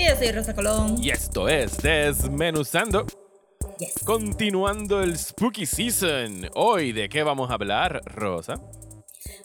Y 0.00 0.08
yo 0.08 0.16
soy 0.16 0.32
Rosa 0.32 0.54
Colón. 0.54 0.96
y 1.02 1.10
esto 1.10 1.46
es 1.46 1.76
Desmenuzando. 1.82 3.04
Yes. 3.78 3.92
Continuando 4.02 5.02
el 5.02 5.18
Spooky 5.18 5.66
Season. 5.66 6.48
Hoy, 6.54 6.92
¿de 6.92 7.10
qué 7.10 7.22
vamos 7.22 7.50
a 7.50 7.54
hablar, 7.54 8.00
Rosa? 8.06 8.54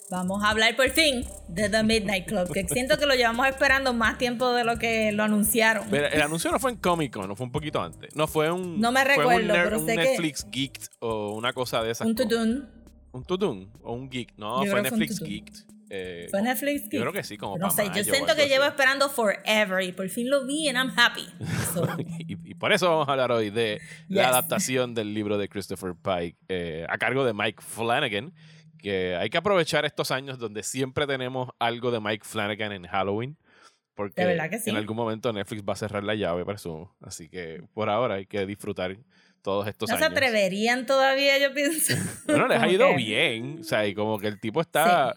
Vamos 0.10 0.42
a 0.46 0.52
hablar 0.52 0.74
por 0.78 0.90
fin 0.92 1.26
de 1.50 1.68
The 1.68 1.84
Midnight 1.84 2.26
Club, 2.28 2.54
que 2.54 2.66
siento 2.70 2.98
que 2.98 3.06
lo 3.06 3.16
llevamos 3.16 3.46
esperando 3.48 3.92
más 3.94 4.18
tiempo 4.18 4.54
de 4.54 4.64
lo 4.64 4.78
que 4.78 5.12
lo 5.12 5.24
anunciaron. 5.24 5.88
Pero 5.92 6.08
el 6.08 6.22
anuncio 6.22 6.50
no 6.52 6.60
fue 6.60 6.72
en 6.72 6.78
Comic 6.78 7.12
Con, 7.12 7.28
no 7.28 7.36
fue 7.36 7.48
un 7.48 7.52
poquito 7.52 7.82
antes. 7.82 8.16
No 8.16 8.26
fue 8.26 8.50
un. 8.50 8.80
No 8.80 8.94
me 8.94 9.04
fue 9.04 9.16
recuerdo, 9.18 9.54
pero 9.54 9.80
un 9.82 9.86
sé 9.86 9.92
que- 9.98 10.04
Netflix 10.04 10.48
Geeked 10.50 10.84
o 11.00 11.32
una 11.34 11.52
cosa 11.52 11.84
de 11.84 11.92
esas. 11.92 12.08
Un 12.08 12.14
cosas. 12.16 12.30
tutun. 12.30 12.70
Un 13.12 13.26
tutun 13.26 13.72
o 13.84 13.92
un 13.94 14.10
geek. 14.10 14.34
No, 14.38 14.60
Yo 14.64 14.72
fue 14.72 14.80
fue 14.80 14.82
Netflix 14.84 15.16
tutun. 15.16 15.28
Geeked. 15.28 15.75
Eh, 15.90 16.28
¿Fue 16.32 16.42
Netflix? 16.42 16.90
Yo 16.90 17.02
creo 17.02 17.14
que 17.14 17.24
sí, 17.24 17.38
como 17.38 17.58
No 17.58 17.70
sé, 17.70 17.86
yo 17.96 18.04
siento 18.04 18.36
que 18.36 18.48
llevo 18.48 18.64
así. 18.64 18.72
esperando 18.72 19.10
forever 19.10 19.84
y 19.84 19.92
por 19.92 20.10
fin 20.10 20.30
lo 20.30 20.46
vi 20.46 20.68
and 20.68 20.78
I'm 20.78 20.94
happy. 20.98 21.26
So, 21.74 21.88
y, 22.20 22.38
y 22.52 22.54
por 22.56 22.74
eso 22.74 22.90
vamos 22.90 23.08
a 23.08 23.12
hablar 23.12 23.32
hoy 23.32 23.50
de 23.52 23.80
la 24.08 24.24
Yes. 24.24 24.32
adaptación 24.32 24.94
del 24.96 25.14
libro 25.14 25.38
de 25.38 25.48
Christopher 25.48 25.94
Pike 26.02 26.38
eh, 26.50 26.86
a 26.90 26.98
cargo 26.98 27.24
de 27.26 27.34
Mike 27.34 27.62
Flanagan. 27.62 28.34
Que 28.80 29.16
hay 29.16 29.30
que 29.30 29.38
aprovechar 29.38 29.84
estos 29.86 30.12
años 30.12 30.38
donde 30.38 30.62
siempre 30.62 31.08
tenemos 31.08 31.50
algo 31.60 31.90
de 31.92 32.00
Mike 32.00 32.24
Flanagan 32.24 32.72
en 32.72 32.86
Halloween. 32.88 33.38
Porque 33.96 34.22
De 34.22 34.28
verdad 34.28 34.50
que 34.50 34.60
sí. 34.60 34.70
en 34.70 34.76
algún 34.76 34.98
momento 34.98 35.32
Netflix 35.34 35.64
va 35.68 35.74
a 35.74 35.78
cerrar 35.78 36.04
la 36.04 36.14
llave, 36.16 36.44
presumo. 36.46 36.96
Así 37.02 37.30
que 37.30 37.64
por 37.74 37.90
ahora 37.90 38.16
hay 38.16 38.26
que 38.26 38.46
disfrutar 38.46 38.98
todos 39.42 39.68
estos 39.68 39.90
no 39.90 39.98
se 39.98 40.04
años. 40.04 40.18
atreverían 40.18 40.86
todavía, 40.86 41.38
yo 41.40 41.54
pienso. 41.54 41.94
Bueno, 42.26 42.48
les 42.48 42.60
ha 42.62 42.68
ido 42.68 42.94
bien. 42.96 43.60
O 43.62 43.64
sea, 43.64 43.88
y 43.88 43.96
como 43.96 44.20
que 44.20 44.28
el 44.28 44.40
tipo 44.40 44.60
está. 44.62 45.16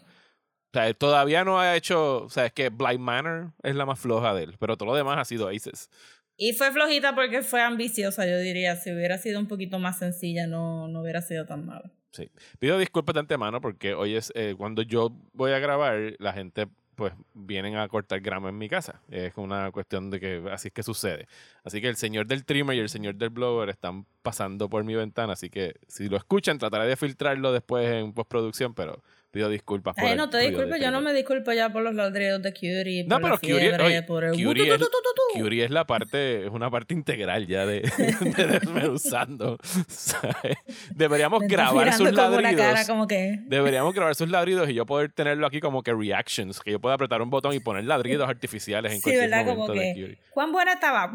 O 0.71 0.77
sea, 0.77 0.93
todavía 0.93 1.43
no 1.43 1.59
ha 1.59 1.75
hecho. 1.75 2.23
O 2.23 2.29
sea, 2.29 2.45
es 2.45 2.53
que 2.53 2.69
Blind 2.69 2.99
Manor 2.99 3.53
es 3.63 3.75
la 3.75 3.85
más 3.85 3.99
floja 3.99 4.33
de 4.33 4.43
él. 4.43 4.55
Pero 4.59 4.77
todo 4.77 4.89
lo 4.89 4.95
demás 4.95 5.17
ha 5.17 5.25
sido 5.25 5.47
Aces. 5.47 5.89
Y 6.37 6.53
fue 6.53 6.71
flojita 6.71 7.15
porque 7.15 7.41
fue 7.41 7.61
ambiciosa, 7.61 8.25
yo 8.25 8.37
diría. 8.37 8.75
Si 8.75 8.91
hubiera 8.91 9.17
sido 9.17 9.39
un 9.39 9.47
poquito 9.47 9.79
más 9.79 9.99
sencilla, 9.99 10.47
no, 10.47 10.87
no 10.87 11.01
hubiera 11.01 11.21
sido 11.21 11.45
tan 11.45 11.65
mala. 11.65 11.91
Sí. 12.11 12.29
Pido 12.59 12.77
disculpas 12.77 13.13
de 13.13 13.19
antemano 13.19 13.61
porque 13.61 13.93
hoy 13.93 14.15
es 14.15 14.31
eh, 14.35 14.55
cuando 14.57 14.81
yo 14.81 15.11
voy 15.33 15.51
a 15.51 15.59
grabar, 15.59 16.15
la 16.19 16.33
gente 16.33 16.67
pues 16.99 17.13
vienen 17.33 17.77
a 17.77 17.87
cortar 17.87 18.19
grama 18.19 18.49
en 18.49 18.57
mi 18.57 18.67
casa. 18.67 19.01
Es 19.09 19.31
una 19.37 19.71
cuestión 19.71 20.09
de 20.09 20.19
que 20.19 20.43
así 20.51 20.67
es 20.67 20.73
que 20.73 20.83
sucede. 20.83 21.27
Así 21.63 21.79
que 21.79 21.87
el 21.87 21.95
señor 21.95 22.27
del 22.27 22.43
trimmer 22.43 22.75
y 22.75 22.79
el 22.79 22.89
señor 22.89 23.15
del 23.15 23.29
blower 23.29 23.69
están 23.69 24.05
pasando 24.21 24.69
por 24.69 24.83
mi 24.83 24.95
ventana, 24.95 25.33
así 25.33 25.49
que 25.49 25.75
si 25.87 26.09
lo 26.09 26.17
escuchan 26.17 26.57
trataré 26.57 26.87
de 26.87 26.97
filtrarlo 26.97 27.53
después 27.53 27.89
en 27.89 28.11
postproducción, 28.11 28.73
pero 28.73 29.01
pido 29.31 29.49
disculpas 29.49 29.95
por 29.95 30.03
Ay, 30.05 30.11
el 30.11 30.17
no 30.17 30.29
te 30.29 30.37
de 30.37 30.79
yo 30.79 30.91
no 30.91 31.01
me 31.01 31.13
disculpo 31.13 31.51
ya 31.51 31.71
por 31.71 31.83
los 31.83 31.93
ladridos 31.93 32.41
de 32.41 32.53
Curie, 32.53 33.03
No, 33.05 33.19
por 33.19 33.29
pero 33.29 33.39
Curie, 33.39 33.59
fiebre, 33.59 33.83
oye, 33.83 34.03
por 34.03 34.23
el... 34.23 34.31
Curie 34.31 34.63
es, 34.67 34.73
Utututututu. 34.75 35.39
Curie 35.39 35.65
es 35.65 35.71
la 35.71 35.85
parte, 35.85 36.45
es 36.45 36.49
una 36.51 36.69
parte 36.71 36.93
integral 36.93 37.45
ya 37.47 37.65
de, 37.65 37.81
de 38.37 38.47
desmenuzando. 38.47 39.57
¿sabes? 39.87 40.57
Deberíamos 40.95 41.43
grabar 41.43 41.93
sus 41.93 42.11
cara 42.11 42.29
ladridos. 42.29 42.87
como 42.87 43.07
que... 43.07 43.39
Deberíamos 43.43 43.93
grabar 43.93 44.15
sus 44.15 44.29
ladridos 44.29 44.69
y 44.69 44.73
yo 44.73 44.85
poder 44.85 45.11
tenerlo 45.11 45.45
aquí 45.47 45.59
como 45.59 45.83
que 45.83 45.93
reactions, 45.93 46.59
que 46.59 46.71
yo 46.71 46.79
pueda 46.79 46.95
apretar 46.95 47.21
un 47.21 47.29
botón 47.29 47.53
y 47.53 47.59
poner 47.59 47.85
ladridos 47.85 48.27
artificiales 48.29 48.91
en 48.93 48.97
Sí, 48.97 49.03
cualquier 49.03 49.29
¿verdad? 49.29 49.45
momento 49.45 49.67
Como 49.67 49.73
de 49.79 49.93
que... 49.93 50.01
Curie. 50.01 50.17
¿Cuán 50.33 50.51
buena 50.51 50.73
estaba? 50.73 51.11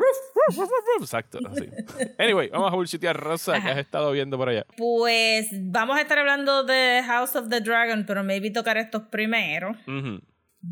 Exacto, 1.01 1.39
así. 1.51 1.69
Anyway, 2.19 2.49
vamos 2.49 2.73
a 2.73 2.77
bullshitear 2.77 3.17
Rosa, 3.19 3.53
que 3.53 3.59
Ajá. 3.59 3.71
has 3.73 3.79
estado 3.79 4.13
viendo 4.13 4.37
por 4.37 4.49
allá. 4.49 4.65
Pues 4.77 5.49
vamos 5.53 5.97
a 5.97 6.01
estar 6.01 6.19
hablando 6.19 6.65
de 6.65 7.03
House 7.07 7.35
of 7.37 7.49
the 7.49 7.61
Dragon, 7.61 8.04
pero 8.07 8.23
maybe 8.25 8.51
tocar 8.51 8.77
estos 8.77 9.03
primero. 9.11 9.77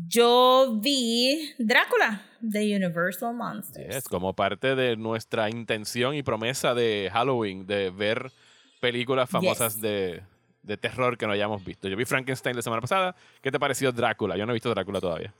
Yo 0.07 0.79
vi 0.81 1.53
Drácula 1.59 2.21
de 2.41 2.75
Universal 2.75 3.33
Monsters. 3.35 3.95
Yes, 3.95 4.03
como 4.05 4.33
parte 4.35 4.75
de 4.75 4.95
nuestra 4.97 5.49
intención 5.49 6.15
y 6.15 6.23
promesa 6.23 6.73
de 6.73 7.09
Halloween, 7.13 7.67
de 7.67 7.91
ver 7.91 8.31
películas 8.81 9.29
famosas 9.29 9.73
Yes. 9.75 9.81
de, 9.83 10.23
de 10.63 10.77
terror 10.77 11.17
que 11.17 11.27
no 11.27 11.33
hayamos 11.33 11.63
visto. 11.63 11.87
Yo 11.87 11.95
vi 11.95 12.05
Frankenstein 12.05 12.55
la 12.55 12.61
semana 12.63 12.81
pasada. 12.81 13.15
¿Qué 13.41 13.51
te 13.51 13.59
pareció 13.59 13.91
Drácula? 13.91 14.35
Yo 14.35 14.45
no 14.47 14.51
he 14.51 14.55
visto 14.55 14.69
Drácula 14.71 14.99
todavía. 14.99 15.33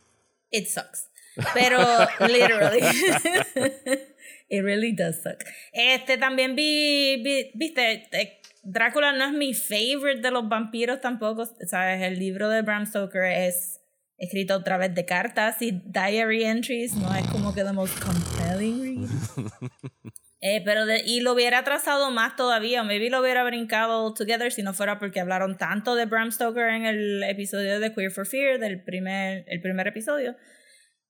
It 0.51 0.67
sucks. 0.67 1.09
Pero 1.55 1.79
literally. 2.27 2.81
It 4.49 4.61
really 4.63 4.91
does 4.93 5.23
suck. 5.23 5.43
Este 5.71 6.17
también 6.19 6.55
vi, 6.55 7.21
vi- 7.23 7.51
viste, 7.55 8.07
eh, 8.11 8.39
Drácula 8.63 9.11
no 9.11 9.25
es 9.25 9.33
mi 9.33 9.53
favorite 9.53 10.21
de 10.21 10.31
los 10.31 10.47
vampiros 10.47 11.01
tampoco, 11.01 11.45
sabes, 11.67 12.01
el 12.01 12.17
libro 12.17 12.47
de 12.49 12.61
Bram 12.61 12.85
Stoker 12.85 13.23
es 13.23 13.81
escrito 14.17 14.53
a 14.53 14.63
través 14.63 14.95
de 14.95 15.05
cartas 15.05 15.61
y 15.61 15.71
diary 15.85 16.45
entries, 16.45 16.95
no 16.95 17.13
es 17.13 17.27
como 17.27 17.53
que 17.53 17.63
the 17.63 17.73
most 17.73 17.97
compelling 17.99 19.01
read. 19.01 19.09
Eh, 20.45 20.61
pero 20.65 20.85
de- 20.85 21.03
y 21.05 21.21
lo 21.21 21.31
hubiera 21.31 21.63
trazado 21.63 22.11
más 22.11 22.35
todavía, 22.35 22.81
o 22.81 22.83
maybe 22.83 23.09
lo 23.09 23.21
hubiera 23.21 23.45
brincado 23.45 24.13
together 24.13 24.51
si 24.51 24.61
no 24.61 24.73
fuera 24.73 24.99
porque 24.99 25.21
hablaron 25.21 25.57
tanto 25.57 25.95
de 25.95 26.05
Bram 26.05 26.33
Stoker 26.33 26.67
en 26.67 26.85
el 26.85 27.23
episodio 27.23 27.79
de 27.79 27.93
Queer 27.93 28.11
for 28.11 28.27
Fear, 28.27 28.59
del 28.59 28.83
primer, 28.83 29.45
el 29.47 29.61
primer 29.61 29.87
episodio. 29.87 30.35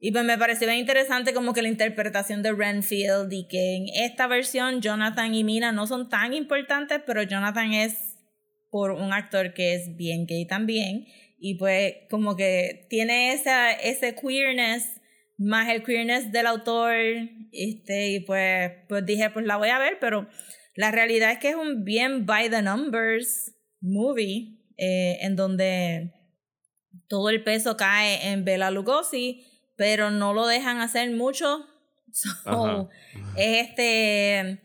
Y 0.06 0.12
pues 0.12 0.25
me 0.25 0.38
pareció 0.38 0.68
bien 0.68 0.81
interesante 0.81 1.34
como 1.34 1.53
que 1.53 1.62
la 1.62 1.69
interpretación 1.69 2.44
de 2.44 2.52
Renfield 2.52 3.31
y 3.31 3.47
que 3.47 3.78
en 3.78 3.86
esta 3.88 4.28
versión 4.28 4.81
Jonathan 4.81 5.34
y 5.34 5.46
Mina 5.46 5.72
no 5.72 5.88
son 5.88 6.09
tan 6.09 6.34
importantes, 6.34 7.00
pero 7.06 7.24
Jonathan 7.24 7.72
es 7.72 8.18
por 8.69 8.92
un 8.92 9.13
actor 9.13 9.53
que 9.53 9.75
es 9.75 9.96
bien 9.96 10.25
gay 10.25 10.46
también. 10.46 11.08
Y 11.40 11.53
pues 11.53 11.94
como 12.09 12.36
que 12.36 12.86
tiene 12.90 13.31
esa, 13.31 13.72
ese 13.72 14.13
queerness 14.13 15.00
más 15.38 15.69
el 15.69 15.84
queerness 15.84 16.34
del 16.34 16.47
autor. 16.47 16.96
Este, 17.53 18.09
y 18.09 18.19
pues, 18.19 18.74
pues 18.90 19.06
dije, 19.06 19.30
pues 19.30 19.46
la 19.46 19.56
voy 19.56 19.69
a 19.69 19.80
ver, 19.80 20.00
pero 20.02 20.28
la 20.75 20.92
realidad 20.92 21.31
es 21.31 21.38
que 21.40 21.52
es 21.52 21.56
un 21.56 21.86
bien 21.86 22.25
by 22.25 22.50
the 22.50 22.62
numbers 22.62 23.56
movie, 23.80 24.59
eh, 24.75 25.19
en 25.22 25.38
donde 25.38 26.12
todo 27.08 27.30
el 27.30 27.42
peso 27.42 27.78
cae 27.78 28.31
en 28.34 28.44
Bela 28.44 28.69
Lugosi, 28.69 29.46
pero 29.76 30.12
no 30.12 30.34
lo 30.34 30.48
dejan 30.48 30.80
hacer 30.80 31.12
mucho. 31.12 31.66
So, 32.16 32.90
es 33.36 33.70
este. 33.70 34.62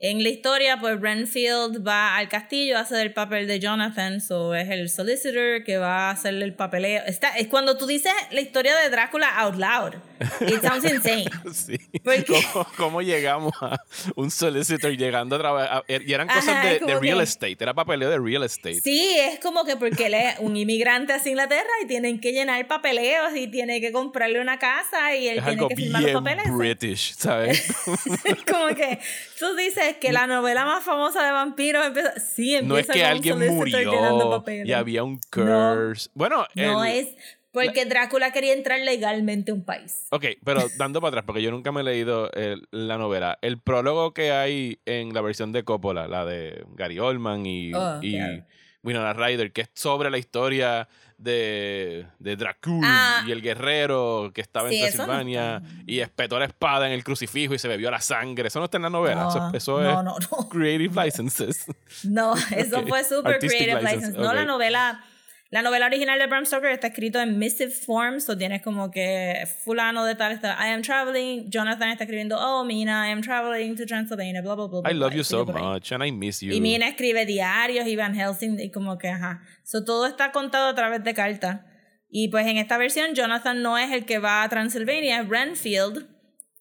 En 0.00 0.22
la 0.22 0.28
historia, 0.28 0.78
pues 0.78 1.00
Renfield 1.00 1.84
va 1.84 2.16
al 2.16 2.28
castillo, 2.28 2.78
hace 2.78 3.02
el 3.02 3.12
papel 3.12 3.48
de 3.48 3.58
Jonathan, 3.58 4.20
so 4.20 4.54
es 4.54 4.70
el 4.70 4.88
solicitor 4.90 5.64
que 5.64 5.76
va 5.76 6.08
a 6.08 6.10
hacerle 6.12 6.44
el 6.44 6.54
papeleo. 6.54 7.02
Está, 7.04 7.30
es 7.36 7.48
cuando 7.48 7.76
tú 7.76 7.84
dices 7.88 8.12
la 8.30 8.40
historia 8.40 8.76
de 8.78 8.90
Drácula 8.90 9.28
out 9.40 9.56
loud. 9.56 9.94
It 10.48 10.62
sounds 10.62 10.84
insane. 10.84 11.24
Sí. 11.52 11.78
¿Cómo, 12.52 12.66
cómo 12.76 13.02
llegamos 13.02 13.52
a 13.60 13.76
un 14.14 14.30
solicitor 14.30 14.92
llegando 14.96 15.34
a 15.34 15.38
trabajar? 15.40 15.84
Y 15.88 16.12
eran 16.12 16.28
cosas 16.28 16.48
Ajá, 16.48 16.66
de, 16.68 16.78
de 16.78 17.00
real 17.00 17.18
que- 17.18 17.24
estate. 17.24 17.56
Era 17.58 17.74
papeleo 17.74 18.08
de 18.08 18.18
real 18.18 18.44
estate. 18.44 18.80
Sí, 18.80 19.16
es 19.18 19.40
como 19.40 19.64
que 19.64 19.76
porque 19.76 20.06
él 20.06 20.14
es 20.14 20.38
un 20.38 20.56
inmigrante 20.56 21.12
a 21.12 21.20
Inglaterra 21.28 21.68
y 21.82 21.86
tienen 21.88 22.20
que 22.20 22.32
llenar 22.32 22.64
papeleos 22.68 23.34
y 23.34 23.48
tiene 23.48 23.80
que 23.80 23.90
comprarle 23.90 24.40
una 24.40 24.58
casa 24.60 25.16
y 25.16 25.26
él 25.28 25.38
es 25.38 25.44
tiene 25.44 25.56
algo 25.58 25.68
que 25.68 25.74
firmar 25.76 26.02
los 26.02 26.10
bien 26.12 26.22
papeles. 26.24 26.56
British, 26.56 27.14
¿sabes? 27.16 27.66
como 28.48 28.68
que 28.76 28.98
tú 29.38 29.54
dices 29.56 29.96
que 30.00 30.12
la 30.12 30.26
novela 30.26 30.64
más 30.64 30.84
famosa 30.84 31.24
de 31.24 31.32
vampiros 31.32 31.86
empieza. 31.86 32.18
Sí, 32.20 32.54
empieza 32.54 32.66
no 32.68 32.78
es 32.78 32.86
que 32.86 33.00
con 33.00 33.10
alguien 33.10 33.54
murió 33.54 34.64
y 34.64 34.72
había 34.72 35.04
un 35.04 35.20
No. 35.36 35.74
curse. 35.76 36.10
Bueno, 36.14 36.46
No 36.54 36.84
el- 36.84 36.94
es 36.94 37.08
porque 37.52 37.86
Drácula 37.86 38.30
quería 38.30 38.52
entrar 38.52 38.78
legalmente 38.80 39.50
a 39.50 39.54
un 39.54 39.64
país. 39.64 40.06
Ok, 40.10 40.24
pero 40.44 40.62
dando 40.76 41.00
para 41.00 41.08
atrás, 41.08 41.24
porque 41.26 41.42
yo 41.42 41.50
nunca 41.50 41.72
me 41.72 41.80
he 41.80 41.84
leído 41.84 42.30
el- 42.32 42.68
la 42.70 42.98
novela. 42.98 43.38
El 43.42 43.58
prólogo 43.60 44.12
que 44.14 44.30
hay 44.32 44.80
en 44.86 45.12
la 45.14 45.20
versión 45.22 45.50
de 45.52 45.64
Coppola, 45.64 46.06
la 46.08 46.24
de 46.24 46.64
Gary 46.74 46.98
Oldman 46.98 47.46
y, 47.46 47.72
Oh, 47.74 47.98
y 48.02 48.16
claro. 48.16 48.44
Winona 48.84 49.12
Ryder, 49.12 49.52
que 49.52 49.62
es 49.62 49.70
sobre 49.74 50.08
la 50.10 50.18
historia 50.18 50.88
de, 51.18 52.06
de 52.18 52.36
Dracul 52.36 52.80
Ah. 52.84 53.22
y 53.26 53.32
el 53.32 53.42
guerrero 53.42 54.30
que 54.34 54.40
estaba 54.40 54.68
Sí, 54.70 54.76
en 54.76 54.84
no 54.84 55.04
Transilvania 55.04 55.62
y 55.86 56.00
espetó 56.00 56.38
la 56.38 56.46
espada 56.46 56.86
en 56.86 56.92
el 56.92 57.04
crucifijo 57.04 57.54
y 57.54 57.58
se 57.58 57.68
bebió 57.68 57.90
la 57.90 58.00
sangre. 58.00 58.48
Eso 58.48 58.60
no 58.60 58.66
está 58.66 58.78
en 58.78 58.84
la 58.84 58.90
novela. 58.90 59.24
No, 59.24 59.28
eso 59.28 59.50
eso 59.52 60.02
no, 60.02 60.16
es. 60.18 60.28
Creative 60.50 61.04
Licenses. 61.04 61.66
No, 62.04 62.34
eso 62.56 62.86
fue 62.86 63.02
super 63.04 63.34
Artistic 63.34 63.58
creative 63.64 63.82
license, 63.82 64.06
license. 64.08 64.18
No, 64.18 64.32
la 64.32 64.44
novela. 64.44 65.04
La 65.50 65.62
novela 65.62 65.86
original 65.86 66.18
de 66.18 66.26
Bram 66.26 66.44
Stoker 66.44 66.70
está 66.72 66.88
escrito 66.88 67.18
en 67.20 67.38
missive 67.38 67.70
form, 67.70 68.20
so 68.20 68.36
tienes 68.36 68.60
como 68.60 68.90
que 68.90 69.44
fulano 69.64 70.04
de 70.04 70.14
tal 70.14 70.32
está, 70.32 70.58
I 70.60 70.74
am 70.74 70.82
traveling, 70.82 71.48
Jonathan 71.48 71.88
está 71.88 72.04
escribiendo, 72.04 72.36
oh, 72.38 72.64
Mina, 72.66 73.08
I 73.08 73.12
am 73.12 73.22
traveling 73.22 73.74
to 73.76 73.86
Transylvania, 73.86 74.42
blah, 74.42 74.54
blah, 74.54 74.66
blah. 74.66 74.82
I 74.84 74.92
love 74.92 75.12
blah, 75.12 75.16
you 75.16 75.24
so 75.24 75.46
much 75.46 75.90
and 75.90 76.04
I 76.04 76.12
miss 76.12 76.42
you. 76.42 76.52
Y 76.52 76.60
Mina 76.60 76.86
escribe 76.86 77.24
diarios 77.24 77.86
y 77.86 77.96
Van 77.96 78.14
Helsing 78.14 78.60
y 78.60 78.70
como 78.70 78.98
que, 78.98 79.08
ajá. 79.08 79.40
So, 79.64 79.84
todo 79.84 80.06
está 80.06 80.32
contado 80.32 80.68
a 80.68 80.74
través 80.74 81.02
de 81.02 81.14
cartas. 81.14 81.60
Y 82.10 82.28
pues 82.28 82.46
en 82.46 82.58
esta 82.58 82.76
versión 82.76 83.14
Jonathan 83.14 83.62
no 83.62 83.78
es 83.78 83.90
el 83.92 84.04
que 84.04 84.18
va 84.18 84.42
a 84.42 84.48
Transilvania, 84.50 85.20
es 85.20 85.28
Renfield. 85.28 86.08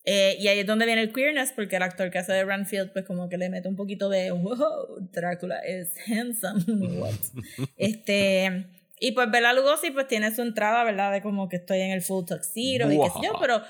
Eh, 0.06 0.38
y 0.40 0.48
ahí 0.48 0.60
es 0.60 0.66
donde 0.66 0.86
viene 0.86 1.02
el 1.02 1.12
queerness, 1.12 1.52
porque 1.52 1.76
el 1.76 1.84
actor 1.84 2.10
que 2.10 2.20
hace 2.20 2.32
de 2.32 2.46
Renfield, 2.46 2.94
pues 2.94 3.04
como 3.04 3.28
que 3.28 3.38
le 3.38 3.50
mete 3.50 3.68
un 3.68 3.76
poquito 3.76 4.08
de, 4.08 4.32
wow, 4.32 5.10
Drácula 5.12 5.60
es 5.60 5.94
handsome, 6.08 6.64
what? 6.98 7.14
este, 7.78 8.68
y 9.00 9.12
pues 9.14 9.30
Bela 9.32 9.54
Lugosi 9.54 9.92
pues 9.92 10.08
tiene 10.08 10.34
su 10.36 10.42
entrada, 10.42 10.84
¿verdad? 10.84 11.12
De 11.12 11.22
como 11.22 11.48
que 11.50 11.58
estoy 11.58 11.82
en 11.82 11.92
el 11.92 12.02
full 12.02 12.26
tuxedo 12.26 12.92
y 12.92 13.00
qué 13.00 13.10
sé 13.10 13.20
yo, 13.24 13.32
Wow. 13.34 13.42
pero 13.42 13.62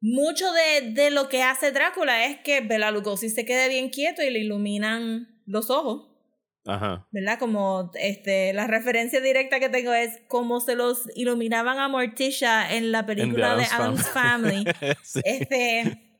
mucho 0.00 0.46
de, 0.52 0.90
de 0.92 1.10
lo 1.10 1.28
que 1.28 1.42
hace 1.42 1.72
Drácula 1.72 2.26
es 2.26 2.38
que 2.40 2.60
Bela 2.60 2.90
Lugosi 2.90 3.30
se 3.30 3.44
quede 3.44 3.68
bien 3.68 3.88
quieto 3.90 4.22
y 4.22 4.30
le 4.30 4.40
iluminan 4.40 5.40
los 5.46 5.70
ojos. 5.70 6.10
Ajá. 6.66 7.06
¿verdad? 7.12 7.38
Como 7.38 7.90
este, 7.94 8.54
la 8.54 8.66
referencia 8.66 9.20
directa 9.20 9.60
que 9.60 9.68
tengo 9.68 9.92
es 9.92 10.22
como 10.28 10.60
se 10.60 10.74
los 10.76 11.02
iluminaban 11.14 11.78
a 11.78 11.88
Morticia 11.88 12.74
en 12.74 12.90
la 12.90 13.04
película 13.04 13.54
de 13.54 13.64
Addams 13.64 14.00
Adam's 14.06 14.08
Family. 14.08 14.64
Sí. 15.02 15.20
este, 15.24 16.13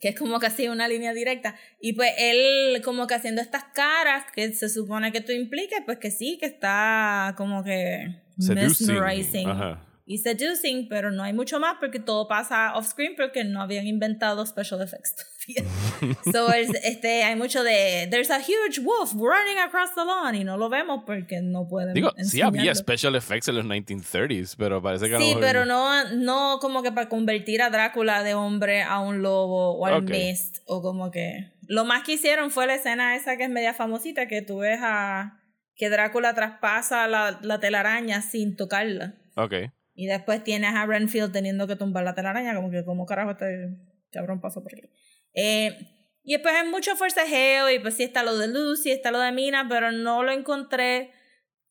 que 0.00 0.08
es 0.08 0.18
como 0.18 0.38
casi 0.38 0.68
una 0.68 0.88
línea 0.88 1.12
directa. 1.12 1.56
Y 1.80 1.94
pues 1.94 2.12
él 2.18 2.80
como 2.82 3.06
que 3.06 3.14
haciendo 3.14 3.40
estas 3.40 3.64
caras 3.74 4.24
que 4.34 4.52
se 4.52 4.68
supone 4.68 5.12
que 5.12 5.20
tú 5.20 5.32
impliques, 5.32 5.80
pues 5.84 5.98
que 5.98 6.10
sí, 6.10 6.38
que 6.38 6.46
está 6.46 7.34
como 7.36 7.64
que 7.64 8.16
Seducing. 8.38 8.88
mesmerizing 8.88 9.48
Ajá. 9.48 9.85
Y 10.08 10.18
seducing, 10.18 10.88
pero 10.88 11.10
no 11.10 11.24
hay 11.24 11.32
mucho 11.32 11.58
más 11.58 11.76
porque 11.80 11.98
todo 11.98 12.28
pasa 12.28 12.74
off 12.76 12.86
screen 12.86 13.14
porque 13.16 13.42
no 13.42 13.60
habían 13.60 13.86
inventado 13.88 14.46
special 14.46 14.80
effects 14.80 15.16
todavía. 15.16 16.16
so 16.32 16.52
es- 16.52 16.70
este 16.84 17.24
hay 17.24 17.34
mucho 17.34 17.62
de 17.64 18.06
there's 18.10 18.30
a 18.30 18.38
huge 18.38 18.80
wolf 18.82 19.12
running 19.14 19.58
across 19.58 19.94
the 19.96 20.04
lawn 20.04 20.34
y 20.36 20.44
no 20.44 20.56
lo 20.56 20.68
vemos 20.68 21.02
porque 21.06 21.40
no 21.42 21.66
pueden 21.68 21.92
Digo, 21.94 22.12
sí 22.18 22.40
había 22.40 22.60
enseñarlo. 22.72 22.74
special 22.80 23.14
effects 23.16 23.48
en 23.48 23.56
los 23.56 23.64
1930s, 23.64 24.54
pero 24.56 24.80
parece 24.80 25.08
que 25.08 25.18
Sí, 25.18 25.34
pero 25.40 25.64
no, 25.64 26.04
no 26.14 26.58
como 26.60 26.82
que 26.84 26.92
para 26.92 27.08
convertir 27.08 27.60
a 27.62 27.70
Drácula 27.70 28.22
de 28.22 28.34
hombre 28.34 28.82
a 28.82 29.00
un 29.00 29.22
lobo 29.22 29.72
o 29.76 29.86
al 29.86 30.04
Ok. 30.04 30.10
mist 30.10 30.58
o 30.66 30.82
como 30.82 31.10
que... 31.10 31.50
Lo 31.68 31.84
más 31.84 32.04
que 32.04 32.12
hicieron 32.12 32.52
fue 32.52 32.68
la 32.68 32.76
escena 32.76 33.16
esa 33.16 33.36
que 33.36 33.42
es 33.44 33.50
media 33.50 33.74
famosita 33.74 34.28
que 34.28 34.40
tú 34.42 34.58
ves 34.58 34.78
a... 34.82 35.40
que 35.74 35.90
Drácula 35.90 36.32
traspasa 36.34 37.08
la, 37.08 37.40
la 37.42 37.58
telaraña 37.58 38.22
sin 38.22 38.54
tocarla. 38.56 39.14
Ok. 39.34 39.52
Y 39.96 40.06
después 40.06 40.44
tienes 40.44 40.74
a 40.74 40.86
Renfield 40.86 41.32
teniendo 41.32 41.66
que 41.66 41.74
tumbar 41.74 42.04
la 42.04 42.14
telaraña, 42.14 42.54
como 42.54 42.70
que 42.70 42.84
como 42.84 43.06
carajo 43.06 43.30
este 43.32 43.70
cabrón 44.12 44.40
pasó 44.40 44.62
por 44.62 44.72
aquí. 44.72 44.88
Eh, 45.34 45.74
y 46.22 46.32
después 46.34 46.54
hay 46.54 46.68
mucho 46.68 46.94
forcejeo 46.96 47.70
y 47.70 47.78
pues 47.78 47.94
sí 47.94 48.02
está 48.02 48.22
lo 48.22 48.36
de 48.36 48.48
Lucy, 48.48 48.90
está 48.90 49.10
lo 49.10 49.20
de 49.20 49.32
Mina, 49.32 49.66
pero 49.68 49.92
no 49.92 50.22
lo 50.22 50.32
encontré 50.32 51.10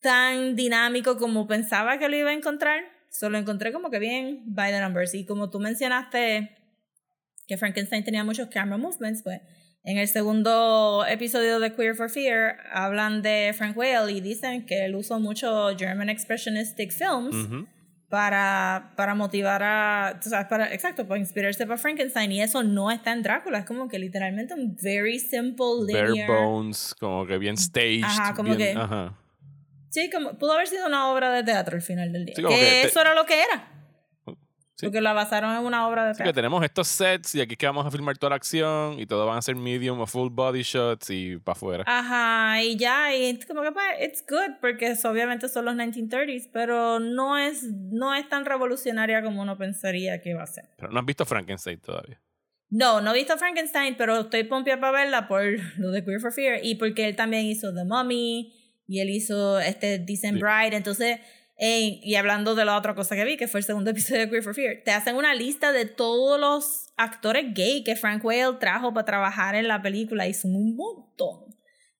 tan 0.01 0.55
dinámico 0.55 1.17
como 1.17 1.47
pensaba 1.47 1.99
que 1.99 2.09
lo 2.09 2.15
iba 2.15 2.31
a 2.31 2.33
encontrar. 2.33 2.83
Solo 3.11 3.37
encontré 3.37 3.71
como 3.71 3.89
que 3.89 3.99
bien 3.99 4.43
by 4.47 4.71
the 4.71 4.79
numbers. 4.79 5.13
Y 5.13 5.25
como 5.25 5.49
tú 5.49 5.59
mencionaste 5.59 6.49
que 7.47 7.57
Frankenstein 7.57 8.03
tenía 8.03 8.23
muchos 8.23 8.47
camera 8.47 8.77
movements, 8.77 9.21
pues 9.23 9.39
en 9.83 9.97
el 9.99 10.07
segundo 10.07 11.05
episodio 11.07 11.59
de 11.59 11.75
Queer 11.75 11.95
for 11.95 12.09
Fear 12.09 12.57
hablan 12.71 13.21
de 13.21 13.53
Frank 13.55 13.77
Whale 13.77 14.11
y 14.11 14.19
dicen 14.19 14.65
que 14.65 14.85
él 14.85 14.95
usó 14.95 15.19
mucho 15.19 15.77
German 15.77 16.09
expressionistic 16.09 16.91
films 16.91 17.35
Ujú. 17.35 17.67
Para, 18.15 18.93
para 18.95 19.13
motivar 19.13 19.61
a, 19.61 20.17
tú 20.23 20.29
sabes, 20.29 20.47
para, 20.47 20.73
exacto, 20.73 21.05
para 21.05 21.19
inspirarse 21.19 21.65
para 21.67 21.77
Frankenstein 21.77 22.31
y 22.31 22.41
eso 22.41 22.63
no 22.63 22.89
está 22.89 23.11
en 23.11 23.21
Drácula, 23.23 23.57
es 23.59 23.65
como 23.65 23.89
que 23.89 23.99
literalmente 23.99 24.53
un 24.53 24.73
very 24.81 25.19
simple 25.19 25.91
Bare 25.91 26.07
linear. 26.11 26.29
bones, 26.29 26.95
como 26.97 27.25
que 27.27 27.37
bien 27.37 27.57
staged. 27.57 28.05
Ajá, 28.05 28.33
como 28.33 28.55
bien- 28.55 28.73
que- 28.73 28.79
Ajá. 28.79 29.13
Sí, 29.89 30.09
como 30.09 30.37
pudo 30.37 30.53
haber 30.53 30.67
sido 30.67 30.87
una 30.87 31.09
obra 31.11 31.29
de 31.33 31.43
teatro 31.43 31.75
al 31.75 31.81
final 31.81 32.13
del 32.13 32.23
día. 32.25 32.35
Sí, 32.37 32.41
que, 32.41 32.47
que 32.47 32.55
te- 32.55 32.87
eso 32.87 33.01
era 33.01 33.13
lo 33.13 33.25
que 33.25 33.33
era. 33.33 33.67
Sí. 34.77 34.87
Porque 34.87 34.99
la 34.99 35.13
basaron 35.13 35.55
en 35.55 35.63
una 35.65 35.87
obra 35.87 36.03
de 36.03 36.09
Así 36.11 36.17
que 36.17 36.23
teatro. 36.25 36.41
tenemos 36.41 36.63
estos 36.63 36.87
sets 36.89 37.33
y 37.35 37.39
aquí 37.41 37.53
es 37.53 37.57
que 37.57 37.65
vamos 37.65 37.85
a 37.85 37.91
filmar 37.91 38.17
toda 38.17 38.31
la 38.31 38.35
acción 38.35 38.99
y 38.99 39.05
todo 39.05 39.25
van 39.25 39.37
a 39.37 39.41
ser 39.41 39.55
medium 39.55 39.99
o 40.01 40.05
full 40.05 40.29
body 40.29 40.63
shots 40.63 41.09
y 41.11 41.37
para 41.37 41.53
afuera. 41.53 41.83
Ajá, 41.87 42.61
y 42.61 42.75
ya, 42.75 43.15
y 43.15 43.39
como 43.47 43.61
que 43.61 43.71
pues, 43.71 43.85
it's 44.03 44.25
good, 44.27 44.55
porque 44.59 44.87
es- 44.87 45.05
obviamente 45.05 45.47
son 45.47 45.63
los 45.65 45.75
1930s, 45.75 46.49
pero 46.51 46.99
no 46.99 47.37
es, 47.37 47.63
no 47.63 48.13
es 48.13 48.27
tan 48.27 48.43
revolucionaria 48.43 49.23
como 49.23 49.41
uno 49.41 49.57
pensaría 49.57 50.19
que 50.21 50.31
iba 50.31 50.43
a 50.43 50.47
ser. 50.47 50.65
Pero 50.77 50.91
no 50.91 50.99
has 50.99 51.05
visto 51.05 51.25
Frankenstein 51.25 51.79
todavía. 51.79 52.19
No, 52.69 52.99
no 52.99 53.11
he 53.11 53.17
visto 53.19 53.37
Frankenstein, 53.37 53.95
pero 53.97 54.21
estoy 54.21 54.43
pompia 54.43 54.77
para 54.79 54.91
verla 54.91 55.27
por 55.29 55.41
lo 55.77 55.91
de 55.91 56.03
Queer 56.03 56.19
for 56.19 56.33
Fear 56.33 56.59
y 56.65 56.75
porque 56.75 57.07
él 57.07 57.15
también 57.15 57.45
hizo 57.45 57.73
The 57.73 57.85
Mummy 57.85 58.53
y 58.87 58.99
él 58.99 59.09
hizo 59.09 59.59
este 59.59 59.99
Decent 59.99 60.37
Sí. 60.37 60.41
Bride. 60.41 60.75
Entonces, 60.75 61.19
eh, 61.57 61.99
y 62.03 62.15
hablando 62.15 62.55
de 62.55 62.65
la 62.65 62.77
otra 62.77 62.95
cosa 62.95 63.15
que 63.15 63.23
vi, 63.23 63.37
que 63.37 63.47
fue 63.47 63.59
el 63.59 63.65
segundo 63.65 63.91
episodio 63.91 64.21
de 64.21 64.29
Queer 64.29 64.43
for 64.43 64.55
Fear, 64.55 64.77
te 64.83 64.91
hacen 64.91 65.15
una 65.15 65.33
lista 65.33 65.71
de 65.71 65.85
todos 65.85 66.39
los 66.39 66.93
actores 66.97 67.53
gay 67.53 67.83
que 67.83 67.95
Frank 67.95 68.23
Whale 68.23 68.57
trajo 68.59 68.93
para 68.93 69.05
trabajar 69.05 69.55
en 69.55 69.67
la 69.67 69.81
película 69.81 70.27
y 70.27 70.33
son 70.33 70.55
un 70.55 70.75
montón. 70.75 71.55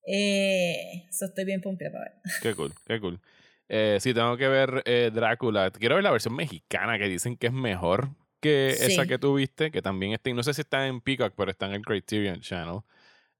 Eh, 0.08 1.06
eso 1.10 1.26
estoy 1.26 1.46
bien 1.46 1.62
pompia 1.62 1.92
para 1.92 2.06
ver. 2.06 2.14
Qué 2.42 2.54
cool, 2.54 2.72
qué 2.86 3.00
cool. 3.00 3.20
Eh, 3.68 3.98
sí, 4.00 4.14
tengo 4.14 4.38
que 4.38 4.48
ver 4.48 4.84
eh, 4.86 5.10
Drácula. 5.14 5.72
Quiero 5.72 5.96
ver 5.96 6.04
la 6.04 6.12
versión 6.12 6.36
mexicana 6.36 7.00
que 7.00 7.08
dicen 7.08 7.36
que 7.36 7.48
es 7.48 7.54
mejor 7.54 8.10
que 8.40 8.70
esa 8.70 9.08
que 9.08 9.18
tú 9.18 9.36
viste, 9.36 9.72
que 9.72 9.82
también 9.82 10.14
está, 10.14 10.30
no 10.32 10.44
sé 10.44 10.54
si 10.54 10.62
está 10.62 10.86
en 10.86 11.02
Peacock, 11.02 11.34
pero 11.36 11.50
está 11.50 11.66
en 11.66 11.74
el 11.74 11.82
Criterion 11.82 12.42
Channel. 12.42 12.82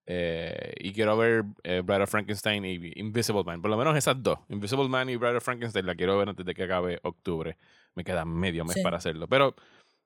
Eh, 0.08 0.74
y 0.80 0.94
quiero 0.94 1.18
ver 1.18 1.44
eh, 1.64 1.82
Bride 1.84 2.04
of 2.04 2.10
Frankenstein 2.10 2.64
y 2.66 2.92
Invisible 2.96 3.44
Man. 3.44 3.62
Por 3.62 3.72
lo 3.72 3.78
menos 3.78 3.96
esas 3.98 4.22
dos. 4.22 4.40
Invisible 4.50 4.88
Man 4.88 5.10
y 5.10 5.16
Bride 5.16 5.38
of 5.38 5.44
Frankenstein 5.44 5.86
la 5.86 5.96
quiero 5.96 6.18
ver 6.18 6.30
antes 6.30 6.46
de 6.46 6.54
que 6.54 6.64
acabe 6.64 7.00
octubre. 7.04 7.58
Me 7.96 8.04
queda 8.04 8.26
medio 8.26 8.66
mes 8.66 8.76
Sí. 8.76 8.84
para 8.84 8.98
hacerlo. 8.98 9.28
Pero 9.28 9.56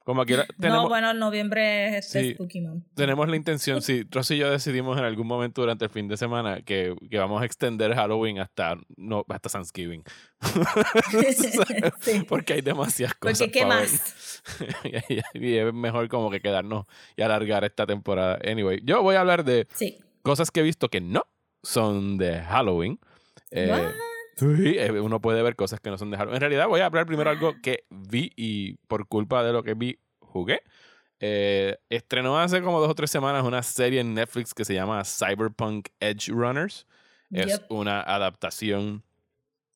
como 0.10 0.26
quiera, 0.26 0.44
tenemos, 0.60 0.84
No, 0.86 0.90
bueno, 0.90 1.14
noviembre 1.14 1.90
es 2.00 2.08
este 2.08 2.24
Sí. 2.24 2.34
Spooky 2.34 2.62
Month. 2.62 2.84
tenemos 2.96 3.30
la 3.30 3.36
intención, 3.36 3.84
si 3.84 4.02
Ross 4.10 4.32
y 4.32 4.38
yo 4.40 4.50
decidimos 4.50 4.98
en 4.98 5.04
algún 5.04 5.28
momento 5.28 5.62
durante 5.62 5.86
el 5.86 5.92
fin 5.92 6.08
de 6.08 6.18
semana 6.18 6.64
que, 6.64 6.96
que 7.12 7.20
vamos 7.20 7.44
a 7.44 7.46
extender 7.46 7.94
Halloween 7.94 8.40
hasta, 8.40 8.76
no, 8.98 9.24
hasta 9.30 9.50
Thanksgiving. 9.50 10.04
Sí. 12.02 12.24
Porque 12.28 12.54
hay 12.54 12.62
demasiadas 12.62 13.14
cosas. 13.16 13.38
Porque, 13.40 13.52
¿qué 13.52 13.66
más? 13.68 14.42
y, 15.34 15.48
y 15.48 15.58
es 15.58 15.72
mejor 15.74 16.08
como 16.10 16.32
que 16.32 16.40
quedarnos 16.42 16.86
y 17.16 17.22
alargar 17.22 17.64
esta 17.64 17.86
temporada. 17.86 18.40
Anyway, 18.44 18.80
yo 18.84 19.04
voy 19.04 19.16
a 19.16 19.22
hablar 19.22 19.44
de 19.44 19.68
Sí. 19.76 20.00
cosas 20.24 20.50
que 20.50 20.62
he 20.62 20.64
visto 20.64 20.90
que 20.90 21.02
no 21.02 21.24
son 21.62 22.18
de 22.18 22.42
Halloween. 22.42 23.00
Eh? 23.52 23.92
Sí, 24.40 24.76
eh, 24.78 24.92
uno 25.00 25.20
puede 25.22 25.42
ver 25.44 25.56
cosas 25.56 25.80
que 25.80 25.90
no 25.90 25.98
son 25.98 26.12
de 26.12 26.18
Halloween. 26.18 26.36
En 26.36 26.42
realidad 26.42 26.68
voy 26.68 26.82
a 26.82 26.86
hablar 26.86 27.06
primero 27.06 27.30
algo 27.30 27.54
que 27.62 27.86
vi 27.90 28.32
y 28.36 28.76
por 28.88 29.08
culpa 29.08 29.44
de 29.44 29.54
lo 29.54 29.64
que 29.64 29.74
vi 29.74 30.00
jugué. 30.20 30.62
Eh, 31.20 31.78
estrenó 31.90 32.40
hace 32.40 32.62
como 32.62 32.80
dos 32.80 32.90
o 32.90 32.96
tres 32.96 33.12
semanas 33.12 33.44
una 33.44 33.62
serie 33.62 34.00
en 34.00 34.14
Netflix 34.14 34.54
que 34.54 34.64
se 34.66 34.74
llama 34.74 35.04
Cyberpunk 35.04 35.90
Edge 36.00 36.32
Runners. 36.32 36.88
Es 37.32 37.48
Yep. 37.60 37.72
una 37.72 38.02
adaptación 38.02 39.04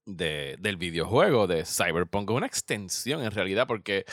de, 0.05 0.55
del 0.60 0.77
videojuego 0.77 1.48
de 1.48 1.65
Cyberpunk. 1.65 2.29
Una 2.32 2.48
extensión 2.48 3.22
en 3.24 3.32
realidad 3.32 3.67
porque 3.67 4.05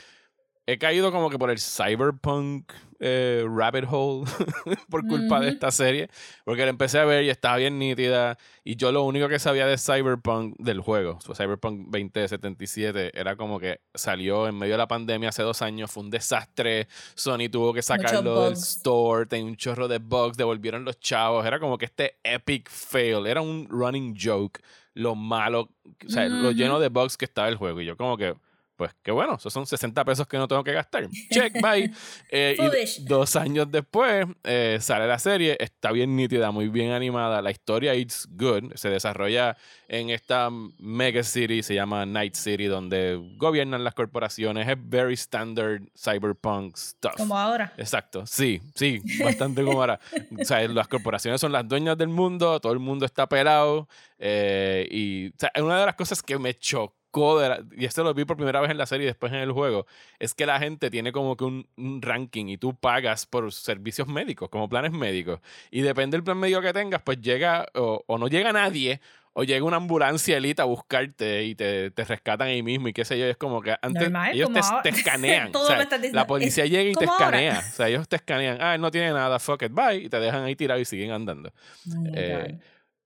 he 0.72 0.78
caído 0.78 1.10
como 1.12 1.30
que 1.30 1.38
por 1.38 1.50
el 1.50 1.58
Cyberpunk 1.58 2.72
eh, 3.02 3.46
rabbit 3.48 3.86
hole 3.90 4.30
por 4.90 5.06
culpa 5.06 5.40
de 5.40 5.48
esta 5.48 5.70
serie. 5.70 6.08
Porque 6.44 6.62
la 6.64 6.68
empecé 6.70 6.98
a 6.98 7.04
ver 7.04 7.24
y 7.24 7.30
estaba 7.30 7.56
bien 7.56 7.78
nítida. 7.78 8.36
Y 8.62 8.76
yo 8.76 8.92
lo 8.92 9.02
único 9.04 9.28
que 9.28 9.38
sabía 9.38 9.66
de 9.66 9.78
Cyberpunk, 9.78 10.56
del 10.58 10.80
juego, 10.80 11.18
so, 11.20 11.34
Cyberpunk 11.34 11.88
2077, 11.88 13.18
era 13.18 13.36
como 13.36 13.58
que 13.58 13.80
salió 13.94 14.46
en 14.48 14.58
medio 14.58 14.74
de 14.74 14.78
la 14.78 14.88
pandemia 14.88 15.30
hace 15.30 15.42
dos 15.42 15.62
años. 15.62 15.90
Fue 15.90 16.02
un 16.02 16.10
desastre. 16.10 16.88
Sony 17.14 17.48
tuvo 17.50 17.72
que 17.72 17.82
sacarlo 17.82 18.44
del 18.44 18.52
store. 18.52 19.26
Tenía 19.26 19.46
un 19.46 19.56
chorro 19.56 19.88
de 19.88 19.98
bugs. 19.98 20.36
Devolvieron 20.36 20.84
los 20.84 21.00
chavos. 21.00 21.44
Era 21.46 21.58
como 21.58 21.78
que 21.78 21.86
este 21.86 22.18
epic 22.22 22.68
fail. 22.68 23.26
Era 23.26 23.40
un 23.40 23.66
running 23.68 24.14
joke. 24.20 24.60
Lo 24.92 25.14
malo, 25.14 25.70
o 26.04 26.08
sea, 26.10 26.28
lo 26.28 26.48
Ujú. 26.48 26.56
lleno 26.56 26.80
de 26.80 26.88
bugs 26.88 27.16
que 27.16 27.24
estaba 27.24 27.48
el 27.48 27.56
juego. 27.56 27.80
Y 27.80 27.86
yo 27.86 27.96
como 27.96 28.16
que, 28.16 28.34
pues 28.80 28.96
qué 29.02 29.10
bueno, 29.10 29.34
esos 29.34 29.52
son 29.52 29.66
60 29.66 30.06
pesos 30.06 30.26
que 30.26 30.38
no 30.38 30.48
tengo 30.48 30.64
que 30.64 30.72
gastar. 30.72 31.06
Check, 31.30 31.60
bye. 31.60 31.90
Eh, 32.32 32.56
y 32.58 33.04
dos 33.04 33.34
años 33.36 33.70
después 33.70 34.24
eh, 34.44 34.78
sale 34.80 35.06
la 35.06 35.18
serie, 35.18 35.56
está 35.60 35.90
bien 35.90 36.16
nítida, 36.16 36.50
muy 36.50 36.68
bien 36.68 36.92
animada. 36.92 37.42
La 37.42 37.50
historia 37.50 37.94
it's 37.94 38.26
good, 38.30 38.72
se 38.76 38.88
desarrolla 38.88 39.56
en 39.88 40.08
esta 40.10 40.48
mega 40.78 41.22
city, 41.22 41.62
se 41.62 41.74
llama 41.74 42.06
Night 42.06 42.36
City, 42.36 42.66
donde 42.66 43.20
gobiernan 43.36 43.84
las 43.84 43.94
corporaciones. 43.94 44.66
Es 44.66 44.76
very 44.78 45.14
standard 45.14 45.82
cyberpunk 45.94 46.76
stuff. 46.76 47.16
Como 47.16 47.36
ahora. 47.36 47.74
Exacto, 47.76 48.24
sí, 48.26 48.62
sí, 48.74 49.02
bastante 49.22 49.62
como 49.62 49.80
ahora. 49.80 50.00
O 50.40 50.44
sea, 50.44 50.66
las 50.68 50.88
corporaciones 50.88 51.40
son 51.40 51.52
las 51.52 51.68
dueñas 51.68 51.98
del 51.98 52.08
mundo, 52.08 52.60
todo 52.60 52.72
el 52.72 52.78
mundo 52.78 53.04
está 53.04 53.28
pelado. 53.28 53.88
eh, 54.18 54.88
y 54.90 55.28
o 55.28 55.32
sea, 55.36 55.52
una 55.62 55.80
de 55.80 55.86
las 55.86 55.96
cosas 55.96 56.22
que 56.22 56.38
me 56.38 56.54
chocó, 56.54 56.99
de 57.12 57.48
la- 57.48 57.62
y 57.76 57.84
esto 57.84 58.04
lo 58.04 58.14
vi 58.14 58.24
por 58.24 58.36
primera 58.36 58.60
vez 58.60 58.70
en 58.70 58.78
la 58.78 58.86
serie 58.86 59.04
y 59.04 59.06
después 59.08 59.32
en 59.32 59.38
el 59.40 59.52
juego, 59.52 59.86
es 60.18 60.32
que 60.34 60.46
la 60.46 60.58
gente 60.58 60.90
tiene 60.90 61.10
como 61.12 61.36
que 61.36 61.44
un, 61.44 61.66
un 61.76 62.00
ranking 62.02 62.46
y 62.46 62.56
tú 62.56 62.74
pagas 62.74 63.26
por 63.26 63.52
servicios 63.52 64.06
médicos, 64.08 64.48
como 64.48 64.68
planes 64.68 64.92
médicos. 64.92 65.40
Y 65.70 65.80
depende 65.82 66.16
del 66.16 66.24
plan 66.24 66.38
médico 66.38 66.60
que 66.62 66.72
tengas, 66.72 67.02
pues 67.02 67.20
llega 67.20 67.66
o, 67.74 68.04
o 68.06 68.18
no 68.18 68.28
llega 68.28 68.52
nadie. 68.52 69.00
O 69.32 69.44
llega 69.44 69.64
una 69.64 69.76
ambulancia 69.76 70.36
elite 70.36 70.60
a 70.60 70.64
buscarte 70.64 71.44
y 71.44 71.54
te, 71.54 71.92
te 71.92 72.04
rescatan 72.04 72.48
ahí 72.48 72.64
mismo 72.64 72.88
y 72.88 72.92
qué 72.92 73.04
sé 73.04 73.16
yo. 73.16 73.26
Es 73.26 73.36
como 73.36 73.62
que 73.62 73.70
antes 73.80 74.02
Normal, 74.02 74.32
ellos 74.34 74.50
te, 74.52 74.60
te 74.82 74.88
escanean. 74.98 75.54
O 75.54 75.64
sea, 75.66 75.88
la 76.12 76.26
policía 76.26 76.64
Es 76.64 76.70
llega 76.70 76.90
y 76.90 76.94
te 76.94 77.04
ahora. 77.04 77.26
escanea. 77.40 77.58
O 77.60 77.72
sea, 77.76 77.88
ellos 77.88 78.08
te 78.08 78.16
escanean. 78.16 78.58
Ah, 78.60 78.74
él 78.74 78.80
no 78.80 78.90
tiene 78.90 79.12
nada, 79.12 79.38
fuck 79.38 79.62
it, 79.62 79.72
bye. 79.72 79.94
Y 79.98 80.08
te 80.08 80.18
dejan 80.18 80.42
ahí 80.42 80.56
tirado 80.56 80.80
y 80.80 80.84
siguen 80.84 81.12
andando. 81.12 81.52
Oh 81.88 82.02
Eh. 82.12 82.58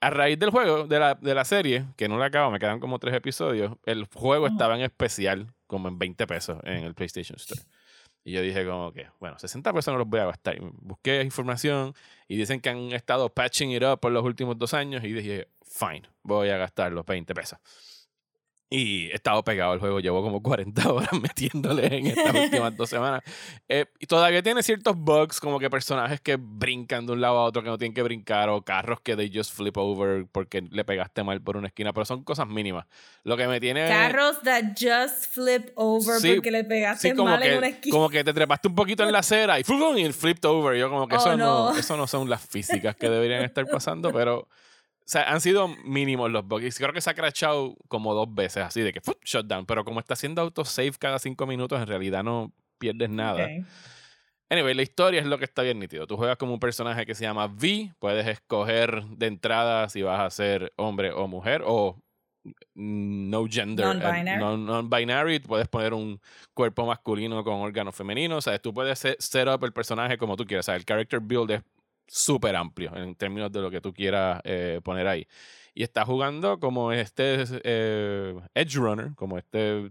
A 0.04 0.10
raíz 0.10 0.38
del 0.38 0.50
juego, 0.50 0.86
de 0.86 0.98
la, 0.98 1.14
de 1.14 1.34
la 1.34 1.46
serie, 1.46 1.86
que 1.96 2.08
no 2.08 2.18
la 2.18 2.26
acabo, 2.26 2.50
me 2.50 2.58
quedan 2.58 2.78
como 2.78 2.98
tres 2.98 3.14
episodios, 3.14 3.72
el 3.86 4.04
juego 4.12 4.46
estaba 4.46 4.74
en 4.74 4.82
especial, 4.82 5.46
como 5.66 5.88
en 5.88 5.98
20 5.98 6.26
pesos 6.26 6.58
en 6.64 6.84
el 6.84 6.94
PlayStation 6.94 7.36
Store. 7.36 7.62
Y 8.22 8.32
yo 8.32 8.42
dije 8.42 8.66
como 8.66 8.92
que, 8.92 9.06
bueno, 9.18 9.38
60 9.38 9.72
pesos 9.72 9.92
no 9.92 9.98
los 9.98 10.06
voy 10.06 10.20
a 10.20 10.26
gastar. 10.26 10.58
Busqué 10.60 11.22
información 11.22 11.94
y 12.28 12.36
dicen 12.36 12.60
que 12.60 12.68
han 12.68 12.92
estado 12.92 13.30
patching 13.30 13.70
it 13.70 13.82
up 13.82 13.98
por 13.98 14.12
los 14.12 14.22
últimos 14.24 14.58
dos 14.58 14.74
años 14.74 15.02
y 15.04 15.12
dije, 15.14 15.48
fine, 15.62 16.02
voy 16.22 16.50
a 16.50 16.58
gastar 16.58 16.92
los 16.92 17.06
20 17.06 17.34
pesos. 17.34 17.58
Y 18.76 19.06
he 19.10 19.14
estado 19.14 19.44
pegado 19.44 19.70
al 19.70 19.78
juego, 19.78 20.00
llevo 20.00 20.20
como 20.20 20.42
40 20.42 20.88
horas 20.92 21.12
metiéndole 21.12 21.86
en 21.96 22.06
estas 22.08 22.34
últimas 22.44 22.76
dos 22.76 22.90
semanas. 22.90 23.22
Eh, 23.68 23.86
y 24.00 24.06
todavía 24.06 24.42
tiene 24.42 24.64
ciertos 24.64 24.96
bugs, 24.96 25.38
como 25.38 25.60
que 25.60 25.70
personajes 25.70 26.20
que 26.20 26.36
brincan 26.40 27.06
de 27.06 27.12
un 27.12 27.20
lado 27.20 27.38
a 27.38 27.44
otro 27.44 27.62
que 27.62 27.68
no 27.68 27.78
tienen 27.78 27.94
que 27.94 28.02
brincar, 28.02 28.48
o 28.48 28.62
carros 28.62 29.00
que 29.00 29.14
they 29.14 29.30
just 29.32 29.52
flip 29.54 29.76
over 29.76 30.26
porque 30.32 30.60
le 30.62 30.84
pegaste 30.84 31.22
mal 31.22 31.40
por 31.40 31.56
una 31.56 31.68
esquina, 31.68 31.92
pero 31.92 32.04
son 32.04 32.24
cosas 32.24 32.48
mínimas. 32.48 32.86
Lo 33.22 33.36
que 33.36 33.46
me 33.46 33.60
tiene. 33.60 33.86
Carros 33.86 34.40
that 34.42 34.72
just 34.76 35.32
flip 35.32 35.70
over 35.76 36.18
Sí, 36.20 36.34
porque 36.34 36.50
le 36.50 36.64
pegaste 36.64 37.10
Sí, 37.10 37.14
mal 37.14 37.42
en 37.42 37.50
que, 37.52 37.58
una 37.58 37.68
esquina. 37.68 37.92
como 37.92 38.08
que 38.08 38.24
te 38.24 38.32
trepaste 38.32 38.66
un 38.68 38.74
poquito 38.74 39.04
en 39.04 39.12
la 39.12 39.20
acera 39.20 39.58
y, 39.58 39.62
y 39.62 40.12
flipped 40.12 40.44
over. 40.48 40.76
Yo 40.76 40.90
como 40.90 41.06
que 41.06 41.14
Oh, 41.14 41.18
eso, 41.18 41.36
no. 41.36 41.70
no. 41.72 41.78
eso 41.78 41.96
no 41.96 42.06
son 42.08 42.28
las 42.28 42.44
físicas 42.44 42.96
que 42.96 43.08
deberían 43.08 43.44
estar 43.44 43.66
pasando, 43.66 44.12
pero 44.12 44.48
o 45.06 45.06
sea, 45.06 45.30
han 45.30 45.40
sido 45.40 45.68
mínimos 45.84 46.30
los 46.30 46.46
bugs. 46.46 46.78
Creo 46.78 46.92
que 46.92 47.00
se 47.00 47.10
ha 47.10 47.14
crashado 47.14 47.76
como 47.88 48.14
dos 48.14 48.32
veces 48.34 48.64
así 48.64 48.80
de 48.80 48.92
que 48.92 49.00
¡fum! 49.00 49.14
shutdown, 49.22 49.66
pero 49.66 49.84
como 49.84 50.00
está 50.00 50.14
haciendo 50.14 50.40
autosave 50.42 50.92
cada 50.98 51.18
cinco 51.18 51.46
minutos, 51.46 51.78
en 51.80 51.86
realidad 51.86 52.22
no 52.24 52.52
pierdes 52.78 53.10
nada. 53.10 53.46
Anyway, 54.50 54.74
la 54.74 54.82
historia 54.82 55.20
es 55.20 55.26
lo 55.26 55.38
que 55.38 55.44
está 55.46 55.62
bien 55.62 55.78
nítido. 55.78 56.06
Tú 56.06 56.16
juegas 56.16 56.36
como 56.36 56.52
un 56.54 56.60
personaje 56.60 57.06
que 57.06 57.14
se 57.14 57.24
llama 57.24 57.46
V. 57.46 57.92
Puedes 57.98 58.26
escoger 58.26 59.02
de 59.04 59.26
entrada 59.26 59.88
si 59.88 60.02
vas 60.02 60.20
a 60.20 60.30
ser 60.30 60.72
hombre 60.76 61.12
o 61.12 61.26
mujer 61.26 61.62
o 61.64 61.98
no 62.74 63.46
gender. 63.48 63.86
eh, 63.86 63.88
Non-binary. 63.94 64.38
non- 64.40 64.66
Non-binary. 64.66 65.38
puedes 65.40 65.66
poner 65.68 65.94
un 65.94 66.20
cuerpo 66.52 66.86
masculino 66.86 67.42
con 67.42 67.54
órganos 67.54 67.94
femeninos. 67.94 68.38
O 68.38 68.50
sea, 68.50 68.58
tú 68.58 68.72
puedes 68.74 68.98
set, 68.98 69.16
set 69.20 69.48
up 69.48 69.64
el 69.64 69.72
personaje 69.72 70.18
como 70.18 70.36
tú 70.36 70.44
quieras. 70.44 70.66
O 70.66 70.68
sea, 70.68 70.76
el 70.76 70.84
character 70.84 71.20
build 71.20 71.50
es 71.50 71.62
súper 72.06 72.56
amplio 72.56 72.94
en 72.96 73.14
términos 73.14 73.50
de 73.52 73.60
lo 73.60 73.70
que 73.70 73.80
tú 73.80 73.92
quieras 73.92 74.40
eh, 74.44 74.80
poner 74.82 75.06
ahí. 75.06 75.26
Y 75.74 75.82
estás 75.82 76.04
jugando 76.04 76.60
como 76.60 76.92
este 76.92 77.44
eh, 77.64 78.34
Edge 78.54 78.76
Runner, 78.76 79.12
como 79.16 79.38
este 79.38 79.90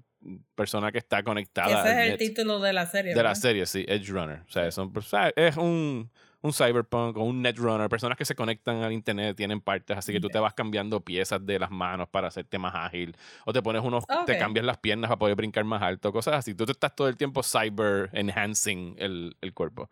persona 0.55 0.91
que 0.91 0.99
está 0.99 1.21
conectada. 1.23 1.81
ese 1.81 1.91
es 1.91 1.97
el 1.97 2.11
net 2.11 2.17
título 2.17 2.59
de 2.59 2.73
la 2.73 2.85
serie. 2.85 3.11
de 3.11 3.17
la 3.17 3.29
¿verdad? 3.29 3.41
serie, 3.41 3.65
sí, 3.65 3.85
Edge 3.87 4.09
Runner. 4.11 4.41
O 4.47 4.51
sea, 4.51 4.71
son, 4.71 4.91
ah, 5.13 5.29
es 5.35 5.57
un, 5.57 6.09
un 6.41 6.53
cyberpunk 6.53 7.17
o 7.17 7.23
un 7.23 7.41
netrunner, 7.41 7.89
personas 7.89 8.17
que 8.17 8.23
se 8.25 8.33
conectan 8.35 8.83
al 8.83 8.93
internet, 8.93 9.35
tienen 9.35 9.59
partes, 9.59 9.97
así 9.97 10.13
que 10.13 10.19
tú 10.21 10.27
Ok. 10.27 10.33
te 10.33 10.39
vas 10.39 10.53
cambiando 10.53 11.01
piezas 11.01 11.45
de 11.45 11.59
las 11.59 11.71
manos 11.71 12.07
para 12.09 12.29
hacerte 12.29 12.57
más 12.57 12.73
ágil, 12.75 13.15
o 13.45 13.51
te 13.51 13.61
pones 13.61 13.81
unos, 13.83 14.05
te 14.25 14.33
Ok. 14.33 14.39
cambias 14.39 14.65
las 14.65 14.77
piernas 14.77 15.09
para 15.09 15.19
poder 15.19 15.35
brincar 15.35 15.65
más 15.65 15.81
alto, 15.81 16.11
cosas 16.13 16.35
así. 16.35 16.53
Tú 16.55 16.65
te 16.65 16.71
estás 16.71 16.95
todo 16.95 17.09
el 17.09 17.17
tiempo 17.17 17.43
cyber 17.43 18.09
enhancing 18.13 18.95
el, 18.99 19.35
el 19.41 19.53
cuerpo. 19.53 19.89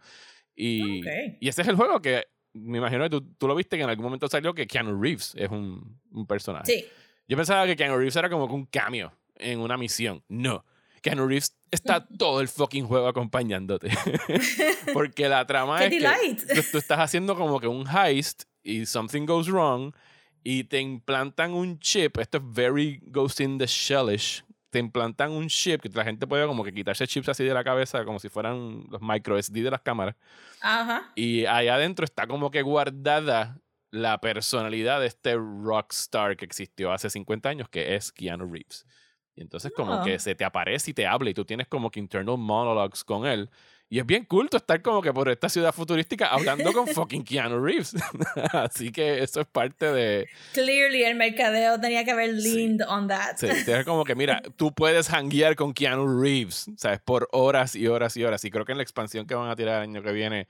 Y, 0.63 0.99
Ok. 1.01 1.37
y 1.39 1.47
ese 1.47 1.63
es 1.63 1.67
el 1.67 1.75
juego 1.75 1.99
que 2.01 2.25
me 2.53 2.77
imagino 2.77 3.03
que 3.05 3.09
tú, 3.09 3.21
tú 3.37 3.47
lo 3.47 3.55
viste 3.55 3.77
que 3.77 3.83
en 3.83 3.89
algún 3.89 4.03
momento 4.03 4.27
salió 4.27 4.53
que 4.53 4.67
Keanu 4.67 5.01
Reeves 5.01 5.33
es 5.35 5.49
un, 5.49 5.99
un 6.11 6.27
personaje. 6.27 6.65
Sí. 6.65 6.85
Yo 7.27 7.37
pensaba 7.37 7.65
que 7.65 7.75
Keanu 7.75 7.95
Reeves 7.97 8.15
era 8.15 8.29
como 8.29 8.45
un 8.45 8.65
cameo 8.65 9.11
en 9.37 9.59
una 9.59 9.77
misión. 9.77 10.23
No. 10.27 10.63
Keanu 11.01 11.25
Reeves 11.27 11.57
está 11.71 12.05
todo 12.17 12.41
el 12.41 12.47
fucking 12.47 12.85
juego 12.85 13.07
acompañándote. 13.07 13.89
Porque 14.93 15.27
la 15.29 15.47
trama 15.47 15.79
¡Qué 15.79 15.85
es 15.85 15.91
delight! 15.91 16.45
que 16.45 16.55
tú, 16.55 16.61
tú 16.73 16.77
estás 16.77 16.99
haciendo 16.99 17.35
como 17.35 17.59
que 17.59 17.67
un 17.67 17.87
heist 17.87 18.43
y 18.63 18.85
something 18.85 19.25
goes 19.25 19.47
wrong 19.47 19.93
y 20.43 20.65
te 20.65 20.79
implantan 20.79 21.53
un 21.53 21.79
chip. 21.79 22.17
Esto 22.19 22.37
es 22.37 22.43
very 22.45 22.99
Ghost 23.03 23.39
in 23.39 23.57
the 23.57 23.65
Shellish. 23.65 24.43
Te 24.71 24.79
implantan 24.79 25.31
un 25.31 25.47
chip 25.49 25.81
que 25.81 25.89
la 25.89 26.03
gente 26.03 26.25
puede 26.25 26.47
como 26.47 26.63
que 26.63 26.73
quitarse 26.73 27.05
chips 27.05 27.29
así 27.29 27.43
de 27.43 27.53
la 27.53 27.63
cabeza 27.63 28.03
como 28.05 28.19
si 28.19 28.29
fueran 28.29 28.85
los 28.89 29.01
micro 29.01 29.37
SD 29.37 29.61
de 29.61 29.69
las 29.71 29.81
cámaras. 29.81 30.15
Ajá. 30.61 31.11
Y 31.15 31.45
allá 31.45 31.75
adentro 31.75 32.03
está 32.05 32.25
como 32.25 32.49
que 32.49 32.61
guardada 32.63 33.59
la 33.91 34.19
personalidad 34.21 35.01
de 35.01 35.07
este 35.07 35.35
rockstar 35.35 36.37
que 36.37 36.45
existió 36.45 36.91
hace 36.93 37.09
50 37.09 37.49
años, 37.49 37.69
que 37.69 37.95
es 37.95 38.11
Keanu 38.11 38.45
Reeves. 38.51 38.85
Y 39.35 39.41
entonces 39.41 39.71
como 39.75 39.93
Ah. 39.95 40.03
que 40.03 40.17
se 40.19 40.35
te 40.35 40.45
aparece 40.45 40.91
y 40.91 40.93
te 40.93 41.05
habla 41.05 41.29
y 41.29 41.33
tú 41.33 41.45
tienes 41.45 41.67
como 41.67 41.91
que 41.91 41.99
internal 41.99 42.37
monologues 42.37 43.03
con 43.03 43.25
él. 43.25 43.49
Y 43.93 43.99
es 43.99 44.05
bien 44.05 44.23
cool 44.23 44.49
tú 44.49 44.55
estar 44.55 44.81
como 44.81 45.01
que 45.01 45.11
por 45.11 45.27
esta 45.27 45.49
ciudad 45.49 45.73
futurística 45.73 46.27
hablando 46.27 46.71
con 46.71 46.87
fucking 46.87 47.25
Keanu 47.25 47.59
Reeves. 47.61 47.93
Así 48.53 48.89
que 48.89 49.21
eso 49.21 49.41
es 49.41 49.47
parte 49.47 49.91
de... 49.91 50.29
Clearly 50.53 51.03
el 51.03 51.15
mercadeo 51.15 51.77
tenía 51.77 52.05
que 52.05 52.11
haber 52.11 52.39
Sí. 52.39 52.55
leaned 52.55 52.87
on 52.87 53.09
that. 53.09 53.35
Sí, 53.35 53.47
es 53.47 53.83
como 53.83 54.05
que, 54.05 54.15
mira, 54.15 54.41
tú 54.55 54.73
puedes 54.73 55.09
hanguear 55.13 55.57
con 55.57 55.73
Keanu 55.73 56.21
Reeves, 56.21 56.67
¿sabes? 56.77 57.01
Por 57.01 57.27
horas 57.33 57.75
y 57.75 57.85
horas 57.87 58.15
y 58.15 58.23
horas. 58.23 58.45
Y 58.45 58.49
creo 58.49 58.63
que 58.63 58.71
en 58.71 58.77
la 58.77 58.83
expansión 58.83 59.27
que 59.27 59.35
van 59.35 59.49
a 59.49 59.57
tirar 59.57 59.75
el 59.83 59.89
año 59.89 60.01
que 60.01 60.13
viene, 60.13 60.47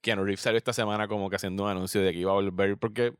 Keanu 0.00 0.24
Reeves 0.24 0.40
salió 0.40 0.56
esta 0.56 0.72
semana 0.72 1.08
como 1.08 1.28
que 1.28 1.36
haciendo 1.36 1.64
un 1.64 1.68
anuncio 1.70 2.00
de 2.00 2.10
que 2.12 2.20
iba 2.20 2.30
a 2.30 2.34
volver 2.36 2.78
porque 2.78 3.12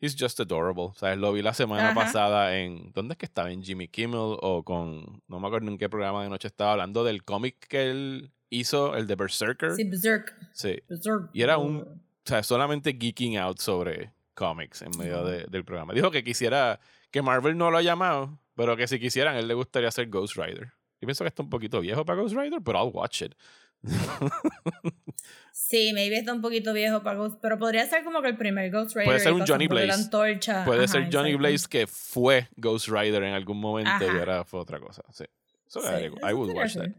he's 0.00 0.14
just 0.16 0.38
adorable. 0.38 0.90
¿Sabes? 0.94 1.18
Lo 1.18 1.32
vi 1.32 1.42
la 1.42 1.54
semana 1.54 1.86
Ajá. 1.90 1.94
pasada 1.96 2.56
en. 2.56 2.92
¿Dónde 2.92 3.14
es 3.14 3.18
que 3.18 3.26
estaba? 3.26 3.50
En 3.50 3.64
Jimmy 3.64 3.88
Kimmel 3.88 4.36
o 4.40 4.62
con. 4.62 5.22
No 5.26 5.40
me 5.40 5.48
acuerdo 5.48 5.68
en 5.68 5.76
qué 5.78 5.88
programa 5.88 6.22
de 6.22 6.28
noche 6.28 6.46
estaba 6.46 6.70
hablando 6.70 7.02
del 7.02 7.24
cómic 7.24 7.56
que 7.66 7.90
él 7.90 8.30
hizo, 8.52 8.94
el 8.96 9.06
de 9.06 9.14
Berserker. 9.16 9.72
Sí, 9.72 9.84
Berserk. 9.84 10.34
Sí. 10.52 10.78
Berserk. 10.88 11.30
Y 11.32 11.42
era 11.42 11.58
un- 11.58 11.80
O 11.80 12.28
sea, 12.28 12.42
solamente 12.44 12.96
geeking 12.98 13.36
out 13.38 13.58
sobre 13.58 14.12
cómics 14.34 14.82
en 14.82 14.90
medio 14.98 15.24
de- 15.24 15.44
del 15.48 15.64
programa. 15.64 15.92
Dijo 15.92 16.10
que 16.12 16.22
quisiera, 16.22 16.78
que 17.10 17.20
Marvel 17.22 17.56
no 17.58 17.70
lo 17.70 17.78
ha 17.78 17.82
llamado, 17.82 18.38
pero 18.54 18.76
que 18.76 18.86
si 18.86 19.00
quisieran, 19.00 19.36
él 19.36 19.48
le 19.48 19.54
gustaría 19.54 19.90
ser 19.90 20.08
Ghost 20.08 20.36
Rider. 20.36 20.72
Yo 21.00 21.06
pienso 21.06 21.24
que 21.24 21.28
está 21.28 21.42
un 21.42 21.50
poquito 21.50 21.80
viejo 21.80 22.04
para 22.04 22.20
Ghost 22.22 22.36
Rider, 22.36 22.60
pero 22.64 22.78
I'll 22.84 22.92
watch 22.94 23.22
it. 23.22 23.34
Sí, 25.52 25.92
maybe 25.92 26.16
está 26.16 26.32
un 26.32 26.40
poquito 26.40 26.72
viejo 26.72 27.02
para 27.02 27.18
Ghost, 27.18 27.38
pero 27.42 27.58
podría 27.58 27.86
ser 27.86 28.04
como 28.04 28.22
que 28.22 28.28
el 28.28 28.36
primer 28.36 28.70
Ghost 28.70 28.94
Rider. 28.94 29.06
Puede 29.06 29.20
ser 29.20 29.32
y 29.32 29.34
un 29.34 29.46
Johnny 29.46 29.66
Blaze. 29.68 30.08
Puede 30.10 30.84
Ajá, 30.84 30.86
ser 30.88 31.08
Johnny. 31.12 31.34
Blaze 31.34 31.66
que 31.68 31.86
fue 31.86 32.48
Ghost 32.56 32.88
Rider 32.88 33.22
en 33.22 33.34
algún 33.34 33.58
momento 33.60 33.90
y 34.04 34.08
Ajá. 34.08 34.18
ahora 34.18 34.44
fue 34.44 34.60
otra 34.60 34.80
cosa. 34.80 35.02
Sí. 35.12 35.24
So, 35.66 35.80
Sí, 35.80 35.88
I, 35.88 36.30
I 36.30 36.32
would 36.32 36.54
watch 36.54 36.74
that. 36.74 36.90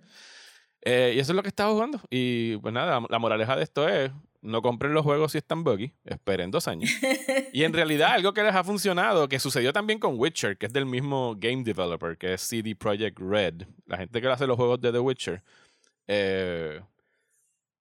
Eh, 0.85 1.13
y 1.15 1.19
eso 1.19 1.31
es 1.31 1.35
lo 1.35 1.41
que 1.41 1.49
estaba 1.49 1.71
jugando. 1.71 1.99
Y 2.09 2.57
pues 2.57 2.73
nada, 2.73 3.01
la 3.09 3.19
moraleja 3.19 3.55
de 3.55 3.63
esto 3.63 3.87
es, 3.87 4.11
no 4.41 4.61
compren 4.61 4.93
los 4.93 5.03
juegos 5.03 5.31
si 5.31 5.37
están 5.37 5.63
buggy, 5.63 5.93
esperen 6.03 6.51
dos 6.51 6.67
años. 6.67 6.91
y 7.53 7.63
en 7.63 7.73
realidad 7.73 8.11
algo 8.11 8.33
que 8.33 8.43
les 8.43 8.53
ha 8.53 8.63
funcionado, 8.63 9.29
que 9.29 9.39
sucedió 9.39 9.71
también 9.71 9.99
con 9.99 10.19
Witcher, 10.19 10.57
que 10.57 10.65
es 10.65 10.73
del 10.73 10.85
mismo 10.85 11.35
game 11.37 11.63
developer, 11.63 12.17
que 12.17 12.33
es 12.33 12.41
CD 12.41 12.75
Projekt 12.75 13.19
Red, 13.19 13.63
la 13.85 13.97
gente 13.97 14.21
que 14.21 14.27
hace 14.27 14.45
los 14.45 14.57
juegos 14.57 14.81
de 14.81 14.91
The 14.91 14.99
Witcher, 14.99 15.41
eh, 16.07 16.81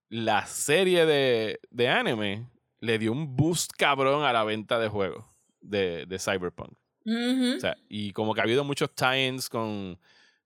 la 0.08 0.46
serie 0.46 1.04
de, 1.04 1.58
de 1.70 1.88
anime 1.88 2.46
le 2.78 2.98
dio 2.98 3.10
un 3.12 3.34
boost 3.34 3.72
cabrón 3.76 4.24
a 4.24 4.32
la 4.32 4.44
venta 4.44 4.78
de 4.78 4.88
juegos 4.88 5.24
de, 5.60 6.06
de 6.06 6.18
Cyberpunk. 6.18 6.74
O 7.04 7.60
sea, 7.60 7.76
y 7.88 8.12
como 8.12 8.32
que 8.32 8.40
ha 8.40 8.44
habido 8.44 8.62
muchos 8.62 8.94
tie-ins 8.94 9.48
con, 9.48 9.98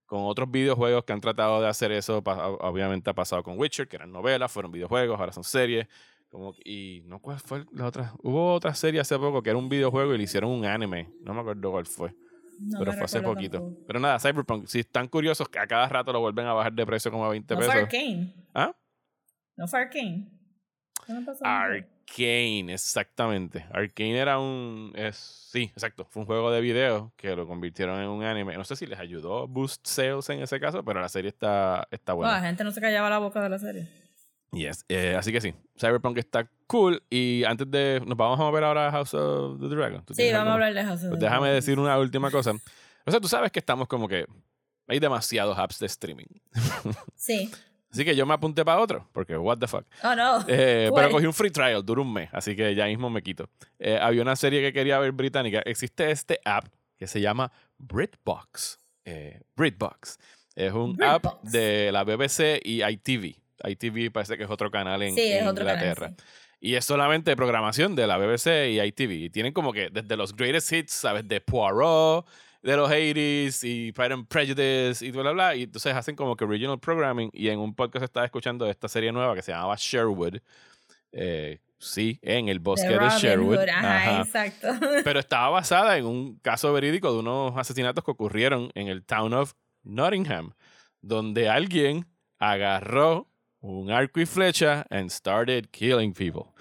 con 0.06 0.20
otros 0.24 0.50
videojuegos 0.50 1.04
que 1.04 1.12
han 1.12 1.20
tratado 1.20 1.60
de 1.60 1.68
hacer 1.68 1.92
eso. 1.92 2.18
Obviamente 2.24 3.10
ha 3.10 3.14
pasado 3.14 3.42
con 3.42 3.58
Witcher, 3.58 3.88
que 3.88 3.96
eran 3.96 4.12
novelas, 4.12 4.50
fueron 4.50 4.72
videojuegos, 4.72 5.18
ahora 5.18 5.32
son 5.32 5.44
series. 5.44 5.86
Como, 6.28 6.54
y 6.64 7.02
no 7.06 7.20
cuál 7.20 7.38
fue 7.38 7.64
la 7.72 7.86
otra. 7.86 8.12
Hubo 8.22 8.52
otra 8.54 8.74
serie 8.74 9.00
hace 9.00 9.16
poco 9.18 9.42
que 9.42 9.50
era 9.50 9.58
un 9.58 9.68
videojuego 9.68 10.14
y 10.14 10.18
le 10.18 10.24
hicieron 10.24 10.50
un 10.50 10.64
anime. 10.64 11.10
No 11.20 11.34
me 11.34 11.40
acuerdo 11.40 11.70
cuál 11.70 11.86
fue. 11.86 12.14
No 12.58 12.78
pero 12.78 12.92
fue 12.94 13.04
hace 13.04 13.20
poquito. 13.20 13.58
tampoco. 13.58 13.84
Pero 13.86 14.00
nada, 14.00 14.18
Cyberpunk, 14.18 14.66
si 14.66 14.80
están 14.80 15.08
curiosos, 15.08 15.46
a 15.60 15.66
cada 15.66 15.88
rato 15.88 16.12
lo 16.12 16.20
vuelven 16.20 16.46
a 16.46 16.52
bajar 16.54 16.72
de 16.72 16.86
precio 16.86 17.10
como 17.10 17.24
a 17.24 17.28
20 17.28 17.54
No 17.54 17.60
pesos. 17.60 17.72
fue 17.74 17.82
Arcane. 17.82 18.34
¿Ah? 18.54 18.74
No 19.56 19.68
fue 19.68 19.80
Arcane. 19.80 20.30
¿Qué 21.06 21.12
me 21.12 21.22
pasó? 21.22 21.44
Arcane, 22.08 22.72
exactamente. 22.72 23.66
Arcane 23.72 24.16
era 24.18 24.38
un. 24.38 24.92
Es, 24.94 25.16
sí, 25.16 25.64
exacto. 25.74 26.06
Fue 26.08 26.20
un 26.22 26.26
juego 26.26 26.50
de 26.50 26.60
video 26.60 27.12
que 27.16 27.34
lo 27.34 27.46
convirtieron 27.46 28.00
en 28.00 28.08
un 28.08 28.22
anime. 28.22 28.56
No 28.56 28.64
sé 28.64 28.76
si 28.76 28.86
les 28.86 28.98
ayudó 28.98 29.46
boost 29.48 29.86
sales 29.86 30.28
en 30.30 30.40
ese 30.42 30.60
caso, 30.60 30.84
pero 30.84 31.00
la 31.00 31.08
serie 31.08 31.28
está, 31.28 31.86
está 31.90 32.12
buena. 32.12 32.32
la 32.34 32.40
gente 32.40 32.64
no 32.64 32.70
se 32.70 32.80
callaba 32.80 33.10
la 33.10 33.18
boca 33.18 33.42
de 33.42 33.48
la 33.48 33.58
serie. 33.58 33.88
Yes. 34.52 34.84
Eh, 34.88 35.14
así 35.18 35.32
que 35.32 35.40
sí, 35.40 35.52
Cyberpunk 35.78 36.18
está 36.18 36.48
cool. 36.66 37.02
Y 37.10 37.44
antes 37.44 37.70
de. 37.70 38.00
Nos 38.06 38.16
vamos 38.16 38.38
a 38.38 38.44
mover 38.44 38.64
ahora 38.64 38.88
a 38.88 38.90
House 38.92 39.12
of 39.14 39.60
the 39.60 39.66
Dragon. 39.68 40.04
¿Tú 40.04 40.14
Sí, 40.14 40.22
vamos 40.30 40.36
a 40.36 40.40
algo 40.42 40.52
hablar 40.54 40.74
de 40.74 40.84
House 40.84 41.02
of 41.02 41.08
Pues 41.10 41.18
the 41.20 41.24
déjame 41.26 41.46
Dragon. 41.48 41.54
decir 41.56 41.78
una 41.78 41.98
última 41.98 42.30
cosa. 42.30 42.52
O 43.04 43.10
sea, 43.10 43.20
tú 43.20 43.28
sabes 43.28 43.50
que 43.52 43.58
estamos 43.58 43.88
como 43.88 44.08
que. 44.08 44.26
Hay 44.88 45.00
demasiados 45.00 45.58
apps 45.58 45.80
de 45.80 45.86
streaming. 45.86 46.26
Sí. 47.16 47.50
Así 47.96 48.04
que 48.04 48.14
yo 48.14 48.26
me 48.26 48.34
apunté 48.34 48.62
para 48.62 48.78
otro, 48.80 49.08
porque 49.12 49.38
what 49.38 49.56
the 49.56 49.66
fuck. 49.66 49.86
Oh, 50.04 50.14
no. 50.14 50.44
Eh, 50.48 50.90
pero 50.94 51.10
cogí 51.10 51.24
un 51.24 51.32
free 51.32 51.50
trial, 51.50 51.82
duró 51.82 52.02
un 52.02 52.12
mes, 52.12 52.28
así 52.32 52.54
que 52.54 52.74
ya 52.74 52.84
mismo 52.84 53.08
me 53.08 53.22
quito. 53.22 53.48
Eh, 53.78 53.98
había 53.98 54.20
una 54.20 54.36
serie 54.36 54.60
que 54.60 54.70
quería 54.72 54.98
ver 54.98 55.12
británica. 55.12 55.62
Existe 55.64 56.10
este 56.10 56.38
app 56.44 56.66
que 56.98 57.06
se 57.06 57.22
llama 57.22 57.50
BritBox. 57.78 58.78
Eh, 59.06 59.40
BritBox. 59.56 60.18
Es 60.54 60.72
un 60.74 61.02
app 61.02 61.22
BritBox. 61.22 61.52
de 61.52 61.90
la 61.90 62.04
BBC 62.04 62.60
y 62.62 62.82
ITV. 62.84 63.34
ITV 63.64 64.12
parece 64.12 64.36
que 64.36 64.44
es 64.44 64.50
otro 64.50 64.70
canal 64.70 65.02
en, 65.02 65.14
Sí, 65.14 65.32
es 65.32 65.40
en 65.40 65.48
otro 65.48 65.64
canal, 65.64 65.82
Inglaterra. 65.82 66.10
sí. 66.10 66.24
Y 66.60 66.74
es 66.74 66.84
solamente 66.84 67.34
programación 67.34 67.94
de 67.96 68.06
la 68.06 68.18
BBC 68.18 68.68
y 68.72 68.80
ITV. 68.80 69.10
Y 69.24 69.30
tienen 69.30 69.54
como 69.54 69.72
que 69.72 69.88
desde 69.90 70.16
los 70.18 70.36
greatest 70.36 70.70
hits, 70.72 70.92
¿sabes? 70.92 71.26
De 71.26 71.40
Poirot, 71.40 72.26
de 72.66 72.76
los 72.76 72.90
80s 72.90 73.60
y 73.62 73.92
Pride 73.92 74.12
and 74.14 74.26
Prejudice 74.26 75.06
y 75.06 75.12
bla, 75.12 75.22
bla, 75.22 75.32
bla. 75.32 75.54
Y 75.54 75.62
entonces 75.62 75.94
hacen 75.94 76.16
como 76.16 76.36
que 76.36 76.44
original 76.44 76.80
programming. 76.80 77.30
Y 77.32 77.48
en 77.48 77.60
un 77.60 77.72
podcast 77.74 78.02
estaba 78.02 78.26
escuchando 78.26 78.66
esta 78.68 78.88
serie 78.88 79.12
nueva 79.12 79.36
que 79.36 79.42
se 79.42 79.52
llamaba 79.52 79.76
Sherwood. 79.78 80.38
Eh, 81.12 81.60
sí, 81.78 82.18
en 82.22 82.48
el 82.48 82.58
bosque 82.58 82.88
De 82.88 83.08
Sherwood. 83.20 83.58
Hood, 83.58 83.68
Ajá, 83.68 83.96
Ajá. 83.98 84.22
exacto. 84.22 84.68
Pero 85.04 85.20
estaba 85.20 85.48
basada 85.50 85.96
en 85.96 86.06
un 86.06 86.38
caso 86.40 86.72
verídico 86.72 87.12
de 87.12 87.20
unos 87.20 87.56
asesinatos 87.56 88.02
que 88.02 88.10
ocurrieron 88.10 88.72
en 88.74 88.88
el 88.88 89.04
town 89.04 89.32
of 89.32 89.54
Nottingham, 89.84 90.52
donde 91.00 91.48
alguien 91.48 92.06
agarró 92.40 93.28
un 93.60 93.92
arco 93.92 94.20
y 94.20 94.26
flecha 94.26 94.84
and 94.90 95.10
started 95.10 95.68
killing 95.70 96.12
people. 96.12 96.52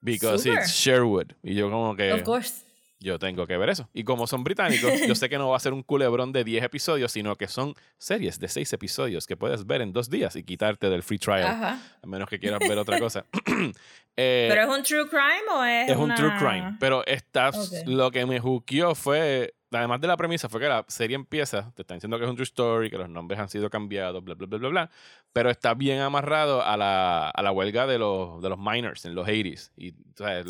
Because 0.00 0.42
Super. 0.42 0.58
it's 0.58 0.72
Sherwood. 0.72 1.32
Y 1.44 1.54
yo 1.54 1.70
como 1.70 1.94
que 1.94 2.12
Of 2.12 2.22
course. 2.24 2.64
Yo 3.00 3.18
tengo 3.18 3.46
que 3.46 3.56
ver 3.56 3.68
eso. 3.70 3.88
Y 3.92 4.04
como 4.04 4.26
son 4.26 4.42
británicos, 4.44 4.92
yo 5.06 5.14
sé 5.14 5.28
que 5.28 5.38
no 5.38 5.50
va 5.50 5.56
a 5.56 5.60
ser 5.60 5.72
un 5.72 5.82
culebrón 5.82 6.32
de 6.32 6.42
10 6.44 6.64
episodios, 6.64 7.12
sino 7.12 7.36
que 7.36 7.46
son 7.48 7.74
series 7.96 8.40
de 8.40 8.48
6 8.48 8.72
episodios 8.72 9.26
que 9.26 9.36
puedes 9.36 9.66
ver 9.66 9.82
en 9.82 9.92
dos 9.92 10.10
días 10.10 10.34
y 10.36 10.42
quitarte 10.42 10.88
del 10.90 11.02
free 11.02 11.18
trial, 11.18 11.44
Ajá. 11.46 11.78
a 12.02 12.06
menos 12.06 12.28
que 12.28 12.38
quieras 12.38 12.58
ver 12.60 12.76
otra 12.78 12.98
cosa. 12.98 13.24
Eh, 14.20 14.48
¿Pero 14.50 14.62
es 14.62 14.78
un 14.78 14.82
true 14.82 15.08
crime 15.08 15.48
o 15.54 15.62
es 15.62 15.90
es 15.90 15.96
un 15.96 16.12
true 16.16 16.32
crime. 16.40 16.76
Pero 16.80 17.06
está, 17.06 17.50
Ok. 17.50 17.56
lo 17.86 18.10
que 18.10 18.26
me 18.26 18.40
juqueó 18.40 18.96
fue, 18.96 19.54
además 19.70 20.00
de 20.00 20.08
la 20.08 20.16
premisa, 20.16 20.48
fue 20.48 20.60
que 20.60 20.66
la 20.66 20.84
serie 20.88 21.14
empieza, 21.14 21.70
te 21.76 21.82
están 21.82 21.98
diciendo 21.98 22.18
que 22.18 22.24
es 22.24 22.28
un 22.30 22.34
true 22.34 22.42
story, 22.42 22.90
que 22.90 22.98
los 22.98 23.08
nombres 23.08 23.38
han 23.38 23.48
sido 23.48 23.70
cambiados, 23.70 24.24
bla, 24.24 24.34
bla, 24.34 24.48
bla, 24.48 24.58
bla, 24.58 24.68
bla. 24.70 24.90
Pero 25.32 25.50
está 25.50 25.74
bien 25.74 26.00
amarrado 26.00 26.64
a 26.64 26.76
la, 26.76 27.30
a 27.30 27.42
la 27.42 27.52
huelga 27.52 27.86
de 27.86 28.00
los, 28.00 28.42
de 28.42 28.48
los 28.48 28.58
miners 28.58 29.04
en 29.04 29.14
los 29.14 29.24
80s. 29.24 29.70
Y 29.76 29.92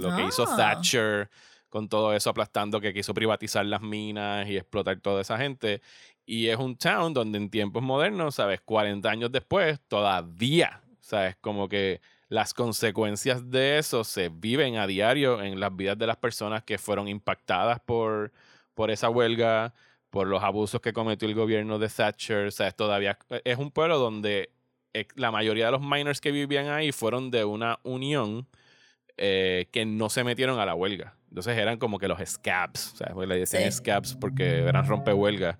lo 0.00 0.16
que 0.16 0.24
hizo 0.24 0.44
Ah. 0.48 0.56
Thatcher 0.56 1.28
con 1.68 1.88
todo 1.88 2.14
eso 2.14 2.30
aplastando, 2.30 2.80
que 2.80 2.94
quiso 2.94 3.14
privatizar 3.14 3.64
las 3.66 3.82
minas 3.82 4.48
y 4.48 4.56
explotar 4.56 5.00
toda 5.00 5.22
esa 5.22 5.38
gente. 5.38 5.82
Y 6.26 6.48
es 6.48 6.58
un 6.58 6.76
town 6.76 7.14
donde 7.14 7.38
en 7.38 7.50
tiempos 7.50 7.82
modernos, 7.82 8.34
¿sabes? 8.36 8.60
40 8.60 9.08
años 9.10 9.32
después, 9.32 9.80
todavía, 9.88 10.82
¿sabes? 11.00 11.36
Como 11.40 11.68
que 11.68 12.00
las 12.28 12.54
consecuencias 12.54 13.50
de 13.50 13.78
eso 13.78 14.04
se 14.04 14.28
viven 14.28 14.76
a 14.76 14.86
diario 14.86 15.42
en 15.42 15.60
las 15.60 15.74
vidas 15.74 15.98
de 15.98 16.06
las 16.06 16.18
personas 16.18 16.62
que 16.64 16.78
fueron 16.78 17.08
impactadas 17.08 17.80
por, 17.80 18.32
por 18.74 18.90
esa 18.90 19.08
huelga, 19.08 19.74
por 20.10 20.26
los 20.26 20.42
abusos 20.42 20.80
que 20.80 20.92
cometió 20.92 21.28
el 21.28 21.34
gobierno 21.34 21.78
de 21.78 21.88
Thatcher. 21.88 22.46
O 22.46 22.50
sea, 22.50 22.68
es 22.68 22.76
todavía 22.76 23.18
es 23.44 23.58
un 23.58 23.70
pueblo 23.70 23.98
donde 23.98 24.50
la 25.16 25.30
mayoría 25.30 25.66
de 25.66 25.72
los 25.72 25.82
miners 25.82 26.20
que 26.20 26.32
vivían 26.32 26.68
ahí 26.68 26.92
fueron 26.92 27.30
de 27.30 27.44
una 27.44 27.78
unión 27.82 28.46
eh, 29.16 29.68
que 29.72 29.84
no 29.84 30.08
se 30.10 30.24
metieron 30.24 30.58
a 30.60 30.66
la 30.66 30.74
huelga. 30.74 31.17
Entonces 31.28 31.56
eran 31.58 31.78
como 31.78 31.98
que 31.98 32.08
los 32.08 32.18
scabs, 32.24 32.92
o 32.94 32.96
sea, 32.96 33.08
pues 33.14 33.28
le 33.28 33.38
decían 33.38 33.64
Sí. 33.64 33.72
scabs 33.72 34.14
porque 34.16 34.60
eran 34.60 34.86
rompehuelgas. 34.86 35.56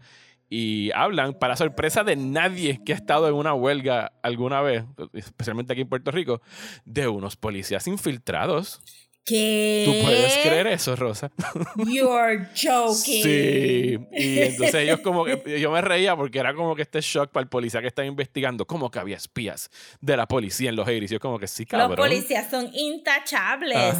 Y 0.50 0.90
hablan, 0.94 1.34
para 1.34 1.56
sorpresa 1.56 2.04
de 2.04 2.16
nadie 2.16 2.80
que 2.82 2.94
ha 2.94 2.96
estado 2.96 3.28
en 3.28 3.34
una 3.34 3.52
huelga 3.52 4.12
alguna 4.22 4.62
vez, 4.62 4.84
especialmente 5.12 5.75
aquí 5.75 5.82
en 5.82 5.88
Puerto 5.90 6.10
Rico, 6.10 6.40
de 6.87 7.06
unos 7.06 7.37
policías 7.37 7.87
infiltrados. 7.87 8.80
¿Qué? 9.28 9.82
¿Tú 9.84 10.04
puedes 10.04 10.38
creer 10.38 10.67
eso, 10.69 10.97
Rosa? 10.97 11.30
You're 11.76 12.49
joking. 12.54 13.23
Sí. 13.23 13.99
Y 14.12 14.38
entonces 14.41 14.75
ellos 14.75 15.00
como 15.00 15.25
que, 15.25 15.60
yo 15.60 15.71
me 15.71 15.80
reía 15.80 16.17
porque 16.17 16.38
era 16.38 16.54
como 16.54 16.75
que 16.75 16.82
este 16.82 17.00
shock 17.00 17.30
para 17.30 17.43
el 17.43 17.49
policía 17.49 17.80
que 17.80 17.88
estaba 17.88 18.06
investigando, 18.06 18.67
como 18.67 18.91
que 18.91 18.99
había 18.99 19.17
espías 19.17 19.71
de 20.00 20.17
la 20.17 20.26
policía 20.26 20.71
en 20.71 20.76
los 20.76 20.86
80s. 20.86 21.08
Yo 21.08 21.21
como 21.21 21.38
que 21.38 21.47
sí, 21.47 21.67
cabrón. 21.67 21.91
Los 21.91 21.97
policías 21.99 22.50
son 22.50 22.71
intachables. 22.73 23.95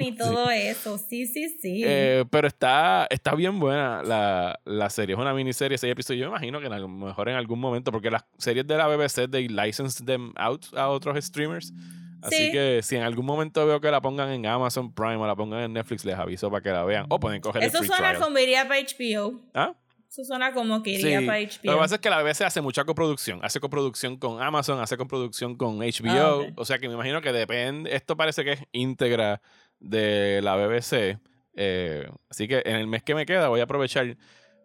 Y 0.00 0.12
todo 0.16 0.50
eso. 0.50 0.98
Sí, 0.98 1.26
sí, 1.26 1.48
sí. 1.60 1.82
Eh, 1.84 2.24
pero 2.30 2.48
está, 2.48 3.06
está 3.10 3.34
bien 3.34 3.58
buena 3.58 4.02
la, 4.02 4.58
la 4.64 4.90
serie. 4.90 5.14
Es 5.14 5.20
una 5.20 5.34
miniserie, 5.34 5.78
seis 5.78 5.92
episodios. 5.92 6.22
Yo 6.22 6.30
me 6.30 6.36
imagino 6.36 6.60
que 6.60 6.66
a 6.66 6.78
lo 6.78 6.88
mejor 6.88 7.28
en 7.28 7.36
algún 7.36 7.60
momento, 7.60 7.92
porque 7.92 8.10
las 8.10 8.24
series 8.38 8.66
de 8.66 8.76
la 8.76 8.86
BBC 8.86 9.30
they 9.30 9.48
license 9.48 10.04
them 10.04 10.32
out 10.36 10.64
a 10.74 10.88
otros 10.88 11.22
streamers. 11.24 11.72
Así 12.24 12.46
Sí. 12.46 12.52
que 12.52 12.80
si 12.82 12.96
en 12.96 13.02
algún 13.02 13.26
momento 13.26 13.66
veo 13.66 13.80
que 13.80 13.90
la 13.90 14.00
pongan 14.00 14.30
en 14.30 14.46
Amazon 14.46 14.92
Prime 14.94 15.16
o 15.16 15.26
la 15.26 15.36
pongan 15.36 15.60
en 15.60 15.72
Netflix, 15.74 16.04
les 16.04 16.14
aviso 16.16 16.50
para 16.50 16.62
que 16.62 16.70
la 16.70 16.82
vean. 16.84 17.06
O 17.10 17.20
pueden 17.20 17.40
coger 17.40 17.62
eso 17.62 17.78
el 17.78 17.84
free 17.84 17.88
suena 17.88 18.10
trial. 18.12 18.22
como 18.24 18.38
iría 18.38 18.66
para 18.66 18.80
HBO. 18.80 19.40
¿Ah? 19.52 19.74
Eso 20.10 20.24
suena 20.24 20.52
como 20.54 20.82
que 20.82 20.96
Sí. 20.96 21.02
iría 21.02 21.26
para 21.26 21.40
Lo 21.40 21.46
HBO. 21.46 21.72
que 21.74 21.78
pasa 21.78 21.94
es 21.96 22.00
que 22.00 22.08
la 22.10 22.22
BBC 22.22 22.44
hace 22.44 22.60
mucha 22.62 22.84
coproducción. 22.84 23.40
Hace 23.42 23.60
coproducción 23.60 24.16
con 24.16 24.40
Amazon, 24.40 24.80
hace 24.80 24.96
coproducción 24.96 25.56
con 25.56 25.82
HBO. 25.82 26.46
Ah. 26.48 26.52
O 26.56 26.64
sea 26.64 26.78
que 26.78 26.88
me 26.88 26.94
imagino 26.94 27.20
que 27.20 27.32
depende. 27.32 27.94
Esto 27.94 28.16
parece 28.16 28.42
que 28.44 28.52
es 28.52 28.60
íntegra 28.72 29.42
de 29.80 30.40
la 30.42 30.56
BBC. 30.56 31.18
Eh, 31.56 32.08
así 32.30 32.48
que 32.48 32.62
en 32.64 32.76
el 32.76 32.86
mes 32.86 33.02
que 33.02 33.14
me 33.14 33.26
queda 33.26 33.48
voy 33.48 33.60
a 33.60 33.64
aprovechar 33.64 34.16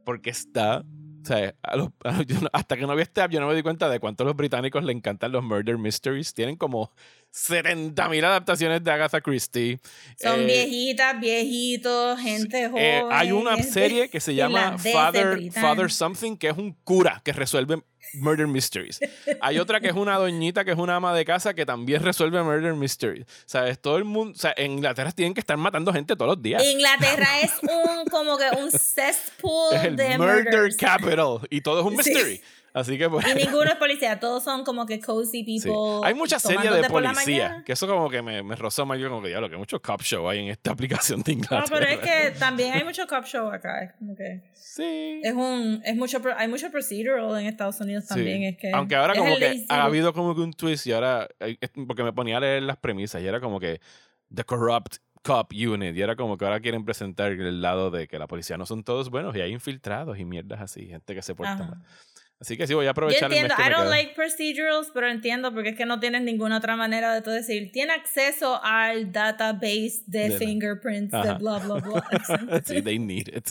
porque 0.06 0.30
está. 0.30 0.84
O 1.21 1.25
sea, 1.25 1.53
a 1.62 1.75
los- 1.75 1.89
a 2.03 2.12
los- 2.12 2.25
yo 2.25 2.39
no- 2.41 2.49
hasta 2.53 2.77
que 2.77 2.86
no 2.88 2.95
vi 2.95 3.01
este 3.03 3.21
app, 3.21 3.32
yo 3.32 3.39
no 3.39 3.47
me 3.47 3.55
di 3.55 3.62
cuenta 3.63 3.89
de 3.89 3.99
cuánto 3.99 4.23
a 4.23 4.25
los 4.25 4.36
británicos 4.36 4.84
le 4.84 4.91
encantan 4.93 5.32
los 5.32 5.43
murder 5.43 5.77
mysteries. 5.77 6.34
Tienen 6.34 6.55
como 6.55 6.91
70.000 7.32 8.23
adaptaciones 8.25 8.84
de 8.84 8.91
Agatha 8.91 9.21
Christie. 9.21 9.79
Son 10.17 10.39
Eh, 10.41 10.45
viejitas, 10.45 11.19
viejitos, 11.19 12.19
gente 12.19 12.67
joven. 12.69 12.84
eh, 12.84 13.03
hay 13.12 13.32
una 13.32 13.62
serie 13.62 14.10
que 14.10 14.19
se 14.19 14.34
llama 14.36 14.77
Father. 14.77 15.39
Father 15.51 15.91
Something, 15.91 16.38
que 16.38 16.49
es 16.49 16.58
un 16.58 16.73
cura 16.84 17.21
que 17.23 17.32
resuelve 17.34 17.82
murder 18.14 18.48
mysteries. 18.48 19.00
Hay 19.42 19.60
otra 19.60 19.80
que 19.80 19.88
es 19.88 19.94
una 19.94 20.16
doñita 20.18 20.66
que 20.66 20.72
es 20.72 20.78
una 20.78 20.96
ama 20.96 21.14
de 21.16 21.26
casa 21.26 21.54
que 21.54 21.66
también 21.66 22.02
resuelve 22.04 22.42
murder 22.44 22.74
mysteries. 22.74 23.26
¿Sabes? 23.46 23.80
Todo 23.80 23.98
el 23.98 24.04
mundo, 24.06 24.34
o 24.36 24.40
sea, 24.40 24.54
en 24.58 24.72
Inglaterra 24.74 25.12
tienen 25.12 25.34
que 25.34 25.40
estar 25.42 25.58
matando 25.58 25.94
gente 25.94 26.16
todos 26.16 26.36
los 26.36 26.42
días. 26.42 26.64
Inglaterra 26.64 27.28
es 27.42 27.52
un 27.64 28.06
como 28.10 28.38
que 28.38 28.50
un 28.58 28.72
cesspool 28.72 29.76
Es 29.76 29.84
el 29.86 29.96
de 29.96 30.18
murder 30.18 30.44
murders. 30.46 30.78
capital 30.78 31.40
y 31.50 31.62
todo 31.62 31.80
es 31.82 31.86
un 31.86 32.04
Sí. 32.04 32.42
Así 32.73 32.97
que 32.97 33.10
pues, 33.10 33.25
Y 33.27 33.34
ninguno 33.36 33.63
es 33.63 33.75
policía, 33.79 34.19
todos 34.19 34.43
son 34.43 34.63
como 34.63 34.86
que 34.86 34.99
cozy 34.99 35.43
sí. 35.43 35.62
people. 35.62 36.05
Hay 36.08 36.13
muchas 36.13 36.41
series 36.41 36.71
de 36.71 36.89
policía, 36.89 37.63
que 37.65 37.73
eso 37.73 37.88
como 37.88 38.10
que 38.10 38.21
me, 38.21 38.43
me 38.43 38.55
rozó 38.55 38.86
mal, 38.86 38.99
yo 38.99 39.10
como 39.10 39.21
que 39.23 39.32
ya 39.32 39.39
lo 39.41 39.49
que 39.49 39.58
mucho 39.58 39.82
cop 39.82 40.01
show 40.01 40.27
hay 40.29 40.39
en 40.39 40.47
esta 40.49 40.71
aplicación 40.73 41.21
de 41.23 41.34
No, 41.36 41.39
Inglaterra. 41.39 41.77
pero 41.79 41.86
es 41.91 41.99
que 41.99 42.39
también 42.39 42.73
hay 42.73 42.84
mucho 42.84 43.08
cop 43.08 43.25
show 43.25 43.47
acá. 43.49 43.95
Que 44.17 44.43
Sí. 44.53 45.21
es 45.23 45.34
un 45.34 45.82
es 45.84 45.95
mucho 45.95 46.21
hay 46.38 46.47
mucho 46.47 46.69
procedural 46.71 47.39
en 47.39 47.47
Estados 47.47 47.79
Unidos 47.82 48.03
Sí. 48.05 48.10
también. 48.15 48.43
Es 48.43 48.58
que 48.58 48.71
Aunque 48.71 48.95
ahora 48.95 49.15
como 49.15 49.36
que 49.38 49.65
ha 49.69 49.84
habido 49.84 50.13
como 50.13 50.36
que 50.36 50.41
un 50.41 50.53
twist 50.53 50.86
y 50.88 50.91
ahora, 50.91 51.27
eh, 51.39 51.58
porque 51.88 52.03
me 52.03 52.13
ponía 52.13 52.38
a 52.38 52.39
leer 52.39 52.63
las 52.63 52.77
premisas 52.77 53.21
y 53.21 53.27
era 53.27 53.39
como 53.39 53.60
que 53.60 53.79
The 54.34 54.43
Corrupt 54.43 54.97
Cop 55.21 55.51
Unit 55.51 55.95
y 55.97 56.01
era 56.01 56.15
como 56.15 56.38
que 56.38 56.45
ahora 56.45 56.62
quieren 56.62 56.86
presentar 56.86 57.32
el 57.34 57.62
lado 57.62 57.91
de 57.91 58.08
que 58.08 58.17
la 58.17 58.25
policía 58.27 58.58
no 58.58 58.65
son 58.65 58.84
todos 58.86 59.10
buenos 59.10 59.36
y 59.36 59.41
hay 59.41 59.51
infiltrados 59.51 60.17
y 60.17 60.23
mierdas 60.23 60.62
así, 60.62 60.86
gente 60.88 61.13
que 61.13 61.21
se 61.21 61.36
porta 61.36 61.53
Ajá. 61.55 61.63
mal. 61.65 61.84
Así 62.41 62.56
que 62.56 62.65
sí, 62.67 62.73
voy 62.73 62.86
a 62.86 62.88
Yo 62.88 62.91
aprovechar 62.91 63.23
el 63.25 63.30
mes 63.32 63.39
entiendo, 63.52 63.56
que 63.62 63.69
I 63.69 63.73
don't 63.73 63.89
like 63.89 64.13
procedurals, 64.15 64.91
pero 64.93 65.10
entiendo 65.10 65.54
porque 65.54 65.69
es 65.69 65.75
que 65.75 65.86
no 65.86 65.99
tienes 65.99 66.21
ninguna 66.21 66.58
otra 66.58 66.78
manera 66.78 67.13
de 67.13 67.21
tú 67.21 67.32
decir, 67.32 67.71
tiene 67.73 67.91
acceso 67.93 68.62
al 68.63 69.12
database 69.12 70.04
de, 70.08 70.19
De 70.19 70.30
la- 70.30 70.38
fingerprints, 70.38 71.12
de 71.12 71.17
Ajá. 71.17 71.34
bla, 71.34 71.60
bla, 71.60 71.75
bla. 71.75 72.62
sí, 72.65 72.82
they 72.82 72.97
need 72.97 73.28
it. 73.28 73.49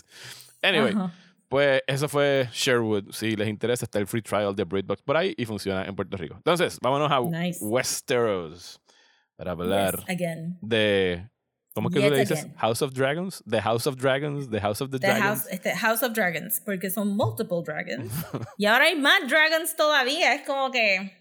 Anyway, 0.62 0.92
Ajá. 0.96 1.12
pues 1.48 1.83
eso 1.87 2.09
fue 2.09 2.48
Sherwood. 2.53 3.12
Si 3.12 3.37
les 3.37 3.48
interesa, 3.48 3.85
está 3.85 3.98
el 3.98 4.07
free 4.07 4.22
trial 4.22 4.57
de 4.57 4.64
BritBox 4.64 5.03
por 5.03 5.18
ahí 5.18 5.35
y 5.37 5.44
funciona 5.44 5.85
en 5.85 5.94
Puerto 5.94 6.16
Rico. 6.16 6.37
Entonces, 6.37 6.79
vámonos 6.81 7.11
a 7.12 7.20
Nice. 7.20 7.62
Westeros 7.62 8.81
para 9.37 9.53
hablar 9.53 9.96
Yes, 9.98 10.09
again. 10.09 10.59
de 10.62 11.29
¿Cómo 11.79 11.91
que 11.91 12.01
tú 12.01 12.11
le 12.11 12.21
dices? 12.21 12.41
again. 12.45 12.55
House 12.59 12.83
of 12.83 12.93
Dragons, 12.93 13.43
The 13.49 13.61
House 13.61 13.87
of 13.87 13.97
Dragons, 13.97 14.51
The 14.51 14.61
House 14.61 14.81
of 14.81 14.91
the, 14.91 14.99
The 14.99 15.07
Dragons. 15.07 15.25
House, 15.25 15.47
este, 15.51 15.75
House 15.75 16.03
of 16.03 16.12
Dragons, 16.12 16.61
porque 16.64 16.91
son 16.91 17.17
multiple 17.17 17.62
dragons. 17.64 18.11
y 18.59 18.67
ahora 18.67 18.85
hay 18.87 18.97
más 18.97 19.29
dragons 19.29 19.75
todavía. 19.77 20.35
Es 20.35 20.43
como 20.47 20.71
que. 20.71 21.12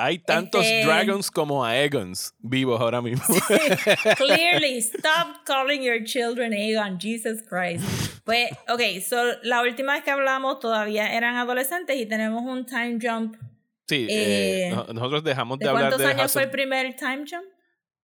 Hay 0.00 0.20
tantos 0.20 0.64
Este- 0.64 0.84
dragons 0.86 1.28
como 1.28 1.64
Aegons 1.64 2.32
vivos 2.38 2.80
ahora 2.80 3.02
mismo. 3.02 3.24
Clearly, 4.16 4.78
stop 4.78 5.44
calling 5.44 5.82
your 5.82 6.04
children 6.04 6.52
Aegon, 6.52 6.98
Jesus 7.00 7.42
Christ. 7.42 7.84
Pues, 8.24 8.50
ok, 8.68 8.80
so 9.04 9.16
la 9.42 9.60
última 9.62 9.94
vez 9.94 10.04
que 10.04 10.10
hablamos 10.12 10.60
todavía 10.60 11.12
eran 11.14 11.34
adolescentes 11.36 11.96
y 11.96 12.06
tenemos 12.06 12.42
un 12.44 12.64
time 12.64 12.98
jump. 13.02 13.36
sí, 13.88 14.06
eh, 14.08 14.68
Eh, 14.68 14.70
no- 14.70 14.86
nosotros 14.92 15.24
dejamos 15.24 15.58
de, 15.58 15.64
¿De 15.64 15.70
hablar 15.70 15.82
cuántos 15.84 15.98
de 16.00 16.06
años 16.06 16.20
House 16.20 16.32
fue 16.32 16.42
of- 16.42 16.46
el 16.46 16.50
primer 16.52 16.94
time 16.94 17.24
jump? 17.28 17.46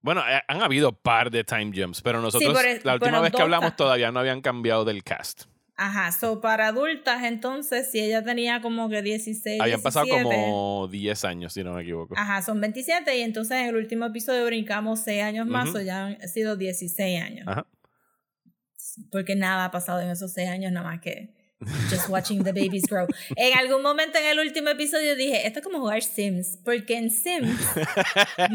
Bueno, 0.05 0.21
eh, 0.29 0.43
han 0.49 0.61
habido 0.61 0.93
par 0.93 1.31
de 1.31 1.45
time 1.45 1.73
jumps, 1.75 2.03
pero 2.03 2.21
nosotros 2.21 2.63
e- 2.63 2.79
la 2.85 2.93
última 2.93 3.21
vez 3.21 3.33
que 3.33 3.41
hablamos 3.41 3.75
todavía 3.75 4.13
no 4.13 4.21
habían 4.21 4.43
cambiado 4.43 4.85
del 4.85 5.03
cast. 5.03 5.45
Ajá, 5.77 6.13
so 6.13 6.43
para 6.43 6.69
adultas, 6.69 7.25
entonces, 7.25 7.91
si 7.91 8.01
ella 8.01 8.23
tenía 8.23 8.61
como 8.61 8.91
que 8.91 9.01
16, 9.01 9.63
Habían 9.63 9.81
pasado 9.81 10.05
17, 10.05 10.23
como 10.23 10.89
10 10.89 11.25
años, 11.25 11.55
si 11.55 11.65
no 11.65 11.73
me 11.73 11.81
equivoco. 11.81 12.15
Ajá, 12.19 12.43
son 12.43 12.61
27 12.61 13.17
y 13.17 13.23
entonces 13.23 13.57
en 13.57 13.69
el 13.69 13.77
último 13.77 14.05
episodio 14.05 14.45
brincamos 14.45 15.01
6 15.01 15.23
años 15.23 15.47
más, 15.47 15.75
o 15.75 15.81
ya 15.81 16.05
han 16.09 16.29
sido 16.29 16.57
16 16.57 17.23
años. 17.23 17.49
Ajá. 17.49 17.67
Porque 19.11 19.35
nada 19.35 19.65
ha 19.65 19.71
pasado 19.71 20.03
en 20.03 20.11
esos 20.11 20.35
6 20.35 20.51
años, 20.51 20.71
nada 20.71 20.87
más 20.87 21.01
que 21.01 21.35
just 21.91 22.11
watching 22.11 22.45
the 22.45 22.53
babies 22.53 22.85
grow. 22.87 23.07
En 23.37 23.59
algún 23.59 23.83
momento 23.83 24.19
en 24.19 24.27
el 24.27 24.39
último 24.39 24.69
episodio 24.69 25.17
dije, 25.17 25.47
esto 25.47 25.61
es 25.61 25.65
como 25.65 25.79
jugar 25.81 26.03
Sims, 26.03 26.59
porque 26.63 26.99
en 26.99 27.11
Sims, 27.11 27.59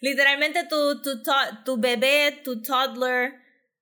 literalmente 0.00 0.64
tu, 0.68 1.00
tu, 1.02 1.22
to- 1.22 1.32
tu 1.64 1.76
bebé, 1.78 2.40
tu 2.44 2.62
toddler 2.62 3.34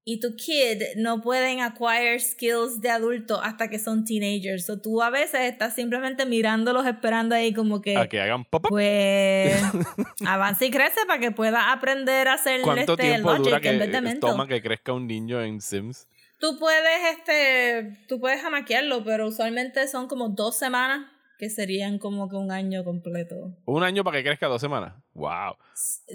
y 0.06 0.20
tu 0.20 0.36
kid 0.36 0.82
no 0.96 1.22
pueden 1.22 1.60
acquire 1.60 2.20
skills 2.20 2.80
de 2.82 2.90
adulto 2.90 3.40
hasta 3.42 3.68
que 3.68 3.78
son 3.78 4.04
teenagers. 4.04 4.68
O 4.68 4.78
tú 4.78 5.00
a 5.02 5.08
veces 5.08 5.40
estás 5.42 5.74
simplemente 5.74 6.26
mirándolos, 6.26 6.86
esperando 6.86 7.34
ahí 7.34 7.54
como 7.54 7.80
que... 7.80 7.96
A 7.96 8.06
que 8.06 8.20
hagan 8.20 8.44
pop 8.44 8.66
Pues 8.68 9.54
avanza 10.26 10.64
y 10.66 10.70
crece 10.70 11.00
para 11.06 11.20
que 11.20 11.30
pueda 11.30 11.72
aprender 11.72 12.28
a 12.28 12.34
hacer 12.34 12.60
¿Cuánto 12.60 12.92
este 12.92 13.02
tiempo 13.02 13.30
logic 13.30 13.44
dura 13.46 13.60
que 13.60 13.68
en 13.70 13.78
vez 13.78 13.92
de 13.92 14.00
mental. 14.02 14.30
toma 14.30 14.46
que 14.46 14.60
crezca 14.60 14.92
un 14.92 15.06
niño 15.06 15.42
en 15.42 15.60
Sims? 15.62 16.06
Tú 16.38 16.58
puedes, 16.58 17.16
este, 17.16 18.04
tú 18.06 18.20
puedes 18.20 18.42
jamaquearlo, 18.42 19.04
pero 19.04 19.28
usualmente 19.28 19.88
son 19.88 20.06
como 20.08 20.28
dos 20.28 20.58
semanas, 20.58 21.06
que 21.36 21.50
serían 21.50 21.98
como 21.98 22.28
que 22.28 22.36
un 22.36 22.52
año 22.52 22.84
completo. 22.84 23.56
Un 23.66 23.82
año 23.82 24.04
para 24.04 24.18
que 24.18 24.24
crezca 24.24 24.46
dos 24.46 24.60
semanas. 24.60 24.94
Wow. 25.14 25.56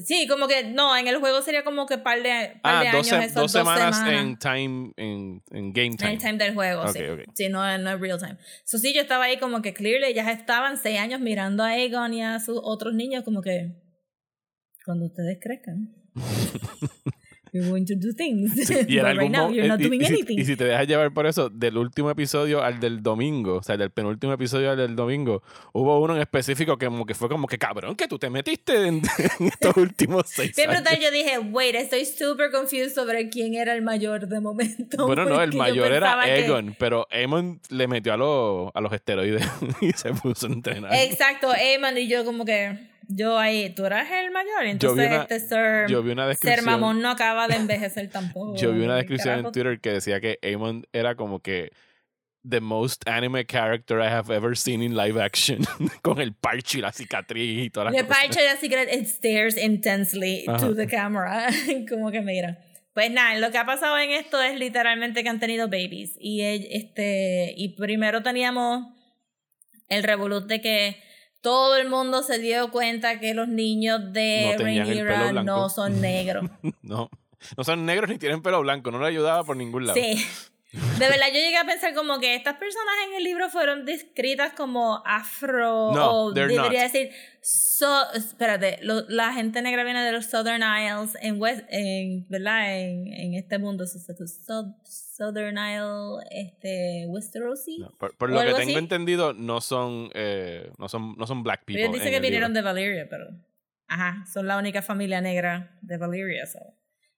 Sí, 0.05 0.27
como 0.27 0.47
que, 0.47 0.63
no, 0.63 0.95
en 0.95 1.07
el 1.07 1.17
juego 1.17 1.41
sería 1.41 1.63
como 1.63 1.85
que 1.85 1.97
par 1.97 2.17
de, 2.23 2.57
par 2.61 2.75
Ah, 2.75 2.79
de 2.83 2.85
dos, 2.97 3.11
años, 3.11 3.25
se- 3.25 3.25
esos 3.25 3.33
dos 3.35 3.51
semanas, 3.51 4.01
en 4.07 4.37
time, 4.39 4.93
en, 4.97 5.43
en 5.51 5.73
game 5.73 5.87
En 5.87 5.97
time. 5.97 6.13
el 6.13 6.19
time 6.19 6.37
del 6.37 6.53
juego, 6.53 6.83
Ok, 6.83 6.91
sí. 6.95 7.03
ok. 7.03 7.19
Sí, 7.33 7.49
no, 7.49 7.77
no 7.79 7.89
es 7.91 7.99
real 7.99 8.17
time. 8.19 8.37
So, 8.63 8.77
sí, 8.77 8.93
yo 8.93 9.01
estaba 9.01 9.25
ahí 9.25 9.37
como 9.39 9.61
que 9.61 9.73
clearly, 9.73 10.13
ya 10.13 10.31
estaban 10.31 10.77
seis 10.77 10.97
años 10.99 11.19
mirando 11.19 11.63
a 11.63 11.69
Aegon 11.69 12.13
y 12.13 12.23
a 12.23 12.39
sus 12.39 12.59
otros 12.63 12.93
niños 12.93 13.23
como 13.25 13.41
que 13.41 13.73
cuando 14.85 15.05
ustedes 15.07 15.37
crezcan. 15.41 15.95
You're 17.51 17.69
going 17.69 17.85
to 17.85 17.95
do 17.95 18.13
things. 18.13 18.55
Y 18.69 18.73
en 18.97 19.03
But 19.03 19.05
algún 19.05 19.19
right 19.23 19.31
now 19.31 19.49
you're 19.51 19.67
not 19.67 19.79
y 19.81 19.87
doing 19.87 20.01
si- 20.05 20.13
anything. 20.13 20.39
y 20.39 20.45
si 20.45 20.55
te 20.55 20.65
dejas 20.65 20.87
llevar 20.87 21.13
por 21.13 21.25
eso, 21.27 21.49
del 21.49 21.77
último 21.77 22.09
episodio 22.11 22.63
al 22.63 22.79
del 22.79 23.01
domingo, 23.01 23.55
o 23.57 23.63
sea, 23.63 23.77
del 23.77 23.91
penúltimo 23.91 24.33
episodio 24.33 24.71
al 24.71 24.77
del 24.77 24.95
domingo, 24.95 25.41
hubo 25.73 25.99
uno 26.01 26.15
en 26.15 26.21
específico 26.21 26.77
que 26.77 26.85
como 26.87 27.05
que 27.05 27.13
fue 27.15 27.29
como 27.29 27.47
que 27.47 27.57
cabrón, 27.57 27.95
que 27.95 28.07
tú 28.07 28.19
te 28.19 28.29
metiste 28.29 28.87
en, 28.87 29.01
en 29.39 29.47
estos 29.47 29.75
últimos 29.77 30.23
seis 30.27 30.53
Bien 30.55 30.69
años. 30.69 30.83
brutal, 30.83 31.01
yo 31.01 31.11
dije, 31.11 31.39
wait, 31.39 31.75
estoy 31.75 32.05
super 32.05 32.51
confused 32.51 32.93
sobre 32.93 33.29
quién 33.29 33.53
era 33.55 33.73
el 33.75 33.81
mayor 33.81 34.27
de 34.27 34.39
momento. 34.39 35.05
Bueno, 35.07 35.25
no, 35.25 35.41
el 35.41 35.53
mayor 35.53 35.91
era 35.91 36.19
que- 36.23 36.45
Egon, 36.45 36.75
pero 36.79 37.07
Eamon 37.11 37.59
le 37.69 37.87
metió 37.87 38.13
a, 38.13 38.17
los 38.17 38.71
a 38.73 38.81
los 38.81 38.91
esteroides 38.93 39.43
y 39.81 39.91
se 39.93 40.13
puso 40.13 40.47
a 40.47 40.49
entrenar. 40.51 40.93
Exacto, 40.93 41.53
Eamon 41.55 41.97
y 41.97 42.07
yo 42.07 42.23
como 42.25 42.45
que, 42.45 42.88
yo 43.11 43.37
ahí, 43.39 43.71
tú 43.71 43.85
eras 43.85 44.07
el 44.11 44.29
mayor, 44.31 44.59
Yo 44.59 44.63
vi 44.63 44.69
entonces 44.69 45.07
una- 45.07 45.21
este 45.23 45.39
ser, 45.39 45.89
yo 45.89 46.03
vi 46.03 46.11
una 46.11 46.23
ser 46.23 46.29
descripción- 46.37 46.65
mamón 46.65 47.01
no 47.01 47.09
acaba 47.09 47.47
de 47.47 47.55
envejecer 47.55 48.09
tampoco. 48.11 48.55
Yo 48.55 48.71
vi 48.71 48.81
una 48.85 48.93
¿Qué 48.93 48.99
descripción 49.01 49.39
en? 49.45 49.51
Twitter 49.51 49.79
que 49.81 49.91
decía 49.93 50.21
que 50.21 50.37
Eamon 50.43 50.85
era 50.93 51.15
como 51.15 51.39
que 51.41 51.71
the 52.47 52.61
most 52.61 53.05
anime 53.09 53.45
character 53.45 53.99
I 53.99 54.07
have 54.07 54.33
ever 54.33 54.55
seen 54.55 54.81
in 54.81 54.95
live 54.95 55.21
action. 55.21 55.59
Con 56.01 56.21
el 56.21 56.33
parche 56.33 56.77
y 56.77 56.81
la 56.81 56.91
cicatriz 56.93 57.65
y 57.65 57.69
todas 57.69 57.91
las 57.91 58.03
cosas. 58.03 58.17
parche 58.17 58.45
la 58.45 58.55
secret, 58.57 58.93
it 58.93 59.07
stares 59.07 59.57
intensely 59.57 60.45
Ajá. 60.47 60.59
to 60.59 60.75
the 60.75 60.87
camera. 60.87 61.47
como 61.89 62.11
que 62.11 62.21
mira. 62.21 62.59
Pues 62.93 63.11
nada, 63.11 63.37
lo 63.39 63.51
que 63.51 63.57
ha 63.57 63.65
pasado 63.65 63.97
en 63.99 64.11
esto 64.11 64.41
es 64.41 64.57
literalmente 64.59 65.23
que 65.23 65.29
han 65.29 65.39
tenido 65.39 65.67
babies. 65.67 66.15
Y 66.19 66.41
el- 66.41 66.67
este 66.71 67.53
y 67.57 67.69
primero 67.69 68.21
teníamos 68.23 68.85
el 69.89 70.03
revolut 70.03 70.45
de 70.47 70.61
que 70.61 71.01
todo 71.41 71.75
el 71.77 71.89
mundo 71.89 72.23
se 72.23 72.39
dio 72.39 72.71
cuenta 72.71 73.19
que 73.19 73.33
los 73.33 73.47
niños 73.47 74.13
de 74.13 74.55
No 74.57 74.63
Rhaenyra 74.63 75.31
no 75.43 75.69
son 75.69 76.01
negros. 76.01 76.49
No, 76.81 77.09
no 77.57 77.63
son 77.63 77.85
negros 77.85 78.09
ni 78.09 78.17
tienen 78.17 78.41
pelo 78.41 78.61
blanco, 78.61 78.91
no 78.91 78.99
le 78.99 79.07
ayudaba 79.07 79.43
por 79.43 79.55
ningún 79.57 79.85
lado. 79.87 79.99
Sí. 79.99 80.23
De 80.71 81.07
verdad, 81.07 81.27
yo 81.29 81.33
llegué 81.39 81.57
a 81.57 81.65
pensar 81.65 81.95
como 81.95 82.19
que 82.19 82.35
estas 82.35 82.57
personas 82.57 82.93
en 83.07 83.15
el 83.15 83.23
libro 83.23 83.49
fueron 83.49 83.85
descritas 83.85 84.53
como 84.53 85.01
afro 85.05 85.91
No, 85.93 86.11
o 86.25 86.31
debería 86.31 86.61
not. 86.61 86.71
decir 86.71 87.09
so, 87.41 88.11
espérate, 88.13 88.77
lo- 88.83 89.07
la 89.09 89.33
gente 89.33 89.63
negra 89.63 89.83
viene 89.83 90.03
de 90.03 90.11
los 90.11 90.25
Southern 90.27 90.61
Isles 90.61 91.17
en 91.23 91.41
West, 91.41 91.63
en, 91.69 92.27
¿verdad? 92.29 92.77
En, 92.79 93.07
en 93.13 93.33
este 93.33 93.57
mundo, 93.57 93.87
so- 93.87 93.97
so- 93.97 94.75
Southern 95.19 95.57
Isle, 95.57 96.25
este, 96.31 97.05
Westerosi. 97.09 97.79
No, 97.79 97.91
por 97.97 98.15
por 98.15 98.31
¿O 98.31 98.33
lo 98.33 98.39
que 98.39 98.45
tengo 98.47 98.59
así? 98.61 98.73
entendido, 98.75 99.33
no 99.33 99.59
son, 99.59 100.09
eh, 100.13 100.71
no 100.77 100.87
son, 100.87 101.15
no 101.17 101.27
son 101.27 101.43
black 101.43 101.65
people. 101.65 101.83
Ellos 101.83 101.93
dicen 101.93 102.07
en 102.07 102.13
que 102.13 102.19
vinieron 102.21 102.53
libro. 102.53 102.71
de 102.73 102.73
Valyria, 102.73 103.07
pero 103.09 103.25
ajá, 103.87 104.23
son 104.31 104.47
la 104.47 104.57
única 104.57 104.81
familia 104.81 105.19
negra 105.19 105.77
de 105.81 105.97
Valyria, 105.97 106.45
so. 106.45 106.59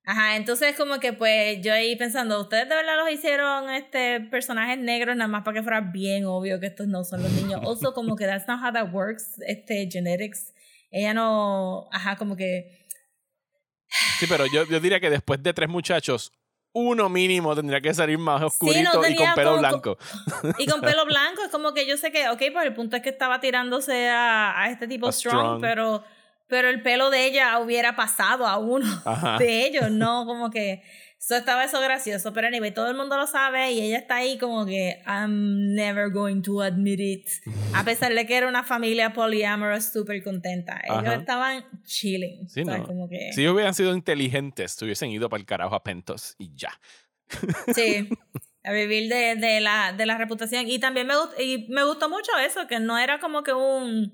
Ajá, 0.03 0.35
entonces 0.35 0.75
como 0.75 0.99
que 0.99 1.13
pues 1.13 1.61
yo 1.61 1.71
ahí 1.71 1.95
pensando, 1.95 2.41
ustedes 2.41 2.67
de 2.67 2.75
verdad 2.75 2.97
los 2.97 3.11
hicieron 3.11 3.69
este 3.69 4.19
personajes 4.19 4.79
negros 4.79 5.15
nada 5.15 5.27
más 5.27 5.43
para 5.43 5.57
que 5.57 5.63
fuera 5.63 5.79
bien 5.81 6.25
obvio 6.25 6.59
que 6.59 6.65
estos 6.65 6.87
no 6.87 7.03
son 7.03 7.21
los 7.21 7.31
niños. 7.33 7.61
Also 7.67 7.93
como 7.93 8.15
que 8.15 8.25
that's 8.25 8.47
not 8.47 8.59
how 8.63 8.73
that 8.73 8.91
works, 8.91 9.39
este 9.45 9.87
genetics. 9.91 10.55
Ella 10.89 11.13
no, 11.13 11.87
ajá, 11.91 12.15
como 12.15 12.35
que 12.35 12.81
Sí, 14.19 14.25
pero 14.27 14.45
yo, 14.51 14.65
yo 14.65 14.79
diría 14.79 14.99
que 14.99 15.09
después 15.09 15.41
de 15.43 15.53
tres 15.53 15.69
muchachos, 15.69 16.31
uno 16.73 17.09
mínimo 17.09 17.55
tendría 17.55 17.81
que 17.81 17.93
salir 17.93 18.17
más 18.17 18.41
oscurito 18.41 19.05
y 19.07 19.15
con 19.15 19.33
pelo 19.35 19.49
como- 19.51 19.59
blanco. 19.59 19.97
y 20.57 20.65
con 20.67 20.81
pelo 20.81 21.05
blanco, 21.05 21.43
es 21.43 21.49
como 21.51 21.73
que 21.73 21.85
yo 21.85 21.97
sé 21.97 22.11
que, 22.11 22.29
ok, 22.29 22.41
pues 22.53 22.65
el 22.65 22.73
punto 22.73 22.95
es 22.95 23.01
que 23.03 23.09
estaba 23.09 23.39
tirándose 23.41 24.09
a, 24.09 24.59
a 24.61 24.69
este 24.69 24.87
tipo 24.87 25.07
A 25.07 25.11
strong, 25.11 25.39
strong. 25.57 25.61
pero 25.61 26.03
pero 26.47 26.67
el 26.67 26.81
pelo 26.81 27.09
de 27.09 27.25
ella 27.27 27.59
hubiera 27.59 27.95
pasado 27.95 28.45
a 28.45 28.57
uno 28.57 28.85
Ajá. 29.05 29.37
de 29.37 29.65
ellos, 29.65 29.89
no 29.89 30.25
como 30.25 30.49
que 30.51 30.83
eso 31.23 31.35
estaba 31.35 31.63
eso 31.63 31.79
gracioso, 31.79 32.33
pero 32.33 32.47
anyway, 32.47 32.71
todo 32.73 32.89
el 32.89 32.97
mundo 32.97 33.15
lo 33.15 33.27
sabe 33.27 33.71
y 33.73 33.79
ella 33.79 33.99
está 33.99 34.15
ahí 34.15 34.39
como 34.39 34.65
que 34.65 35.01
I'm 35.05 35.75
never 35.75 36.09
going 36.09 36.41
to 36.41 36.61
admit 36.63 36.99
it. 36.99 37.27
A 37.75 37.83
pesar 37.85 38.11
de 38.13 38.25
que 38.25 38.35
era 38.35 38.47
una 38.49 38.63
familia 38.63 39.13
polyamorous 39.13 39.85
súper 39.93 40.23
contenta. 40.23 40.81
Ellos 40.83 40.97
Ajá. 41.03 41.13
estaban 41.15 41.63
chilling. 41.83 42.49
Sí, 42.49 42.63
no. 42.65 42.83
como 42.87 43.07
que, 43.07 43.31
Si 43.33 43.41
ellos 43.41 43.53
hubieran 43.53 43.75
sido 43.75 43.93
inteligentes, 43.93 44.71
se 44.71 44.83
hubiesen 44.85 45.11
ido 45.11 45.29
para 45.29 45.39
el 45.39 45.45
carajo 45.45 45.75
a 45.75 45.83
Pentos 45.83 46.35
y 46.39 46.51
ya. 46.55 46.71
Sí. 47.75 48.09
A 48.63 48.73
vivir 48.73 49.07
de, 49.09 49.35
de, 49.35 49.59
la, 49.61 49.93
de 49.93 50.05
la 50.05 50.17
reputación. 50.17 50.67
Y 50.67 50.79
también 50.79 51.07
me, 51.07 51.13
gust- 51.15 51.39
y 51.39 51.67
me 51.69 51.83
gustó 51.83 52.09
mucho 52.09 52.31
eso, 52.45 52.67
que 52.67 52.79
no 52.79 52.97
era 52.97 53.19
como 53.19 53.43
que 53.43 53.53
un. 53.53 54.13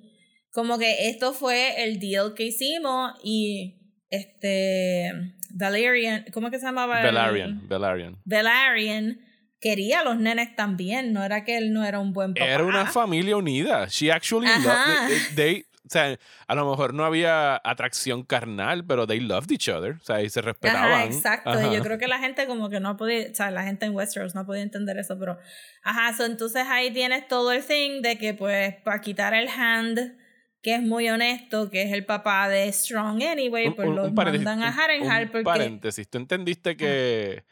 Como 0.52 0.78
que 0.78 1.10
esto 1.10 1.34
fue 1.34 1.84
el 1.84 2.00
deal 2.00 2.34
que 2.34 2.44
hicimos 2.44 3.12
y 3.24 3.80
este. 4.10 5.12
Valerian. 5.52 6.26
¿Cómo 6.34 6.50
que 6.52 6.60
se 6.60 6.66
llamaba? 6.66 7.02
Velaryon, 7.02 7.68
Velaryon. 7.68 8.18
Velaryon 8.26 9.20
quería 9.60 10.02
a 10.02 10.04
los 10.04 10.18
nenes 10.18 10.56
también. 10.56 11.14
No 11.14 11.24
era 11.24 11.44
que 11.44 11.58
él 11.58 11.74
no 11.74 11.84
era 11.84 12.00
un 12.00 12.14
buen 12.14 12.34
papá. 12.34 12.46
Era 12.46 12.64
una 12.64 12.86
familia 12.86 13.38
unida. 13.38 13.88
She 13.88 14.12
actually 14.12 14.48
Ajá. 14.48 15.08
loved 15.08 15.36
they, 15.36 15.66
o 15.88 15.90
sea, 15.90 16.18
a 16.48 16.56
lo 16.56 16.70
mejor 16.70 16.94
no 16.94 17.06
había 17.06 17.62
atracción 17.64 18.24
carnal, 18.24 18.86
pero 18.86 19.08
they 19.08 19.20
loved 19.20 19.52
each 19.52 19.70
other. 19.70 19.94
O 19.94 20.04
sea, 20.04 20.22
y 20.22 20.30
se 20.30 20.42
respetaban. 20.42 20.92
Ajá, 20.92 21.06
exacto. 21.06 21.50
Ajá. 21.50 21.68
Y 21.68 21.76
yo 21.76 21.82
creo 21.82 21.98
que 21.98 22.08
la 22.08 22.20
gente 22.20 22.46
como 22.46 22.70
que 22.70 22.80
no 22.80 22.98
podía, 22.98 23.32
o 23.32 23.36
sea, 23.36 23.52
la 23.52 23.64
gente 23.64 23.86
en 23.86 23.96
Westeros 23.96 24.36
no 24.36 24.46
podía 24.46 24.64
entender 24.64 24.98
eso, 24.98 25.18
pero 25.18 25.40
ajá, 25.84 26.16
so, 26.16 26.26
entonces 26.26 26.66
ahí 26.68 26.92
tienes 26.92 27.28
todo 27.28 27.52
el 27.52 27.64
thing 27.64 28.02
de 28.02 28.18
que 28.18 28.34
pues 28.34 28.76
para 28.84 29.00
quitar 29.00 29.34
el 29.34 29.48
hand, 29.48 30.18
que 30.62 30.76
es 30.76 30.82
muy 30.82 31.08
honesto, 31.10 31.70
que 31.70 31.84
es 31.84 31.94
el 31.94 32.06
papá 32.06 32.50
de 32.50 32.72
Strong 32.72 33.22
Anyway, 33.24 33.70
pues 33.72 33.88
un- 33.88 33.96
los 33.96 34.08
un 34.10 34.16
paréntesis, 34.16 34.46
mandan 34.46 34.68
a 34.68 34.76
Harrenhal 34.84 35.24
un 35.26 35.30
porque... 35.32 35.44
paréntesis. 35.44 36.08
¿Tú 36.10 36.18
entendiste 36.18 36.76
que, 36.76 37.44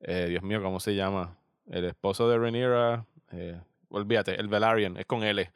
eh, 0.00 0.26
Dios 0.28 0.42
mío, 0.42 0.62
¿cómo 0.62 0.80
se 0.80 0.94
llama? 0.94 1.38
El 1.70 1.84
esposo 1.84 2.28
de 2.28 2.36
Rhaenyra, 2.38 3.06
eh, 3.32 3.60
olvídate, 3.88 4.34
el 4.38 4.48
Velaryon, 4.48 4.96
es 4.96 5.06
con 5.06 5.22
L. 5.22 5.50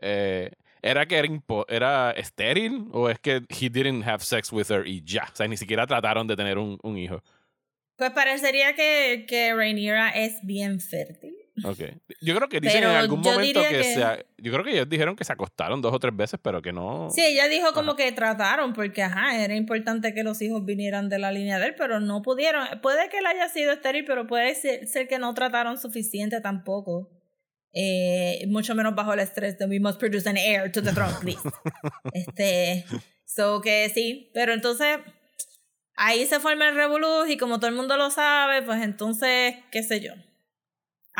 Eh, 0.00 0.50
¿Era 0.80 1.06
que 1.06 1.18
era, 1.18 1.28
era 1.68 2.10
estéril 2.12 2.86
o 2.92 3.10
es 3.10 3.18
que 3.18 3.42
he 3.48 3.68
didn't 3.68 4.06
have 4.06 4.20
sex 4.22 4.52
with 4.52 4.70
her 4.70 4.86
y 4.86 5.02
ya? 5.04 5.24
O 5.32 5.34
sea, 5.36 5.48
ni 5.48 5.56
siquiera 5.56 5.86
trataron 5.88 6.26
de 6.28 6.36
tener 6.36 6.56
un, 6.56 6.78
un 6.84 6.96
hijo. 6.96 7.20
Pues 7.96 8.12
parecería 8.12 8.74
que, 8.76 9.26
que 9.28 9.52
Rhaenyra 9.52 10.10
es 10.10 10.38
bien 10.44 10.78
fértil. 10.78 11.34
Ok. 11.64 11.78
Yo 12.20 12.34
creo 12.34 12.48
que 12.48 12.60
dicen 12.60 12.80
Pero 12.80 12.90
en 12.90 12.96
algún 12.96 13.20
momento 13.20 13.60
que, 13.62 13.68
que- 13.68 13.84
se 13.84 14.26
Yo 14.38 14.52
creo 14.52 14.64
que 14.64 14.72
ellos 14.72 14.88
dijeron 14.88 15.16
que 15.16 15.24
se 15.24 15.32
acostaron 15.32 15.80
dos 15.80 15.92
o 15.92 15.98
tres 15.98 16.14
veces, 16.16 16.38
pero 16.42 16.62
que 16.62 16.72
no... 16.72 17.08
Sí, 17.10 17.22
ella 17.24 17.48
dijo 17.48 17.72
como 17.72 17.96
que 17.96 18.10
trataron, 18.12 18.72
porque 18.72 19.02
ajá, 19.02 19.42
era 19.42 19.54
importante 19.54 20.14
que 20.14 20.22
los 20.22 20.40
hijos 20.42 20.64
vinieran 20.64 21.08
de 21.08 21.18
la 21.18 21.32
línea 21.32 21.58
de 21.58 21.66
él, 21.66 21.74
pero 21.76 22.00
no 22.00 22.22
pudieron. 22.22 22.66
Puede 22.80 23.08
que 23.08 23.18
él 23.18 23.26
haya 23.26 23.48
sido 23.48 23.72
estéril, 23.72 24.04
pero 24.04 24.26
puede 24.26 24.54
ser, 24.54 24.86
ser 24.86 25.08
que 25.08 25.18
no 25.18 25.34
trataron 25.34 25.78
suficiente 25.78 26.40
tampoco. 26.40 27.10
Eh, 27.72 28.46
mucho 28.48 28.74
menos 28.74 28.94
bajo 28.94 29.12
el 29.12 29.20
estrés 29.20 29.58
de 29.58 29.66
we 29.66 29.78
must 29.78 29.98
produce 29.98 30.28
an 30.28 30.36
heir 30.36 30.72
to 30.72 30.82
the 30.82 30.92
throne, 30.92 31.14
please. 31.20 31.40
este, 32.14 32.84
so 33.24 33.60
que 33.60 33.88
sí, 33.90 34.30
pero 34.32 34.52
entonces 34.52 34.98
ahí 35.94 36.24
se 36.26 36.40
forma 36.40 36.68
el 36.68 36.74
revolú 36.76 37.26
y 37.26 37.36
como 37.36 37.58
todo 37.58 37.68
el 37.68 37.76
mundo 37.76 37.96
lo 37.96 38.10
sabe, 38.10 38.62
pues 38.62 38.82
entonces, 38.82 39.56
qué 39.70 39.82
sé 39.82 40.00
yo. 40.00 40.12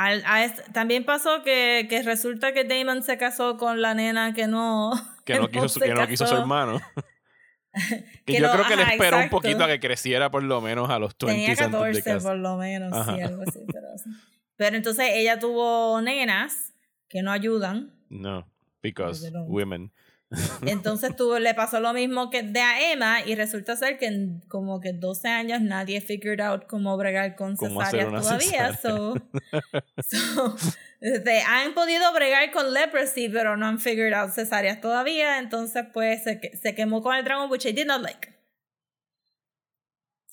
Al- 0.01 0.23
a 0.27 0.49
también 0.73 1.05
pasó 1.05 1.43
que, 1.43 1.87
que 1.91 2.03
resulta 2.03 2.53
que 2.53 2.63
Damon 2.63 3.03
se 3.03 3.19
casó 3.19 3.57
con 3.57 3.83
la 3.83 3.95
nena 3.95 4.33
que 4.33 4.47
no 4.47 4.93
que 5.25 5.35
no 5.41 5.49
quiso, 5.49 5.69
su- 5.69 5.81
que 5.81 5.93
no 5.93 6.07
quiso 6.07 6.25
su 6.27 6.37
hermano. 6.37 6.81
que, 7.73 8.05
Que 8.35 8.41
yo 8.41 8.47
no- 8.47 8.53
creo 8.53 8.67
que 8.69 8.77
le 8.77 8.83
ajá, 8.83 8.93
esperó 8.93 9.17
un 9.17 9.23
exacto. 9.25 9.37
poquito 9.37 9.65
a 9.65 9.67
que 9.67 9.81
creciera 9.81 10.31
por 10.31 10.43
lo 10.45 10.61
menos 10.61 10.89
a 10.91 10.99
los 10.99 11.17
20 11.19 11.27
Tenía 11.27 11.49
antes 11.51 11.59
de 11.67 11.73
14 11.73 12.03
casarse. 12.03 12.27
por 12.29 12.37
lo 12.37 12.57
menos, 12.57 13.07
sí, 13.07 13.21
algo 13.21 13.43
así. 13.43 13.59
Pero, 13.67 13.87
pero 14.57 14.77
entonces 14.77 15.07
ella 15.15 15.39
tuvo 15.39 16.01
nenas 16.01 16.73
que 17.09 17.23
no 17.23 17.31
ayudan. 17.33 17.93
No, 18.09 18.47
because 18.83 19.31
women. 19.47 19.93
Entonces 20.67 21.17
tuvo, 21.17 21.39
le 21.39 21.55
pasó 21.55 21.81
lo 21.81 21.93
mismo 21.93 22.29
que 22.31 22.43
de 22.43 22.61
a 22.61 22.93
Emma 22.93 23.23
y 23.25 23.35
resulta 23.35 23.77
ser 23.77 23.99
que 23.99 24.07
en 24.07 24.41
como 24.49 24.81
que 24.81 24.93
12 24.93 25.29
años 25.29 25.61
nadie 25.63 26.01
figured 26.01 26.41
out 26.41 26.67
cómo 26.67 26.97
bregar 26.97 27.35
con 27.35 27.57
cesáreas 27.57 28.09
todavía. 28.09 28.75
cesárea. 28.75 28.77
So, 28.77 29.15
so, 30.03 30.57
este, 31.01 31.41
han 31.41 31.75
podido 31.75 32.13
bregar 32.13 32.51
con 32.51 32.73
leprosy, 32.75 33.29
pero 33.29 33.57
no 33.57 33.67
han 33.67 33.79
figured 33.79 34.13
out 34.13 34.31
cesáreas 34.31 34.81
todavía. 34.81 35.39
Entonces, 35.39 35.85
pues 35.93 36.25
se, 36.25 36.41
se 36.61 36.75
quemó 36.75 37.03
con 37.03 37.17
el 37.17 37.25
dragón, 37.25 37.51
which 37.51 37.65
I 37.65 37.73
did 37.73 37.87
not 37.87 38.03
like. 38.03 38.38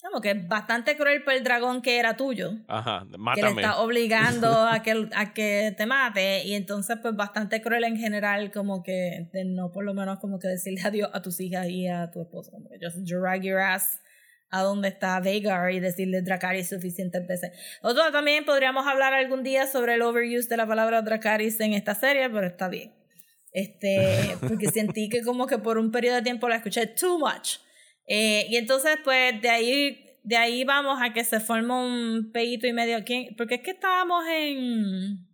Como 0.08 0.22
que 0.22 0.32
es 0.32 0.48
bastante 0.48 0.96
cruel 0.96 1.24
por 1.24 1.34
el 1.34 1.44
dragón 1.44 1.82
que 1.82 1.98
era 1.98 2.16
tuyo. 2.16 2.52
Ajá, 2.68 3.06
que 3.06 3.12
le 3.12 3.18
mátame. 3.18 3.62
está 3.62 3.80
obligando 3.80 4.48
a 4.68 4.84
que, 4.84 5.10
a 5.16 5.34
que 5.34 5.74
te 5.76 5.86
mate 5.86 6.44
y 6.44 6.54
entonces 6.54 6.98
pues 7.02 7.16
bastante 7.16 7.62
cruel 7.62 7.84
en 7.86 7.98
general 7.98 8.52
como 8.52 8.84
que 8.84 9.30
de 9.34 9.46
no 9.46 9.72
por 9.72 9.84
lo 9.84 9.94
menos 9.94 10.20
como 10.20 10.40
que 10.40 10.48
decirle 10.48 10.82
adiós 10.86 11.10
a 11.14 11.22
tus 11.22 11.40
hijas 11.40 11.68
y 11.70 11.88
a 11.88 12.12
tu 12.12 12.22
esposo 12.22 12.52
como 12.52 12.70
que 12.70 12.78
just 12.82 12.98
drag 12.98 13.42
your 13.42 13.60
ass 13.60 14.00
a 14.52 14.62
donde 14.62 14.90
está 14.90 15.20
Vagar 15.20 15.72
y 15.72 15.80
decirle 15.80 16.22
Dracarys 16.22 16.70
suficientes 16.70 17.28
veces. 17.28 17.52
Otro 17.82 18.12
también 18.12 18.46
podríamos 18.46 18.88
hablar 18.88 19.14
algún 19.14 19.44
día 19.44 19.68
sobre 19.68 19.96
el 19.96 20.02
overuse 20.02 20.48
de 20.48 20.58
la 20.58 20.68
palabra 20.68 21.02
Dracarys 21.02 21.60
en 21.60 21.74
esta 21.74 21.96
serie, 21.96 22.30
pero 22.30 22.48
está 22.48 22.70
bien. 22.70 22.94
Este, 23.52 24.38
porque 24.42 24.68
sentí 24.68 25.10
que 25.10 25.24
como 25.24 25.48
que 25.48 25.58
por 25.58 25.78
un 25.78 25.92
periodo 25.92 26.18
de 26.18 26.22
tiempo 26.22 26.48
la 26.48 26.58
escuché 26.58 26.88
too 26.88 27.18
much. 27.18 27.58
Eh, 28.08 28.46
y 28.50 28.58
entonces, 28.58 28.98
pues, 29.04 29.42
de 29.42 29.50
ahí, 29.50 30.06
de 30.24 30.38
ahí 30.38 30.64
vamos 30.64 31.00
a 31.02 31.12
que 31.14 31.24
se 31.24 31.40
forma 31.40 31.84
un 31.84 32.32
pedito 32.32 32.68
y 32.68 32.74
medio. 32.74 33.04
¿Quién? 33.04 33.36
Porque 33.36 33.56
es 33.56 33.62
que 33.62 33.72
estábamos 33.72 34.26
en. 34.28 35.26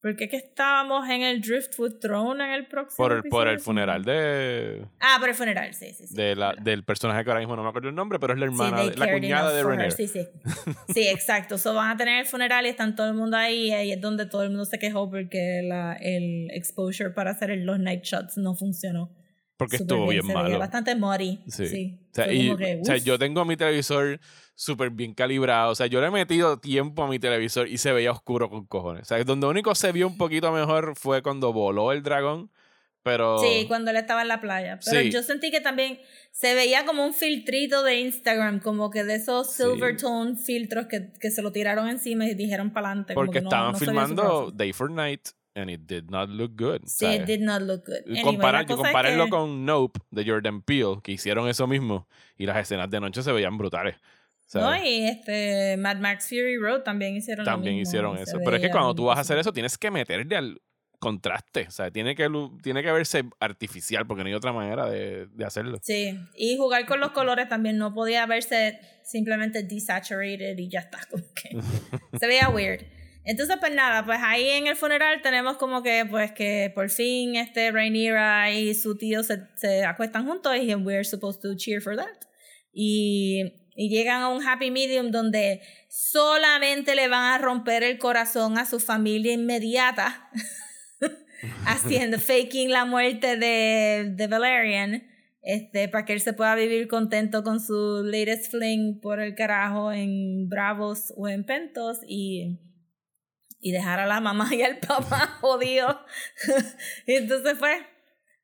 Porque 0.00 0.24
es 0.24 0.30
que 0.30 0.36
estábamos 0.36 1.08
en 1.10 1.22
el 1.22 1.40
Driftwood 1.40 1.98
Throne 1.98 2.44
en 2.44 2.50
el 2.52 2.68
próximo. 2.68 2.96
Por 2.98 3.12
el, 3.16 3.22
por 3.24 3.48
el 3.48 3.58
funeral 3.58 4.04
de, 4.04 4.86
Ah, 5.00 5.16
por 5.18 5.28
el 5.28 5.34
funeral, 5.34 5.74
sí, 5.74 5.92
sí. 5.92 6.06
sí 6.06 6.14
de 6.14 6.36
la, 6.36 6.52
claro. 6.52 6.62
del 6.62 6.84
personaje 6.84 7.24
que 7.24 7.30
ahora 7.30 7.40
mismo 7.40 7.56
no 7.56 7.64
me 7.64 7.68
acuerdo 7.70 7.88
el 7.88 7.96
nombre, 7.96 8.20
pero 8.20 8.32
es 8.32 8.38
la 8.38 8.46
hermana, 8.46 8.84
de- 8.84 8.96
la 8.96 9.10
cuñada 9.10 9.52
de 9.52 9.64
Renner. 9.64 9.90
Sí, 9.90 10.06
sí. 10.06 10.20
Sí, 10.94 11.08
exacto. 11.08 11.58
So 11.58 11.74
van 11.74 11.90
a 11.90 11.96
tener 11.96 12.20
el 12.20 12.26
funeral 12.26 12.64
y 12.64 12.68
están 12.68 12.94
todo 12.94 13.08
el 13.08 13.14
mundo 13.14 13.36
ahí. 13.36 13.66
Y 13.70 13.72
ahí 13.72 13.90
es 13.92 14.00
donde 14.00 14.26
todo 14.26 14.44
el 14.44 14.50
mundo 14.50 14.66
se 14.66 14.78
quejó 14.78 15.10
porque 15.10 15.62
la, 15.64 15.94
el 15.94 16.48
exposure 16.52 17.10
para 17.10 17.32
hacer 17.32 17.50
los 17.58 17.80
night 17.80 18.04
shots 18.04 18.36
no 18.36 18.54
funcionó. 18.54 19.10
Porque 19.58 19.76
Súper 19.76 19.96
estuvo 19.96 20.08
bien, 20.08 20.26
veía 20.26 20.34
malo. 20.42 20.58
Bastante 20.58 20.94
muddy. 20.94 21.40
Sí. 21.48 21.66
Sí. 21.68 21.98
O 22.10 22.14
sea, 22.14 22.32
y- 22.32 22.46
como 22.46 22.56
que, 22.58 22.78
o 22.80 22.84
sea, 22.84 22.96
yo 22.96 23.18
tengo 23.18 23.44
mi 23.44 23.56
televisor 23.56 24.18
súper 24.54 24.90
bien 24.90 25.12
calibrado. 25.14 25.72
O 25.72 25.74
sea, 25.74 25.86
yo 25.88 26.00
le 26.00 26.06
he 26.06 26.10
metido 26.10 26.58
tiempo 26.58 27.02
a 27.02 27.08
mi 27.08 27.18
televisor 27.18 27.68
y 27.68 27.76
se 27.78 27.92
veía 27.92 28.10
oscuro 28.12 28.48
con 28.48 28.64
cojones. 28.66 29.02
O 29.02 29.04
sea, 29.06 29.22
donde 29.24 29.46
único 29.46 29.74
se 29.74 29.92
vio 29.92 30.06
un 30.06 30.16
poquito 30.16 30.50
mejor 30.52 30.94
fue 30.96 31.22
cuando 31.22 31.52
voló 31.52 31.92
el 31.92 32.02
dragón. 32.02 32.50
Pero. 33.02 33.38
Sí, 33.38 33.64
cuando 33.68 33.90
él 33.90 33.96
estaba 33.96 34.22
en 34.22 34.28
la 34.28 34.40
playa. 34.40 34.78
Pero 34.84 35.00
Sí. 35.00 35.10
yo 35.10 35.22
sentí 35.22 35.50
que 35.50 35.60
también 35.60 35.98
se 36.30 36.54
veía 36.54 36.84
como 36.84 37.04
un 37.06 37.14
filtrito 37.14 37.82
de 37.82 38.00
Instagram, 38.00 38.60
como 38.60 38.90
que 38.90 39.02
de 39.04 39.14
esos 39.16 39.52
Sí. 39.52 39.62
silver 39.62 39.96
tone 39.96 40.36
filtros 40.36 40.86
que, 40.86 41.12
que 41.18 41.30
se 41.30 41.40
lo 41.42 41.50
tiraron 41.52 41.88
encima 41.88 42.26
y 42.26 42.34
dijeron 42.34 42.72
para 42.72 42.88
adelante. 42.88 43.14
porque 43.14 43.38
estaban 43.38 43.76
filmando 43.76 44.50
Day 44.52 44.72
for 44.72 44.90
Night 44.90 45.28
and 45.54 45.70
it 45.70 45.80
did 45.86 46.04
not 46.10 46.28
look 46.28 46.52
good. 46.56 46.80
Sí, 46.86 47.06
sea, 47.06 47.14
it 47.16 47.24
did 47.24 47.40
not 47.40 47.62
look 47.62 47.84
good. 47.86 48.02
Anyway, 48.06 48.22
comparar- 48.22 48.66
compárenlo 48.66 49.24
que- 49.24 49.30
con 49.30 49.64
Nope 49.64 50.00
de 50.10 50.24
Jordan 50.24 50.62
Peele, 50.62 50.98
que 51.02 51.12
hicieron 51.12 51.48
eso 51.48 51.66
mismo. 51.66 52.06
Y 52.36 52.46
las 52.46 52.56
escenas 52.58 52.88
de 52.90 53.00
noche 53.00 53.22
se 53.22 53.32
veían 53.32 53.56
brutales. 53.58 53.96
Sea, 54.46 54.62
No, 54.62 54.76
y 54.82 55.04
este 55.06 55.76
Mad 55.76 55.98
Max 55.98 56.28
Fury 56.28 56.56
Road 56.58 56.80
también 56.82 57.14
hicieron 57.16 57.44
lo 57.44 57.50
también 57.50 57.76
mismo, 57.76 57.90
hicieron 57.90 58.16
eso. 58.18 58.38
Pero 58.44 58.56
es 58.56 58.62
que 58.62 58.70
cuando 58.70 58.94
tú 58.94 59.04
vas 59.04 59.18
a 59.18 59.20
hacer 59.20 59.36
eso, 59.38 59.52
tienes 59.52 59.76
que 59.76 59.90
meterle 59.90 60.36
al 60.36 60.62
contraste. 61.00 61.66
O 61.68 61.70
sea, 61.70 61.90
tiene 61.90 62.14
que, 62.14 62.28
tiene 62.62 62.82
que 62.82 62.90
verse 62.90 63.24
artificial 63.40 64.06
porque 64.06 64.22
no 64.24 64.28
hay 64.28 64.34
otra 64.34 64.52
manera 64.52 64.88
de, 64.88 65.26
de 65.26 65.44
hacerlo. 65.44 65.78
Sí, 65.82 66.18
y 66.34 66.56
jugar 66.56 66.86
con 66.86 66.98
los 66.98 67.10
colores 67.10 67.48
también 67.48 67.76
no 67.78 67.92
podía 67.94 68.24
verse 68.26 68.78
simplemente 69.04 69.62
desaturated 69.62 70.56
y 70.58 70.68
ya 70.68 70.80
está, 70.80 70.98
como 71.10 71.24
que 71.34 71.50
se 72.18 72.26
veía 72.26 72.48
weird. 72.48 72.84
Entonces, 73.30 73.58
pues 73.60 73.74
nada, 73.74 74.06
pues 74.06 74.18
ahí 74.22 74.48
en 74.48 74.68
el 74.68 74.74
funeral 74.74 75.20
tenemos 75.20 75.58
como 75.58 75.82
que, 75.82 76.06
pues 76.10 76.32
que 76.32 76.72
por 76.74 76.88
fin 76.88 77.36
este 77.36 77.70
Rhaenyra 77.70 78.50
y 78.52 78.74
su 78.74 78.96
tío 78.96 79.22
se, 79.22 79.42
se 79.54 79.84
acuestan 79.84 80.26
juntos 80.26 80.56
y 80.56 80.74
we're 80.74 81.04
supposed 81.04 81.42
to 81.42 81.54
cheer 81.54 81.82
for 81.82 81.94
that. 81.94 82.06
Y, 82.72 83.52
y 83.76 83.90
llegan 83.90 84.22
a 84.22 84.30
un 84.30 84.42
happy 84.42 84.70
medium 84.70 85.10
donde 85.10 85.60
solamente 85.90 86.94
le 86.94 87.08
van 87.08 87.34
a 87.34 87.36
romper 87.36 87.82
el 87.82 87.98
corazón 87.98 88.56
a 88.56 88.64
su 88.64 88.80
familia 88.80 89.34
inmediata 89.34 90.30
haciendo 91.66 92.18
faking 92.18 92.70
la 92.70 92.86
muerte 92.86 93.36
de, 93.36 94.14
de 94.16 94.26
Valerian 94.26 95.06
este 95.42 95.88
para 95.88 96.06
que 96.06 96.14
él 96.14 96.22
se 96.22 96.32
pueda 96.32 96.54
vivir 96.54 96.88
contento 96.88 97.42
con 97.42 97.60
su 97.60 98.02
latest 98.04 98.52
fling 98.52 99.00
por 99.00 99.20
el 99.20 99.34
carajo 99.34 99.92
en 99.92 100.48
Bravos 100.48 101.12
o 101.14 101.28
en 101.28 101.44
Pentos 101.44 101.98
y 102.08 102.58
y 103.60 103.72
dejar 103.72 104.00
a 104.00 104.06
la 104.06 104.20
mamá 104.20 104.54
y 104.54 104.62
al 104.62 104.78
papá 104.78 105.26
jodidos. 105.40 105.96
Y 107.06 107.14
entonces 107.14 107.58
fue 107.58 107.86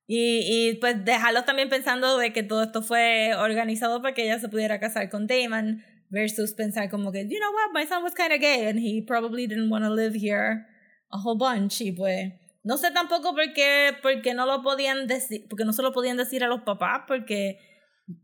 y, 0.06 0.68
y 0.70 0.74
pues 0.74 1.02
dejarlos 1.04 1.46
también 1.46 1.68
pensando 1.68 2.18
de 2.18 2.32
que 2.32 2.42
todo 2.42 2.62
esto 2.62 2.82
fue 2.82 3.34
organizado 3.34 4.02
para 4.02 4.14
que 4.14 4.24
ella 4.24 4.38
se 4.38 4.48
pudiera 4.48 4.78
casar 4.78 5.08
con 5.08 5.26
Damon 5.26 5.82
versus 6.10 6.52
pensar 6.52 6.90
como 6.90 7.10
que 7.10 7.26
you 7.26 7.38
know 7.38 7.50
what 7.52 7.72
my 7.72 7.86
son 7.86 8.02
was 8.02 8.14
kind 8.14 8.32
of 8.32 8.38
gay 8.38 8.66
and 8.66 8.78
he 8.78 9.00
probably 9.00 9.46
didn't 9.46 9.70
want 9.70 9.82
to 9.82 9.90
live 9.90 10.14
here 10.14 10.66
a 11.10 11.18
whole 11.18 11.38
bunch 11.38 11.80
y 11.80 11.90
pues 11.90 12.34
no 12.64 12.78
sé 12.78 12.90
tampoco 12.90 13.34
por 13.34 13.52
qué, 13.52 13.94
por 14.02 14.22
qué 14.22 14.32
no 14.32 14.46
lo 14.46 14.62
podían 14.62 15.06
decir, 15.06 15.46
porque 15.48 15.66
no 15.66 15.74
se 15.74 15.82
lo 15.82 15.92
podían 15.92 16.16
decir 16.16 16.42
a 16.42 16.48
los 16.48 16.62
papás, 16.62 17.02
porque 17.06 17.58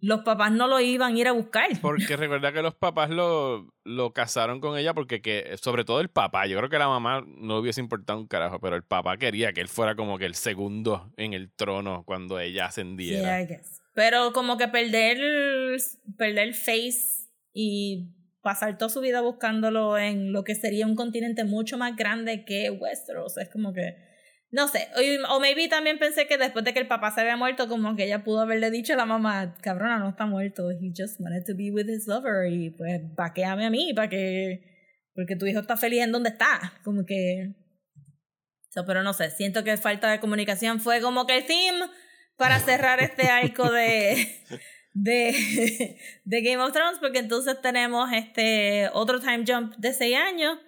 los 0.01 0.21
papás 0.21 0.53
no 0.53 0.67
lo 0.67 0.81
iban 0.81 1.15
a 1.15 1.19
ir 1.19 1.29
a 1.29 1.33
buscar. 1.33 1.69
Porque 1.81 2.17
recuerda 2.17 2.53
que 2.53 2.63
los 2.63 2.75
papás 2.75 3.11
lo, 3.11 3.73
lo 3.85 4.13
casaron 4.13 4.61
con 4.61 4.77
ella 4.77 4.95
porque 4.95 5.23
que, 5.23 5.57
sobre 5.61 5.85
todo 5.85 6.01
el 6.01 6.11
papá, 6.11 6.47
yo 6.47 6.59
creo 6.59 6.69
que 6.69 6.79
la 6.79 6.89
mamá 6.89 7.25
no 7.27 7.59
hubiese 7.59 7.81
importado 7.81 8.19
un 8.19 8.27
carajo, 8.27 8.61
pero 8.61 8.77
el 8.77 8.83
papá 8.83 9.17
quería 9.17 9.53
que 9.53 9.61
él 9.61 9.69
fuera 9.69 9.95
como 9.95 10.19
que 10.19 10.27
el 10.27 10.35
segundo 10.35 11.13
en 11.17 11.33
el 11.33 11.51
trono 11.51 12.05
cuando 12.05 12.39
ella 12.39 12.67
ascendiera. 12.67 13.23
Yeah, 13.23 13.43
I 13.43 13.47
guess. 13.47 13.81
Pero 13.95 14.33
como 14.33 14.57
que 14.57 14.69
perder, 14.69 15.19
perder 16.17 16.55
face 16.55 17.29
y 17.53 18.15
pasar 18.43 18.79
toda 18.79 18.89
su 18.89 19.01
vida 19.01 19.21
buscándolo 19.21 19.99
en 19.99 20.33
lo 20.33 20.45
que 20.45 20.55
sería 20.55 20.87
un 20.87 20.95
continente 20.95 21.45
mucho 21.45 21.77
más 21.79 21.97
grande 21.97 22.45
que 22.45 22.71
Westeros. 22.71 23.37
Es 23.39 23.49
como 23.51 23.73
que, 23.73 23.97
no 24.53 24.67
sé, 24.67 24.89
o, 24.97 25.35
o 25.37 25.41
maybe 25.41 25.69
también 25.69 25.99
pensé 25.99 26.27
que 26.27 26.37
después 26.37 26.65
de 26.65 26.73
que 26.73 26.81
el 26.81 26.89
papá 26.89 27.13
se 27.13 27.21
había 27.21 27.37
muerto, 27.37 27.69
como 27.69 27.95
que 27.95 28.05
ella 28.05 28.25
pudo 28.25 28.41
haberle 28.41 28.71
dicho 28.71 28.95
a 28.95 28.97
la 28.97 29.07
mamá, 29.07 29.57
cabrona, 29.63 29.99
no 29.99 30.11
está 30.11 30.27
muerto, 30.27 30.71
he 30.71 30.93
just 30.97 31.21
wanted 31.21 31.45
to 31.47 31.55
be 31.57 31.71
with 31.71 31.89
his 31.89 32.07
lover 32.09 32.51
y 32.51 32.71
pues 32.71 33.01
vaqueame 33.15 33.67
a 33.67 33.71
mí 33.71 33.93
para 33.95 34.09
que, 34.09 34.63
porque 35.15 35.37
tu 35.37 35.47
hijo 35.47 35.61
está 35.61 35.77
feliz 35.77 36.03
en 36.03 36.13
donde 36.13 36.31
está. 36.31 36.75
Como 36.85 37.07
que... 37.07 37.55
So, 38.71 38.85
pero 38.87 39.03
no 39.03 39.13
sé, 39.13 39.31
siento 39.31 39.65
que 39.65 39.77
falta 39.77 40.11
de 40.11 40.21
comunicación 40.21 40.81
fue 40.81 41.01
como 41.01 41.27
que 41.27 41.39
el 41.39 41.47
theme 41.47 41.87
para 42.37 42.61
cerrar 42.61 43.01
este 43.01 43.29
arco 43.29 43.71
de, 43.71 44.27
de, 44.95 45.99
de 46.25 46.43
Game 46.43 46.63
of 46.63 46.73
Thrones, 46.73 46.99
porque 47.01 47.19
entonces 47.19 47.61
tenemos 47.61 48.13
este 48.13 48.89
otro 48.93 49.21
time 49.21 49.45
jump 49.47 49.77
de 49.77 49.93
6 49.93 50.17
años 50.17 50.59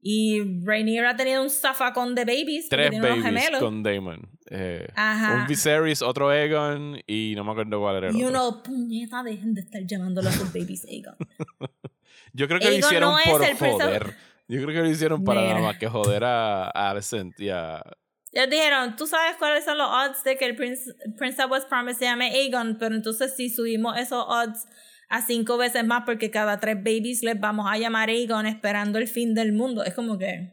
y 0.00 0.60
Rhaenyra 0.64 1.10
ha 1.10 1.16
tenido 1.16 1.42
un 1.42 1.50
zafacón 1.50 2.14
de 2.14 2.24
babies, 2.24 2.68
Tres 2.68 2.90
tiene 2.90 3.04
unos 3.06 3.22
babies 3.22 3.24
gemelos. 3.42 3.60
con 3.60 3.82
Damon. 3.82 4.28
Eh, 4.50 4.86
Ajá. 4.94 5.40
un 5.42 5.46
Viserys, 5.46 6.02
otro 6.02 6.30
Aegon 6.30 7.00
y 7.06 7.34
no 7.36 7.44
me 7.44 7.50
acuerdo 7.52 7.80
cuál 7.80 7.96
era 7.96 8.08
el 8.10 8.16
Y 8.16 8.24
otro. 8.24 8.48
uno, 8.48 8.62
puñeta, 8.62 9.22
dejen 9.22 9.54
de 9.54 9.60
estar 9.62 9.82
llamándolo 9.84 10.28
a 10.28 10.32
sus 10.32 10.52
babies 10.52 10.84
Aegon. 10.86 11.16
Yo 12.32 12.46
creo 12.48 12.58
que 12.60 12.66
lo 12.66 12.70
Aegon 12.72 12.88
hicieron 12.88 13.10
no 13.12 13.18
por 13.32 13.56
joder. 13.56 14.14
Yo 14.48 14.62
creo 14.62 14.68
que 14.68 14.80
lo 14.80 14.88
hicieron 14.88 15.24
para 15.24 15.40
nada 15.42 15.54
Mira. 15.56 15.66
más 15.66 15.78
que 15.78 15.88
joder 15.88 16.24
a, 16.24 16.64
a 16.68 16.90
Alicent 16.90 17.38
y 17.40 17.50
a... 17.50 17.82
Ellos 18.32 18.50
dijeron, 18.50 18.94
tú 18.96 19.06
sabes 19.06 19.36
cuáles 19.36 19.64
son 19.64 19.76
los 19.78 19.88
odds 19.90 20.22
de 20.24 20.36
que 20.36 20.44
el 20.46 20.54
Prince, 20.54 20.94
Prince 21.18 21.42
of 21.42 21.50
West 21.50 21.68
Promise 21.68 21.98
se 21.98 22.04
llame 22.04 22.30
Aegon, 22.30 22.76
pero 22.78 22.94
entonces 22.94 23.34
si 23.36 23.48
subimos 23.50 23.96
esos 23.98 24.24
odds 24.26 24.66
a 25.08 25.22
cinco 25.22 25.56
veces 25.56 25.84
más 25.86 26.02
porque 26.04 26.30
cada 26.30 26.60
tres 26.60 26.76
babies 26.76 27.22
les 27.22 27.38
vamos 27.40 27.66
a 27.70 27.78
llamar 27.78 28.08
Aegon 28.10 28.46
esperando 28.46 28.98
el 28.98 29.08
fin 29.08 29.34
del 29.34 29.52
mundo. 29.52 29.84
Es 29.84 29.94
como 29.94 30.18
que... 30.18 30.52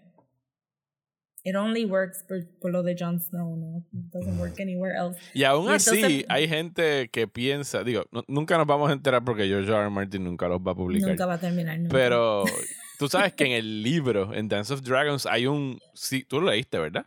It 1.47 1.55
only 1.55 1.85
works 1.85 2.23
por, 2.27 2.43
por 2.59 2.71
lo 2.71 2.81
de 2.81 2.95
Jon 2.97 3.19
Snow, 3.21 3.55
no? 3.55 3.77
It 3.93 4.11
doesn't 4.11 4.39
work 4.39 4.59
anywhere 4.59 4.95
else. 4.97 5.19
Y 5.35 5.43
aún 5.43 5.69
Y 5.69 5.75
así, 5.75 5.89
entonces- 5.95 6.25
hay 6.27 6.47
gente 6.47 7.09
que 7.09 7.27
piensa, 7.27 7.83
digo, 7.83 8.05
no- 8.11 8.23
nunca 8.27 8.57
nos 8.57 8.65
vamos 8.65 8.89
a 8.89 8.93
enterar 8.93 9.23
porque 9.23 9.45
George 9.45 9.69
R. 9.69 9.79
R. 9.81 9.89
Martin 9.91 10.23
nunca 10.23 10.47
los 10.47 10.59
va 10.59 10.71
a 10.71 10.75
publicar. 10.75 11.09
Nunca 11.09 11.27
va 11.27 11.35
a 11.35 11.39
terminar. 11.39 11.77
nunca. 11.77 11.91
Pero 11.93 12.45
tú 12.97 13.07
sabes 13.09 13.33
que 13.33 13.45
en 13.45 13.51
el 13.51 13.83
libro, 13.83 14.33
en 14.33 14.47
Dance 14.47 14.73
of 14.73 14.81
Dragons, 14.81 15.27
hay 15.27 15.45
un... 15.45 15.79
Sí, 15.93 16.23
tú 16.23 16.41
lo 16.41 16.49
leíste, 16.49 16.79
¿verdad? 16.79 17.05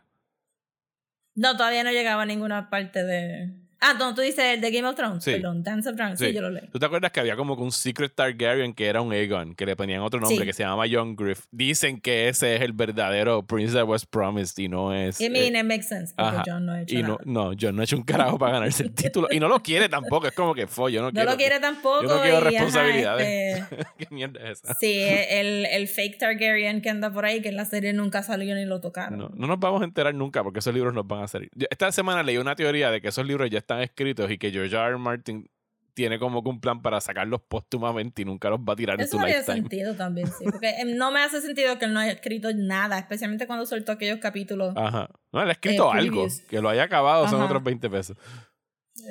No, 1.35 1.57
todavía 1.57 1.83
no 1.83 1.91
llegaba 1.91 2.21
a 2.23 2.25
ninguna 2.25 2.69
parte 2.69 3.03
de... 3.03 3.51
Ah, 3.81 3.93
no, 3.97 4.13
tú 4.13 4.21
dices 4.21 4.43
el 4.55 4.61
de 4.61 4.71
Game 4.71 4.87
of 4.87 4.95
Thrones. 4.95 5.23
Sí. 5.23 5.31
Perdón, 5.31 5.63
Dance 5.63 5.89
of 5.89 5.95
Dragons. 5.95 6.19
Sí, 6.19 6.27
Sí. 6.27 6.33
yo 6.33 6.41
lo 6.41 6.49
leí. 6.49 6.67
¿Tú 6.71 6.79
te 6.79 6.85
acuerdas 6.85 7.11
que 7.11 7.19
había 7.21 7.35
como 7.35 7.55
que 7.55 7.63
un 7.63 7.71
Secret 7.71 8.13
Targaryen 8.13 8.73
que 8.73 8.87
era 8.87 9.01
un 9.01 9.11
Aegon, 9.13 9.55
que 9.55 9.65
le 9.65 9.75
ponían 9.75 10.01
otro 10.01 10.19
nombre 10.19 10.37
Sí. 10.39 10.45
que 10.45 10.53
se 10.53 10.63
llama 10.63 10.85
Young 10.85 11.15
Griff? 11.17 11.45
Dicen 11.51 12.01
que 12.01 12.27
ese 12.27 12.55
es 12.57 12.61
el 12.61 12.73
verdadero 12.73 13.43
Prince 13.43 13.73
that 13.73 13.85
was 13.87 14.05
promised 14.05 14.57
y 14.61 14.67
no 14.67 14.93
es... 14.93 15.21
I 15.21 15.25
eh, 15.25 15.29
mean, 15.29 15.55
it 15.55 15.63
makes 15.63 15.83
sense, 15.87 16.13
porque 16.15 16.29
ajá. 16.37 16.43
John 16.45 16.65
no 16.65 16.73
ha 16.73 16.81
hecho 16.81 16.95
y 16.95 17.01
no, 17.03 17.07
nada. 17.09 17.19
no, 17.25 17.51
John 17.59 17.75
no 17.75 17.81
ha 17.81 17.85
hecho 17.85 17.95
un 17.97 18.03
carajo 18.03 18.37
para 18.37 18.53
ganarse 18.53 18.83
el 18.83 18.91
título. 18.93 19.27
Y 19.31 19.39
no 19.39 19.47
lo 19.47 19.61
quiere 19.61 19.87
tampoco. 19.87 20.27
Es 20.27 20.33
como 20.33 20.53
que 20.53 20.67
fue, 20.67 20.91
yo 20.91 21.01
no, 21.01 21.07
No 21.07 21.13
quiero. 21.13 21.31
lo 21.31 21.37
quiere 21.37 21.59
tampoco. 21.59 22.03
Yo 22.03 22.09
no 22.15 22.21
quiero 22.21 22.37
ajá, 22.37 22.49
responsabilidades. 22.49 23.59
este, 23.61 23.77
¿Qué 23.97 24.07
mierda 24.11 24.39
es 24.49 24.61
esa? 24.63 24.73
sí, 24.75 24.93
el, 24.99 25.65
el 25.65 25.87
fake 25.87 26.17
Targaryen 26.17 26.81
que 26.81 26.89
anda 26.89 27.11
por 27.11 27.25
ahí, 27.25 27.41
que 27.41 27.49
en 27.49 27.55
la 27.55 27.65
serie 27.65 27.93
nunca 27.93 28.23
salió 28.23 28.55
ni 28.55 28.65
lo 28.65 28.81
tocaron. 28.81 29.17
No, 29.17 29.29
no 29.33 29.47
nos 29.47 29.59
vamos 29.59 29.81
a 29.81 29.85
enterar 29.85 30.13
nunca 30.13 30.43
porque 30.43 30.59
esos 30.59 30.73
libros 30.73 30.93
nos 30.93 31.07
van 31.07 31.23
a 31.23 31.27
salir. 31.27 31.49
Esta 31.69 31.91
semana 31.91 32.23
leí 32.23 32.37
una 32.37 32.55
teoría 32.55 32.91
de 32.91 33.01
que 33.01 33.07
esos 33.07 33.25
libros 33.25 33.49
ya 33.49 33.59
están 33.69 33.81
escritos 33.81 34.29
y 34.31 34.37
que 34.37 34.51
George 34.51 34.75
R. 34.75 34.87
R. 34.87 34.97
Martin 34.97 35.49
tiene 35.93 36.17
como 36.17 36.41
que 36.41 36.49
un 36.49 36.59
plan 36.61 36.81
para 36.81 37.01
sacarlos 37.01 37.41
póstumamente 37.41 38.21
y 38.21 38.25
nunca 38.25 38.49
los 38.49 38.59
va 38.59 38.73
a 38.73 38.75
tirar 38.75 38.95
en 38.95 39.01
Eso 39.05 39.17
su 39.17 39.19
haría 39.23 39.39
lifetime. 39.39 39.57
sentido 39.69 39.95
también, 39.95 40.27
sí. 40.27 40.45
Porque 40.45 40.69
em, 40.79 40.95
no 40.95 41.11
me 41.11 41.19
hace 41.21 41.41
sentido 41.41 41.77
que 41.77 41.85
él 41.85 41.93
no 41.93 41.99
haya 41.99 42.13
escrito 42.13 42.49
nada, 42.55 42.97
especialmente 42.97 43.45
cuando 43.47 43.65
soltó 43.65 43.91
aquellos 43.91 44.19
capítulos. 44.19 44.73
Ajá. 44.77 45.09
No, 45.31 45.41
él 45.43 45.49
ha 45.49 45.51
escrito 45.51 45.85
Eh, 45.93 45.97
algo. 45.99 46.21
previews. 46.23 46.41
Que 46.47 46.61
lo 46.61 46.69
haya 46.69 46.83
acabado 46.83 47.27
son 47.27 47.41
otros 47.41 47.61
20 47.63 47.89
pesos. 47.89 48.17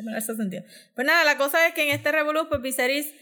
Me 0.02 0.16
hace 0.16 0.34
sentido. 0.34 0.64
Pues 0.94 1.06
nada, 1.06 1.24
la 1.24 1.36
cosa 1.36 1.66
es 1.66 1.74
que 1.74 1.88
en 1.88 1.94
este 1.94 2.10
Revolú, 2.12 2.48
pues 2.48 2.60
Viserys, 2.62 3.12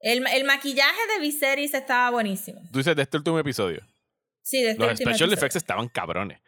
el, 0.00 0.24
el 0.26 0.44
maquillaje 0.44 1.00
de 1.14 1.20
Viserys 1.20 1.74
estaba 1.74 2.10
buenísimo. 2.10 2.60
Tú 2.72 2.78
dices 2.78 2.94
de 2.96 3.02
este 3.02 3.16
último 3.16 3.38
episodio. 3.38 3.80
Sí, 4.42 4.62
de 4.62 4.70
este 4.70 4.82
Los 4.82 4.90
último 4.92 5.10
special 5.10 5.28
episodio. 5.30 5.34
effects 5.34 5.56
estaban 5.56 5.88
cabrones. 5.88 6.40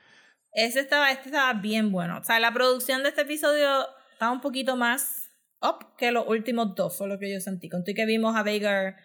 Ese 0.53 0.81
estaba, 0.81 1.11
este 1.11 1.27
estaba 1.29 1.53
bien 1.55 1.91
bueno. 1.93 2.19
O 2.19 2.25
sea, 2.25 2.39
la 2.41 2.53
producción 2.53 3.03
de 3.03 3.09
este 3.11 3.23
episodio 3.23 3.85
estaba 4.19 4.33
un 4.33 4.41
poquito 4.41 4.77
más 4.77 5.29
up 5.63 5.95
que 5.97 6.11
los 6.11 6.27
últimos 6.27 6.75
dos, 6.75 6.97
fue 6.99 7.07
lo 7.09 7.19
que 7.21 7.33
yo 7.33 7.41
sentí. 7.41 7.69
Conté 7.69 7.95
que 7.95 8.05
vimos 8.05 8.35
a 8.37 8.43
Vhagar. 8.43 8.97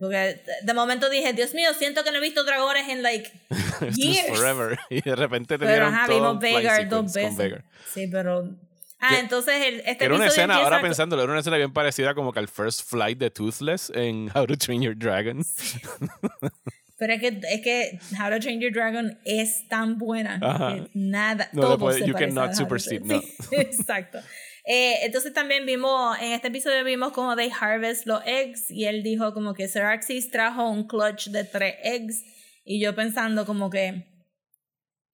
Porque 0.00 0.42
de 0.62 0.74
momento 0.74 1.08
dije, 1.08 1.34
Dios 1.34 1.54
mío, 1.54 1.68
siento 1.78 2.02
que 2.02 2.10
no 2.10 2.16
he 2.18 2.20
visto 2.20 2.42
dragones 2.44 2.88
en 2.88 3.02
like 3.02 3.30
years. 3.94 4.26
forever. 4.36 4.78
Y 4.90 5.02
de 5.02 5.14
repente 5.14 5.54
te 5.54 5.58
Pero 5.58 5.70
dieron 5.70 5.94
ajá, 5.94 6.06
todo 6.06 6.16
vimos 6.38 6.38
Vhagar 6.42 6.88
dos 6.88 7.12
veces. 7.12 7.52
Sí, 7.92 8.08
pero. 8.10 8.48
Ah, 8.98 9.18
entonces 9.20 9.54
el, 9.66 9.82
este 9.84 10.06
era 10.06 10.14
una 10.14 10.26
escena, 10.28 10.56
ahora 10.56 10.80
pensándolo, 10.80 11.22
era 11.22 11.30
una 11.32 11.40
escena 11.40 11.58
bien 11.58 11.72
parecida 11.74 12.14
como 12.14 12.32
que 12.32 12.38
al 12.38 12.48
first 12.48 12.88
flight 12.88 13.18
de 13.18 13.30
Toothless 13.30 13.92
en 13.94 14.30
How 14.34 14.46
to 14.46 14.56
Train 14.56 14.80
Your 14.80 14.96
Dragon. 14.96 15.44
Pero 16.96 17.12
es 17.12 17.20
que, 17.20 17.40
es 17.50 17.60
que 17.62 17.98
How 18.18 18.30
to 18.30 18.40
Train 18.40 18.60
Your 18.60 18.72
Dragon 18.72 19.18
es 19.24 19.68
tan 19.68 19.98
buena 19.98 20.38
Ajá. 20.40 20.74
que 20.76 20.90
nada, 20.94 21.50
No 21.52 21.62
todo 21.62 21.78
puede- 21.78 21.98
se 22.00 22.06
you 22.06 22.12
parece 22.14 22.28
cannot 22.34 22.48
a 22.48 22.52
How 22.52 22.56
supersede, 22.56 23.00
Train- 23.00 23.22
Sí, 23.50 23.56
exacto. 23.56 24.18
Eh, 24.66 25.04
entonces 25.04 25.32
también 25.34 25.66
vimos, 25.66 26.16
en 26.20 26.32
este 26.32 26.48
episodio 26.48 26.82
vimos 26.84 27.12
como 27.12 27.36
they 27.36 27.50
harvest 27.60 28.06
los 28.06 28.22
eggs 28.24 28.70
y 28.70 28.86
él 28.86 29.02
dijo 29.02 29.34
como 29.34 29.52
que 29.52 29.68
Seraxis 29.68 30.30
trajo 30.30 30.70
un 30.70 30.86
clutch 30.86 31.28
de 31.28 31.44
tres 31.44 31.74
eggs 31.82 32.22
y 32.64 32.80
yo 32.80 32.94
pensando 32.94 33.44
como 33.44 33.68
que 33.68 34.06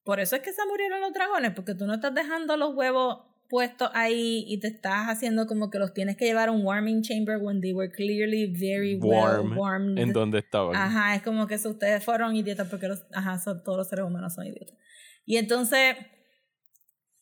por 0.04 0.20
eso 0.20 0.36
es 0.36 0.42
que 0.42 0.52
se 0.52 0.64
murieron 0.66 1.00
los 1.00 1.12
dragones 1.12 1.52
porque 1.52 1.74
tú 1.74 1.86
no 1.86 1.94
estás 1.94 2.14
dejando 2.14 2.56
los 2.56 2.74
huevos 2.76 3.26
puestos 3.48 3.90
ahí 3.94 4.44
y 4.46 4.60
te 4.60 4.68
estás 4.68 5.06
haciendo 5.08 5.48
como 5.48 5.68
que 5.70 5.80
los 5.80 5.92
tienes 5.92 6.16
que 6.16 6.26
llevar 6.26 6.48
a 6.48 6.52
un 6.52 6.64
warming 6.64 7.02
chamber 7.02 7.36
when 7.38 7.60
they 7.60 7.72
were 7.72 7.90
clearly 7.90 8.46
very 8.46 8.94
Warm. 9.02 9.50
well 9.50 9.58
warmed 9.58 9.98
en 9.98 10.12
donde 10.12 10.38
estaban. 10.38 10.76
Ajá, 10.76 11.16
es 11.16 11.22
como 11.22 11.48
que 11.48 11.56
ustedes 11.56 12.04
fueron 12.04 12.36
idiotas 12.36 12.68
porque 12.68 12.86
los, 12.86 13.04
ajá, 13.12 13.38
son- 13.40 13.64
todos 13.64 13.78
los 13.78 13.88
seres 13.88 14.04
humanos 14.04 14.34
son 14.34 14.46
idiotas. 14.46 14.76
Y 15.26 15.36
entonces, 15.38 15.96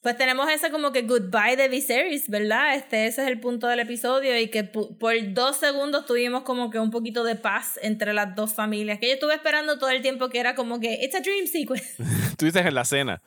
pues 0.01 0.17
tenemos 0.17 0.49
ese 0.51 0.71
como 0.71 0.93
que 0.93 1.03
goodbye 1.03 1.57
de 1.57 1.69
Viserys, 1.69 2.29
¿verdad? 2.31 2.77
Este, 2.77 3.07
ese 3.07 3.23
es 3.23 3.29
el 3.29 3.41
punto 3.41 3.67
del 3.67 3.81
episodio 3.81 4.39
y 4.39 4.49
que 4.49 4.63
por 4.65 5.15
dos 5.35 5.57
segundos 5.57 6.07
tuvimos 6.07 6.43
como 6.45 6.71
que 6.71 6.79
un 6.79 6.91
poquito 6.91 7.25
de 7.25 7.35
paz 7.35 7.79
entre 7.83 8.13
las 8.15 8.35
dos 8.37 8.55
familias, 8.55 8.99
que 9.01 9.09
yo 9.09 9.15
estuve 9.15 9.35
esperando 9.35 9.79
todo 9.79 9.91
el 9.91 10.01
tiempo 10.03 10.29
que 10.29 10.39
era 10.41 10.55
como 10.55 10.79
que, 10.81 10.95
it's 11.03 11.15
a 11.17 11.21
dream 11.21 11.47
sequence. 11.47 11.97
Tú 12.39 12.45
dices 12.47 12.65
en 12.65 12.75
la 12.75 12.85
cena. 12.85 13.21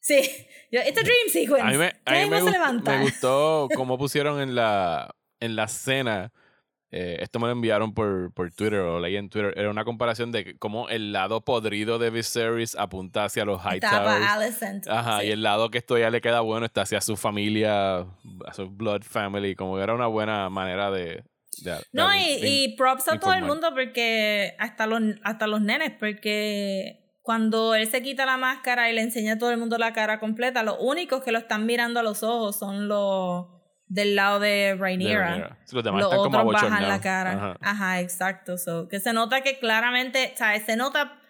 sí, 0.00 0.20
yo, 0.70 0.80
it's 0.80 0.98
a 0.98 1.02
dream 1.02 1.28
sequence. 1.32 1.62
A 1.62 1.70
mí 1.70 1.76
me, 1.78 1.92
a 2.04 2.12
mí 2.12 2.30
me, 2.30 2.40
gust- 2.42 2.82
me 2.82 3.00
gustó 3.02 3.68
cómo 3.74 3.98
pusieron 3.98 4.40
en 4.40 4.54
la, 4.54 5.14
en 5.40 5.56
la 5.56 5.66
cena. 5.68 6.32
Eh, 6.96 7.16
esto 7.20 7.40
me 7.40 7.46
lo 7.46 7.52
enviaron 7.52 7.92
por, 7.92 8.32
por 8.32 8.52
Twitter 8.52 8.78
o 8.80 9.00
leí 9.00 9.16
en 9.16 9.28
Twitter. 9.28 9.52
Era 9.56 9.68
una 9.68 9.84
comparación 9.84 10.30
de 10.30 10.56
cómo 10.58 10.88
el 10.88 11.10
lado 11.12 11.40
podrido 11.44 11.98
de 11.98 12.10
Viserys 12.10 12.76
apunta 12.76 13.24
hacia 13.24 13.44
los 13.44 13.60
Hightowers. 13.60 14.24
Alicent. 14.28 14.86
Ajá, 14.86 15.20
sí. 15.20 15.26
y 15.26 15.30
el 15.32 15.42
lado 15.42 15.70
que 15.70 15.78
esto 15.78 15.98
ya 15.98 16.10
le 16.10 16.20
queda 16.20 16.40
bueno 16.40 16.66
está 16.66 16.82
hacia 16.82 17.00
su 17.00 17.16
familia, 17.16 17.98
a 17.98 18.54
su 18.54 18.70
blood 18.70 19.02
family, 19.02 19.56
como 19.56 19.76
que 19.76 19.82
era 19.82 19.92
una 19.94 20.06
buena 20.06 20.48
manera 20.50 20.92
de... 20.92 21.24
de- 21.62 21.78
No, 21.92 22.10
de- 22.10 22.18
y, 22.22 22.40
de- 22.40 22.48
y 22.48 22.76
props 22.76 23.08
a 23.08 23.18
todo 23.18 23.34
el 23.34 23.42
mundo 23.44 23.70
porque 23.74 24.54
hasta 24.60 24.86
los, 24.86 25.00
hasta 25.24 25.48
los 25.48 25.60
nenes, 25.62 25.92
porque 25.98 27.00
cuando 27.22 27.74
él 27.74 27.90
se 27.90 28.02
quita 28.02 28.26
la 28.26 28.36
máscara 28.36 28.90
y 28.90 28.94
le 28.94 29.00
enseña 29.00 29.32
a 29.32 29.38
todo 29.38 29.50
el 29.50 29.56
mundo 29.58 29.78
la 29.78 29.92
cara 29.94 30.20
completa, 30.20 30.62
los 30.62 30.76
únicos 30.78 31.22
que 31.24 31.32
lo 31.32 31.38
están 31.38 31.66
mirando 31.66 31.98
a 31.98 32.02
los 32.02 32.22
ojos 32.22 32.56
son 32.58 32.86
los 32.86 33.46
del 33.86 34.14
lado 34.14 34.40
de 34.40 34.48
de. 34.48 34.74
Rhaenyra. 34.76 35.58
Sí, 35.64 35.74
Los 35.74 35.84
demás 35.84 36.02
Los 36.02 36.12
están 36.12 36.24
como 36.24 36.38
otros 36.38 36.52
bajan 36.52 36.72
abochornados. 36.72 36.88
la 36.88 37.00
cara. 37.00 37.32
Ajá. 37.32 37.56
Ajá, 37.60 38.00
exacto. 38.00 38.58
So, 38.58 38.88
que 38.88 39.00
se 39.00 39.12
nota 39.12 39.42
que 39.42 39.58
claramente, 39.58 40.32
¿sabes? 40.36 40.64
Se 40.64 40.76
nota 40.76 41.20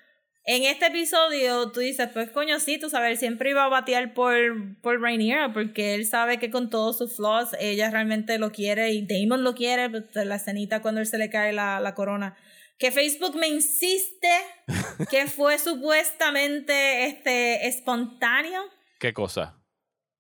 en 0.47 0.63
este 0.65 0.87
episodio, 0.87 1.73
tú 1.73 1.81
dices, 1.81 2.11
pues 2.13 2.31
coño, 2.31 2.61
sí, 2.61 2.79
tú 2.79 2.91
sabes, 2.91 3.13
él 3.13 3.19
siempre 3.19 3.51
iba 3.51 3.65
a 3.65 3.69
batear 3.69 4.13
por, 4.13 4.37
por 4.83 5.01
Rhaenyra 5.01 5.55
porque 5.55 5.95
él 5.95 6.05
sabe 6.07 6.39
que 6.39 6.51
con 6.51 6.69
todos 6.69 6.99
sus 6.99 7.17
flaws 7.17 7.57
ella 7.59 7.91
realmente 7.91 8.39
lo 8.39 8.53
quiere 8.53 8.93
y 8.93 9.07
Damon 9.07 9.43
lo 9.43 9.55
quiere, 9.55 9.89
pues, 9.89 10.05
la 10.15 10.35
escenita 10.35 10.83
cuando 10.83 11.01
él 11.01 11.07
se 11.07 11.17
le 11.17 11.31
cae 11.31 11.55
la, 11.55 11.81
la 11.81 11.95
corona. 11.95 12.37
Que 12.79 12.91
Facebook 12.91 13.37
me 13.37 13.49
insiste 13.49 14.29
que 15.11 15.29
fue 15.29 15.59
supuestamente 15.59 17.07
este 17.07 17.67
espontáneo 17.69 18.63
¿Qué 18.99 19.13
cosa? 19.13 19.59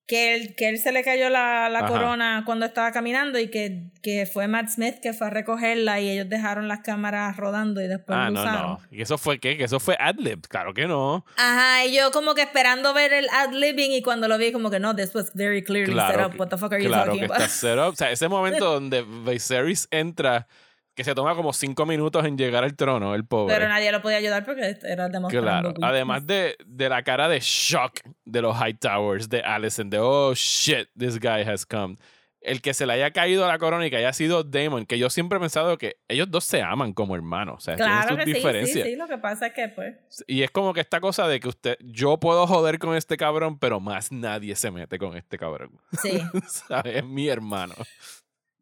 Que 0.06 0.34
él, 0.34 0.54
que 0.54 0.68
él 0.68 0.78
se 0.78 0.92
le 0.92 1.02
cayó 1.02 1.30
la, 1.30 1.70
la 1.70 1.86
corona 1.86 2.42
cuando 2.44 2.66
estaba 2.66 2.92
caminando 2.92 3.38
y 3.38 3.48
que, 3.48 3.84
que 4.02 4.26
fue 4.26 4.48
Matt 4.48 4.68
Smith 4.68 4.96
que 5.02 5.14
fue 5.14 5.28
a 5.28 5.30
recogerla 5.30 5.98
y 6.00 6.10
ellos 6.10 6.28
dejaron 6.28 6.68
las 6.68 6.80
cámaras 6.80 7.34
rodando 7.38 7.80
y 7.80 7.88
después 7.88 8.18
ah, 8.18 8.26
lo 8.26 8.32
no, 8.32 8.40
usaron. 8.42 8.62
no. 8.72 8.80
¿Y 8.90 9.00
eso 9.00 9.16
fue 9.16 9.38
qué? 9.38 9.56
Que 9.56 9.64
eso 9.64 9.80
fue 9.80 9.96
adlib. 9.98 10.42
Claro 10.46 10.74
que 10.74 10.86
no. 10.86 11.24
Ajá, 11.38 11.86
y 11.86 11.94
yo 11.96 12.10
como 12.10 12.34
que 12.34 12.42
esperando 12.42 12.92
ver 12.92 13.14
el 13.14 13.28
ad-libbing 13.30 13.92
y 13.92 14.02
cuando 14.02 14.28
lo 14.28 14.36
vi 14.36 14.52
como 14.52 14.70
que 14.70 14.78
no, 14.78 14.94
this 14.94 15.14
was 15.14 15.30
very 15.34 15.64
clearly 15.64 15.94
set 15.94 15.94
Claro, 15.94 16.26
up. 16.26 16.32
que- 16.32 16.38
What 16.38 16.48
the 16.48 16.58
fuck 16.58 16.72
are 16.74 16.82
you 16.82 16.88
claro 16.90 17.06
talking 17.06 17.20
que 17.20 17.24
about? 17.26 17.40
está 17.40 17.48
set 17.48 17.78
up. 17.78 17.92
O 17.94 17.96
sea, 17.96 18.10
ese 18.10 18.28
momento 18.28 18.64
donde 18.74 19.02
Viserys 19.02 19.88
entra, 19.90 20.46
que 20.94 21.04
se 21.04 21.14
toma 21.14 21.34
como 21.34 21.52
cinco 21.52 21.86
minutos 21.86 22.24
en 22.24 22.38
llegar 22.38 22.64
al 22.64 22.76
trono, 22.76 23.14
el 23.14 23.26
pobre. 23.26 23.54
Pero 23.54 23.68
nadie 23.68 23.90
lo 23.90 24.00
podía 24.00 24.18
ayudar 24.18 24.44
porque 24.44 24.76
era 24.82 25.08
demostrando 25.08 25.74
Claro, 25.74 25.74
además 25.82 26.26
de, 26.26 26.56
de 26.64 26.88
la 26.88 27.02
cara 27.02 27.28
de 27.28 27.40
shock 27.40 28.00
de 28.24 28.42
los 28.42 28.56
Hightowers, 28.56 29.28
de 29.28 29.40
Alicent, 29.40 29.90
de 29.90 29.98
oh 29.98 30.34
shit, 30.34 30.88
this 30.98 31.18
guy 31.18 31.42
has 31.42 31.66
come. 31.66 31.96
El 32.40 32.60
que 32.60 32.74
se 32.74 32.84
le 32.84 32.92
haya 32.92 33.10
caído 33.10 33.48
la 33.48 33.58
corona 33.58 33.86
y 33.86 33.90
que 33.90 33.96
haya 33.96 34.12
sido 34.12 34.44
Damon, 34.44 34.84
que 34.84 34.98
yo 34.98 35.08
siempre 35.08 35.38
he 35.38 35.40
pensado 35.40 35.78
que 35.78 35.96
ellos 36.08 36.30
dos 36.30 36.44
se 36.44 36.60
aman 36.60 36.92
como 36.92 37.16
hermanos, 37.16 37.56
o 37.56 37.60
sea, 37.60 37.74
Claro 37.74 38.08
tienen 38.08 38.16
que 38.18 38.24
sus 38.24 38.24
sí, 38.24 38.34
diferencias. 38.34 38.84
sí, 38.84 38.90
sí, 38.90 38.96
lo 38.96 39.08
que 39.08 39.16
pasa 39.16 39.46
es 39.46 39.54
que 39.54 39.68
pues... 39.68 39.96
Y 40.26 40.42
es 40.42 40.50
como 40.50 40.74
que 40.74 40.80
esta 40.80 41.00
cosa 41.00 41.26
de 41.26 41.40
que 41.40 41.48
usted, 41.48 41.78
yo 41.80 42.20
puedo 42.20 42.46
joder 42.46 42.78
con 42.78 42.94
este 42.96 43.16
cabrón, 43.16 43.58
pero 43.58 43.80
más 43.80 44.12
nadie 44.12 44.54
se 44.56 44.70
mete 44.70 44.98
con 44.98 45.16
este 45.16 45.38
cabrón. 45.38 45.70
Sí. 46.02 46.20
¿Sabes? 46.46 46.96
Es 46.96 47.04
mi 47.04 47.28
hermano. 47.28 47.74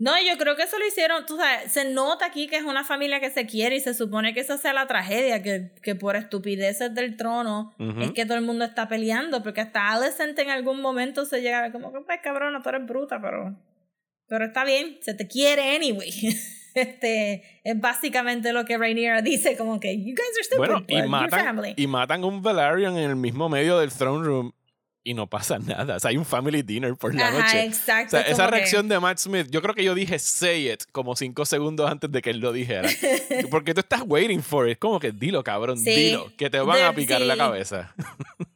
No, 0.02 0.20
yo 0.20 0.36
creo 0.36 0.56
que 0.56 0.64
eso 0.64 0.80
lo 0.80 0.84
hicieron, 0.84 1.24
tú 1.26 1.36
sabes, 1.36 1.70
se 1.70 1.84
nota 1.88 2.26
aquí 2.26 2.48
que 2.48 2.56
es 2.56 2.64
una 2.64 2.82
familia 2.82 3.20
que 3.20 3.30
se 3.30 3.46
quiere 3.46 3.76
y 3.76 3.80
se 3.80 3.94
supone 3.94 4.34
que 4.34 4.40
esa 4.40 4.58
sea 4.58 4.72
la 4.72 4.88
tragedia, 4.88 5.44
que, 5.44 5.70
que 5.80 5.94
por 5.94 6.16
estupideces 6.16 6.92
del 6.92 7.16
trono 7.16 7.72
es 8.00 8.10
que 8.10 8.26
todo 8.26 8.36
el 8.36 8.44
mundo 8.44 8.64
está 8.64 8.88
peleando, 8.88 9.44
porque 9.44 9.60
hasta 9.60 9.92
Alicent 9.92 10.36
en 10.40 10.50
algún 10.50 10.80
momento 10.80 11.24
se 11.24 11.40
llega 11.40 11.60
a 11.60 11.62
ver 11.62 11.70
como 11.70 11.92
que, 11.92 12.00
pues 12.00 12.18
cabrona, 12.20 12.60
tú 12.60 12.70
eres 12.70 12.84
bruta, 12.84 13.20
pero, 13.22 13.56
pero 14.26 14.46
está 14.46 14.64
bien, 14.64 14.98
se 15.02 15.14
te 15.14 15.28
quiere 15.28 15.76
anyway. 15.76 16.10
Este 16.74 17.60
es 17.64 17.78
básicamente 17.78 18.52
lo 18.52 18.64
que 18.64 18.78
Rhaenyra 18.78 19.20
dice, 19.20 19.56
como 19.58 19.78
que, 19.78 19.94
you 19.94 20.14
guys 20.16 20.32
are 20.34 20.42
stupid, 20.42 20.58
Bueno, 20.58 20.84
y 20.88 21.08
matan, 21.08 21.44
family. 21.44 21.74
y 21.76 21.86
matan 21.86 22.24
a 22.24 22.26
un 22.26 22.40
Valerian 22.42 22.96
en 22.96 23.10
el 23.10 23.16
mismo 23.16 23.48
medio 23.50 23.78
del 23.78 23.92
throne 23.92 24.24
room 24.24 24.52
y 25.04 25.14
no 25.14 25.26
pasa 25.28 25.58
nada. 25.58 25.96
O 25.96 26.00
sea, 26.00 26.10
hay 26.10 26.16
un 26.16 26.24
family 26.24 26.62
dinner 26.62 26.94
por 26.96 27.14
la 27.14 27.28
Ajá, 27.28 27.38
noche. 27.40 27.58
O 27.58 27.62
exacto. 27.62 28.10
sea, 28.10 28.20
es 28.22 28.32
esa 28.32 28.44
que- 28.46 28.50
reacción 28.52 28.88
de 28.88 29.00
Matt 29.00 29.18
Smith, 29.18 29.48
yo 29.50 29.60
creo 29.62 29.74
que 29.74 29.82
yo 29.84 29.94
dije 29.94 30.18
say 30.18 30.70
it 30.70 30.84
como 30.92 31.16
cinco 31.16 31.44
segundos 31.44 31.90
antes 31.90 32.10
de 32.10 32.22
que 32.22 32.30
él 32.30 32.38
lo 32.38 32.52
dijera. 32.52 32.88
Porque 33.50 33.74
tú 33.74 33.80
estás 33.80 34.02
waiting 34.06 34.42
for 34.42 34.68
it. 34.68 34.78
Como 34.78 35.00
que 35.00 35.10
dilo, 35.12 35.42
cabrón, 35.42 35.78
Sí. 35.78 35.90
dilo. 35.90 36.32
Que 36.36 36.48
te 36.50 36.60
van 36.60 36.82
a 36.82 36.92
picar 36.94 37.20
la 37.20 37.36
cabeza. 37.36 37.94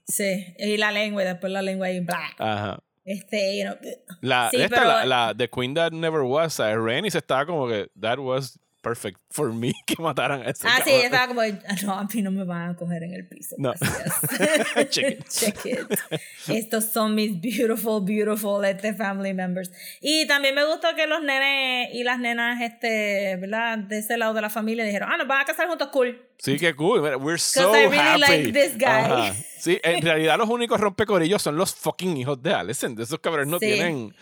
Sí, 0.06 0.54
y 0.58 0.76
la 0.76 0.92
lengua, 0.92 1.22
y 1.22 1.26
después 1.26 1.52
la 1.52 1.62
lengua 1.62 1.90
y 1.90 2.00
bla. 2.00 2.30
Ajá. 2.38 2.78
Este, 3.04 3.58
you 3.58 3.64
know, 3.64 3.76
La, 4.20 4.50
Sí, 4.50 4.56
esta, 4.60 4.76
pero- 4.76 4.88
la, 4.88 5.04
la 5.04 5.34
The 5.36 5.48
Queen 5.48 5.74
That 5.74 5.92
Never 5.92 6.22
Was, 6.22 6.58
o 6.58 6.62
sea, 6.64 6.74
Rhaenys 6.76 7.14
estaba 7.14 7.46
como 7.46 7.68
que 7.68 7.88
that 8.00 8.18
was 8.18 8.58
perfect 8.86 9.18
for 9.30 9.52
me 9.52 9.72
que 9.86 9.96
mataran 10.00 10.42
a 10.42 10.50
ese 10.50 10.66
Ah, 10.68 10.76
sí, 10.84 10.90
cabrón. 10.90 10.94
ella 10.94 11.04
estaba 11.06 11.26
como, 11.28 11.40
"Ah, 11.40 11.74
no, 11.84 11.92
a 11.98 12.04
mí 12.04 12.22
no 12.22 12.30
me 12.30 12.44
van 12.44 12.70
a 12.70 12.76
coger 12.76 13.02
en 13.02 13.14
el 13.14 13.26
piso. 13.26 13.56
No. 13.58 13.72
gracias". 13.80 14.90
Check 14.90 15.10
it. 15.10 15.28
Check 15.28 15.66
it. 15.66 16.20
Estos 16.48 16.84
son 16.92 17.14
mis 17.14 17.40
beautiful, 17.40 18.02
beautiful 18.04 18.64
este, 18.64 18.94
family 18.94 19.34
members. 19.34 19.70
Y 20.00 20.26
también 20.26 20.54
me 20.54 20.64
gustó 20.64 20.88
que 20.94 21.06
los 21.06 21.22
nenes 21.22 21.88
y 21.92 22.04
las 22.04 22.18
nenas, 22.20 22.60
este, 22.62 23.36
¿verdad? 23.36 23.78
De 23.78 23.98
ese 23.98 24.16
lado 24.16 24.34
de 24.34 24.40
la 24.42 24.50
familia 24.50 24.84
dijeron, 24.84 25.08
ah, 25.12 25.16
nos 25.16 25.26
van 25.26 25.40
a 25.40 25.44
casar 25.44 25.66
juntos, 25.68 25.88
cool. 25.88 26.22
Sí, 26.38 26.58
qué 26.58 26.74
cool. 26.74 27.00
We're 27.16 27.38
so 27.38 27.74
I 27.74 27.86
really 27.86 27.98
happy. 27.98 28.20
like 28.20 28.52
this 28.52 28.74
guy. 28.78 28.84
Ajá. 28.86 29.34
Sí, 29.58 29.80
en 29.82 30.02
realidad 30.02 30.36
los 30.38 30.48
únicos 30.48 30.78
rompecorillos 30.80 31.42
son 31.42 31.56
los 31.56 31.74
fucking 31.74 32.16
hijos 32.18 32.40
de 32.42 32.52
Alicent. 32.54 33.00
Esos 33.00 33.18
cabrones 33.20 33.48
no 33.48 33.58
Sí. 33.58 33.66
tienen... 33.66 34.14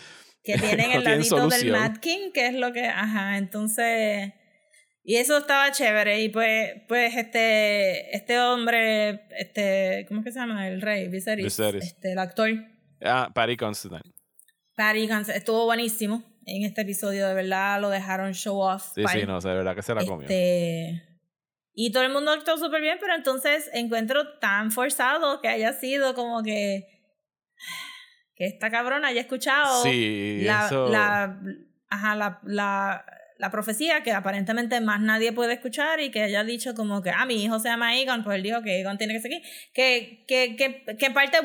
Que 0.44 0.58
tienen 0.58 0.90
No 0.90 0.96
el 0.98 1.04
ladito 1.04 1.48
del. 1.48 1.72
Mad 1.72 1.96
King, 2.02 2.30
que 2.32 2.46
es 2.48 2.54
lo 2.54 2.70
que, 2.72 2.86
ajá, 2.86 3.38
entonces... 3.38 4.32
Y 5.06 5.16
eso 5.16 5.36
estaba 5.36 5.70
chévere. 5.70 6.22
Y 6.22 6.30
pues, 6.30 6.72
pues 6.88 7.14
este, 7.14 8.16
este 8.16 8.38
hombre, 8.40 9.26
este, 9.38 10.06
¿cómo 10.08 10.20
es 10.20 10.24
que 10.24 10.32
se 10.32 10.40
llama? 10.40 10.66
El 10.66 10.80
rey, 10.80 11.08
Viserys. 11.08 11.44
Viserys. 11.44 11.84
Este, 11.84 12.12
el 12.12 12.18
actor. 12.18 12.48
Ah, 13.02 13.30
Patty 13.34 13.56
Constantine. 13.56 14.14
Patty 14.74 15.06
Gans- 15.06 15.28
estuvo 15.28 15.66
buenísimo 15.66 16.24
en 16.46 16.64
este 16.64 16.80
episodio, 16.82 17.28
de 17.28 17.34
verdad 17.34 17.80
lo 17.80 17.90
dejaron 17.90 18.32
show 18.32 18.58
off. 18.58 18.92
Sí, 18.94 19.02
Patty. 19.02 19.20
sí, 19.20 19.26
no, 19.26 19.36
o 19.36 19.40
sea, 19.40 19.52
de 19.52 19.58
verdad 19.58 19.74
que 19.76 19.82
se 19.82 19.94
la 19.94 20.04
comió. 20.04 20.22
Este, 20.22 21.02
y 21.74 21.92
todo 21.92 22.02
el 22.02 22.12
mundo 22.12 22.32
actuó 22.32 22.56
súper 22.56 22.80
bien, 22.80 22.96
pero 23.00 23.14
entonces 23.14 23.70
encuentro 23.72 24.38
tan 24.38 24.70
forzado 24.72 25.40
que 25.40 25.48
haya 25.48 25.72
sido 25.74 26.14
como 26.14 26.42
que 26.42 26.86
que 28.36 28.46
esta 28.46 28.68
cabrona 28.70 29.08
haya 29.08 29.20
escuchado 29.20 29.82
Sí, 29.84 30.40
la, 30.42 30.66
eso... 30.66 30.88
la, 30.88 31.40
ajá, 31.88 32.16
la, 32.16 32.40
la, 32.44 33.04
la 33.38 33.50
profecía 33.50 34.02
que 34.02 34.12
aparentemente 34.12 34.80
más 34.80 35.00
nadie 35.00 35.32
puede 35.32 35.54
escuchar 35.54 36.00
y 36.00 36.10
que 36.10 36.22
haya 36.22 36.44
dicho 36.44 36.74
como 36.74 37.02
que, 37.02 37.10
ah, 37.10 37.26
mi 37.26 37.42
hijo 37.42 37.58
se 37.58 37.68
llama 37.68 37.88
Aegon, 37.88 38.22
pues 38.24 38.36
él 38.36 38.42
dijo 38.42 38.62
que 38.62 38.70
Aegon 38.70 38.98
tiene 38.98 39.14
que 39.14 39.20
seguir. 39.20 39.42
Que, 39.72 40.24
que, 40.28 40.56
que, 40.56 40.96
que 40.96 41.06
en 41.06 41.14
parte, 41.14 41.38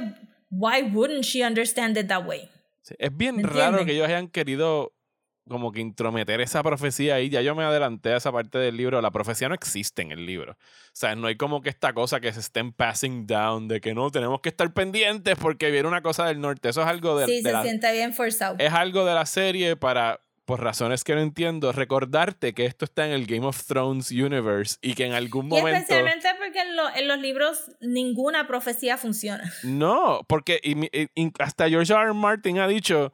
why 0.49 0.83
wouldn't 0.83 1.23
she 1.23 1.45
understand 1.45 1.97
it 1.97 2.07
that 2.07 2.25
way? 2.25 2.49
Sí, 2.81 2.95
Es 2.97 3.15
bien 3.15 3.37
¿Me 3.37 3.43
raro 3.43 3.85
que 3.85 3.93
ellos 3.93 4.07
hayan 4.07 4.27
querido 4.27 4.93
como 5.49 5.71
que 5.71 5.81
intrometer 5.81 6.39
esa 6.39 6.63
profecía 6.63 7.15
ahí. 7.15 7.29
Ya 7.29 7.41
yo 7.41 7.55
me 7.55 7.63
adelanté 7.63 8.13
a 8.13 8.17
esa 8.17 8.31
parte 8.31 8.57
del 8.57 8.77
libro. 8.77 9.01
La 9.01 9.11
profecía 9.11 9.49
no 9.49 9.55
existe 9.55 10.01
en 10.01 10.11
el 10.11 10.25
libro. 10.25 10.53
O 10.53 10.55
sea, 10.93 11.15
no 11.15 11.27
hay 11.27 11.35
como 11.35 11.61
que 11.61 11.69
esta 11.69 11.91
cosa 11.93 12.21
que 12.21 12.31
se 12.31 12.39
estén 12.39 12.71
passing 12.71 13.25
down 13.27 13.67
de 13.67 13.81
que 13.81 13.93
no, 13.93 14.11
tenemos 14.11 14.39
que 14.39 14.49
estar 14.49 14.71
pendientes 14.73 15.35
porque 15.37 15.71
viene 15.71 15.87
una 15.87 16.01
cosa 16.01 16.27
del 16.27 16.39
norte. 16.39 16.69
Eso 16.69 16.81
es 16.81 16.87
algo 16.87 17.17
de, 17.19 17.25
sí, 17.25 17.37
de 17.37 17.49
se 17.49 17.51
la, 17.51 17.63
siente 17.63 17.91
bien 17.91 18.13
forzado. 18.13 18.55
es 18.59 18.71
algo 18.71 19.03
de 19.03 19.13
la 19.13 19.25
serie 19.25 19.75
para, 19.75 20.21
por 20.49 20.63
razones 20.63 21.03
que 21.03 21.13
no 21.13 21.21
entiendo, 21.21 21.71
recordarte 21.71 22.55
que 22.55 22.65
esto 22.65 22.83
está 22.85 23.05
en 23.05 23.11
el 23.11 23.27
Game 23.27 23.45
of 23.45 23.63
Thrones 23.67 24.09
universe 24.09 24.77
y 24.81 24.95
que 24.95 25.05
en 25.05 25.13
algún 25.13 25.45
Y 25.45 25.49
momento... 25.49 25.77
especialmente 25.77 26.27
porque 26.39 26.59
en, 26.61 26.75
lo- 26.75 26.89
en 26.95 27.07
los 27.07 27.19
libros 27.19 27.69
ninguna 27.81 28.47
profecía 28.47 28.97
funciona. 28.97 29.43
No, 29.63 30.21
porque 30.27 30.59
y 30.63 30.71
y- 30.87 31.07
y 31.13 31.31
hasta 31.37 31.69
George 31.69 31.93
R. 31.93 32.01
R. 32.01 32.13
Martin 32.13 32.57
ha 32.57 32.67
dicho 32.67 33.13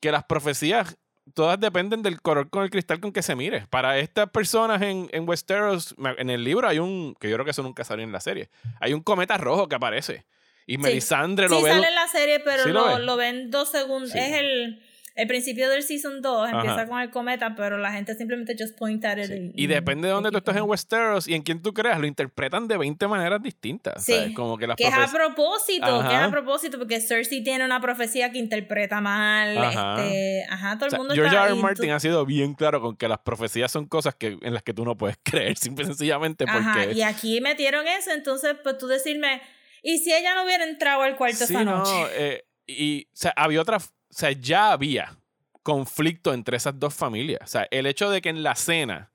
que 0.00 0.12
las 0.12 0.24
profecías 0.24 0.98
todas 1.34 1.58
dependen 1.58 2.02
del 2.02 2.20
color 2.20 2.50
con 2.50 2.62
el 2.64 2.68
cristal 2.70 3.00
con 3.00 3.12
que 3.12 3.22
se 3.22 3.34
mire. 3.34 3.66
Para 3.70 3.98
estas 3.98 4.28
personas 4.28 4.82
en, 4.82 5.08
en 5.12 5.26
Westeros, 5.26 5.94
en 6.18 6.28
el 6.28 6.44
libro 6.44 6.68
hay 6.68 6.80
un, 6.80 7.14
que 7.18 7.30
yo 7.30 7.36
creo 7.36 7.46
que 7.46 7.52
eso 7.52 7.62
nunca 7.62 7.82
salió 7.82 8.04
en 8.04 8.12
la 8.12 8.20
serie, 8.20 8.50
hay 8.78 8.92
un 8.92 9.00
cometa 9.02 9.38
rojo 9.38 9.68
que 9.68 9.76
aparece. 9.76 10.26
Y 10.66 10.76
Melisandre 10.76 11.48
lo 11.48 11.56
sí 11.56 11.64
ve... 11.64 11.70
sale 11.70 11.88
en 11.88 11.94
la 11.94 12.08
serie, 12.08 12.40
pero 12.40 12.64
¿Sí 12.64 12.70
lo 12.72 12.98
lo, 12.98 13.16
ven 13.16 13.50
dos 13.50 13.70
segundos. 13.70 14.10
Sí. 14.10 14.18
Es 14.18 14.32
el, 14.34 14.82
el 15.18 15.26
principio 15.26 15.68
del 15.68 15.82
season 15.82 16.22
2, 16.22 16.50
empieza 16.52 16.86
con 16.86 17.00
el 17.00 17.10
cometa, 17.10 17.54
pero 17.56 17.76
la 17.76 17.90
gente 17.92 18.14
simplemente 18.14 18.54
just 18.58 18.78
point 18.78 19.04
at 19.04 19.18
it. 19.18 19.26
Sí. 19.26 19.52
Y, 19.54 19.64
Y 19.64 19.66
depende 19.66 20.06
de 20.06 20.14
dónde 20.14 20.30
tú 20.30 20.38
estés 20.38 20.54
en 20.56 20.62
Westeros 20.62 21.26
y 21.26 21.34
en 21.34 21.42
quién 21.42 21.60
tú 21.60 21.74
creas, 21.74 21.98
lo 21.98 22.06
interpretan 22.06 22.68
de 22.68 22.76
20 22.76 23.06
maneras 23.08 23.42
distintas. 23.42 24.04
Sí. 24.04 24.12
¿sabes? 24.14 24.34
Como 24.34 24.56
que 24.56 24.68
las 24.68 24.76
Que 24.76 24.84
es 24.86 24.94
a 24.94 25.08
propósito, 25.10 26.00
que 26.08 26.14
es 26.14 26.20
a 26.20 26.30
propósito, 26.30 26.78
porque 26.78 27.00
Cersei 27.00 27.42
tiene 27.42 27.64
una 27.64 27.80
profecía 27.80 28.30
que 28.30 28.38
interpreta 28.38 29.00
mal. 29.00 29.58
Ajá. 29.58 29.96
Este, 30.04 30.44
ajá, 30.48 30.74
todo 30.78 30.84
O 30.84 30.86
el 30.86 30.90
sea, 30.90 30.98
mundo 31.00 31.14
George 31.14 31.36
R. 31.36 31.54
Martin 31.56 31.88
tú- 31.88 31.94
ha 31.94 32.00
sido 32.00 32.24
bien 32.24 32.54
claro 32.54 32.80
con 32.80 32.96
que 32.96 33.08
las 33.08 33.18
profecías 33.18 33.72
son 33.72 33.86
cosas 33.86 34.14
que, 34.14 34.38
en 34.40 34.54
las 34.54 34.62
que 34.62 34.72
tú 34.72 34.84
no 34.84 34.96
puedes 34.96 35.18
creer, 35.24 35.56
simple 35.56 35.82
y 35.82 35.86
sencillamente 35.88 36.44
porque... 36.46 36.58
Ajá, 36.60 36.84
y 36.92 37.02
aquí 37.02 37.40
metieron 37.40 37.88
eso, 37.88 38.12
entonces, 38.12 38.54
pues 38.62 38.78
tú 38.78 38.86
decirme, 38.86 39.42
¿y 39.82 39.98
si 39.98 40.12
ella 40.14 40.34
no 40.36 40.44
hubiera 40.44 40.62
entrado 40.62 41.02
al 41.02 41.16
cuarto 41.16 41.38
Sí, 41.44 41.52
esa 41.54 41.64
no, 41.64 41.78
noche? 41.78 41.92
eh, 42.16 42.44
y 42.68 43.04
o 43.06 43.16
sea, 43.16 43.32
había 43.36 43.60
otra, 43.62 43.78
sea, 44.18 44.32
ya 44.32 44.72
había 44.72 45.16
conflicto 45.62 46.32
entre 46.32 46.56
esas 46.56 46.78
dos 46.78 46.94
familias. 46.94 47.40
O 47.42 47.46
sea, 47.46 47.68
el 47.70 47.86
hecho 47.86 48.10
de 48.10 48.20
que 48.20 48.28
en 48.30 48.42
la 48.42 48.54
cena, 48.54 49.10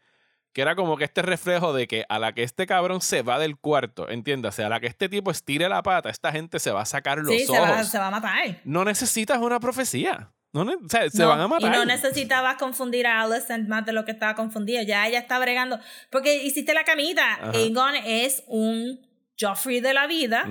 que 0.54 0.62
era 0.62 0.76
como 0.76 0.98
que 0.98 1.04
este 1.04 1.22
reflejo 1.24 1.74
de 1.74 1.88
que 1.88 2.06
a 2.10 2.20
la 2.20 2.34
que 2.34 2.44
este 2.44 2.68
cabrón 2.68 3.02
se 3.02 3.24
va 3.24 3.40
del 3.40 3.58
cuarto, 3.58 4.08
entiéndase, 4.10 4.64
a 4.64 4.70
la 4.70 4.80
que 4.80 4.88
este 4.88 5.10
tipo 5.10 5.32
estire 5.32 5.68
la 5.68 5.82
pata, 5.82 6.10
esta 6.10 6.32
gente 6.32 6.60
se 6.60 6.72
va 6.72 6.82
a 6.82 6.86
sacar 6.86 7.18
los 7.18 7.28
sí, 7.36 7.46
se 7.46 7.52
ojos. 7.52 7.70
va, 7.70 7.84
se 7.84 7.98
va 7.98 8.08
a 8.08 8.12
matar. 8.12 8.62
No 8.64 8.86
necesitas 8.86 9.40
una 9.40 9.60
profecía. 9.60 10.32
No, 10.54 10.62
o 10.62 10.88
sea, 10.88 11.10
se 11.10 11.18
No, 11.24 11.30
van 11.30 11.42
a 11.42 11.48
matar. 11.48 11.74
Y 11.74 11.76
no 11.76 11.86
necesitabas 11.86 12.58
confundir 12.58 13.08
a 13.08 13.22
Alicent 13.22 13.68
más 13.68 13.84
de 13.88 13.94
lo 13.94 14.06
que 14.06 14.12
estaba 14.12 14.36
confundida. 14.36 14.84
Ya 14.84 15.08
ella 15.08 15.18
está 15.18 15.40
bregando. 15.40 15.80
Porque 16.12 16.44
hiciste 16.44 16.76
la 16.76 16.84
camita. 16.84 17.34
Ajá. 17.34 17.52
Aegon 17.56 17.96
es 17.96 18.44
un 18.46 19.02
Joffrey 19.40 19.80
de 19.82 19.96
la 19.96 20.06
vida. 20.06 20.46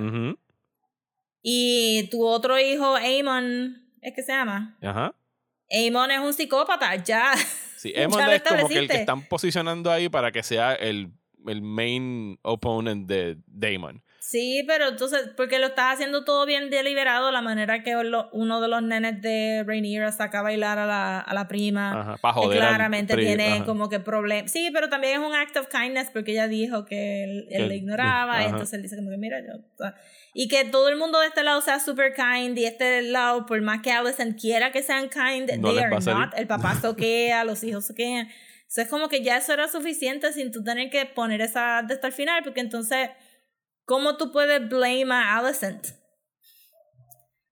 Y 1.41 2.09
tu 2.11 2.25
otro 2.25 2.59
hijo, 2.59 2.95
Aemon, 2.95 3.82
¿es 4.03 4.13
que 4.13 4.23
se 4.23 4.31
llama? 4.31 4.77
Ajá. 4.81 5.13
Aemon 5.71 6.11
es 6.11 6.19
un 6.19 6.33
psicópata. 6.33 6.95
Ya. 7.03 7.33
Sí, 7.77 7.91
Ya 7.95 8.07
lo 8.07 8.31
es 8.31 8.41
como 8.43 8.67
que 8.67 8.77
el 8.79 8.87
que 8.87 8.97
están 8.97 9.27
posicionando 9.27 9.91
ahí 9.91 10.09
para 10.09 10.31
que 10.31 10.43
sea 10.43 10.73
el, 10.73 11.11
el 11.47 11.61
main 11.61 12.37
opponent 12.43 13.07
de 13.07 13.37
Damon. 13.47 14.03
Sí, 14.19 14.63
pero 14.65 14.87
entonces, 14.87 15.31
porque 15.35 15.59
lo 15.59 15.67
estás 15.67 15.95
haciendo 15.95 16.23
todo 16.23 16.45
bien 16.45 16.69
deliberado, 16.69 17.29
la 17.31 17.41
manera 17.41 17.83
que 17.83 17.91
lo- 18.05 18.29
uno 18.31 18.61
de 18.61 18.69
los 18.69 18.81
nenes 18.81 19.21
de 19.21 19.63
Rhaenyra 19.67 20.13
saca 20.13 20.39
a 20.39 20.41
bailar 20.43 20.79
a 20.79 20.85
la, 20.85 21.19
a 21.19 21.33
la 21.33 21.49
prima. 21.49 21.99
Ajá, 21.99 22.17
para 22.17 22.33
que 22.35 22.39
joder. 22.39 22.61
al 22.61 22.67
claramente 22.69 23.17
tiene 23.17 23.55
ajá. 23.55 23.65
como 23.65 23.89
que 23.89 23.99
problemas. 23.99 24.49
Sí, 24.49 24.69
pero 24.73 24.87
también 24.87 25.19
es 25.21 25.27
un 25.27 25.35
act 25.35 25.57
of 25.57 25.67
kindness 25.67 26.09
porque 26.09 26.31
ella 26.31 26.47
dijo 26.47 26.85
que 26.85 27.25
él, 27.25 27.47
él 27.49 27.63
Que- 27.63 27.67
le 27.67 27.75
ignoraba 27.75 28.41
y 28.43 28.45
entonces 28.45 28.73
él 28.73 28.81
dice 28.83 28.95
como 28.95 29.09
que 29.09 29.17
mira 29.17 29.39
yo... 29.41 29.61
ah". 29.83 29.93
Y 30.35 30.47
que 30.47 30.65
todo 30.65 30.89
el 30.89 30.95
mundo 30.97 31.19
de 31.19 31.27
este 31.27 31.43
lado 31.43 31.61
sea 31.61 31.79
super 31.79 32.13
kind 32.15 32.57
y 32.57 32.65
este 32.65 33.03
lado, 33.03 33.45
por 33.45 33.61
más 33.61 33.81
que 33.81 33.91
Alicent 33.91 34.39
quiera 34.39 34.71
que 34.71 34.81
sean 34.81 35.07
kind, 35.09 35.51
No 35.59 35.69
they 35.69 35.77
are 35.83 35.99
not. 35.99 36.33
El 36.35 36.47
papá 36.47 36.73
soquea, 36.81 37.43
los 37.43 37.63
hijos 37.63 37.85
soquean. 37.85 38.27
Eso 38.67 38.81
es 38.81 38.87
como 38.87 39.07
que 39.09 39.21
ya 39.21 39.37
eso 39.37 39.53
era 39.53 39.67
suficiente 39.67 40.33
sin 40.33 40.51
tú 40.51 40.63
tener 40.63 40.89
que 40.89 41.05
poner 41.05 41.41
esa 41.41 41.83
de 41.83 41.93
hasta 41.93 42.07
el 42.07 42.13
final 42.13 42.41
porque 42.43 42.61
entonces, 42.61 43.09
¿cómo 43.85 44.17
tú 44.17 44.31
puedes 44.31 44.67
blame 44.67 45.13
a 45.13 45.37
Alicent? 45.37 45.85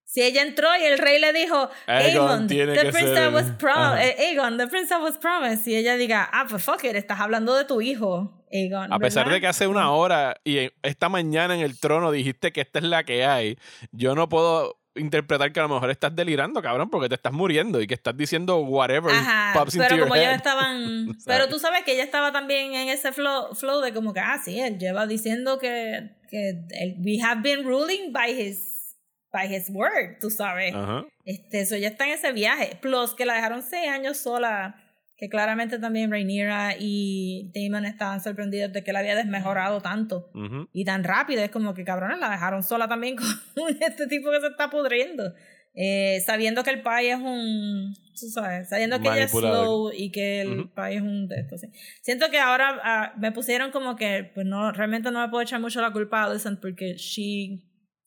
Si 0.03 0.21
ella 0.21 0.41
entró 0.41 0.67
y 0.75 0.83
el 0.83 0.97
rey 0.97 1.19
le 1.21 1.31
dijo, 1.31 1.69
Aegon 1.87 2.47
the 2.47 2.55
que 2.55 2.91
prince 2.91 2.99
ser 2.99 3.13
that 3.15 3.27
el- 3.27 3.33
was 3.33 3.45
prom 3.57 3.77
Ajá. 3.77 4.03
eh, 4.03 4.15
Aegon, 4.19 4.57
the 4.57 4.67
prince 4.67 4.89
that 4.89 5.01
was 5.01 5.17
promised. 5.17 5.65
Y 5.67 5.75
ella 5.75 5.95
diga, 5.95 6.27
ah, 6.33 6.45
pues 6.49 6.63
fuck 6.63 6.83
it, 6.83 6.95
estás 6.95 7.19
hablando 7.21 7.55
de 7.55 7.63
tu 7.63 7.79
hijo, 7.81 8.40
A 8.89 8.99
pesar 8.99 9.25
¿verdad? 9.25 9.37
de 9.37 9.41
que 9.41 9.47
hace 9.47 9.67
una 9.67 9.91
hora 9.91 10.35
y 10.43 10.69
esta 10.83 11.09
mañana 11.09 11.55
en 11.55 11.61
el 11.61 11.79
trono 11.79 12.11
dijiste 12.11 12.51
que 12.51 12.61
esta 12.61 12.79
es 12.79 12.85
la 12.85 13.03
que 13.03 13.25
hay, 13.25 13.57
yo 13.91 14.15
no 14.15 14.29
puedo 14.29 14.77
interpretar 14.95 15.53
que 15.53 15.59
a 15.59 15.63
lo 15.63 15.69
mejor 15.69 15.89
estás 15.89 16.15
delirando, 16.15 16.61
cabrón, 16.61 16.89
porque 16.89 17.07
te 17.07 17.15
estás 17.15 17.31
muriendo 17.31 17.81
y 17.81 17.87
que 17.87 17.93
estás 17.93 18.15
diciendo 18.15 18.57
whatever 18.59 19.13
Ajá, 19.13 19.53
pops 19.57 19.75
into 19.75 19.87
pero 19.87 19.97
your 19.97 20.09
como 20.09 20.15
head. 20.21 20.35
estaban. 20.35 21.17
Pero 21.25 21.47
tú 21.47 21.59
sabes 21.59 21.83
que 21.83 21.93
ella 21.93 22.03
estaba 22.03 22.31
también 22.31 22.73
en 22.73 22.89
ese 22.89 23.11
flow, 23.11 23.55
flow 23.55 23.81
de 23.81 23.93
como 23.93 24.13
que, 24.13 24.19
ah, 24.19 24.37
sí, 24.43 24.59
él 24.59 24.77
lleva 24.77 25.07
diciendo 25.07 25.59
que, 25.59 26.11
que 26.29 26.65
we 26.99 27.19
have 27.23 27.41
been 27.41 27.65
ruling 27.65 28.11
by 28.11 28.31
his 28.31 28.97
by 29.31 29.47
his 29.47 29.69
word, 29.69 30.19
tú 30.19 30.29
sabes. 30.29 30.75
Ajá. 30.75 31.05
Este, 31.23 31.61
eso 31.61 31.77
ya 31.77 31.87
está 31.89 32.05
en 32.05 32.11
ese 32.11 32.31
viaje. 32.33 32.77
Plus 32.81 33.13
que 33.13 33.25
la 33.25 33.35
dejaron 33.35 33.61
seis 33.61 33.87
años 33.87 34.17
sola, 34.17 34.75
que 35.21 35.29
claramente 35.29 35.77
también 35.77 36.09
Rhaenyra 36.09 36.77
y 36.79 37.51
Damon 37.53 37.85
estaban 37.85 38.19
sorprendidos 38.21 38.73
de 38.73 38.83
que 38.83 38.91
la 38.91 38.99
había 38.99 39.15
desmejorado 39.15 39.79
tanto 39.79 40.31
y 40.73 40.83
tan 40.83 41.03
rápido. 41.03 41.43
Es 41.43 41.51
como 41.51 41.75
que 41.75 41.83
cabrones 41.83 42.17
la 42.17 42.31
dejaron 42.31 42.63
sola 42.63 42.87
también 42.87 43.15
con 43.55 43.67
este 43.79 44.07
tipo 44.07 44.31
que 44.31 44.39
se 44.39 44.47
está 44.47 44.71
pudriendo. 44.71 45.31
Eh, 45.75 46.23
sabiendo 46.25 46.63
que 46.63 46.71
el 46.71 46.81
país 46.81 47.13
es 47.13 47.19
un, 47.19 47.93
tú 48.19 48.29
sabes, 48.29 48.69
sabiendo 48.69 48.99
que 48.99 49.09
ella 49.09 49.25
es 49.25 49.31
slow 49.31 49.91
y 49.95 50.11
que 50.11 50.41
el 50.41 50.69
país 50.69 50.97
es 50.97 51.03
un 51.03 51.27
de 51.27 51.41
estos. 51.41 51.61
sí. 51.61 51.67
Siento 52.01 52.31
que 52.31 52.39
ahora 52.39 52.79
ah, 52.83 53.13
me 53.19 53.31
pusieron 53.31 53.69
como 53.69 53.95
que, 53.95 54.31
pues 54.33 54.47
no, 54.47 54.71
realmente 54.71 55.11
no 55.11 55.21
me 55.21 55.29
puedo 55.29 55.43
echar 55.43 55.61
mucho 55.61 55.81
la 55.81 55.91
culpa 55.91 56.23
a 56.23 56.31
Alicent 56.31 56.59
porque 56.59 56.95
she 56.95 57.61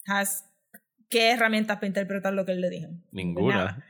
has 0.08 0.50
qué 1.08 1.30
herramientas 1.30 1.76
para 1.76 1.86
interpretar 1.86 2.32
lo 2.32 2.44
que 2.44 2.52
él 2.52 2.60
le 2.60 2.70
dijo. 2.70 2.88
Ninguna. 3.12 3.84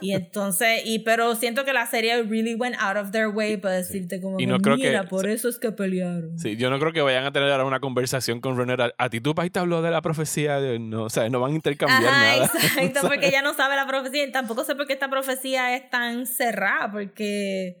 Y 0.00 0.12
entonces, 0.12 0.82
y 0.84 0.98
pero 1.00 1.34
siento 1.34 1.64
que 1.64 1.72
la 1.72 1.86
serie 1.86 2.22
really 2.24 2.54
went 2.54 2.76
out 2.78 2.96
of 2.96 3.10
their 3.10 3.28
way 3.28 3.56
para 3.56 3.74
decirte 3.76 4.20
como 4.20 4.38
Y 4.38 4.46
que 4.46 4.58
que- 4.58 4.70
mira, 4.76 5.04
por 5.08 5.26
eso 5.26 5.48
es 5.48 5.58
que 5.58 5.72
pelearon. 5.72 6.38
Sí, 6.38 6.56
yo 6.56 6.68
no 6.70 6.78
creo 6.78 6.92
que 6.92 7.00
vayan 7.00 7.24
a 7.24 7.32
tener 7.32 7.50
ahora 7.50 7.64
una 7.64 7.80
conversación 7.80 8.40
con 8.40 8.56
Renner. 8.56 8.94
A, 8.98 9.08
ti 9.10 9.20
tu 9.20 9.34
país 9.34 9.50
te 9.52 9.58
habló 9.60 9.80
de 9.82 9.90
la 9.90 10.02
profecía. 10.02 10.60
de- 10.60 10.78
no, 10.78 11.04
o 11.04 11.10
sea, 11.10 11.28
no 11.30 11.40
van 11.40 11.52
a 11.52 11.54
intercambiar 11.54 12.04
Ajá, 12.12 12.36
nada. 12.36 12.44
exacto, 12.54 13.00
¿sabes? 13.00 13.02
porque 13.08 13.28
ella 13.28 13.42
no 13.42 13.54
sabe 13.54 13.76
la 13.76 13.86
profecía 13.86 14.24
y 14.24 14.32
tampoco 14.32 14.64
sé 14.64 14.74
por 14.74 14.86
qué 14.86 14.92
esta 14.94 15.08
profecía 15.08 15.74
es 15.76 15.88
tan 15.90 16.26
cerrada, 16.26 16.90
porque 16.90 17.76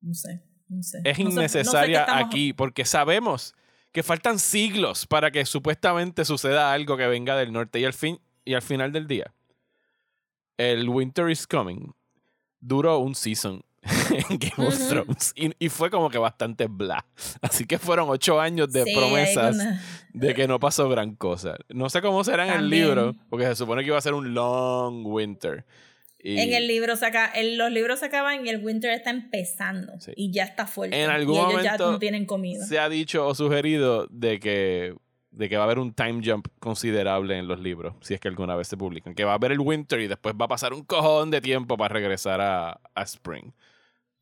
no 0.00 0.14
sé, 0.14 0.42
no 0.68 0.82
sé. 0.82 0.98
Es 1.04 1.04
No 1.04 1.14
sé- 1.16 1.22
no 1.24 1.30
sé 1.30 1.36
innecesaria 1.38 2.18
aquí 2.18 2.52
porque 2.52 2.84
sabemos 2.84 3.54
que 3.96 4.02
faltan 4.02 4.38
siglos 4.38 5.06
para 5.06 5.30
que 5.30 5.46
supuestamente 5.46 6.26
suceda 6.26 6.70
algo 6.70 6.98
que 6.98 7.06
venga 7.06 7.34
del 7.34 7.50
norte. 7.50 7.80
Y 7.80 7.86
al 7.86 7.94
fin 7.94 8.20
y 8.44 8.52
al 8.52 8.60
final 8.60 8.92
del 8.92 9.06
día 9.06 9.32
el 10.58 10.86
Winter 10.86 11.30
is 11.30 11.46
Coming. 11.46 11.94
Duró 12.60 12.98
un 12.98 13.14
season 13.14 13.62
en 14.10 14.38
Game 14.38 14.68
of. 14.68 14.88
Thrones. 14.90 15.32
Y, 15.34 15.50
y 15.58 15.70
fue 15.70 15.88
como 15.88 16.10
que 16.10 16.18
bastante 16.18 16.66
bla. 16.66 17.06
Así 17.40 17.64
que 17.64 17.78
fueron 17.78 18.10
ocho 18.10 18.38
años 18.38 18.70
de 18.70 18.84
Sí, 18.84 18.94
promesas 18.94 19.56
de 20.12 20.34
que 20.34 20.46
no 20.46 20.60
pasó 20.60 20.90
gran 20.90 21.14
cosa. 21.14 21.56
No 21.70 21.88
sé 21.88 22.02
cómo 22.02 22.22
será 22.22 22.46
en 22.48 22.52
el 22.60 22.68
libro 22.68 23.14
porque 23.30 23.46
se 23.46 23.56
supone 23.56 23.80
que 23.80 23.88
iba 23.88 23.96
a 23.96 24.02
ser 24.02 24.12
un 24.12 24.34
long 24.34 25.06
winter 25.06 25.64
Y 26.28 26.40
En 26.40 26.52
el 26.54 26.66
libro 26.66 26.96
se 26.96 27.06
acaba, 27.06 27.30
en 27.34 27.56
los 27.58 27.70
libros 27.70 28.00
se 28.00 28.06
acaban 28.06 28.44
y 28.44 28.48
el 28.48 28.64
winter 28.64 28.90
está 28.90 29.10
empezando 29.10 29.92
Sí. 30.00 30.12
y 30.16 30.32
ya 30.32 30.44
está 30.44 30.66
fuerte. 30.66 31.00
En 31.02 31.10
algún 31.10 31.34
y 31.36 31.38
ellos 31.38 31.62
ya 31.62 31.72
momento 31.72 31.92
no 31.92 31.98
tienen 31.98 32.26
comida. 32.26 32.64
se 32.64 32.78
ha 32.78 32.88
dicho 32.88 33.26
o 33.26 33.34
sugerido 33.34 34.06
de 34.10 34.40
que, 34.40 34.94
de 35.30 35.48
que 35.48 35.56
va 35.56 35.62
a 35.62 35.66
haber 35.66 35.78
un 35.78 35.92
time 35.92 36.20
jump 36.24 36.48
considerable 36.58 37.38
en 37.38 37.46
los 37.46 37.60
libros, 37.60 37.94
si 38.00 38.14
es 38.14 38.20
que 38.20 38.28
alguna 38.28 38.56
vez 38.56 38.66
se 38.68 38.76
publican. 38.76 39.14
Que 39.14 39.24
va 39.24 39.32
a 39.32 39.34
haber 39.36 39.52
el 39.52 39.60
winter 39.60 40.00
y 40.00 40.08
después 40.08 40.34
va 40.34 40.46
a 40.46 40.48
pasar 40.48 40.72
un 40.72 40.82
cojón 40.84 41.30
de 41.30 41.40
tiempo 41.40 41.76
para 41.76 41.92
regresar 41.94 42.40
a, 42.40 42.80
a 42.94 43.02
spring. 43.02 43.52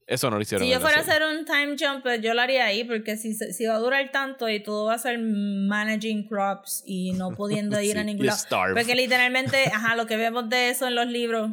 Eso 0.06 0.28
no 0.28 0.36
lo 0.36 0.42
hicieron. 0.42 0.66
Si 0.66 0.70
yo 0.70 0.80
fuera 0.80 0.98
a 0.98 1.00
hacer 1.00 1.22
un 1.22 1.46
time 1.46 1.76
jump, 1.80 2.02
pues, 2.02 2.20
yo 2.20 2.34
lo 2.34 2.42
haría 2.42 2.66
ahí, 2.66 2.84
porque 2.84 3.16
si, 3.16 3.32
si 3.32 3.64
va 3.64 3.76
a 3.76 3.78
durar 3.78 4.10
tanto 4.12 4.50
y 4.50 4.60
todo 4.62 4.84
va 4.88 4.94
a 4.94 4.98
ser 4.98 5.18
managing 5.18 6.28
crops 6.28 6.82
y 6.86 7.12
no 7.12 7.30
pudiendo 7.30 7.80
ir 7.80 7.92
Sí, 7.92 7.98
a 7.98 8.04
ningún 8.04 8.26
lado. 8.26 8.38
starve. 8.38 8.74
Porque 8.74 8.94
literalmente, 8.94 9.56
ajá, 9.72 9.96
lo 9.96 10.06
que 10.06 10.16
vemos 10.18 10.48
de 10.50 10.68
eso 10.68 10.86
en 10.88 10.94
los 10.94 11.06
libros 11.06 11.52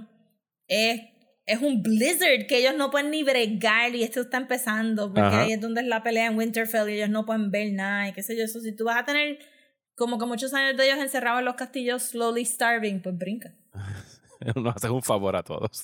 es, 0.72 1.02
es 1.46 1.62
un 1.62 1.84
blizzard 1.84 2.48
que 2.48 2.60
ellos 2.60 2.74
no 2.78 2.90
pueden 2.92 3.12
ni 3.12 3.24
bregar 3.24 3.94
y 3.94 4.04
esto 4.04 4.22
está 4.22 4.38
empezando, 4.38 5.14
porque 5.14 5.28
Ajá. 5.28 5.42
ahí 5.42 5.52
es 5.52 5.60
donde 5.60 5.82
es 5.82 5.88
la 5.88 6.02
pelea 6.02 6.28
en 6.28 6.38
Winterfell 6.38 6.90
y 6.90 6.94
ellos 6.94 7.10
no 7.10 7.26
pueden 7.26 7.52
ver 7.52 7.74
nada 7.74 8.08
y 8.08 8.14
qué 8.14 8.24
sé 8.24 8.38
yo. 8.38 8.46
Eso, 8.46 8.62
si 8.62 8.74
tú 8.74 8.86
vas 8.86 8.98
a 8.98 9.04
tener 9.04 9.38
como 9.96 10.18
que 10.18 10.26
muchos 10.26 10.54
años 10.54 10.78
de 10.78 10.86
ellos 10.86 11.00
encerrados 11.00 11.40
en 11.40 11.46
los 11.46 11.56
castillos 11.56 12.04
slowly 12.04 12.46
starving, 12.46 13.02
pues 13.02 13.18
brinca. 13.18 13.54
Nos 14.56 14.76
haces 14.78 14.90
un 14.90 15.04
favor 15.04 15.36
a 15.36 15.44
todos. 15.44 15.84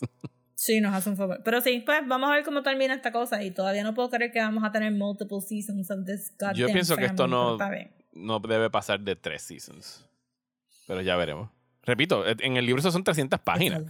Sí, 0.56 0.82
nos 0.82 0.96
hace 0.96 1.12
un 1.12 1.18
favor. 1.18 1.40
Pero 1.46 1.62
sí, 1.62 1.84
pues 1.86 2.00
vamos 2.08 2.32
a 2.32 2.34
ver 2.34 2.44
cómo 2.44 2.64
termina 2.64 2.96
esta 2.96 3.12
cosa 3.12 3.44
y 3.44 3.52
todavía 3.52 3.84
no 3.84 3.94
puedo 3.94 4.10
creer 4.10 4.32
que 4.32 4.40
vamos 4.40 4.64
a 4.64 4.72
tener 4.72 4.92
multiple 4.92 5.40
seasons 5.40 5.92
of 5.92 6.04
this 6.04 6.32
goddamn 6.32 6.56
Yo 6.56 6.68
pienso 6.70 6.98
que 6.98 7.06
esto 7.06 7.28
no-. 7.28 7.60
No 8.14 8.40
debe 8.40 8.72
pasar 8.72 9.00
de 9.02 9.16
tres 9.16 9.44
seasons. 9.44 10.04
Pero 10.88 11.02
ya 11.02 11.16
veremos. 11.16 11.52
Repito, 11.84 12.26
en 12.28 12.58
el 12.58 12.66
libro 12.66 12.80
eso 12.80 12.92
son 12.92 13.04
300 13.04 13.40
páginas. 13.42 13.84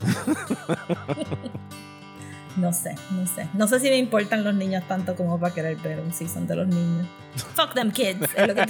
no 2.56 2.72
sé, 2.72 2.94
no 3.10 3.26
sé. 3.26 3.48
No 3.54 3.66
sé 3.66 3.80
si 3.80 3.90
me 3.90 3.98
importan 3.98 4.44
los 4.44 4.54
niños 4.54 4.82
tanto 4.88 5.14
como 5.14 5.38
para 5.38 5.52
querer 5.54 5.76
ver 5.76 6.00
un 6.00 6.10
season 6.12 6.46
de 6.46 6.56
los 6.56 6.66
niños. 6.66 7.06
Fuck 7.54 7.74
them 7.74 7.90
kids. 7.90 8.26
es 8.34 8.48
lo 8.48 8.54
que 8.54 8.62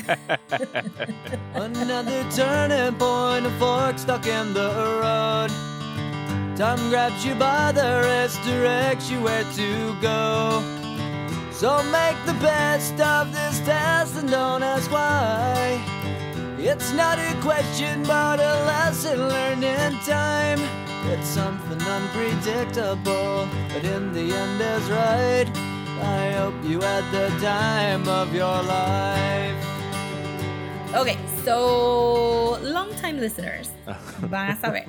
Another 1.55 2.24
turning 2.35 2.95
point, 2.99 3.47
a 3.47 3.51
fork 3.59 3.97
stuck 3.99 4.26
in 4.26 4.53
the 4.55 4.70
road. 5.03 5.51
Time 6.57 6.91
grabs 6.91 7.24
you 7.24 7.35
by 7.37 7.72
the 7.72 8.01
wrist, 8.03 8.39
directs 8.45 9.09
you 9.11 9.20
where 9.22 9.45
to 9.57 9.95
go. 10.03 10.61
So 11.53 11.83
make 11.85 12.16
the 12.26 12.35
best 12.41 13.01
of 13.01 13.33
this 13.33 13.61
test 13.61 14.16
and 14.16 14.31
don't 14.31 14.62
ask 14.62 14.91
why. 14.91 15.78
It's 16.59 16.93
not 16.93 17.18
a 17.18 17.35
question, 17.41 18.03
but 18.03 18.41
a 18.41 18.64
lesson 18.66 19.28
learned 19.28 19.64
in 19.64 19.99
time. 20.01 20.61
It's 21.09 21.29
something 21.29 21.81
unpredictable, 21.81 23.47
but 23.73 23.85
in 23.85 24.13
the 24.13 24.33
end 24.35 24.61
is 24.61 24.91
right. 24.91 25.47
I 26.03 26.33
hope 26.39 26.55
you 26.65 26.81
had 26.81 27.05
the 27.13 27.29
time 27.41 28.07
of 28.09 28.33
your 28.35 28.63
life. 28.63 29.57
Ok, 30.97 31.17
so 31.45 32.59
long 32.63 32.91
time 33.01 33.21
listeners 33.21 33.71
van 34.31 34.51
a 34.51 34.57
saber 34.57 34.85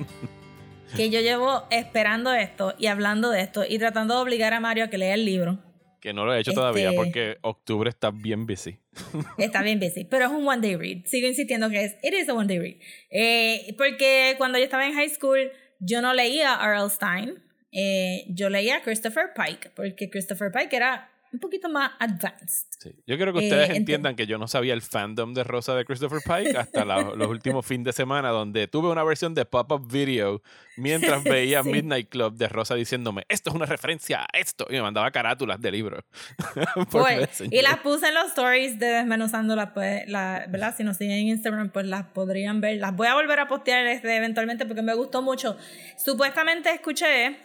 que 0.96 1.10
yo 1.10 1.20
llevo 1.20 1.64
esperando 1.70 2.32
esto 2.34 2.74
y 2.78 2.86
hablando 2.86 3.30
de 3.30 3.40
esto 3.42 3.64
y 3.68 3.78
tratando 3.78 4.14
de 4.14 4.20
obligar 4.20 4.52
a 4.54 4.60
Mario 4.60 4.84
a 4.84 4.88
que 4.88 4.98
lea 4.98 5.14
el 5.14 5.24
libro. 5.24 5.58
Que 6.00 6.12
no 6.12 6.24
lo 6.24 6.34
he 6.34 6.40
hecho 6.40 6.52
todavía 6.52 6.88
Este- 6.90 6.96
porque 6.96 7.36
octubre 7.42 7.88
está 7.88 8.10
bien 8.10 8.46
busy. 8.46 8.78
Está 9.38 9.62
bien 9.62 9.78
busy, 9.80 10.04
pero 10.04 10.26
es 10.26 10.30
un 10.32 10.46
one 10.46 10.60
day 10.60 10.76
read. 10.76 11.04
Sigo 11.06 11.26
insistiendo 11.28 11.70
que 11.70 11.84
es, 11.84 11.96
it 12.02 12.12
is 12.12 12.28
a 12.28 12.34
one 12.34 12.46
day 12.46 12.58
read. 12.58 12.76
Eh, 13.10 13.74
porque 13.78 14.34
cuando 14.38 14.58
yo 14.58 14.64
estaba 14.64 14.84
en 14.86 14.94
high 14.94 15.08
school, 15.08 15.50
yo 15.84 16.00
no 16.00 16.14
leía 16.14 16.58
R.L. 16.62 16.88
Stein, 16.88 17.42
eh, 17.72 18.24
yo 18.28 18.48
leía 18.48 18.82
Christopher 18.82 19.32
Pike, 19.34 19.70
porque 19.74 20.08
Christopher 20.08 20.52
Pike 20.52 20.76
era 20.76 21.11
un 21.32 21.38
poquito 21.40 21.68
más 21.68 21.92
advanced. 21.98 22.66
Sí. 22.78 22.90
Yo 23.06 23.16
quiero 23.16 23.32
que 23.32 23.40
Eh, 23.40 23.44
ustedes 23.44 23.70
enti- 23.70 23.76
entiendan 23.76 24.16
que 24.16 24.26
yo 24.26 24.38
no 24.38 24.48
sabía 24.48 24.74
el 24.74 24.82
fandom 24.82 25.32
de 25.34 25.44
Rosa 25.44 25.74
de 25.74 25.84
Christopher 25.84 26.20
Pike 26.24 26.58
hasta 26.58 26.84
la- 26.84 27.02
los 27.16 27.28
últimos 27.28 27.64
fines 27.64 27.84
de 27.86 27.92
semana, 27.92 28.28
donde 28.30 28.68
tuve 28.68 28.88
una 28.90 29.02
versión 29.04 29.34
de 29.34 29.44
pop-up 29.44 29.90
video 29.90 30.42
mientras 30.76 31.22
veía 31.24 31.62
Sí. 31.62 31.70
Midnight 31.70 32.08
Club 32.08 32.34
de 32.34 32.48
Rosa 32.48 32.74
diciéndome, 32.74 33.24
esto 33.28 33.50
es 33.50 33.56
una 33.56 33.66
referencia 33.66 34.22
a 34.22 34.38
esto, 34.38 34.66
y 34.68 34.74
me 34.74 34.82
mandaba 34.82 35.10
carátulas 35.10 35.60
de 35.60 35.70
libros. 35.72 36.04
Pues, 36.90 37.42
y 37.50 37.62
las 37.62 37.78
puse 37.78 38.08
en 38.08 38.14
los 38.14 38.26
stories 38.28 38.78
de 38.78 38.86
Desmenuzándolas, 38.86 39.70
pues, 39.72 40.08
la, 40.08 40.44
¿verdad? 40.48 40.74
Si 40.76 40.84
nos 40.84 40.96
siguen 40.96 41.18
en 41.18 41.28
Instagram, 41.28 41.70
pues 41.70 41.86
las 41.86 42.04
podrían 42.06 42.60
ver. 42.60 42.78
Las 42.78 42.94
voy 42.94 43.06
a 43.06 43.14
volver 43.14 43.40
a 43.40 43.48
postear 43.48 43.86
este, 43.86 44.16
eventualmente 44.16 44.66
porque 44.66 44.82
me 44.82 44.94
gustó 44.94 45.22
mucho. 45.22 45.56
Supuestamente 45.96 46.70
escuché, 46.72 47.36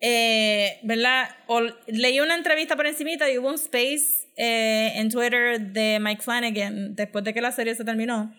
eh, 0.00 0.80
¿verdad? 0.82 1.28
O, 1.46 1.60
leí 1.88 2.20
una 2.20 2.34
entrevista 2.34 2.76
por 2.76 2.86
encimita 2.86 3.30
y 3.30 3.38
hubo 3.38 3.48
un 3.48 3.54
space 3.56 4.28
eh, 4.36 4.92
en 4.96 5.10
Twitter 5.10 5.60
de 5.60 5.98
Mike 6.00 6.22
Flanagan 6.22 6.94
después 6.94 7.24
de 7.24 7.34
que 7.34 7.40
la 7.40 7.52
serie 7.52 7.74
se 7.74 7.84
terminó. 7.84 8.34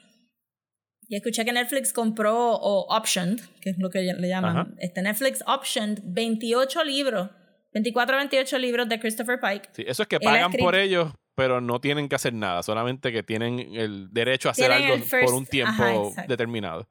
Y 1.07 1.17
escuché 1.17 1.43
que 1.43 1.51
Netflix 1.51 1.91
compró 1.91 2.53
o 2.55 2.87
optioned, 2.95 3.41
que 3.59 3.71
es 3.71 3.77
lo 3.77 3.89
que 3.89 3.99
le 4.01 4.27
llaman, 4.29 4.57
Ajá. 4.57 4.67
este 4.79 5.01
Netflix 5.01 5.43
optioned 5.45 5.99
28 6.05 6.83
libros, 6.85 7.29
24 7.73 8.15
28 8.17 8.57
libros 8.59 8.87
de 8.87 8.99
Christopher 8.99 9.39
Pike. 9.39 9.69
Sí, 9.73 9.83
eso 9.85 10.03
es 10.03 10.07
que 10.07 10.21
pagan 10.21 10.53
por 10.53 10.73
ellos, 10.75 11.11
pero 11.35 11.59
no 11.59 11.81
tienen 11.81 12.07
que 12.07 12.15
hacer 12.15 12.33
nada, 12.33 12.63
solamente 12.63 13.11
que 13.11 13.23
tienen 13.23 13.59
el 13.75 14.09
derecho 14.13 14.47
a 14.47 14.53
hacer 14.53 14.67
Tienen 14.71 14.91
algo 14.93 15.05
first- 15.05 15.25
por 15.25 15.33
un 15.33 15.45
tiempo 15.45 16.13
ajá, 16.15 16.25
determinado. 16.27 16.87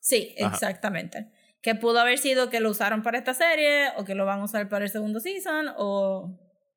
Sí, 0.00 0.34
Ajá. 0.40 0.54
exactamente. 0.54 1.26
Que 1.68 1.74
pudo 1.74 2.00
haber 2.00 2.16
sido 2.16 2.48
que 2.48 2.60
lo 2.60 2.70
usaron 2.70 3.02
para 3.02 3.18
esta 3.18 3.34
serie 3.34 3.88
o 3.98 4.04
que 4.04 4.14
lo 4.14 4.24
van 4.24 4.40
a 4.40 4.44
usar 4.44 4.70
para 4.70 4.86
el 4.86 4.90
segundo 4.90 5.20
season 5.20 5.66
o... 5.76 6.30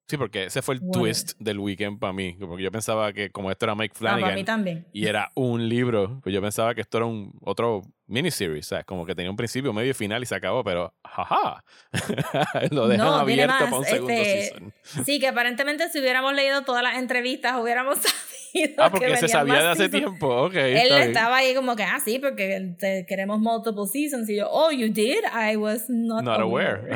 Sí, 0.10 0.18
porque 0.18 0.44
ese 0.48 0.62
fue 0.62 0.76
el 0.76 0.82
twist 0.92 1.40
del 1.40 1.60
weekend 1.60 1.98
para 1.98 2.12
mí, 2.12 2.36
porque 2.38 2.62
yo 2.62 2.70
pensaba 2.74 3.14
que 3.14 3.30
como 3.30 3.50
esto 3.50 3.66
era 3.66 3.76
Mike 3.76 3.94
Ah, 3.96 4.00
para 4.02 4.14
Flanagan, 4.18 4.36
mí 4.36 4.44
también. 4.44 4.88
y 4.92 5.06
era 5.06 5.32
un 5.36 5.70
libro. 5.70 6.20
Pues 6.22 6.36
yo 6.36 6.42
pensaba 6.42 6.76
que 6.76 6.82
esto 6.82 6.98
era 6.98 7.06
un 7.06 7.32
otro 7.42 7.84
miniseries, 8.12 8.68
¿sabes? 8.68 8.86
Como 8.86 9.06
que 9.06 9.16
tenía 9.16 9.32
un 9.32 9.38
principio, 9.38 9.74
medio 9.74 9.92
y 9.92 9.94
final 9.94 10.22
y 10.22 10.26
se 10.26 10.36
acabó, 10.36 10.64
pero 10.64 10.94
jaja. 11.04 11.64
Lo 12.72 12.88
dejan 12.88 13.08
No, 13.08 13.16
abierto 13.16 13.54
para 13.58 13.78
un 13.78 13.86
segundo 13.86 14.14
este, 14.14 14.42
season. 14.50 14.74
Sí, 15.06 15.20
que 15.20 15.28
aparentemente 15.28 15.90
si 15.90 16.00
hubiéramos 16.00 16.34
leído 16.34 16.64
todas 16.64 16.84
las 16.84 16.98
entrevistas 16.98 17.58
hubiéramos 17.60 18.00
sabido 18.52 18.74
Ah, 18.78 18.90
que 18.90 18.92
porque 18.92 19.06
se 19.08 19.14
venían 19.14 19.30
sabía 19.30 19.54
de 19.62 19.68
hace 19.70 19.90
tiempo. 19.90 20.28
Ok. 20.28 20.56
Él 20.56 20.92
estaba 20.92 21.38
ahí 21.38 21.56
como 21.56 21.76
que, 21.78 21.84
ah, 21.84 22.00
sí, 22.04 22.20
porque 22.20 22.76
te- 22.78 23.06
queremos 23.08 23.40
multiple 23.40 23.86
seasons. 23.92 24.30
Y 24.30 24.36
yo, 24.36 24.50
oh, 24.52 24.72
you 24.72 24.90
did? 24.90 25.24
I 25.34 25.56
was 25.56 25.86
not, 25.90 26.24
Not 26.24 26.42
aware. 26.42 26.82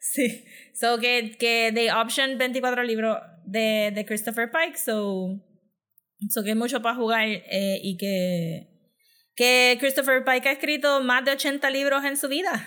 sí. 0.00 0.44
So 0.72 0.98
que, 0.98 1.36
que 1.38 1.72
they 1.74 1.90
option 1.90 2.38
24 2.38 2.82
libros 2.84 3.18
de, 3.44 3.92
de 3.94 4.04
Christopher 4.06 4.50
Pike, 4.50 4.78
so 4.78 5.38
So 6.28 6.42
que 6.42 6.50
hay 6.50 6.54
mucho 6.54 6.82
para 6.82 6.94
jugar 6.96 7.26
eh, 7.28 7.80
y 7.82 7.96
que, 7.96 8.68
que 9.34 9.76
Christopher 9.80 10.24
Pike 10.24 10.48
ha 10.48 10.52
escrito 10.52 11.00
más 11.02 11.24
de 11.24 11.32
80 11.32 11.70
libros 11.70 12.04
en 12.04 12.16
su 12.16 12.28
vida. 12.28 12.66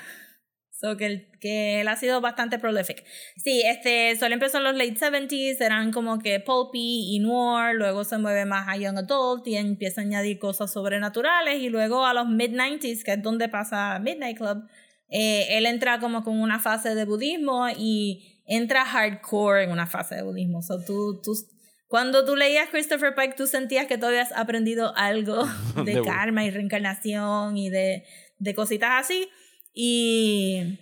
So 0.72 0.98
que, 0.98 1.30
que 1.40 1.80
él 1.80 1.88
ha 1.88 1.96
sido 1.96 2.20
bastante 2.20 2.60
prolific. 2.60 3.06
Sí, 3.38 3.64
este, 3.66 4.18
solo 4.18 4.34
empezó 4.34 4.58
en 4.58 4.66
los 4.66 4.76
late 4.76 4.96
70s, 4.96 5.62
eran 5.62 5.94
como 5.94 6.20
que 6.20 6.42
pulpy 6.42 7.16
y 7.16 7.20
noir, 7.20 7.76
luego 7.76 8.04
se 8.04 8.18
mueve 8.18 8.46
más 8.46 8.68
a 8.68 8.76
young 8.76 8.98
adult 8.98 9.48
y 9.48 9.56
empieza 9.56 10.02
a 10.02 10.04
añadir 10.04 10.40
cosas 10.40 10.74
sobrenaturales 10.74 11.62
y 11.62 11.70
luego 11.70 12.06
a 12.06 12.14
los 12.14 12.28
mid 12.28 12.52
90s, 12.52 13.04
que 13.04 13.14
es 13.14 13.22
donde 13.22 13.48
pasa 13.48 13.98
Midnight 14.00 14.38
Club, 14.38 14.68
eh, 15.10 15.58
él 15.58 15.68
entra 15.68 16.00
como 16.00 16.24
con 16.24 16.42
una 16.42 16.60
fase 16.60 16.96
de 16.96 17.06
budismo 17.06 17.70
y 17.70 18.42
entra 18.46 18.84
hardcore 18.84 19.64
en 19.64 19.72
una 19.72 19.88
fase 19.88 20.16
de 20.16 20.24
budismo. 20.24 20.62
So, 20.62 20.84
tú, 20.84 21.22
tú, 21.22 21.34
cuando 21.94 22.26
tú 22.26 22.36
leías 22.36 22.70
Christopher 22.70 23.14
Pike, 23.14 23.36
tú 23.36 23.46
sentías 23.46 23.86
que 23.86 24.00
tú 24.00 24.08
habías 24.08 24.32
aprendido 24.32 24.94
algo 24.96 25.46
de 25.86 25.94
De- 25.94 26.02
karma 26.02 26.44
y 26.44 26.50
reencarnación 26.50 27.56
y 27.56 27.70
de, 27.70 28.04
de 28.40 28.56
cositas 28.56 28.90
así. 28.94 29.30
Y, 29.76 30.80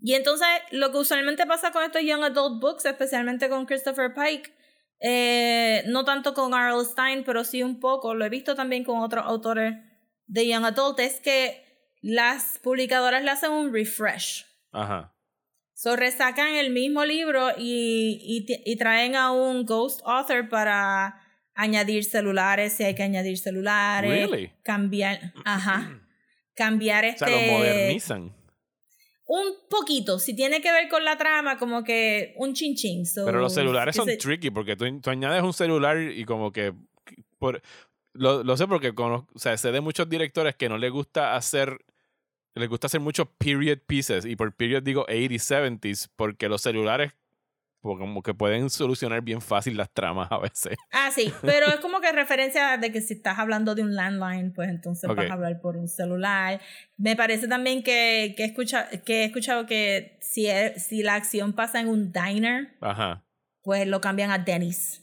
y 0.00 0.14
entonces 0.14 0.48
lo 0.70 0.92
que 0.92 0.96
usualmente 0.96 1.44
pasa 1.46 1.72
con 1.72 1.82
estos 1.82 2.00
Young 2.00 2.24
Adult 2.24 2.58
Books, 2.58 2.86
especialmente 2.86 3.50
con 3.50 3.66
Christopher 3.66 4.14
Pike, 4.14 4.50
eh, 5.00 5.82
no 5.88 6.06
tanto 6.06 6.32
con 6.32 6.54
R.L. 6.54 6.86
Stein, 6.86 7.22
pero 7.22 7.44
sí 7.44 7.62
un 7.62 7.78
poco, 7.78 8.14
lo 8.14 8.24
he 8.24 8.30
visto 8.30 8.54
también 8.54 8.82
con 8.82 9.00
otros 9.00 9.26
autores 9.26 9.74
de 10.26 10.48
Young 10.48 10.64
Adult, 10.64 11.00
es 11.00 11.20
que 11.20 11.66
las 12.00 12.58
publicadoras 12.62 13.22
le 13.22 13.30
hacen 13.30 13.50
un 13.50 13.74
refresh. 13.74 14.46
Ajá. 14.72 15.14
So 15.80 15.96
resacan 15.96 16.56
el 16.56 16.72
mismo 16.72 17.06
libro 17.06 17.52
y, 17.56 18.44
y, 18.66 18.76
traen 18.76 19.16
a 19.16 19.32
un 19.32 19.64
ghost 19.64 20.02
author 20.04 20.46
para 20.50 21.18
añadir 21.54 22.04
celulares, 22.04 22.74
si 22.74 22.84
hay 22.84 22.94
que 22.94 23.02
añadir 23.02 23.38
celulares, 23.38 24.10
Really? 24.10 24.52
cambiar, 24.62 25.32
ajá, 25.42 26.02
cambiar 26.54 27.06
O 27.06 27.08
este, 27.08 27.24
sea, 27.24 27.30
lo 27.30 27.52
modernizan. 27.52 28.36
un 29.24 29.54
poquito, 29.70 30.18
si 30.18 30.36
tiene 30.36 30.60
que 30.60 30.70
ver 30.70 30.90
con 30.90 31.02
la 31.02 31.16
trama, 31.16 31.56
como 31.56 31.82
que 31.82 32.34
un 32.36 32.52
chin 32.52 32.76
chin. 32.76 33.06
So, 33.06 33.24
Pero 33.24 33.40
los 33.40 33.54
celulares 33.54 33.96
son 33.96 34.06
tricky 34.18 34.50
porque 34.50 34.76
tú, 34.76 34.84
tú 35.00 35.08
añades 35.08 35.42
un 35.42 35.54
celular 35.54 35.98
y 35.98 36.26
como 36.26 36.52
que... 36.52 36.74
Por, 37.38 37.62
lo, 38.12 38.44
lo 38.44 38.56
sé 38.58 38.66
porque 38.66 38.94
conozco, 38.94 39.32
o 39.34 39.38
sea, 39.38 39.56
sé 39.56 39.72
de 39.72 39.80
muchos 39.80 40.10
directores 40.10 40.56
que 40.56 40.68
no 40.68 40.76
les 40.76 40.92
gusta 40.92 41.36
hacer... 41.36 41.78
Les 42.54 42.68
gusta 42.68 42.86
hacer 42.88 43.00
muchos 43.00 43.28
period 43.38 43.78
pieces 43.86 44.24
y 44.24 44.36
por 44.36 44.52
period 44.54 44.82
digo 44.82 45.06
80s, 45.06 45.40
70s 45.40 46.08
porque 46.16 46.48
los 46.48 46.60
celulares 46.62 47.12
como 47.82 48.22
que 48.22 48.34
pueden 48.34 48.68
solucionar 48.68 49.22
bien 49.22 49.40
fácil 49.40 49.76
las 49.78 49.90
tramas 49.90 50.30
a 50.30 50.38
veces. 50.38 50.76
Ah, 50.92 51.10
sí, 51.10 51.32
pero 51.40 51.66
es 51.68 51.76
como 51.80 52.00
que 52.00 52.12
referencia 52.12 52.76
de 52.76 52.92
que 52.92 53.00
si 53.00 53.14
estás 53.14 53.38
hablando 53.38 53.74
de 53.74 53.82
un 53.82 53.94
landline, 53.94 54.52
pues 54.52 54.68
entonces 54.68 55.08
vas 55.08 55.30
a 55.30 55.32
hablar 55.32 55.60
por 55.62 55.76
un 55.78 55.88
celular. 55.88 56.60
Me 56.98 57.16
parece 57.16 57.48
también 57.48 57.82
que, 57.82 58.34
que, 58.36 58.44
escucha, 58.44 58.90
que 58.90 59.22
he 59.22 59.24
escuchado 59.24 59.64
que 59.64 60.18
si, 60.20 60.46
es- 60.46 60.84
si 60.86 61.02
la 61.02 61.14
acción 61.14 61.54
pasa 61.54 61.80
en 61.80 61.88
un 61.88 62.12
diner, 62.12 62.76
Ajá. 62.82 63.24
pues 63.62 63.86
lo 63.86 64.02
cambian 64.02 64.30
a 64.30 64.36
Denny's, 64.38 65.02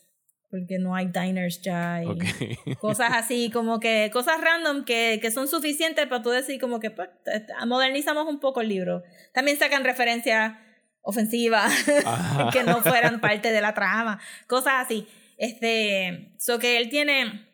porque 0.50 0.80
no 0.80 0.96
hay 0.96 1.08
diners 1.08 1.62
ya. 1.62 2.02
Y. 2.04 2.76
Cosas 2.80 3.12
así, 3.14 3.50
como 3.52 3.80
que 3.80 4.10
cosas 4.14 4.40
random 4.42 4.86
que, 4.86 5.20
que 5.22 5.32
son 5.32 5.48
suficientes 5.48 6.06
para 6.08 6.22
tú 6.22 6.30
decir 6.30 6.60
como 6.60 6.80
que 6.80 6.92
pues, 6.92 7.10
eh, 7.26 7.46
modernizamos 7.66 8.28
un 8.28 8.40
poco 8.40 8.62
el 8.62 8.70
libro. 8.70 9.04
También 9.34 9.58
sacan 9.58 9.84
referencias 9.84 10.54
ofensivas 11.02 11.72
que 12.54 12.64
no 12.64 12.82
fueran 12.82 13.22
parte 13.22 13.52
de 13.52 13.62
la 13.62 13.74
trama, 13.74 14.20
cosas 14.48 14.86
así. 14.86 15.08
Este, 15.38 16.34
so 16.38 16.60
que 16.60 16.78
él 16.78 16.90
tiene, 16.90 17.48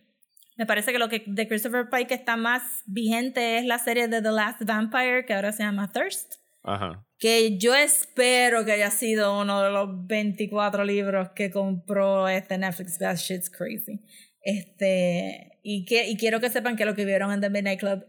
me 0.58 0.66
parece 0.66 0.92
que 0.92 1.00
lo 1.00 1.10
que 1.10 1.24
de 1.28 1.48
Christopher 1.48 1.90
Pike 1.90 2.14
está 2.14 2.38
más 2.38 2.64
vigente 2.86 3.58
es 3.58 3.66
la 3.66 3.78
serie 3.78 4.08
de 4.08 4.22
The 4.22 4.32
Last 4.32 4.64
Vampire, 4.64 5.26
que 5.26 5.34
ahora 5.34 5.52
se 5.52 5.64
llama 5.64 5.92
Thirst, 5.92 6.36
Ajá. 6.64 7.06
que 7.20 7.58
yo 7.58 7.76
espero 7.76 8.66
que 8.66 8.72
haya 8.72 8.90
sido 8.90 9.40
uno 9.40 9.62
de 9.62 9.72
los 9.72 10.08
24 10.08 10.84
libros 10.86 11.30
que 11.36 11.52
compró 11.52 12.28
este 12.28 12.58
Netflix. 12.58 12.98
That 13.00 13.18
shit's 13.18 13.50
crazy. 13.50 14.02
Este, 14.42 15.60
y, 15.62 15.86
que, 15.86 16.10
y 16.10 16.18
quiero 16.18 16.40
que 16.40 16.50
sepan 16.50 16.76
que 16.76 16.86
lo 16.86 16.96
que 16.96 17.06
vieron 17.06 17.32
en 17.32 17.42
The 17.42 17.50
Midnight 17.50 17.80
Club 17.80 18.06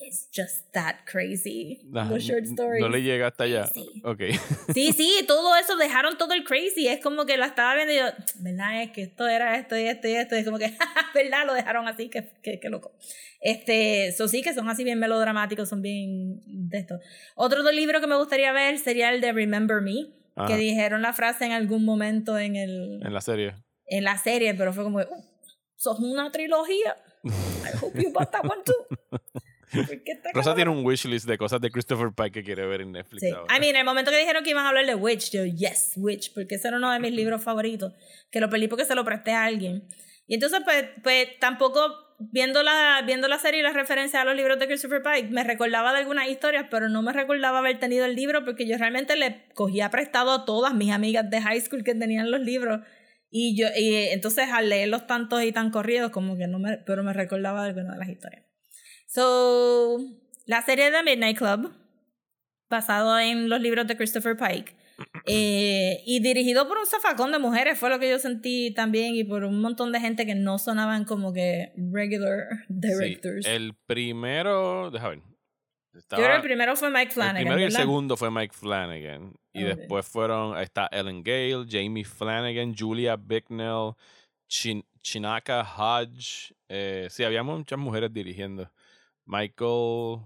is 0.00 0.28
just 0.34 0.72
that 0.72 1.04
crazy. 1.04 1.80
Los 1.90 2.22
short 2.24 2.44
stories. 2.46 2.80
No 2.80 2.88
le 2.88 3.02
llega 3.02 3.26
hasta 3.28 3.44
allá. 3.44 3.66
Sí. 3.66 4.02
Ok. 4.04 4.20
Sí, 4.74 4.92
sí, 4.92 5.24
todo 5.26 5.54
eso 5.56 5.76
dejaron 5.76 6.16
todo 6.16 6.32
el 6.32 6.44
crazy. 6.44 6.88
Es 6.88 7.00
como 7.02 7.26
que 7.26 7.36
la 7.36 7.46
estaba 7.46 7.74
viendo 7.74 7.92
y 7.92 7.96
yo, 7.96 8.04
¿verdad? 8.40 8.82
Es 8.82 8.90
que 8.92 9.02
esto 9.02 9.28
era 9.28 9.56
esto 9.58 9.76
y 9.76 9.82
esto 9.82 10.08
y 10.08 10.12
esto. 10.14 10.34
Es 10.34 10.44
como 10.46 10.58
que, 10.58 10.72
¿verdad? 11.14 11.46
Lo 11.46 11.52
dejaron 11.54 11.86
así, 11.88 12.08
que, 12.08 12.32
que, 12.42 12.58
que 12.58 12.68
loco. 12.70 12.92
Este, 13.40 14.06
eso 14.08 14.28
sí, 14.28 14.40
que 14.42 14.54
son 14.54 14.68
así 14.70 14.82
bien 14.84 14.98
melodramáticos, 14.98 15.68
son 15.68 15.82
bien 15.82 16.40
de 16.46 16.78
esto. 16.78 16.98
Otro 17.34 17.62
libro 17.70 18.00
que 18.00 18.06
me 18.06 18.16
gustaría 18.16 18.52
ver 18.52 18.78
sería 18.78 19.10
el 19.12 19.20
de 19.20 19.32
Remember 19.32 19.82
Me, 19.82 20.06
Ajá. 20.36 20.46
que 20.48 20.56
dijeron 20.56 21.02
la 21.02 21.12
frase 21.12 21.44
en 21.44 21.52
algún 21.52 21.84
momento 21.84 22.38
en, 22.38 22.56
el, 22.56 23.00
En 23.04 23.12
la 23.12 23.20
serie. 23.20 23.54
en 23.86 24.04
la 24.04 24.16
serie, 24.16 24.54
pero 24.54 24.72
fue 24.72 24.84
como, 24.84 24.98
que, 25.00 25.04
"Uh, 25.04 25.22
sos 25.76 25.98
una 26.00 26.30
trilogía. 26.32 26.96
I 27.24 27.76
hope 27.80 28.00
you 28.02 28.10
bought 28.12 28.30
that 28.30 28.44
one 28.44 28.62
too. 28.64 29.18
¿Por 29.74 30.02
qué 30.02 30.12
está 30.12 30.30
Rosa 30.32 30.54
tiene 30.54 30.70
un 30.70 30.84
wishlist 30.84 31.26
de 31.26 31.38
cosas 31.38 31.60
de 31.60 31.70
Christopher 31.70 32.12
Pike 32.14 32.32
que 32.32 32.42
quiere 32.44 32.66
ver 32.66 32.82
en 32.82 32.92
Netflix 32.92 33.20
Sí. 33.20 33.30
ahora. 33.30 33.56
I 33.56 33.60
mean, 33.60 33.76
el 33.76 33.84
momento 33.84 34.10
que 34.10 34.18
dijeron 34.18 34.44
que 34.44 34.50
iban 34.50 34.64
a 34.66 34.68
hablar 34.68 34.86
de 34.86 34.94
Witch, 34.94 35.30
yo, 35.30 35.44
yes, 35.44 35.92
Witch, 35.96 36.32
porque 36.34 36.56
ese 36.56 36.68
era 36.68 36.76
uno 36.76 36.90
de 36.90 37.00
mis 37.00 37.12
libros 37.12 37.42
favoritos, 37.42 37.92
que 38.30 38.40
lo 38.40 38.48
perdí 38.50 38.68
porque 38.68 38.84
se 38.84 38.94
lo 38.94 39.04
presté 39.04 39.32
a 39.32 39.44
alguien. 39.44 39.88
Y 40.26 40.34
entonces, 40.34 40.60
pues, 40.64 40.84
pues 41.02 41.38
tampoco, 41.40 41.80
viendo 42.18 42.62
la, 42.62 43.02
viendo 43.04 43.28
la 43.28 43.38
serie 43.38 43.60
y 43.60 43.62
las 43.62 43.74
referencias 43.74 44.22
a 44.22 44.24
los 44.24 44.36
libros 44.36 44.58
de 44.58 44.66
Christopher 44.66 45.02
Pike, 45.02 45.30
me 45.30 45.44
recordaba 45.44 45.92
de 45.92 45.98
algunas 45.98 46.28
historias, 46.28 46.66
pero 46.70 46.88
no 46.88 47.02
me 47.02 47.12
recordaba 47.12 47.58
haber 47.58 47.78
tenido 47.78 48.04
el 48.04 48.14
libro 48.14 48.44
porque 48.44 48.66
yo 48.66 48.78
realmente 48.78 49.16
le 49.16 49.46
cogía 49.54 49.90
prestado 49.90 50.30
a 50.32 50.44
todas 50.44 50.74
mis 50.74 50.92
amigas 50.92 51.28
de 51.28 51.40
high 51.40 51.60
school 51.60 51.82
que 51.84 51.94
tenían 51.94 52.30
los 52.30 52.40
libros. 52.40 52.80
Y 53.30 53.56
yo, 53.56 53.66
y 53.76 53.94
entonces 54.10 54.48
al 54.52 54.68
leerlos 54.68 55.06
tantos 55.06 55.42
y 55.42 55.52
tan 55.52 55.70
corridos, 55.70 56.10
como 56.10 56.36
que 56.36 56.46
no 56.46 56.58
me, 56.58 56.76
pero 56.78 57.02
me 57.02 57.12
recordaba 57.14 57.62
de 57.62 57.70
algunas 57.70 57.94
de 57.94 57.98
las 57.98 58.08
historias. 58.10 58.44
So, 59.16 59.98
la 60.46 60.62
serie 60.62 60.90
de 60.90 61.02
Midnight 61.02 61.36
Club, 61.36 61.70
basado 62.70 63.18
en 63.18 63.50
los 63.50 63.60
libros 63.60 63.86
de 63.86 63.94
Christopher 63.94 64.38
Pike, 64.38 64.74
eh, 65.26 66.02
y 66.06 66.20
dirigido 66.20 66.66
por 66.66 66.78
un 66.78 66.86
zafacón 66.86 67.30
de 67.30 67.38
mujeres, 67.38 67.78
fue 67.78 67.90
lo 67.90 67.98
que 67.98 68.08
yo 68.08 68.18
sentí 68.18 68.72
también, 68.72 69.14
y 69.14 69.22
por 69.24 69.44
un 69.44 69.60
montón 69.60 69.92
de 69.92 70.00
gente 70.00 70.24
que 70.24 70.34
no 70.34 70.58
sonaban 70.58 71.04
como 71.04 71.34
que 71.34 71.72
regular 71.76 72.46
Sí, 72.68 72.74
directors. 72.74 73.44
el 73.46 73.74
primero, 73.86 74.90
deja 74.90 75.08
ver. 75.10 75.18
yo 75.18 76.00
creo 76.08 76.28
que 76.30 76.36
el 76.36 76.42
primero 76.42 76.74
fue 76.74 76.88
Mike 76.88 77.08
el 77.08 77.10
Flanagan. 77.12 77.36
primero 77.42 77.60
y 77.60 77.64
el 77.64 77.68
¿verdad? 77.68 77.80
segundo 77.80 78.16
fue 78.16 78.30
Mike 78.30 78.54
Flanagan. 78.54 79.34
Y 79.52 79.62
después 79.64 80.06
fueron, 80.08 80.56
está 80.58 80.88
Ellen 80.90 81.22
Gale, 81.22 81.66
Jamie 81.68 82.04
Flanagan, 82.06 82.74
Julia 82.74 83.16
Bicknell, 83.16 83.92
Chin- 84.48 84.86
Chinaka 85.02 85.62
Hodge. 85.62 86.54
Eh, 86.70 87.08
sí, 87.10 87.22
había 87.24 87.42
muchas 87.42 87.78
mujeres 87.78 88.10
dirigiendo. 88.10 88.70
Michael 89.24 90.20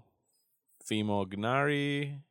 Fimognari, 0.84 2.22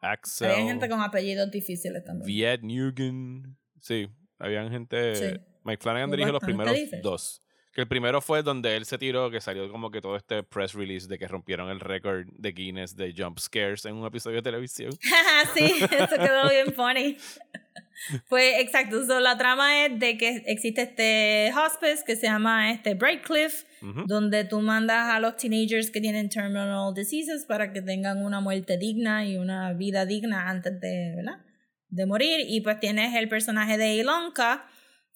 Axel, 0.00 0.50
Había 0.50 0.64
gente 0.64 0.88
con 0.88 1.00
apellidos 1.00 1.50
difíciles 1.50 2.04
también. 2.04 2.26
Viet 2.26 2.60
Nugent. 2.62 3.56
Sí, 3.80 4.08
habían 4.38 4.70
gente. 4.70 5.14
Sí. 5.14 5.40
Mike 5.64 5.82
Flanagan 5.82 6.10
dirigió 6.10 6.32
los 6.32 6.42
primeros 6.42 6.76
dos. 7.02 7.42
Que 7.72 7.82
el 7.82 7.88
primero 7.88 8.22
fue 8.22 8.42
donde 8.42 8.74
él 8.74 8.86
se 8.86 8.96
tiró, 8.96 9.30
que 9.30 9.40
salió 9.40 9.70
como 9.70 9.90
que 9.90 10.00
todo 10.00 10.16
este 10.16 10.42
press 10.42 10.72
release 10.72 11.08
de 11.08 11.18
que 11.18 11.28
rompieron 11.28 11.68
el 11.68 11.80
récord 11.80 12.26
de 12.32 12.52
Guinness 12.52 12.96
de 12.96 13.12
jump 13.14 13.38
scares 13.38 13.84
en 13.84 13.96
un 13.96 14.06
episodio 14.06 14.36
de 14.36 14.42
televisión. 14.42 14.92
sí, 15.54 15.74
eso 15.82 16.16
quedó 16.16 16.48
bien 16.48 16.72
funny. 16.72 17.18
Pues 18.28 18.54
exacto, 18.60 19.04
so, 19.06 19.20
la 19.20 19.36
trama 19.38 19.84
es 19.86 19.98
de 19.98 20.16
que 20.18 20.42
existe 20.46 20.82
este 20.82 21.50
hospice 21.58 22.04
que 22.06 22.16
se 22.16 22.26
llama 22.26 22.70
este 22.70 22.94
Brightcliff, 22.94 23.64
Ujú. 23.82 24.04
donde 24.06 24.44
tú 24.44 24.60
mandas 24.60 25.08
a 25.14 25.20
los 25.20 25.36
teenagers 25.36 25.90
que 25.90 26.00
tienen 26.00 26.28
terminal 26.28 26.92
diseases 26.94 27.44
para 27.46 27.72
que 27.72 27.82
tengan 27.82 28.24
una 28.24 28.40
muerte 28.40 28.76
digna 28.78 29.24
y 29.26 29.36
una 29.36 29.72
vida 29.72 30.06
digna 30.06 30.48
antes 30.50 30.78
de, 30.80 31.14
¿verdad? 31.16 31.38
de 31.88 32.06
morir. 32.06 32.40
Y 32.48 32.60
pues 32.60 32.78
tienes 32.80 33.14
el 33.14 33.28
personaje 33.28 33.78
de 33.78 33.94
Ilonka, 33.94 34.66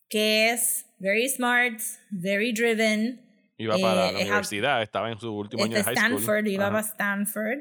que 0.08 0.50
es 0.50 0.86
very 0.98 1.28
smart, 1.28 1.80
very 2.10 2.52
driven. 2.52 3.26
Iba 3.58 3.76
para 3.78 4.08
Eh, 4.08 4.12
la 4.14 4.18
a- 4.18 4.22
universidad, 4.22 4.82
estaba 4.82 5.10
en 5.10 5.18
su 5.18 5.30
último 5.32 5.64
año 5.64 5.76
de 5.76 5.84
high 5.84 5.94
school. 5.96 6.12
Stanford, 6.14 6.46
iba 6.46 6.64
Ajá. 6.68 6.72
para 6.72 6.86
Stanford. 6.86 7.60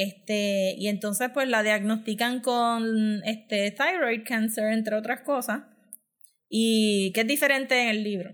Este, 0.00 0.76
y 0.78 0.86
entonces 0.86 1.28
pues 1.34 1.48
la 1.48 1.64
diagnostican 1.64 2.38
con 2.40 3.20
este 3.24 3.72
thyroid 3.72 4.22
cancer, 4.24 4.72
entre 4.72 4.94
otras 4.94 5.22
cosas. 5.22 5.62
Y 6.48 7.10
que 7.14 7.22
es 7.22 7.26
diferente 7.26 7.82
en 7.82 7.88
el 7.88 8.04
libro. 8.04 8.30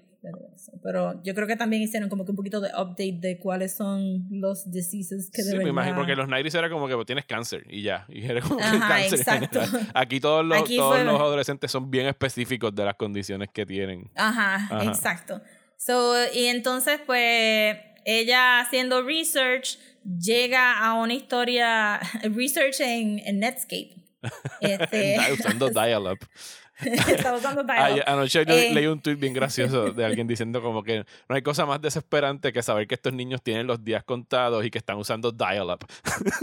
Pero, 0.83 1.23
yo 1.23 1.35
creo 1.35 1.47
que 1.47 1.57
también 1.57 1.83
hicieron 1.83 2.09
como 2.11 2.25
que 2.25 2.31
un 2.33 2.37
poquito 2.37 2.61
de 2.61 2.69
update 2.69 3.19
de 3.21 3.39
cuáles 3.39 3.75
son 3.77 4.27
los 4.31 4.71
diseases 4.71 5.31
que 5.31 5.43
Sí, 5.43 5.51
de 5.57 5.65
me 5.65 5.69
imagino, 5.71 5.97
porque 5.97 6.15
los 6.17 6.29
90s 6.29 6.55
era 6.59 6.69
como 6.71 6.87
que 6.89 6.95
pues, 6.95 7.07
tienes 7.07 7.25
cáncer 7.27 7.65
y 7.69 7.83
ya. 7.83 8.07
Y 8.09 8.25
era 8.25 8.41
como 8.43 8.61
Ajá, 8.61 8.89
cáncer. 8.89 9.19
exacto. 9.21 9.61
Aquí 9.95 10.21
todos 10.21 10.45
los, 10.45 10.61
Aquí 10.63 10.77
todos 10.77 10.97
fue- 10.97 11.05
los 11.05 11.19
adolescentes 11.21 11.71
son 11.71 11.91
bien 11.91 12.07
específicos 12.07 12.75
de 12.75 12.85
las 12.85 12.95
condiciones 12.97 13.49
que 13.53 13.65
tienen. 13.67 14.11
Ajá, 14.15 14.55
Ajá. 14.57 14.85
exacto. 14.85 15.41
So, 15.79 16.15
y 16.35 16.47
entonces, 16.47 17.01
pues, 17.07 17.77
ella 18.05 18.61
haciendo 18.61 19.03
research 19.03 19.79
llega 20.05 20.79
a 20.79 20.95
una 20.95 21.15
historia, 21.15 21.99
research 22.35 22.81
en, 22.81 23.19
en 23.21 23.41
Netscape. 23.41 23.95
Este, 24.61 25.17
Usando 25.33 25.69
dial-up. 25.75 26.19
Está 26.85 27.35
usando 27.35 27.63
dial-up. 27.63 28.03
anoche 28.07 28.45
yo 28.45 28.53
Eh. 28.55 28.71
leí 28.75 28.87
un 28.87 29.01
tweet 29.01 29.15
bien 29.15 29.33
gracioso 29.33 29.93
de 29.93 30.05
alguien 30.05 30.27
diciendo 30.27 30.61
como 30.61 30.83
que 30.83 31.05
no 31.29 31.37
hay 31.37 31.43
cosa 31.43 31.65
más 31.67 31.81
desesperante 31.81 32.53
que 32.53 32.63
saber 32.63 32.89
que 32.89 32.95
estos 32.97 33.13
niños 33.13 33.43
tienen 33.43 33.67
los 33.69 33.85
días 33.85 34.03
contados 34.03 34.65
y 34.67 34.71
que 34.71 34.79
están 34.79 34.97
usando 34.97 35.31
dial-up. 35.31 35.87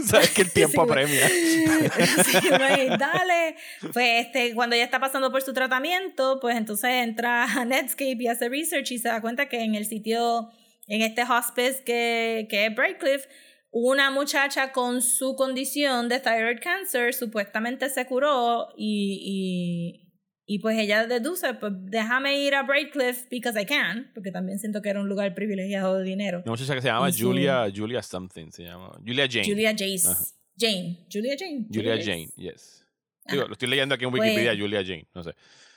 Sabes 0.05 0.29
que 0.31 0.43
el 0.43 0.51
tiempo 0.51 0.85
Sí, 0.85 0.89
apremia. 0.89 1.27
Sí, 1.27 2.87
dale. 2.97 3.55
Pues 3.91 4.25
este, 4.27 4.53
cuando 4.55 4.75
ella 4.75 4.85
está 4.85 4.99
pasando 4.99 5.31
por 5.31 5.41
su 5.41 5.51
tratamiento, 5.53 6.39
pues 6.39 6.55
entonces 6.55 6.89
entra 7.03 7.43
a 7.43 7.65
Netscape 7.65 8.17
y 8.19 8.27
hace 8.27 8.47
research 8.47 8.91
y 8.91 8.99
se 8.99 9.09
da 9.09 9.21
cuenta 9.21 9.49
que 9.49 9.61
en 9.63 9.75
el 9.75 9.85
sitio, 9.85 10.49
en 10.87 11.01
este 11.01 11.23
hospice 11.23 11.83
que, 11.85 12.47
que 12.49 12.65
es 12.65 12.75
Brightcliff, 12.75 13.25
una 13.71 14.11
muchacha 14.11 14.71
con 14.73 15.01
su 15.01 15.35
condición 15.35 16.09
de 16.09 16.19
thyroid 16.19 16.59
cancer 16.61 17.13
supuestamente 17.13 17.89
se 17.89 18.05
curó 18.05 18.67
y, 18.75 20.03
y, 20.45 20.55
y 20.55 20.59
pues 20.59 20.77
ella 20.77 21.07
deduce, 21.07 21.53
pues 21.53 21.71
déjame 21.77 22.39
ir 22.39 22.53
a 22.55 22.63
Brightcliff 22.63 23.29
because 23.29 23.59
I 23.61 23.65
can, 23.65 24.11
porque 24.13 24.31
también 24.31 24.59
siento 24.59 24.81
que 24.81 24.89
era 24.89 24.99
un 24.99 25.07
lugar 25.07 25.33
privilegiado 25.33 25.97
de 25.99 26.03
dinero. 26.03 26.39
Una 26.43 26.51
muchacha 26.51 26.75
que 26.75 26.81
se 26.81 26.87
llama 26.89 27.09
Y 27.09 27.13
su- 27.13 27.27
Julia, 27.27 27.65
Julia 27.73 28.03
something, 28.03 28.49
se 28.51 28.63
llama. 28.63 28.91
Julia 29.05 29.27
Jane. 29.31 29.45
Julia 29.45 29.71
Jace. 29.71 30.07
Ajá. 30.09 30.23
Jane. 30.59 31.07
Julia 31.09 31.35
Jane. 31.39 31.65
Julia. 31.73 31.97
Jane, 32.03 32.27
yes. 32.35 32.85
Digo, 33.29 33.45
lo 33.45 33.53
estoy 33.53 33.69
leyendo 33.69 33.95
aquí 33.95 34.03
en 34.03 34.11
Pues- 34.11 34.21
Wikipedia, 34.21 34.53
Julia 34.59 34.81
Jane, 34.83 35.07
no 35.15 35.23
sé. 35.23 35.31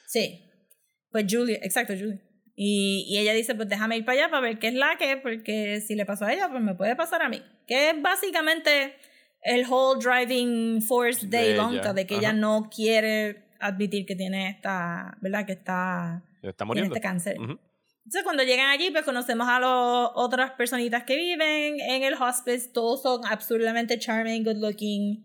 Sí. 0.07 0.51
Pues 1.13 1.27
Julia, 1.31 1.59
exacto, 1.63 1.93
Julia. 1.97 2.21
Y, 2.57 3.05
y 3.09 3.19
ella 3.19 3.33
dice, 3.33 3.55
pues 3.55 3.69
déjame 3.69 3.97
ir 3.97 4.05
para 4.05 4.19
allá 4.19 4.31
para 4.31 4.41
ver 4.43 4.59
qué 4.59 4.69
es 4.69 4.75
la 4.75 4.97
que, 4.99 5.17
porque 5.17 5.81
si 5.81 5.95
le 5.95 6.07
pasó 6.07 6.25
a 6.27 6.33
ella, 6.33 6.49
pues 6.51 6.63
me 6.63 6.75
puede 6.75 6.95
pasar 6.95 7.23
a 7.23 7.29
mí. 7.29 7.43
Que 7.67 7.91
es 7.91 8.01
básicamente 8.03 8.95
el 9.43 9.67
whole 9.69 10.01
driving 10.03 10.81
force 10.83 11.27
de, 11.27 11.39
De 11.39 11.51
Ilonka, 11.53 11.81
ella, 11.81 11.93
de 11.93 12.07
que 12.07 12.15
ajá. 12.15 12.21
ella 12.23 12.33
no 12.33 12.71
quiere 12.75 13.45
admitir 13.61 14.07
que 14.07 14.15
tiene 14.17 14.49
esta, 14.51 15.17
¿verdad? 15.21 15.47
Que 15.47 15.53
está, 15.53 16.23
Está 16.43 16.65
tiene 16.65 16.67
muriendo. 16.67 16.95
este 16.95 17.01
cáncer. 17.01 17.41
Ujú. 17.41 17.59
Entonces 18.07 18.23
cuando 18.23 18.43
llegan 18.43 18.69
allí, 18.69 18.91
pues 18.91 19.03
conocemos 19.05 19.49
a 19.49 19.59
las 19.59 20.11
otras 20.15 20.51
personitas 20.53 21.05
que 21.05 21.17
viven 21.17 21.81
en 21.81 22.03
el 22.03 22.15
hospice. 22.15 22.69
Todos 22.73 23.03
son 23.03 23.25
absolutamente 23.25 23.99
charming, 23.99 24.45
good 24.45 24.59
looking, 24.59 25.25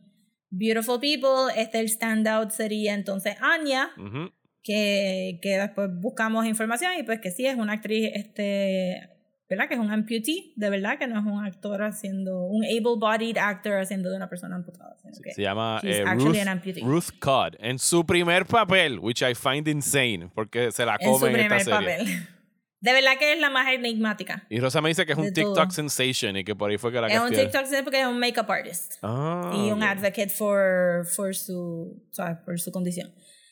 beautiful 0.50 0.98
people. 1.00 1.54
Este 1.58 1.80
el 1.80 1.90
standout 1.90 2.52
sería 2.52 2.94
entonces 2.94 3.36
Anya 3.42 3.92
Ujú. 3.98 4.32
Que, 4.70 5.40
que 5.42 5.58
después 5.58 5.90
buscamos 5.92 6.46
información 6.46 6.92
y 7.00 7.02
pues 7.02 7.20
que 7.20 7.32
sí 7.32 7.48
es 7.48 7.56
una 7.56 7.74
actriz, 7.74 8.12
este, 8.14 9.10
¿verdad? 9.50 9.68
Que 9.68 9.74
es 9.74 9.80
un 9.80 9.90
amputee, 9.90 10.54
de 10.56 10.70
verdad 10.70 11.00
que 11.00 11.08
no 11.08 11.20
es 11.20 11.26
un 11.26 11.44
actor 11.44 11.82
haciendo, 11.82 12.44
un 12.44 12.64
able-bodied 12.64 13.40
actor 13.40 13.82
haciendo 13.82 14.12
de 14.12 14.18
una 14.18 14.30
persona 14.30 14.58
amputada. 14.58 14.96
sino 15.02 15.14
que 15.24 15.34
Se 15.34 15.42
llama 15.42 15.80
eh, 15.82 16.04
Ruth. 16.14 16.84
Ruth 16.84 17.10
Codd 17.20 17.56
en 17.58 17.80
su 17.80 18.06
primer 18.06 18.46
papel, 18.46 19.00
which 19.00 19.24
I 19.24 19.34
find 19.34 19.68
insane, 19.68 20.30
porque 20.36 20.72
se 20.72 20.86
la 20.86 20.98
en 21.00 21.08
su 21.16 21.20
come 21.20 21.30
en, 21.30 21.52
esta 21.52 21.58
primer 21.58 21.86
serie. 21.86 21.98
papel. 22.06 22.28
De 22.82 22.94
verdad 22.94 23.18
que 23.18 23.34
es 23.34 23.40
la 23.40 23.50
más 23.50 23.74
enigmática. 23.74 24.46
Y 24.52 24.60
Rosa 24.60 24.82
me 24.82 24.90
dice 24.90 25.06
que 25.06 25.14
es 25.14 25.18
un 25.18 25.34
TikTok 25.34 25.56
todo. 25.56 25.72
sensation 25.72 26.38
y 26.38 26.44
que 26.46 26.56
por 26.56 26.70
ahí 26.70 26.78
fue 26.78 26.92
que 26.92 27.02
la 27.02 27.08
Es 27.08 27.20
un. 27.20 27.32
TikTok 27.32 27.66
sí, 27.66 27.78
porque 27.84 28.02
es 28.02 28.08
un 28.08 28.20
makeup 28.20 28.50
artist. 28.50 28.94
Ah, 29.02 29.52
y 29.54 29.72
un 29.72 29.82
advocate 29.82 30.30
for, 30.30 31.06
for, 31.08 31.36
su, 31.36 32.02
¿sabes? 32.12 32.38
por 32.46 32.58
su 32.60 32.72
condición. 32.72 33.12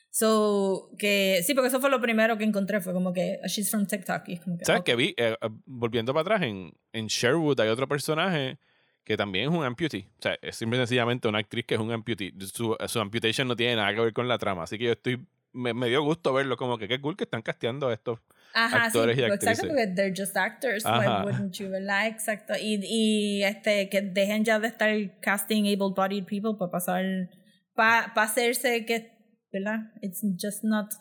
So, 0.10 0.89
que 0.97 1.41
sí, 1.43 1.53
porque 1.53 1.68
eso 1.68 1.80
fue 1.80 1.89
lo 1.89 2.01
primero 2.01 2.38
que 2.38 2.43
encontré, 2.43 2.82
fue 2.82 2.93
como 2.93 3.14
que 3.14 3.39
she's 3.45 3.70
from 3.70 3.86
TikTok. 3.86 4.28
Y 4.30 4.34
es 4.34 4.39
como 4.41 4.58
que, 4.58 4.66
¿Sabes 4.66 4.82
ok. 4.82 4.86
qué 4.86 4.95
vi? 4.95 5.14
Eh, 5.18 5.36
eh, 5.39 5.49
volviendo 5.66 6.14
para 6.14 6.22
atrás, 6.22 6.41
en, 6.41 6.74
en 6.93 7.08
Sherwood 7.08 7.60
hay 7.60 7.70
otro 7.70 7.88
personaje 7.88 8.58
que 9.03 9.16
también 9.16 9.49
es 9.49 9.55
un 9.55 9.64
amputee. 9.64 10.10
O 10.18 10.22
sea, 10.22 10.38
es 10.41 10.55
simple 10.55 10.78
y 10.78 10.82
sencillamente 10.82 11.28
una 11.28 11.39
actriz 11.39 11.66
que 11.66 11.76
es 11.76 11.80
un 11.80 11.91
amputee. 11.91 12.34
Su, 12.53 12.76
su 12.88 12.99
amputation 12.99 13.47
no 13.47 13.55
tiene 13.55 13.76
nada 13.76 13.93
que 13.93 14.01
ver 14.01 14.14
con 14.14 14.28
la 14.28 14.38
trama. 14.38 14.64
Así 14.64 14.78
que 14.78 14.86
yo 14.86 14.91
estoy. 14.93 15.26
Me, 15.53 15.74
me 15.74 15.88
dio 15.88 16.03
gusto 16.03 16.34
verlo, 16.34 16.58
como 16.58 16.78
que 16.78 16.88
qué 16.88 16.99
cool 16.99 17.16
que 17.16 17.24
están 17.24 17.41
casteando 17.41 17.88
a 17.88 17.93
estos. 17.93 18.20
Ajá, 18.53 18.86
actores 18.86 19.16
sí, 19.16 19.22
y 19.22 19.26
actrices. 19.26 19.49
exacto, 19.60 19.68
porque 19.68 19.88
they're 19.88 20.14
just 20.16 20.36
actors, 20.36 20.86
Ajá. 20.86 21.24
why 21.24 21.26
wouldn't 21.26 21.53
you, 21.58 21.70
¿verdad? 21.70 22.08
Exacto. 22.08 22.53
Y, 22.60 22.80
y 22.84 23.43
este, 23.43 23.88
que 23.89 24.01
dejen 24.01 24.43
ya 24.43 24.60
de 24.60 24.68
estar 24.68 25.20
casting 25.20 25.66
able-bodied 25.66 26.26
people 26.26 26.55
para 26.58 26.72
pasar, 26.72 27.30
para 27.76 28.12
hacerse 28.16 28.86
que, 28.86 29.16
¿verdad? 29.60 29.91
It's 30.01 30.22
just 30.41 30.64
not, 30.64 30.93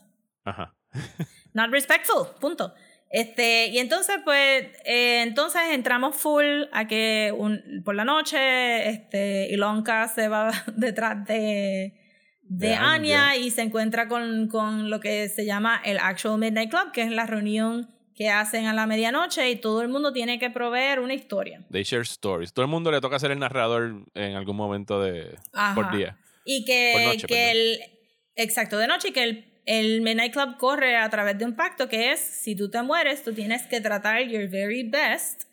Ajá. 0.44 0.74
not 1.54 1.70
respectful, 1.70 2.26
punto. 2.40 2.72
Este, 3.08 3.68
y 3.68 3.78
entonces, 3.78 4.16
pues, 4.24 4.64
eh, 4.84 5.22
entonces 5.22 5.62
entramos 5.70 6.16
full 6.16 6.64
a 6.72 6.86
que 6.88 7.32
un, 7.36 7.82
por 7.84 7.94
la 7.94 8.04
noche, 8.04 8.88
este, 8.88 9.48
Ilonka 9.52 10.08
se 10.08 10.28
va 10.28 10.50
detrás 10.76 11.24
de, 11.26 11.94
de, 12.42 12.66
De 12.68 12.74
Anya, 12.74 13.28
Anya. 13.30 13.36
y 13.36 13.50
se 13.50 13.62
encuentra 13.62 14.08
con, 14.08 14.48
con 14.48 14.90
lo 14.90 15.00
que 15.00 15.28
se 15.28 15.46
llama 15.46 15.80
el 15.84 15.98
Actual 15.98 16.38
Midnight 16.38 16.70
Club, 16.70 16.92
que 16.92 17.02
es 17.02 17.10
la 17.10 17.26
reunión 17.26 17.96
que 18.16 18.30
hacen 18.30 18.66
a 18.66 18.72
la 18.72 18.86
medianoche 18.86 19.50
y 19.50 19.56
todo 19.56 19.82
el 19.82 19.88
mundo 19.88 20.12
tiene 20.12 20.38
que 20.38 20.50
proveer 20.50 21.00
una 21.00 21.12
historia. 21.12 21.64
They 21.70 21.82
share 21.84 22.02
stories. 22.02 22.52
Todo 22.54 22.64
el 22.64 22.70
mundo 22.70 22.90
le 22.90 23.00
toca 23.00 23.18
ser 23.18 23.30
el 23.30 23.38
narrador 23.38 24.06
en 24.14 24.34
algún 24.34 24.56
momento 24.56 25.02
de 25.02 25.36
por 25.74 25.94
día. 25.94 26.18
Y 26.44 26.64
que, 26.64 26.94
noche, 27.04 27.26
que 27.26 27.34
perdón. 27.34 27.56
el. 27.56 27.95
Exacto, 28.36 28.78
de 28.78 28.86
noche, 28.86 29.08
y 29.08 29.12
que 29.12 29.24
el, 29.24 29.44
el 29.64 30.02
Midnight 30.02 30.32
Club 30.32 30.56
corre 30.58 30.96
a 30.96 31.08
través 31.10 31.38
de 31.38 31.44
un 31.44 31.56
pacto 31.56 31.88
que 31.88 32.12
es: 32.12 32.20
si 32.20 32.54
tú 32.54 32.70
te 32.70 32.82
mueres, 32.82 33.22
tú 33.24 33.32
tienes 33.32 33.62
que 33.62 33.80
tratar 33.80 34.22
your 34.22 34.48
very 34.48 34.82
best 34.88 35.44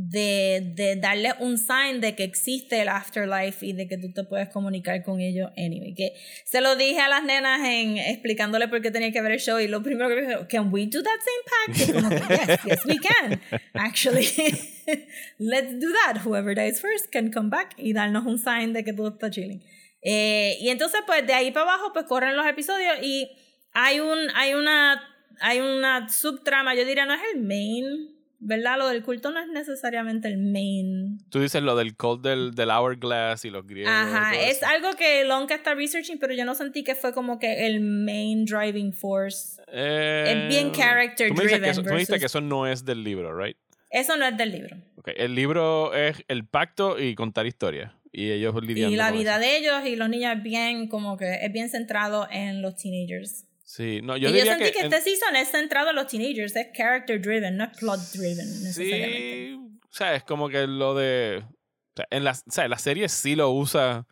de, 0.00 0.62
de 0.76 0.94
darle 0.94 1.34
un 1.40 1.58
sign 1.58 2.00
de 2.00 2.14
que 2.14 2.22
existe 2.22 2.80
el 2.80 2.88
afterlife 2.88 3.66
y 3.66 3.72
de 3.72 3.88
que 3.88 3.98
tú 3.98 4.12
te 4.12 4.22
puedes 4.22 4.48
comunicar 4.48 5.02
con 5.02 5.20
ellos 5.20 5.50
anyway. 5.56 5.92
Que 5.92 6.12
se 6.44 6.60
lo 6.60 6.76
dije 6.76 7.00
a 7.00 7.08
las 7.08 7.24
nenas 7.24 7.60
en 7.64 7.98
explicándole 7.98 8.68
por 8.68 8.80
qué 8.80 8.92
tenía 8.92 9.10
que 9.10 9.20
ver 9.20 9.32
el 9.32 9.40
show 9.40 9.58
y 9.58 9.66
lo 9.66 9.82
primero 9.82 10.08
que 10.08 10.14
me 10.14 10.28
dijo, 10.28 10.46
can 10.48 10.72
we 10.72 10.86
do 10.86 11.02
that 11.02 11.18
same 11.18 11.90
pact? 11.90 11.92
Como 11.92 12.28
yes, 12.28 12.60
yes 12.64 12.86
we 12.86 12.98
can. 12.98 13.40
Actually, 13.74 14.28
let's 15.38 15.80
do 15.80 15.92
that. 16.04 16.18
Whoever 16.24 16.54
dies 16.54 16.80
first 16.80 17.10
can 17.10 17.32
come 17.32 17.50
back 17.50 17.74
y 17.76 17.92
darnos 17.92 18.24
un 18.24 18.38
sign 18.38 18.72
de 18.72 18.84
que 18.84 18.92
todo 18.92 19.08
está 19.08 19.30
chilling. 19.30 19.60
Eh, 20.02 20.56
y 20.60 20.68
entonces, 20.70 21.00
pues 21.06 21.26
de 21.26 21.32
ahí 21.34 21.50
para 21.50 21.72
abajo, 21.72 21.92
pues 21.92 22.06
corren 22.06 22.36
los 22.36 22.46
episodios 22.46 22.94
y 23.02 23.30
hay 23.72 24.00
un, 24.00 24.18
hay 24.34 24.54
una, 24.54 25.02
hay 25.40 25.60
una 25.60 26.08
subtrama, 26.08 26.74
yo 26.74 26.84
diría 26.84 27.04
no 27.06 27.14
es 27.14 27.20
el 27.34 27.40
main, 27.42 28.14
¿verdad? 28.40 28.78
Lo 28.78 28.86
del 28.88 29.02
culto 29.02 29.30
no 29.32 29.40
es 29.40 29.48
necesariamente 29.48 30.28
el 30.28 30.38
main. 30.38 31.18
Tú 31.30 31.40
dices 31.40 31.60
lo 31.62 31.74
del 31.74 31.96
cult 31.96 32.22
del, 32.22 32.54
del 32.54 32.70
hourglass 32.70 33.44
y 33.44 33.50
los 33.50 33.66
griegos. 33.66 33.92
Ajá, 33.92 34.36
es 34.36 34.62
algo 34.62 34.92
que 34.92 35.24
Lonka 35.24 35.56
está 35.56 35.74
researching, 35.74 36.18
pero 36.20 36.32
yo 36.34 36.44
no 36.44 36.54
sentí 36.54 36.84
que 36.84 36.94
fue 36.94 37.12
como 37.12 37.40
que 37.40 37.66
el 37.66 37.80
main 37.80 38.44
driving 38.44 38.92
force. 38.92 39.60
Eh, 39.66 40.46
bien 40.48 40.70
character 40.70 41.28
tú 41.28 41.34
dices 41.34 41.48
que 41.50 41.56
driven 41.58 41.70
eso, 41.70 41.82
tú 41.82 41.88
me 41.88 41.94
dijiste 41.94 42.12
versus- 42.12 42.20
que 42.20 42.26
eso 42.26 42.40
no 42.40 42.66
es 42.68 42.84
del 42.84 43.02
libro, 43.02 43.36
right? 43.36 43.56
Eso 43.90 44.16
no 44.16 44.26
es 44.26 44.36
del 44.36 44.52
libro. 44.52 44.76
Ok, 44.96 45.08
El 45.16 45.34
libro 45.34 45.94
es 45.94 46.22
el 46.28 46.46
pacto 46.46 46.98
y 47.00 47.14
contar 47.14 47.46
historias. 47.46 47.90
Y 48.18 48.32
ellos 48.32 48.54
lidiando 48.62 48.92
Y 48.94 48.96
la 48.96 49.10
con 49.10 49.18
vida 49.18 49.32
eso. 49.32 49.40
de 49.40 49.56
ellos 49.58 49.86
y 49.86 49.96
los 49.96 50.08
niños 50.08 50.36
es 50.36 50.42
bien, 50.42 50.88
como 50.88 51.16
que 51.16 51.38
es 51.44 51.52
bien 51.52 51.68
centrado 51.70 52.26
en 52.30 52.62
los 52.62 52.76
teenagers. 52.76 53.44
Sí, 53.64 54.00
no, 54.02 54.16
yo 54.16 54.30
y 54.30 54.38
yo 54.38 54.44
sentí 54.44 54.64
que. 54.64 54.72
que, 54.72 54.78
en- 54.80 54.92
este 54.92 55.10
season 55.10 55.36
es 55.36 55.50
centrado 55.50 55.90
en 55.90 55.96
los 55.96 56.06
teenagers, 56.06 56.56
es 56.56 56.68
character 56.74 57.20
driven, 57.20 57.56
no 57.56 57.64
es 57.64 57.76
plot 57.78 58.00
driven. 58.14 58.46
Sí, 58.72 59.54
o 59.84 59.92
sea, 59.92 60.14
es 60.14 60.24
como 60.24 60.48
que 60.48 60.66
lo 60.66 60.94
de. 60.94 61.42
O 61.44 61.92
sea, 61.96 62.06
en 62.10 62.24
la, 62.24 62.32
o 62.32 62.50
sea, 62.50 62.66
la 62.68 62.78
serie 62.78 63.08
sí 63.08 63.36
lo 63.36 63.50
usa 63.50 64.06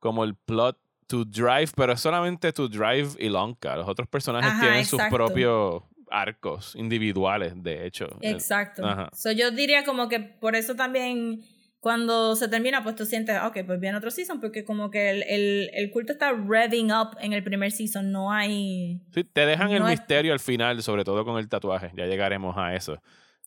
como 0.00 0.24
el 0.24 0.34
plot 0.34 0.78
to 1.06 1.24
drive, 1.24 1.68
pero 1.76 1.92
es 1.92 2.00
solamente 2.00 2.52
to 2.52 2.68
drive 2.68 3.10
y 3.18 3.28
Lonka. 3.28 3.76
Los 3.76 3.88
otros 3.88 4.08
personajes 4.08 4.50
Ajá, 4.50 4.60
tienen 4.60 4.84
sus 4.84 5.00
propios 5.10 5.82
arcos 6.10 6.74
individuales, 6.76 7.52
de 7.62 7.86
hecho. 7.86 8.08
Exacto. 8.20 8.84
Ajá. 8.84 9.08
So, 9.14 9.30
yo 9.32 9.50
diría 9.50 9.84
como 9.84 10.08
que 10.08 10.18
por 10.20 10.56
eso 10.56 10.74
también 10.74 11.42
cuando 11.80 12.34
se 12.36 12.48
termina, 12.48 12.82
pues 12.82 12.96
tú 12.96 13.04
sientes, 13.04 13.38
ok, 13.42 13.58
pues 13.66 13.78
viene 13.78 13.96
otro 13.96 14.10
season, 14.10 14.40
porque 14.40 14.64
como 14.64 14.90
que 14.90 15.10
el, 15.10 15.22
el, 15.22 15.70
el 15.72 15.90
culto 15.90 16.12
está 16.12 16.32
revving 16.32 16.90
up 16.90 17.16
en 17.20 17.32
el 17.32 17.44
primer 17.44 17.70
season, 17.70 18.10
no 18.10 18.32
hay... 18.32 19.00
Sí, 19.14 19.24
te 19.24 19.46
dejan 19.46 19.70
el 19.70 19.84
misterio 19.84 20.32
al 20.32 20.40
final, 20.40 20.82
sobre 20.82 21.04
todo 21.04 21.24
con 21.24 21.38
el 21.38 21.48
tatuaje. 21.48 21.92
Ya 21.96 22.06
llegaremos 22.06 22.56
a 22.56 22.74
eso. 22.74 23.00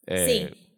Eh, 0.06 0.50
sí. 0.50 0.69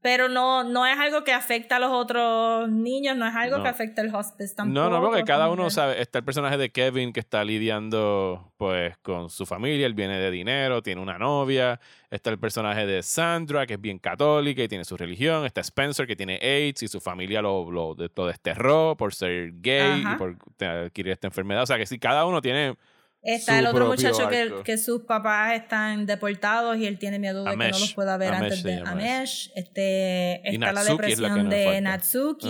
Pero 0.00 0.28
no, 0.28 0.62
no 0.62 0.86
es 0.86 0.96
algo 0.96 1.24
que 1.24 1.32
afecta 1.32 1.76
a 1.76 1.78
los 1.80 1.90
otros 1.90 2.68
niños, 2.70 3.16
no 3.16 3.26
es 3.26 3.34
algo 3.34 3.56
No. 3.58 3.62
que 3.64 3.68
afecta 3.68 4.00
al 4.00 4.14
hospice 4.14 4.54
tampoco. 4.54 4.80
No, 4.80 4.90
no, 4.90 5.00
porque 5.04 5.24
cada 5.24 5.48
uno 5.50 5.70
sabe. 5.70 6.00
Está 6.00 6.18
el 6.20 6.24
personaje 6.24 6.56
de 6.56 6.70
Kevin 6.70 7.12
que 7.12 7.18
está 7.20 7.42
lidiando 7.44 8.52
pues 8.56 8.96
con 8.98 9.28
su 9.30 9.44
familia, 9.44 9.86
él 9.86 9.94
viene 9.94 10.18
de 10.18 10.30
dinero, 10.30 10.82
tiene 10.82 11.00
una 11.00 11.18
novia. 11.18 11.80
Está 12.10 12.30
el 12.30 12.38
personaje 12.38 12.86
de 12.86 13.02
Sandra, 13.02 13.66
que 13.66 13.74
es 13.74 13.80
bien 13.80 13.98
católica 13.98 14.62
y 14.62 14.68
tiene 14.68 14.84
su 14.84 14.96
religión. 14.96 15.44
Está 15.44 15.60
Spencer, 15.62 16.06
que 16.06 16.16
tiene 16.16 16.38
AIDS 16.40 16.82
y 16.84 16.88
su 16.88 17.00
familia 17.00 17.42
lo, 17.42 17.70
lo, 17.70 17.94
lo 18.14 18.26
desterró 18.26 18.96
por 18.96 19.12
ser 19.14 19.50
gay 19.60 20.02
Ajá. 20.04 20.14
y 20.14 20.16
por 20.18 20.36
adquirir 20.64 21.12
esta 21.12 21.26
enfermedad. 21.26 21.64
O 21.64 21.66
sea 21.66 21.76
que 21.76 21.86
sí, 21.86 21.98
cada 21.98 22.24
uno 22.24 22.40
tiene 22.40 22.76
Está 23.20 23.54
Su 23.54 23.58
el 23.58 23.66
otro 23.66 23.86
muchacho 23.86 24.28
que, 24.64 24.78
sus 24.78 25.02
papás 25.02 25.54
están 25.54 26.06
deportados 26.06 26.76
y 26.76 26.86
él 26.86 26.98
tiene 26.98 27.18
miedo 27.18 27.44
de 27.44 27.50
que 27.50 27.56
no 27.56 27.78
los 27.78 27.94
pueda 27.94 28.16
ver 28.16 28.32
Amesh 28.32 28.42
antes 28.44 28.62
de 28.62 28.82
Amesh. 28.84 29.50
Este, 29.54 30.48
está 30.48 30.72
la 30.72 30.84
Natsuki 30.84 31.12
es 31.12 31.18
la 31.18 31.28
depresión 31.28 31.50
de. 31.50 31.80
Natsuki, 31.80 32.48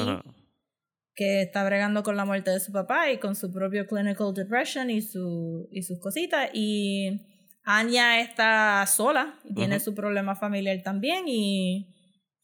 que 1.15 1.43
está 1.43 1.65
bregando 1.65 2.03
con 2.03 2.17
la 2.17 2.25
muerte 2.25 2.51
de 2.51 2.61
su 2.61 2.71
papá 2.71 3.11
y 3.11 3.19
con 3.19 3.35
su 3.35 3.51
propio 3.53 3.87
clinical 3.87 4.33
depression 4.35 4.91
y, 4.91 5.01
su, 5.01 5.69
y 5.73 5.83
sus 5.83 5.99
cositas. 6.01 6.51
Y 6.53 7.27
Anya 7.65 8.21
está 8.21 8.87
sola 8.87 9.39
y 9.45 9.55
tiene 9.55 9.81
su 9.81 9.95
problema 9.95 10.37
familiar 10.37 10.81
también. 10.85 11.25
Y 11.27 11.95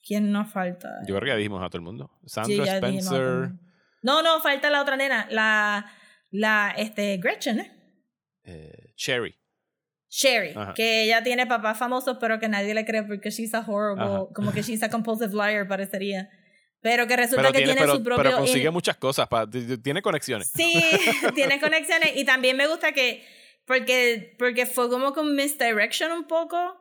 ¿quién 0.03 0.33
nos 0.33 0.51
falta? 0.51 0.89
Yo 1.07 1.15
creo 1.15 1.21
que 1.21 1.29
ya 1.29 1.37
dijimos 1.37 1.63
a 1.63 1.69
todo 1.69 1.79
el 1.79 1.85
mundo. 1.85 2.11
Sandra 2.27 2.77
Spencer. 2.77 3.53
No, 4.03 4.23
no, 4.23 4.41
falta 4.41 4.71
la 4.71 4.83
otra 4.83 4.97
nena, 4.97 5.27
la, 5.31 5.87
la 6.31 6.75
este, 6.77 7.17
Gretchen, 7.19 7.61
¿eh? 7.61 7.74
Eh, 8.45 8.93
Cherry. 8.97 9.35
Sherry, 10.09 10.51
Ajá. 10.55 10.75
que 10.75 11.03
ella 11.05 11.23
tiene 11.25 11.47
papás 11.47 11.77
famosos, 11.79 12.19
pero 12.21 12.39
que 12.39 12.47
nadie 12.49 12.73
le 12.73 12.85
cree 12.85 13.03
porque 13.03 13.31
she's 13.31 13.53
a 13.55 13.65
horrible, 13.67 14.05
Ajá. 14.05 14.27
como 14.35 14.53
que 14.53 14.63
she's 14.63 14.83
a 14.85 14.89
compulsive 14.89 15.33
liar, 15.35 15.67
parecería. 15.67 16.29
Pero 16.81 17.07
que 17.07 17.17
resulta 17.17 17.43
Pero 17.45 17.53
que 17.53 17.59
tiene, 17.61 17.73
tiene 17.73 17.81
pero, 17.87 17.97
su 17.97 18.03
propio. 18.03 18.23
pero 18.23 18.37
consigue 18.37 18.71
muchas 18.71 18.97
cosas. 18.99 19.27
pa- 19.27 19.49
tiene 19.83 20.03
conexiones. 20.03 20.53
Sí, 20.55 20.75
tiene 21.35 21.59
conexiones. 21.59 22.13
Y 22.17 22.25
también 22.25 22.57
me 22.57 22.67
gusta 22.69 22.93
que. 22.93 23.25
Porque, 23.67 24.37
porque 24.39 24.67
fue 24.67 24.91
como 24.91 25.15
con 25.15 25.35
misdirection 25.35 26.13
un 26.13 26.27
poco. 26.27 26.77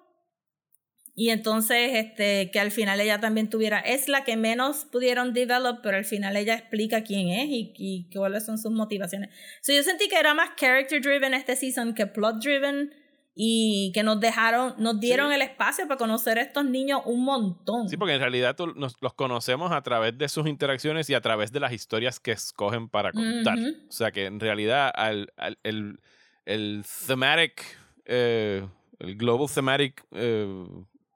Y 1.15 1.29
entonces, 1.29 1.91
este, 1.93 2.49
que 2.51 2.59
al 2.59 2.71
final 2.71 2.99
ella 2.99 3.19
también 3.19 3.49
tuviera. 3.49 3.79
Es 3.79 4.07
la 4.09 4.23
que 4.23 4.35
menos 4.35 4.85
pudieron 4.91 5.31
develop, 5.33 5.81
pero 5.83 5.97
al 5.97 6.05
final 6.05 6.35
ella 6.37 6.55
explica 6.55 7.03
quién 7.03 7.29
es 7.29 7.45
y, 7.49 7.73
y 7.77 8.09
cuáles 8.11 8.45
son 8.45 8.57
sus 8.57 8.71
motivaciones. 8.71 9.29
So, 9.61 9.73
yo 9.73 9.83
sentí 9.83 10.07
que 10.09 10.17
era 10.17 10.33
más 10.33 10.55
character 10.55 10.99
driven 11.01 11.33
este 11.35 11.55
season 11.55 11.93
que 11.93 12.07
plot 12.07 12.37
driven. 12.43 12.93
Y 13.35 13.91
que 13.95 14.03
nos 14.03 14.19
dejaron, 14.19 14.75
nos 14.77 14.99
dieron 14.99 15.29
Sí. 15.29 15.33
el 15.35 15.41
espacio 15.41 15.87
para 15.87 15.97
conocer 15.97 16.37
a 16.37 16.43
estos 16.43 16.65
niños 16.65 17.01
un 17.05 17.23
montón. 17.25 17.89
Sí, 17.89 17.97
porque 17.97 18.13
en 18.13 18.19
realidad 18.19 18.55
tú- 18.55 18.75
nos- 18.75 18.95
los 19.01 19.15
conocemos 19.15 19.71
a 19.71 19.81
través 19.81 20.15
de 20.19 20.29
sus 20.29 20.45
interacciones 20.47 21.09
y 21.09 21.15
a 21.15 21.21
través 21.21 21.51
de 21.51 21.59
las 21.59 21.73
historias 21.73 22.19
que 22.19 22.31
escogen 22.31 22.89
para 22.89 23.11
contar. 23.11 23.57
Ujú. 23.57 23.69
O 23.89 23.91
sea 23.91 24.11
que 24.11 24.25
en 24.25 24.39
realidad 24.39 24.91
al, 24.93 25.33
al- 25.35 25.57
el, 25.63 25.99
el 26.45 26.83
thematic, 27.07 27.63
eh, 28.05 28.67
el 28.99 29.15
global 29.15 29.47
thematic 29.51 30.05
eh, 30.11 30.67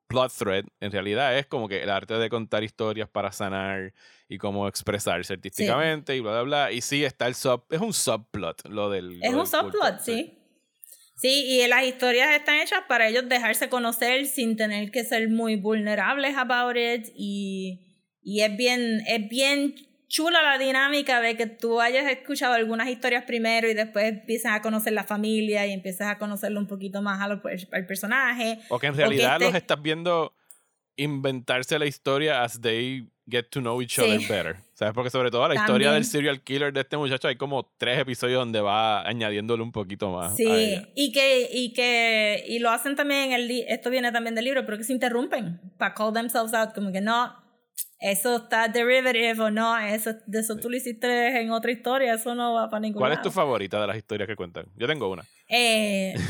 plot 0.07 0.31
thread, 0.31 0.65
en 0.79 0.91
realidad 0.91 1.37
es 1.37 1.45
como 1.45 1.67
que 1.67 1.83
el 1.83 1.89
arte 1.89 2.15
de 2.15 2.29
contar 2.29 2.63
historias 2.63 3.09
para 3.09 3.31
sanar 3.31 3.93
y 4.29 4.37
cómo 4.37 4.67
expresarse 4.67 5.33
artísticamente 5.33 6.15
y 6.15 6.19
bla, 6.19 6.31
bla, 6.31 6.41
bla. 6.41 6.71
Y 6.71 6.81
sí, 6.81 7.03
está 7.03 7.27
el 7.27 7.35
sub, 7.35 7.63
es 7.69 7.79
un 7.79 7.93
subplot 7.93 8.67
lo 8.69 8.89
del... 8.89 9.19
Es 9.21 9.31
lo 9.31 9.43
un 9.43 9.43
del 9.43 9.47
subplot, 9.47 9.99
sí. 9.99 10.33
Sí, 11.17 11.45
y 11.47 11.67
las 11.67 11.83
historias 11.83 12.29
están 12.35 12.59
hechas 12.59 12.81
para 12.87 13.07
ellos 13.07 13.27
dejarse 13.27 13.69
conocer 13.69 14.27
sin 14.27 14.55
tener 14.55 14.91
que 14.91 15.03
ser 15.03 15.29
muy 15.29 15.55
vulnerables 15.55 16.37
about 16.37 16.77
it. 16.77 17.07
Y, 17.15 17.79
y 18.21 18.41
es 18.41 18.55
bien, 18.55 19.01
es 19.07 19.27
bien 19.27 19.73
chula 20.07 20.41
la 20.41 20.57
dinámica 20.57 21.19
de 21.21 21.35
que 21.35 21.47
tú 21.47 21.81
hayas 21.81 22.09
escuchado 22.09 22.53
algunas 22.53 22.87
historias 22.87 23.23
primero 23.25 23.69
y 23.69 23.73
después 23.73 24.05
empiezas 24.05 24.53
a 24.53 24.61
conocer 24.61 24.93
la 24.93 25.03
familia 25.03 25.67
y 25.67 25.71
empiezas 25.73 26.07
a 26.07 26.17
conocerlo 26.17 26.59
un 26.59 26.67
poquito 26.67 27.01
más 27.01 27.19
a 27.21 27.27
lo- 27.27 27.41
al 27.71 27.85
personaje. 27.85 28.59
O 28.69 28.79
que 28.79 28.87
en 28.87 28.95
realidad 28.95 29.33
este- 29.33 29.45
los 29.45 29.55
estás 29.55 29.81
viendo 29.81 30.33
inventarse 30.95 31.77
la 31.77 31.85
historia 31.85 32.43
as 32.43 32.59
they 32.61 33.07
get 33.29 33.49
to 33.51 33.59
know 33.59 33.81
each 33.81 33.91
Sí. 33.95 34.01
other 34.01 34.19
better. 34.27 34.55
¿Sabes? 34.73 34.93
Porque 34.93 35.09
sobre 35.09 35.29
todo 35.31 35.47
la 35.47 35.55
historia 35.55 35.91
del 35.91 36.03
También. 36.03 36.11
serial 36.11 36.41
killer 36.43 36.71
de 36.71 36.81
este 36.81 36.97
muchacho 36.97 37.27
hay 37.27 37.35
como 37.35 37.71
tres 37.77 37.99
episodios 37.99 38.39
donde 38.39 38.61
va 38.61 39.01
añadiéndole 39.07 39.61
un 39.63 39.71
poquito 39.71 40.11
más. 40.11 40.33
a 40.33 40.35
Sí, 40.35 40.45
y 40.95 41.11
que, 41.11 41.49
y 41.51 41.73
que, 41.73 42.45
y 42.47 42.59
lo 42.59 42.69
hacen 42.69 42.95
también 42.95 43.31
en 43.31 43.33
el, 43.33 43.51
esto 43.67 43.89
viene 43.89 44.11
también 44.11 44.35
del 44.35 44.45
libro, 44.45 44.65
pero 44.65 44.77
que 44.77 44.83
se 44.83 44.93
interrumpen 44.93 45.59
para 45.77 45.93
call 45.95 46.13
themselves 46.13 46.53
out, 46.53 46.73
como 46.73 46.91
que 46.91 47.01
no, 47.01 47.35
eso 47.99 48.37
está 48.37 48.67
derivative 48.67 49.39
o 49.41 49.49
no, 49.51 49.77
eso, 49.79 50.11
de 50.25 50.39
eso 50.39 50.55
tú 50.57 50.69
lo 50.69 50.77
hiciste 50.77 51.39
en 51.41 51.51
otra 51.51 51.71
historia, 51.71 52.13
eso 52.13 52.35
no 52.35 52.53
va 52.53 52.69
para 52.69 52.81
ningún 52.81 52.99
¿Cuál 52.99 53.13
es 53.13 53.21
tu 53.21 53.31
favorita 53.31 53.81
de 53.81 53.87
las 53.87 53.97
historias 53.97 54.27
que 54.27 54.35
cuentan? 54.35 54.65
Yo 54.75 54.87
tengo 54.87 55.09
una. 55.09 55.23
Eh, 55.49 56.13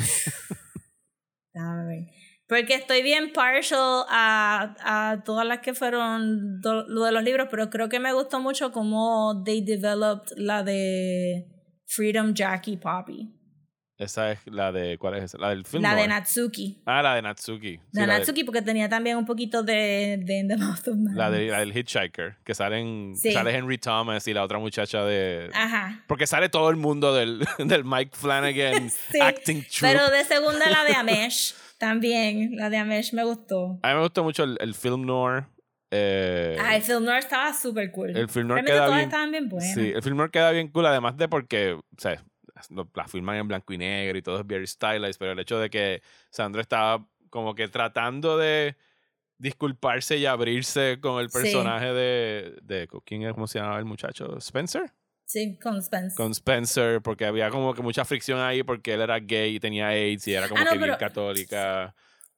ver. 1.53 2.05
Porque 2.47 2.75
estoy 2.75 3.01
bien 3.03 3.33
partial 3.33 4.05
a, 4.09 5.11
a 5.11 5.23
todas 5.23 5.45
las 5.45 5.59
que 5.59 5.73
fueron 5.73 6.61
do- 6.61 6.87
lo 6.87 7.03
de 7.03 7.11
los 7.11 7.23
libros, 7.23 7.47
pero 7.51 7.69
creo 7.69 7.89
que 7.89 7.99
me 7.99 8.13
gustó 8.13 8.39
mucho 8.39 8.71
cómo 8.71 9.43
they 9.43 9.61
developed 9.61 10.31
la 10.37 10.63
de 10.63 11.45
Freedom 11.87 12.33
Jackie 12.33 12.77
Poppy. 12.77 13.33
Esa 13.97 14.31
es 14.31 14.39
la 14.45 14.71
de. 14.71 14.97
¿Cuál 14.99 15.15
es 15.15 15.23
esa? 15.23 15.37
La 15.39 15.49
del 15.49 15.65
film. 15.65 15.81
La 15.81 15.95
de. 15.95 16.07
Natsuki. 16.07 16.81
Ah, 16.85 17.01
la 17.01 17.15
de 17.15 17.23
Natsuki. 17.23 17.77
Sí, 17.77 17.81
La 17.93 18.05
la, 18.05 18.13
de- 18.13 18.19
Natsuki, 18.19 18.43
porque 18.43 18.61
tenía 18.61 18.87
también 18.87 19.17
un 19.17 19.25
poquito 19.25 19.63
de, 19.63 20.19
de 20.23 20.37
In 20.37 20.47
the 20.47 20.55
Mouth 20.57 20.87
of 20.87 20.95
Madness. 20.97 21.15
la 21.15 21.31
de- 21.31 21.47
la 21.47 21.59
del 21.61 21.75
Hitchhiker. 21.75 22.35
Que 22.43 22.53
salen, 22.53 23.15
Sí. 23.15 23.31
sale 23.31 23.55
Henry 23.55 23.77
Thomas 23.79 24.27
y 24.27 24.33
la 24.35 24.43
otra 24.43 24.59
muchacha 24.59 25.03
de. 25.03 25.49
Ajá. 25.53 26.03
Porque 26.07 26.27
sale 26.27 26.49
todo 26.49 26.69
el 26.69 26.75
mundo 26.75 27.13
del, 27.15 27.39
del 27.57 27.83
Mike 27.85 28.11
Flanagan 28.13 28.89
Sí, 29.11 29.19
acting 29.19 29.61
troupe. 29.63 29.79
Pero 29.81 30.09
de 30.11 30.23
segunda 30.25 30.69
la 30.69 30.83
de 30.83 30.93
Amesh. 30.93 31.55
también. 31.79 32.55
La 32.55 32.69
de 32.69 32.77
Amesh 32.77 33.13
me 33.13 33.23
gustó. 33.23 33.79
A 33.81 33.89
mí 33.89 33.93
me 33.95 34.01
gustó 34.01 34.23
mucho 34.23 34.43
el, 34.43 34.57
el 34.61 34.75
film 34.75 35.05
noir. 35.07 35.45
eh, 35.91 36.55
Ah, 36.59 36.75
el 36.75 36.83
film 36.83 37.03
noir 37.03 37.19
estaba 37.19 37.53
súper 37.53 37.91
cool. 37.91 38.09
el 38.15 38.27
film 38.29 38.47
noir 38.49 38.63
Realmente 38.63 38.71
queda 38.73 38.85
todas 38.85 38.97
bien- 38.97 39.09
estaban 39.09 39.31
bien 39.31 39.49
buenas. 39.49 39.73
Sí, 39.73 39.91
el 39.95 40.03
film 40.03 40.17
noir 40.17 40.29
queda 40.29 40.51
bien 40.51 40.67
cool, 40.69 40.85
además 40.85 41.17
de 41.17 41.27
porque, 41.27 41.73
o 41.73 41.81
sea, 41.97 42.23
lo- 42.69 42.89
la 42.95 43.07
filman 43.07 43.37
en 43.37 43.47
blanco 43.47 43.73
y 43.73 43.77
negro 43.77 44.17
y 44.17 44.21
todo 44.21 44.39
es 44.39 44.47
very 44.47 44.67
stylized, 44.67 45.17
pero 45.19 45.31
el 45.33 45.39
hecho 45.39 45.59
de 45.59 45.69
que 45.69 46.01
Sandra 46.29 46.61
estaba 46.61 47.07
como 47.29 47.53
que 47.55 47.67
tratando 47.67 48.37
de 48.37 48.75
disculparse 49.37 50.17
y 50.17 50.25
abrirse 50.25 50.99
con 51.01 51.19
el 51.21 51.29
Sí. 51.29 51.37
personaje 51.39 51.93
de, 51.93 52.57
de 52.63 52.87
¿quién 53.05 53.23
es? 53.23 53.33
¿Cómo 53.33 53.47
se 53.47 53.59
llamaba 53.59 53.77
el 53.79 53.85
muchacho? 53.85 54.37
¿Spencer? 54.37 54.91
Sí, 55.25 55.59
con 55.61 55.81
Spence. 55.83 56.15
Con 56.15 56.31
Spencer, 56.31 57.01
porque 57.01 57.25
había 57.25 57.49
como 57.49 57.73
que 57.73 57.81
mucha 57.81 58.05
fricción 58.05 58.39
ahí 58.39 58.63
porque 58.63 58.93
él 58.93 59.01
era 59.01 59.19
gay 59.19 59.55
y 59.55 59.59
tenía 59.59 59.87
AIDS 59.89 60.27
y 60.27 60.33
era 60.33 60.47
como 60.47 60.61
Ah, 60.61 60.63
no, 60.63 60.71
que 60.71 60.77
bien 60.77 60.89
pero- 60.89 60.97
católica. 60.97 61.93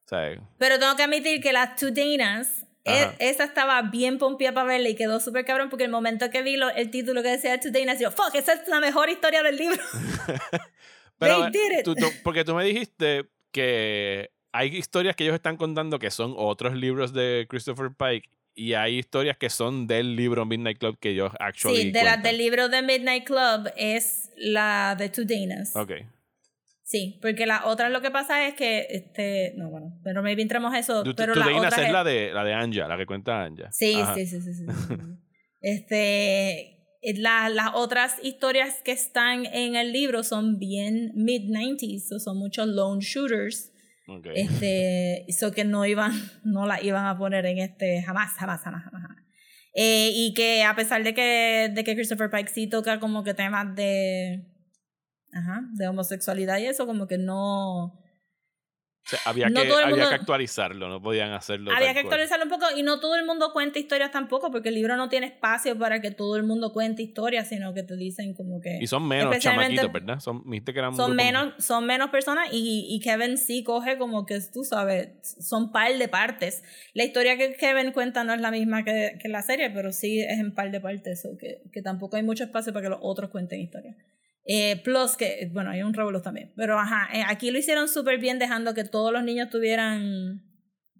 O 0.06 0.10
sea, 0.10 0.42
Pero 0.58 0.80
tengo 0.80 0.96
que 0.96 1.04
admitir 1.04 1.40
que 1.40 1.54
las 1.54 1.78
e- 1.84 2.66
Ajá. 2.94 3.16
esa 3.20 3.44
estaba 3.44 3.82
bien 3.84 4.18
pompía 4.18 4.54
para 4.54 4.68
verla 4.68 4.90
y 4.90 4.96
quedó 4.96 5.20
súper 5.20 5.46
cabrón 5.46 5.70
porque 5.70 5.84
el 5.86 5.92
momento 5.92 6.30
que 6.30 6.42
vi 6.42 6.58
lo- 6.58 6.70
el 6.70 6.90
título 6.92 7.22
que 7.24 7.30
decía 7.30 7.60
Two 7.60 7.72
Danas, 7.72 8.00
yo, 8.00 8.12
fuck, 8.12 8.34
esa 8.36 8.54
es 8.54 8.68
la 8.68 8.80
mejor 8.80 9.10
historia 9.10 9.42
del 9.44 9.58
libro. 9.58 9.78
Pero, 11.20 11.52
They 11.52 11.62
did 11.70 11.80
it. 11.80 11.86
tú- 11.86 11.96
tú- 11.96 12.12
porque 12.24 12.44
tú 12.46 12.56
me 12.56 12.64
dijiste 12.64 13.26
que 13.52 14.32
hay 14.52 14.76
historias 14.76 15.16
que 15.16 15.24
ellos 15.24 15.36
están 15.36 15.58
contando 15.58 16.00
que 16.00 16.12
son 16.12 16.34
otros 16.38 16.76
libros 16.76 17.14
de 17.14 17.46
Christopher 17.50 17.92
Pike 17.98 18.30
y 18.56 18.74
hay 18.74 18.98
historias 19.00 19.38
que 19.38 19.50
son 19.50 19.86
del 19.88 20.16
libro 20.16 20.46
Midnight 20.46 20.80
Club 20.80 20.98
que 21.00 21.10
ellos 21.12 21.32
actually 21.40 21.82
Sí, 21.84 21.92
de 21.92 22.04
las 22.04 22.22
del 22.24 22.38
libro 22.38 22.68
de 22.70 22.82
Midnight 22.82 23.26
Club 23.26 23.70
es 23.76 24.32
la 24.38 24.96
de 24.98 25.10
Two 25.10 25.26
Danas. 25.26 25.76
Ok. 25.76 25.92
Sí, 26.92 27.20
porque 27.22 27.46
la 27.46 27.68
otra 27.68 27.88
lo 27.90 28.02
que 28.02 28.10
pasa 28.10 28.48
es 28.48 28.56
que, 28.56 28.88
este, 28.90 29.54
no, 29.58 29.70
bueno, 29.70 30.00
pero 30.04 30.24
maybe 30.24 30.42
entramos 30.42 30.74
eso, 30.76 31.04
tu- 31.04 31.14
pero 31.14 31.34
tu 31.34 31.40
la 31.40 31.46
otra 31.56 31.86
es 31.86 31.92
la 31.92 32.04
de, 32.04 32.34
la 32.34 32.44
de 32.44 32.54
Anja, 32.56 32.88
la 32.88 32.98
que 32.98 33.06
cuenta 33.06 33.44
Anja. 33.44 33.72
Sí, 33.72 33.94
sí, 34.16 34.26
sí, 34.26 34.42
sí, 34.42 34.54
sí. 34.56 34.66
Este, 35.62 36.80
eh, 37.04 37.14
la- 37.18 37.50
las 37.50 37.76
otras 37.76 38.16
historias 38.24 38.82
que 38.84 38.92
están 38.92 39.46
en 39.46 39.76
el 39.76 39.92
libro 39.94 40.24
son 40.24 40.58
bien 40.58 41.12
mid-90s, 41.16 42.08
so 42.10 42.18
son 42.20 42.40
muchos 42.40 42.66
lone 42.68 43.02
shooters, 43.02 43.72
Ok. 44.08 44.26
este, 44.34 45.26
so 45.30 45.52
que 45.52 45.66
no 45.66 45.86
iban, 45.86 46.12
no 46.44 46.66
la 46.66 46.82
iban 46.82 47.06
a 47.06 47.20
poner 47.20 47.46
en 47.46 47.60
este, 47.60 48.02
jamás, 48.02 48.32
jamás, 48.32 48.62
jamás, 48.62 48.84
jamás. 48.84 49.02
jamás. 49.04 49.18
Eh, 49.76 50.10
y 50.12 50.34
que 50.34 50.64
a 50.64 50.76
pesar 50.76 51.04
de 51.04 51.14
que, 51.14 51.70
de 51.72 51.84
que 51.84 51.94
Christopher 51.94 52.32
Pike 52.32 52.50
sí 52.50 52.68
toca 52.68 53.00
como 53.00 53.24
que 53.24 53.36
temas 53.36 53.76
de, 53.76 54.46
ajá, 55.34 55.62
de 55.74 55.88
homosexualidad 55.88 56.58
y 56.60 56.68
eso, 56.68 56.86
como 56.86 57.08
que 57.08 57.18
no... 57.18 57.94
O 59.06 59.10
sea, 59.10 59.20
había, 59.26 59.50
no 59.50 59.62
que, 59.64 59.72
había 59.72 59.88
mundo- 59.88 60.10
que 60.10 60.16
actualizarlo, 60.16 60.88
no 60.88 61.02
podían 61.02 61.32
hacerlo. 61.32 61.72
Había 61.72 61.96
que 61.96 62.02
cual. 62.04 62.14
actualizarlo 62.14 62.44
un 62.46 62.52
poco 62.52 62.66
y 62.78 62.84
no 62.84 63.00
todo 63.00 63.16
el 63.16 63.26
mundo 63.26 63.54
cuenta 63.54 63.80
historias 63.80 64.12
tampoco 64.12 64.52
porque 64.52 64.70
el 64.70 64.76
libro 64.76 64.98
no 64.98 65.10
tiene 65.10 65.26
espacio 65.26 65.76
para 65.80 66.00
que 66.00 66.12
todo 66.12 66.36
el 66.36 66.44
mundo 66.44 66.74
cuente 66.74 67.02
historias, 67.02 67.50
sino 67.50 67.74
que 67.74 67.82
te 67.82 67.96
dicen 67.96 68.36
como 68.36 68.62
que 68.62 68.78
Y 68.80 68.86
son 68.86 69.08
menos 69.08 69.40
chamaquitos, 69.40 69.92
¿verdad? 69.92 70.20
Son, 70.20 70.44
que 70.44 70.72
eran 70.76 70.96
son 70.96 71.16
menos, 71.16 71.54
son 71.58 71.88
menos 71.88 72.12
personas 72.12 72.50
y, 72.52 72.86
y 72.88 73.00
Kevin 73.00 73.40
sí 73.40 73.64
coge 73.64 73.98
como 73.98 74.28
que 74.28 74.40
tú 74.54 74.64
sabes, 74.64 75.10
son 75.24 75.72
par 75.72 75.92
de 75.98 76.08
partes. 76.08 76.62
La 76.94 77.04
historia 77.04 77.36
que 77.36 77.56
Kevin 77.56 77.94
cuenta 77.94 78.24
no 78.24 78.34
es 78.36 78.42
la 78.42 78.52
misma 78.52 78.84
que, 78.84 79.18
que 79.20 79.28
la 79.28 79.42
serie, 79.42 79.72
pero 79.72 79.92
sí 79.92 80.20
es 80.20 80.38
en 80.38 80.54
par 80.54 80.70
de 80.70 80.82
partes, 80.82 81.26
o 81.26 81.36
que, 81.36 81.64
que 81.74 81.82
tampoco 81.82 82.18
hay 82.18 82.22
mucho 82.22 82.44
espacio 82.44 82.74
para 82.74 82.84
que 82.84 82.90
los 82.90 83.00
otros 83.02 83.32
cuenten 83.32 83.60
historias. 83.60 83.96
Eh, 84.52 84.82
plus 84.84 85.16
que, 85.16 85.48
bueno, 85.54 85.70
hay 85.70 85.84
un 85.84 85.94
revolú 85.94 86.22
también. 86.22 86.52
Pero 86.56 86.80
ajá, 86.80 87.08
eh, 87.14 87.24
aquí 87.28 87.52
lo 87.52 87.60
hicieron 87.60 87.88
súper 87.88 88.18
bien 88.18 88.40
dejando 88.40 88.74
que 88.74 88.84
todos 88.84 89.14
los 89.14 89.24
niños 89.24 89.50
tuvieran 89.50 90.44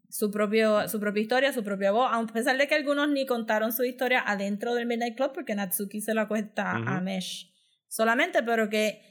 su, 0.08 0.30
propio, 0.30 0.88
su 0.88 1.00
propia 1.00 1.22
historia, 1.22 1.52
su 1.52 1.64
propia 1.64 1.92
voz, 1.92 2.10
a 2.12 2.24
pesar 2.28 2.58
de 2.58 2.68
que 2.68 2.76
algunos 2.76 3.10
ni 3.10 3.26
contaron 3.26 3.72
su 3.72 3.84
historia 3.84 4.24
adentro 4.26 4.76
del 4.76 4.86
Midnight 4.86 5.16
Club 5.16 5.32
porque 5.34 5.56
Natsuki 5.56 6.00
se 6.00 6.14
la 6.14 6.28
cuenta 6.28 6.80
Ujú. 6.80 6.90
a 6.90 7.02
Mesh 7.02 7.52
solamente, 7.88 8.44
pero 8.44 8.70
que 8.70 9.02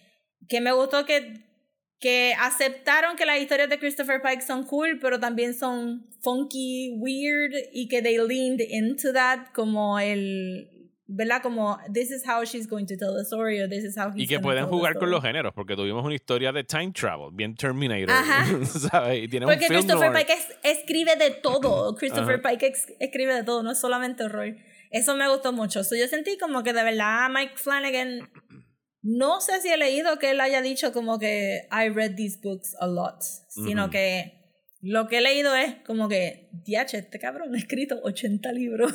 que 0.47 0.61
me 0.61 0.72
gustó 0.72 1.05
que, 1.05 1.41
que 1.99 2.34
aceptaron 2.39 3.16
que 3.16 3.26
las 3.26 3.41
historias 3.41 3.68
de 3.68 3.78
Christopher 3.78 4.22
Pike 4.22 4.43
son 4.43 4.64
cool, 4.64 4.99
pero 5.01 5.18
también 5.18 5.55
son 5.55 6.09
funky, 6.22 6.95
weird, 6.99 7.55
y 7.72 7.89
que 7.89 8.03
they 8.03 8.18
leaned 8.18 8.61
into 8.61 9.12
that 9.12 9.47
como 9.55 9.99
el, 9.99 10.68
¿verdad? 11.11 11.41
Como, 11.43 11.79
this 11.93 12.11
is 12.11 12.23
how 12.29 12.45
she's 12.45 12.69
going 12.69 12.85
to 12.87 12.95
tell 12.97 13.15
the 13.17 13.25
story, 13.25 13.61
or 13.61 13.69
this 13.69 13.83
is 13.83 13.97
how 13.97 14.11
he's 14.15 14.25
Y 14.25 14.27
que 14.27 14.39
pueden 14.41 14.67
jugar 14.67 14.95
con 14.99 15.11
los 15.11 15.23
géneros, 15.23 15.55
porque 15.55 15.75
tuvimos 15.75 16.05
una 16.05 16.15
historia 16.15 16.53
de 16.53 16.65
time 16.65 16.93
travel, 16.93 17.31
bien 17.33 17.55
Terminator, 17.57 18.11
Ajá. 18.11 18.45
¿sabes? 18.67 19.25
Y 19.25 19.29
tiene 19.29 19.47
un 19.47 19.53
Porque 19.53 19.67
film 19.67 19.81
Christopher 19.81 20.13
noir. 20.13 20.27
Pike 20.27 20.33
es- 20.39 20.59
escribe 20.79 21.17
de 21.17 21.31
todo. 21.31 21.95
Christopher 21.99 22.41
Ajá. 22.45 22.51
Pike 22.51 22.67
ex- 22.67 22.93
escribe 23.01 23.35
de 23.35 23.43
todo, 23.43 23.63
no 23.63 23.71
es 23.73 23.79
solamente 23.81 24.23
horror. 24.25 24.55
Eso 24.91 25.17
me 25.17 25.29
gustó 25.29 25.53
mucho. 25.53 25.83
So, 25.83 25.97
yo 25.97 26.07
sentí 26.09 26.37
como 26.39 26.63
que 26.63 26.73
de 26.73 26.83
verdad 26.83 27.29
Mike 27.31 27.55
Flanagan, 27.57 28.31
no 29.03 29.41
sé 29.41 29.61
si 29.63 29.69
he 29.69 29.77
leído 29.77 30.19
que 30.19 30.31
él 30.31 30.41
haya 30.41 30.61
dicho 30.63 30.93
como 30.93 31.19
que 31.19 31.63
I 31.71 31.89
read 31.89 32.17
these 32.17 32.39
books 32.43 32.75
a 32.81 32.87
lot, 32.87 33.23
sino 33.49 33.85
Ujú. 33.85 33.93
que 33.93 34.35
lo 34.81 35.09
que 35.09 35.19
he 35.19 35.21
leído 35.21 35.55
es 35.55 35.75
como 35.87 36.09
que, 36.09 36.51
diache, 36.65 36.99
este 36.99 37.19
cabrón 37.19 37.55
ha 37.55 37.59
escrito 37.59 37.99
80 38.03 38.53
libros. 38.53 38.93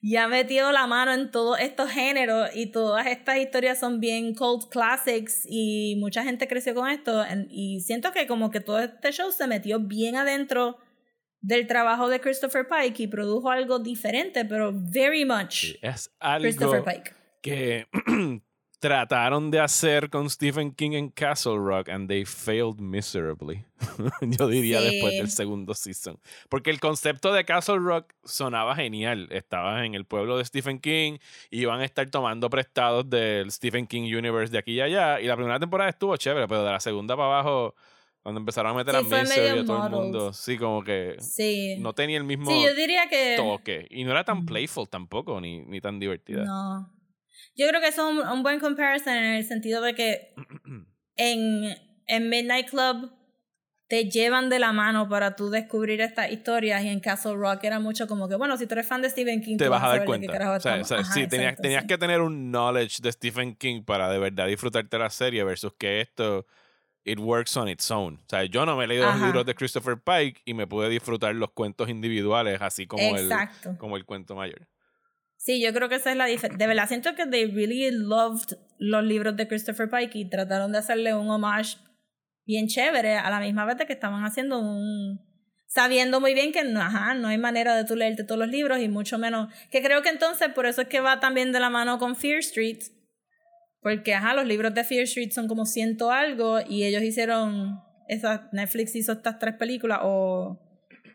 Y 0.00 0.16
ha 0.16 0.28
metido 0.28 0.72
la 0.72 0.86
mano 0.86 1.12
en 1.12 1.30
todos 1.30 1.58
estos 1.58 1.90
géneros 1.90 2.50
y 2.54 2.66
todas 2.66 3.06
estas 3.06 3.38
historias 3.38 3.80
son 3.80 3.98
bien 4.00 4.34
cult 4.34 4.68
classics 4.70 5.46
y 5.48 5.96
mucha 5.98 6.22
gente 6.22 6.46
creció 6.48 6.74
con 6.74 6.88
esto. 6.88 7.24
Y 7.50 7.80
siento 7.80 8.12
que 8.12 8.26
como 8.26 8.50
que 8.50 8.60
todo 8.60 8.78
este 8.78 9.12
show 9.12 9.30
se 9.32 9.46
metió 9.46 9.80
bien 9.80 10.16
adentro 10.16 10.78
del 11.40 11.66
trabajo 11.66 12.08
de 12.08 12.20
Christopher 12.20 12.66
Pike 12.66 13.04
y 13.04 13.06
produjo 13.06 13.50
algo 13.50 13.78
diferente 13.78 14.44
pero 14.44 14.72
very 14.74 15.24
much 15.24 15.52
Sí, 15.66 15.78
Es 15.82 16.10
algo 16.18 16.42
Christopher 16.42 16.82
Pike. 16.82 17.12
que 17.42 17.86
trataron 18.86 19.50
de 19.50 19.58
hacer 19.58 20.10
con 20.10 20.30
Stephen 20.30 20.70
King 20.72 20.92
en 20.92 21.08
Castle 21.10 21.56
Rock 21.58 21.88
and 21.88 22.08
they 22.08 22.24
failed 22.24 22.78
miserably. 22.78 23.64
Yo 24.20 24.46
diría 24.46 24.80
Sí. 24.80 24.84
después 24.90 25.14
del 25.14 25.28
segundo 25.28 25.74
season. 25.74 26.20
Porque 26.48 26.70
el 26.70 26.78
concepto 26.78 27.32
de 27.32 27.44
Castle 27.44 27.78
Rock 27.80 28.12
sonaba 28.24 28.76
genial. 28.76 29.26
Estabas 29.32 29.84
en 29.84 29.94
el 29.96 30.04
pueblo 30.04 30.38
de 30.38 30.44
Stephen 30.44 30.78
King 30.78 31.18
y 31.50 31.62
iban 31.62 31.80
a 31.80 31.84
estar 31.84 32.08
tomando 32.10 32.48
prestados 32.48 33.10
del 33.10 33.50
Stephen 33.50 33.88
King 33.88 34.02
Universe 34.02 34.52
de 34.52 34.58
aquí 34.58 34.74
y 34.74 34.80
allá. 34.80 35.20
Y 35.20 35.26
la 35.26 35.34
primera 35.34 35.58
temporada 35.58 35.90
estuvo 35.90 36.16
chévere, 36.16 36.46
pero 36.46 36.62
de 36.62 36.70
la 36.70 36.78
segunda 36.80 37.16
para 37.16 37.28
abajo, 37.40 37.74
cuando 38.22 38.38
empezaron 38.40 38.70
a 38.70 38.74
meter 38.74 38.94
Sí, 39.04 39.14
a 39.14 39.20
Misery 39.20 39.58
a 39.58 39.64
todo 39.64 39.84
el 39.86 39.90
mundo, 39.90 40.32
sí, 40.32 40.56
como 40.58 40.84
que 40.84 41.16
sí 41.18 41.76
no 41.80 41.92
tenía 41.92 42.18
el 42.18 42.24
mismo 42.24 42.48
sí 42.50 42.62
yo 42.62 42.72
diría 42.74 43.08
que 43.08 43.34
toque. 43.36 43.86
Y 43.90 44.04
no 44.04 44.12
era 44.12 44.22
tan 44.24 44.46
playful 44.46 44.88
tampoco, 44.88 45.40
ni, 45.40 45.62
ni 45.62 45.80
tan 45.80 45.98
divertida. 45.98 46.44
no 46.44 46.95
yo 47.56 47.66
creo 47.68 47.80
que 47.80 47.88
eso 47.88 48.08
es 48.08 48.18
un, 48.18 48.28
un 48.28 48.42
buen 48.42 48.60
comparison 48.60 49.14
en 49.14 49.34
el 49.34 49.46
sentido 49.46 49.82
de 49.82 49.94
que 49.94 50.34
en, 51.16 51.76
en 52.06 52.28
Midnight 52.28 52.70
Club 52.70 53.12
te 53.88 54.10
llevan 54.10 54.48
de 54.50 54.58
la 54.58 54.72
mano 54.72 55.08
para 55.08 55.36
tú 55.36 55.48
descubrir 55.48 56.00
estas 56.00 56.30
historias 56.32 56.82
y 56.82 56.88
en 56.88 56.98
Castle 57.00 57.36
Rock 57.36 57.64
era 57.64 57.78
mucho 57.78 58.08
como 58.08 58.28
que, 58.28 58.34
bueno, 58.34 58.56
si 58.56 58.66
tú 58.66 58.74
eres 58.74 58.88
fan 58.88 59.00
de 59.00 59.10
Stephen 59.10 59.40
King, 59.40 59.58
te 59.58 59.68
vas 59.68 59.82
a 59.82 59.88
dar 59.88 60.04
cuenta. 60.04 60.32
carajo 60.32 60.54
O 60.54 60.60
sea, 60.60 60.80
estamos. 60.80 60.86
o 60.86 60.88
sea, 60.88 60.98
Ajá, 60.98 61.12
sí, 61.12 61.28
tenías, 61.28 61.50
exacto, 61.50 61.62
tenías 61.62 61.82
sí. 61.82 61.88
que 61.88 61.98
tener 61.98 62.20
un 62.20 62.50
knowledge 62.50 63.00
de 63.00 63.12
Stephen 63.12 63.54
King 63.54 63.84
para 63.84 64.10
de 64.10 64.18
verdad 64.18 64.48
disfrutarte 64.48 64.98
la 64.98 65.10
serie 65.10 65.44
versus 65.44 65.72
que 65.78 66.00
esto, 66.00 66.46
it 67.04 67.20
works 67.20 67.56
on 67.56 67.68
its 67.68 67.88
own. 67.90 68.14
O 68.16 68.28
sea, 68.28 68.44
yo 68.44 68.66
no 68.66 68.76
me 68.76 68.84
he 68.84 68.86
leído 68.88 69.06
los 69.06 69.20
libros 69.20 69.46
de 69.46 69.54
Christopher 69.54 69.98
Pike 69.98 70.42
y 70.44 70.54
me 70.54 70.66
pude 70.66 70.88
disfrutar 70.88 71.34
los 71.36 71.52
cuentos 71.52 71.88
individuales 71.88 72.60
así 72.60 72.88
como, 72.88 73.16
el, 73.16 73.30
como 73.78 73.96
el 73.96 74.04
cuento 74.04 74.34
mayor. 74.34 74.66
Sí, 75.46 75.60
yo 75.60 75.72
creo 75.72 75.88
que 75.88 75.94
esa 75.94 76.10
es 76.10 76.16
la 76.16 76.24
diferencia. 76.26 76.58
De 76.58 76.66
verdad, 76.66 76.88
siento 76.88 77.14
que 77.14 77.24
they 77.24 77.46
really 77.46 77.88
loved 77.92 78.58
los 78.78 79.04
libros 79.04 79.36
de 79.36 79.46
Christopher 79.46 79.88
Pike 79.88 80.18
y 80.18 80.28
trataron 80.28 80.72
de 80.72 80.78
hacerle 80.78 81.14
un 81.14 81.30
homage 81.30 81.76
bien 82.44 82.66
chévere 82.66 83.14
a 83.14 83.30
la 83.30 83.38
misma 83.38 83.64
vez 83.64 83.76
que 83.86 83.92
estaban 83.92 84.24
haciendo 84.24 84.58
un... 84.58 85.24
Sabiendo 85.68 86.20
muy 86.20 86.34
bien 86.34 86.50
que 86.50 86.64
no, 86.64 86.80
ajá, 86.80 87.14
no 87.14 87.28
hay 87.28 87.38
manera 87.38 87.76
de 87.76 87.84
tú 87.84 87.94
leerte 87.94 88.24
todos 88.24 88.40
los 88.40 88.48
libros 88.48 88.80
y 88.80 88.88
mucho 88.88 89.18
menos... 89.18 89.54
Que 89.70 89.84
creo 89.84 90.02
que 90.02 90.08
entonces 90.08 90.48
por 90.48 90.66
eso 90.66 90.82
es 90.82 90.88
que 90.88 90.98
va 90.98 91.20
también 91.20 91.52
de 91.52 91.60
la 91.60 91.70
mano 91.70 92.00
con 92.00 92.16
Fear 92.16 92.38
Street. 92.38 92.80
Porque, 93.80 94.14
ajá, 94.14 94.34
los 94.34 94.46
libros 94.46 94.74
de 94.74 94.82
Fear 94.82 95.04
Street 95.04 95.30
son 95.30 95.46
como 95.46 95.64
ciento 95.64 96.10
algo 96.10 96.58
y 96.68 96.82
ellos 96.82 97.04
hicieron... 97.04 97.84
Esa, 98.08 98.48
Netflix 98.50 98.96
hizo 98.96 99.12
estas 99.12 99.38
tres 99.38 99.54
películas 99.54 100.00
o 100.02 100.65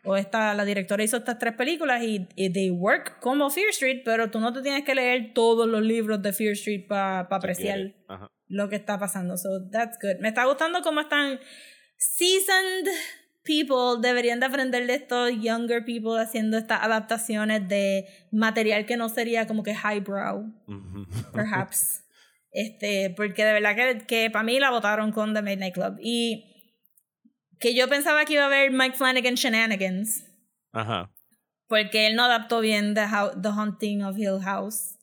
o 0.04 0.16
esta, 0.16 0.54
la 0.54 0.64
directora 0.64 1.04
hizo 1.04 1.16
estas 1.16 1.38
tres 1.38 1.54
películas 1.54 2.02
y, 2.02 2.26
y 2.34 2.52
they 2.52 2.70
work 2.70 3.20
como 3.20 3.50
Fear 3.50 3.68
Street, 3.70 4.02
pero 4.04 4.30
tú 4.30 4.40
no 4.40 4.52
te 4.52 4.62
tienes 4.62 4.84
que 4.84 4.94
leer 4.94 5.32
todos 5.32 5.68
los 5.68 5.82
libros 5.82 6.20
de 6.22 6.32
Fear 6.32 6.52
Street 6.52 6.86
para 6.88 7.20
apreciar 7.20 7.76
quieres. 7.76 7.94
Ajá. 8.08 8.28
lo 8.48 8.68
que 8.68 8.76
está 8.76 8.98
pasando. 8.98 9.36
So 9.36 9.68
that's 9.70 9.98
good. 10.00 10.20
Me 10.20 10.28
está 10.28 10.44
gustando 10.44 10.82
cómo 10.82 11.00
están 11.00 11.38
seasoned 11.96 12.88
people 13.44 14.00
deberían 14.00 14.40
de 14.40 14.46
aprender 14.46 14.86
de 14.86 14.94
estos 14.94 15.32
younger 15.40 15.84
people 15.84 16.20
haciendo 16.20 16.58
estas 16.58 16.82
adaptaciones 16.82 17.68
de 17.68 18.06
material 18.30 18.86
que 18.86 18.96
no 18.96 19.08
sería 19.08 19.46
como 19.46 19.62
que 19.62 19.72
highbrow, 19.72 20.52
perhaps. 21.32 22.04
este, 22.52 23.10
porque 23.10 23.44
de 23.44 23.52
verdad 23.52 23.76
que, 23.76 24.06
que 24.06 24.30
para 24.30 24.44
mí 24.44 24.58
la 24.60 24.70
votaron 24.70 25.12
con 25.12 25.34
The 25.34 25.42
Midnight 25.42 25.74
Club. 25.74 25.98
Y 26.00 26.51
que 27.62 27.74
yo 27.74 27.88
pensaba 27.88 28.24
que 28.26 28.34
iba 28.34 28.42
a 28.42 28.46
haber 28.46 28.70
Mike 28.72 28.96
Flanagan 28.96 29.34
shenanigans 29.36 30.24
Ajá. 30.72 31.10
porque 31.68 32.06
él 32.08 32.16
no 32.16 32.24
adaptó 32.24 32.60
bien 32.60 32.94
The, 32.94 33.02
Hou- 33.06 33.40
The 33.40 33.48
Haunting 33.48 34.02
of 34.04 34.18
Hill 34.18 34.40
House, 34.42 34.98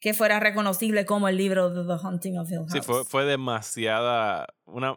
que 0.00 0.14
fuera 0.14 0.38
reconocible 0.40 1.04
como 1.04 1.28
el 1.28 1.36
libro 1.36 1.70
de 1.70 1.84
The 1.84 2.00
Haunting 2.02 2.38
of 2.38 2.50
Hill 2.50 2.58
House. 2.60 2.72
Sí, 2.72 2.80
fue, 2.80 3.04
fue 3.04 3.24
demasiada, 3.24 4.46
una 4.64 4.96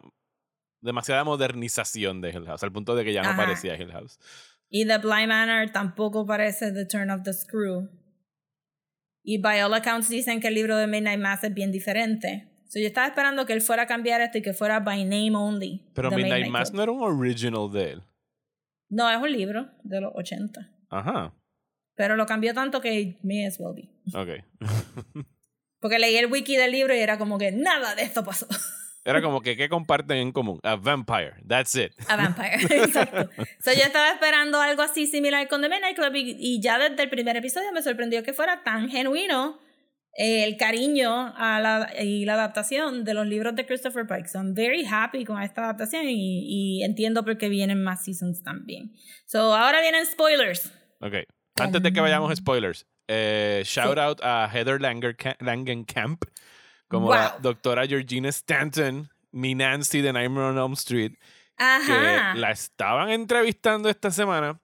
demasiada 0.80 1.24
modernización 1.24 2.20
de 2.20 2.30
Hill 2.30 2.46
House, 2.46 2.62
al 2.62 2.72
punto 2.72 2.94
de 2.94 3.04
que 3.04 3.12
ya 3.12 3.22
no 3.22 3.30
Ajá. 3.30 3.38
parecía 3.44 3.76
Hill 3.76 3.90
House. 3.92 4.18
Y 4.70 4.86
The 4.86 4.98
Blind 4.98 5.28
Manor 5.28 5.70
tampoco 5.70 6.26
parece 6.26 6.72
The 6.72 6.84
Turn 6.86 7.10
of 7.10 7.22
the 7.24 7.32
Screw. 7.32 7.88
Y 9.24 9.38
by 9.38 9.60
all 9.62 9.74
accounts 9.74 10.08
dicen 10.08 10.40
que 10.40 10.48
el 10.48 10.54
libro 10.54 10.76
de 10.76 10.86
Midnight 10.86 11.18
Mass 11.20 11.42
es 11.44 11.52
bien 11.52 11.72
diferente. 11.72 12.48
So 12.68 12.78
yo 12.78 12.86
estaba 12.86 13.06
esperando 13.06 13.46
que 13.46 13.54
él 13.54 13.62
fuera 13.62 13.84
a 13.84 13.86
cambiar 13.86 14.20
esto 14.20 14.38
y 14.38 14.42
que 14.42 14.52
fuera 14.52 14.80
by 14.80 15.04
name 15.04 15.34
only. 15.34 15.82
Pero 15.94 16.10
Midnight 16.10 16.48
Mass 16.48 16.72
no 16.72 16.82
era 16.82 16.92
un 16.92 17.02
original 17.02 17.70
de 17.72 17.92
él. 17.92 18.02
No, 18.90 19.10
es 19.10 19.16
un 19.16 19.32
libro 19.32 19.68
de 19.82 20.00
los 20.00 20.12
80. 20.14 20.70
Ajá. 20.90 21.34
Pero 21.94 22.16
lo 22.16 22.26
cambió 22.26 22.54
tanto 22.54 22.80
que 22.80 23.18
may 23.22 23.44
as 23.44 23.58
well 23.58 23.74
be. 23.74 23.88
Ok. 24.14 24.44
Porque 25.80 25.98
leí 25.98 26.16
el 26.16 26.26
wiki 26.26 26.56
del 26.56 26.72
libro 26.72 26.94
y 26.94 26.98
era 26.98 27.18
como 27.18 27.38
que 27.38 27.52
nada 27.52 27.94
de 27.94 28.02
esto 28.02 28.24
pasó. 28.24 28.46
Era 29.04 29.22
como 29.22 29.40
que, 29.40 29.56
¿qué 29.56 29.70
comparten 29.70 30.18
en 30.18 30.32
común? 30.32 30.60
A 30.62 30.76
vampire. 30.76 31.36
That's 31.48 31.74
it. 31.76 31.92
A 32.08 32.16
vampire, 32.16 32.56
exacto. 32.84 33.30
So, 33.58 33.72
yo 33.72 33.84
estaba 33.84 34.10
esperando 34.10 34.60
algo 34.60 34.82
así 34.82 35.06
similar 35.06 35.48
con 35.48 35.62
The 35.62 35.70
Midnight 35.70 35.96
Club 35.96 36.14
y, 36.14 36.36
y 36.38 36.60
ya 36.60 36.78
desde 36.78 37.04
el 37.04 37.08
primer 37.08 37.34
episodio 37.34 37.72
me 37.72 37.80
sorprendió 37.80 38.22
que 38.22 38.34
fuera 38.34 38.62
tan 38.64 38.90
genuino 38.90 39.60
el 40.18 40.56
cariño 40.56 41.32
a 41.36 41.60
la, 41.60 41.92
y 42.02 42.24
la 42.24 42.34
adaptación 42.34 43.04
de 43.04 43.14
los 43.14 43.26
libros 43.26 43.54
de 43.54 43.64
Christopher 43.64 44.06
Pike. 44.06 44.28
So 44.28 44.38
I'm 44.38 44.52
very 44.54 44.84
happy 44.84 45.24
con 45.24 45.40
esta 45.40 45.62
adaptación 45.62 46.08
y, 46.08 46.78
y 46.80 46.82
entiendo 46.82 47.24
por 47.24 47.38
qué 47.38 47.48
vienen 47.48 47.82
más 47.84 48.04
seasons 48.04 48.42
también. 48.42 48.92
So 49.26 49.54
ahora 49.54 49.80
vienen 49.80 50.04
spoilers. 50.06 50.72
Ok. 51.00 51.14
Antes 51.56 51.82
de 51.82 51.92
que 51.92 52.00
vayamos 52.00 52.30
a 52.32 52.36
spoilers, 52.36 52.84
eh, 53.06 53.62
shout 53.64 53.94
sí. 53.94 54.00
out 54.00 54.20
a 54.22 54.48
Heather 54.52 54.80
Langer, 54.80 55.16
Langenkamp 55.40 56.24
como 56.88 57.12
la 57.14 57.32
Wow. 57.34 57.40
doctora 57.42 57.86
Georgina 57.86 58.28
Stanton, 58.30 59.08
mi 59.30 59.54
Nancy 59.54 60.00
de 60.00 60.12
Nightmare 60.12 60.46
on 60.46 60.58
Elm 60.58 60.72
Street, 60.72 61.12
Ajá. 61.56 62.32
que 62.34 62.40
la 62.40 62.50
estaban 62.50 63.10
entrevistando 63.10 63.88
esta 63.88 64.10
semana. 64.10 64.60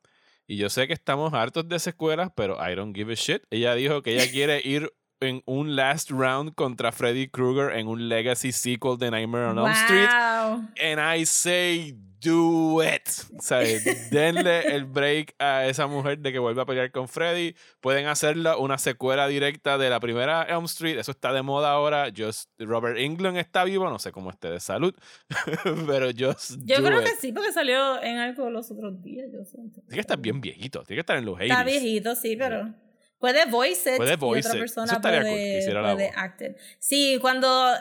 Y 0.46 0.56
yo 0.56 0.68
sé 0.68 0.86
que 0.86 0.92
estamos 0.92 1.32
hartos 1.32 1.68
de 1.68 1.76
esa 1.76 1.90
escuela, 1.90 2.32
pero 2.34 2.56
I 2.60 2.74
don't 2.74 2.94
give 2.94 3.12
a 3.12 3.16
shit. 3.16 3.42
Ella 3.50 3.74
dijo 3.74 4.02
que 4.02 4.14
ella 4.14 4.30
quiere 4.30 4.60
ir 4.64 4.92
en 5.20 5.42
un 5.46 5.76
last 5.76 6.10
round 6.10 6.54
contra 6.54 6.92
Freddy 6.92 7.28
Krueger 7.28 7.76
en 7.76 7.88
un 7.88 8.08
legacy 8.08 8.52
sequel 8.52 8.98
de 8.98 9.10
Nightmare 9.10 9.46
on 9.46 9.58
Elm 9.58 9.70
Street. 9.70 10.08
Wow. 10.08 10.68
And 10.80 11.00
I 11.00 11.24
say, 11.24 11.94
do 12.20 12.82
it. 12.82 13.08
O 13.38 13.42
sea, 13.42 13.58
denle 14.10 14.74
el 14.74 14.84
break 14.84 15.34
a 15.38 15.66
esa 15.66 15.86
mujer 15.86 16.18
de 16.18 16.32
que 16.32 16.38
vuelva 16.38 16.62
a 16.62 16.66
pelear 16.66 16.90
con 16.90 17.08
Freddy. 17.08 17.54
Pueden 17.80 18.06
hacerla 18.06 18.56
una 18.56 18.78
secuela 18.78 19.28
directa 19.28 19.78
de 19.78 19.90
la 19.90 20.00
primera 20.00 20.42
Elm 20.44 20.64
Street. 20.64 20.98
Eso 20.98 21.10
está 21.12 21.32
de 21.32 21.42
moda 21.42 21.70
ahora. 21.70 22.08
Just, 22.16 22.50
Robert 22.58 22.98
Englund 22.98 23.36
está 23.36 23.64
vivo. 23.64 23.88
No 23.88 23.98
sé 23.98 24.10
cómo 24.12 24.30
esté 24.30 24.50
de 24.50 24.60
salud. 24.60 24.94
Pero 25.86 26.08
just 26.10 26.56
Yo 26.64 26.80
do 26.80 26.86
creo 26.86 27.00
it. 27.00 27.06
que 27.06 27.16
sí, 27.16 27.32
porque 27.32 27.52
salió 27.52 28.02
en 28.02 28.16
algo 28.18 28.50
los 28.50 28.70
otros 28.70 29.02
días, 29.02 29.28
yo 29.32 29.44
siento. 29.44 29.80
Tiene 29.82 29.94
que 29.94 30.00
estar 30.00 30.18
bien 30.18 30.40
viejito. 30.40 30.82
Tiene 30.84 30.96
que 30.98 31.00
estar 31.00 31.16
en 31.16 31.24
los 31.26 31.38
80s. 31.38 31.42
Está 31.44 31.64
viejito, 31.64 32.14
sí, 32.14 32.36
pero 32.36 32.74
puede 33.18 33.46
voice 33.46 33.90
it 33.92 33.96
Puede 33.96 34.14
y 34.14 34.16
voice 34.16 34.48
otra 34.48 34.58
it. 34.58 34.62
persona 34.62 34.92
Eso 34.92 35.00
puede, 35.00 35.16
cool, 35.18 35.24
que 35.24 35.80
puede 35.94 36.12
act 36.14 36.42
it. 36.42 36.56
Sí, 36.78 37.18
cuando 37.20 37.72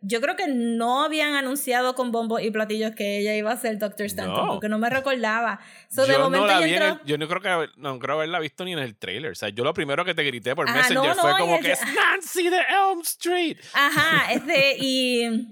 yo 0.00 0.20
creo 0.20 0.36
que 0.36 0.46
no 0.46 1.02
habían 1.02 1.34
anunciado 1.34 1.96
con 1.96 2.12
bombos 2.12 2.40
y 2.40 2.52
platillos 2.52 2.94
que 2.94 3.18
ella 3.18 3.34
iba 3.34 3.50
a 3.50 3.56
ser 3.56 3.78
Doctor 3.78 4.06
Stanton, 4.06 4.46
No. 4.46 4.52
porque 4.52 4.68
no 4.68 4.78
me 4.78 4.88
recordaba. 4.88 5.58
So, 5.90 6.06
de 6.06 6.12
yo 6.12 6.20
momento 6.20 6.46
no 6.46 6.52
la 6.52 6.60
vi 6.60 6.74
en 6.74 6.82
entró- 6.82 7.00
el- 7.02 7.06
yo 7.06 7.18
no 7.18 7.26
creo 7.26 7.40
que 7.40 7.70
no 7.78 7.98
creo 7.98 8.14
haberla 8.14 8.38
visto 8.38 8.64
ni 8.64 8.74
en 8.74 8.78
el 8.78 8.94
trailer. 8.94 9.32
O 9.32 9.34
sea, 9.34 9.48
yo 9.48 9.64
lo 9.64 9.74
primero 9.74 10.04
que 10.04 10.14
te 10.14 10.22
grité 10.22 10.54
por 10.54 10.68
Ah, 10.68 10.72
Messenger 10.72 11.16
no, 11.16 11.22
fue 11.22 11.32
como 11.36 11.58
que 11.58 11.72
es 11.72 11.80
Nancy 11.94 12.48
de 12.48 12.58
Elm 12.58 13.00
Street. 13.02 13.56
Ajá, 13.74 14.32
este, 14.32 14.76
y 14.78 15.48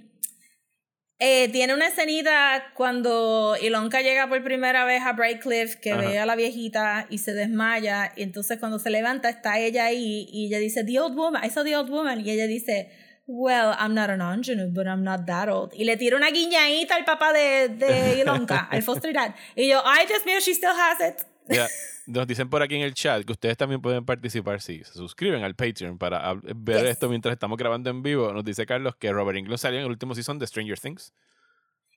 eh, 1.18 1.48
tiene 1.48 1.72
una 1.74 1.88
escenita 1.88 2.72
cuando 2.74 3.56
Ilonka 3.60 4.02
llega 4.02 4.28
por 4.28 4.42
primera 4.44 4.84
vez 4.84 5.02
a 5.02 5.12
Bright 5.12 5.40
Cliff, 5.40 5.76
que 5.76 5.92
Ajá. 5.92 6.00
ve 6.00 6.18
a 6.18 6.26
la 6.26 6.36
viejita 6.36 7.06
y 7.08 7.18
se 7.18 7.32
desmaya, 7.32 8.12
y 8.16 8.22
entonces 8.22 8.58
cuando 8.58 8.78
se 8.78 8.90
levanta 8.90 9.28
está 9.28 9.58
ella 9.58 9.86
ahí, 9.86 10.28
y 10.30 10.46
ella 10.46 10.58
dice, 10.58 10.84
The 10.84 11.00
Old 11.00 11.16
Woman, 11.16 11.44
I 11.44 11.50
saw 11.50 11.64
the 11.64 11.76
Old 11.76 11.90
Woman, 11.90 12.20
y 12.20 12.30
ella 12.30 12.46
dice, 12.46 12.90
Well, 13.28 13.74
I'm 13.76 13.92
not 13.92 14.08
an 14.08 14.20
ingenue, 14.20 14.68
but 14.68 14.86
I'm 14.86 15.02
not 15.02 15.26
that 15.26 15.48
old. 15.48 15.72
Y 15.74 15.84
le 15.84 15.96
tira 15.96 16.16
una 16.16 16.30
guiñadita 16.30 16.94
al 16.94 17.04
papá 17.04 17.32
de, 17.32 17.68
de 17.70 18.18
Ilonka, 18.20 18.68
al 18.70 18.82
foster 18.82 19.12
dad. 19.12 19.34
Y 19.56 19.66
yo, 19.68 19.82
ay, 19.84 20.06
Dios 20.06 20.24
mío, 20.24 20.38
she 20.38 20.54
still 20.54 20.70
has 20.70 21.00
it. 21.00 21.26
Ya, 21.48 21.66
Nos 22.06 22.26
dicen 22.26 22.48
por 22.48 22.62
aquí 22.62 22.76
en 22.76 22.82
el 22.82 22.94
chat 22.94 23.24
que 23.24 23.32
ustedes 23.32 23.56
también 23.56 23.80
pueden 23.82 24.04
participar 24.04 24.60
si 24.60 24.84
se 24.84 24.92
suscriben 24.92 25.42
al 25.42 25.54
Patreon 25.54 25.98
para 25.98 26.34
ver 26.34 26.82
Yes. 26.82 26.90
esto 26.92 27.08
mientras 27.08 27.32
estamos 27.32 27.58
grabando 27.58 27.90
en 27.90 28.02
vivo. 28.02 28.32
Nos 28.32 28.44
dice 28.44 28.64
Carlos 28.64 28.94
que 28.96 29.12
Robert 29.12 29.36
Englund 29.38 29.58
salió 29.58 29.78
en 29.80 29.86
el 29.86 29.90
último 29.90 30.14
season 30.14 30.38
de 30.38 30.46
Stranger 30.46 30.78
Things. 30.78 31.12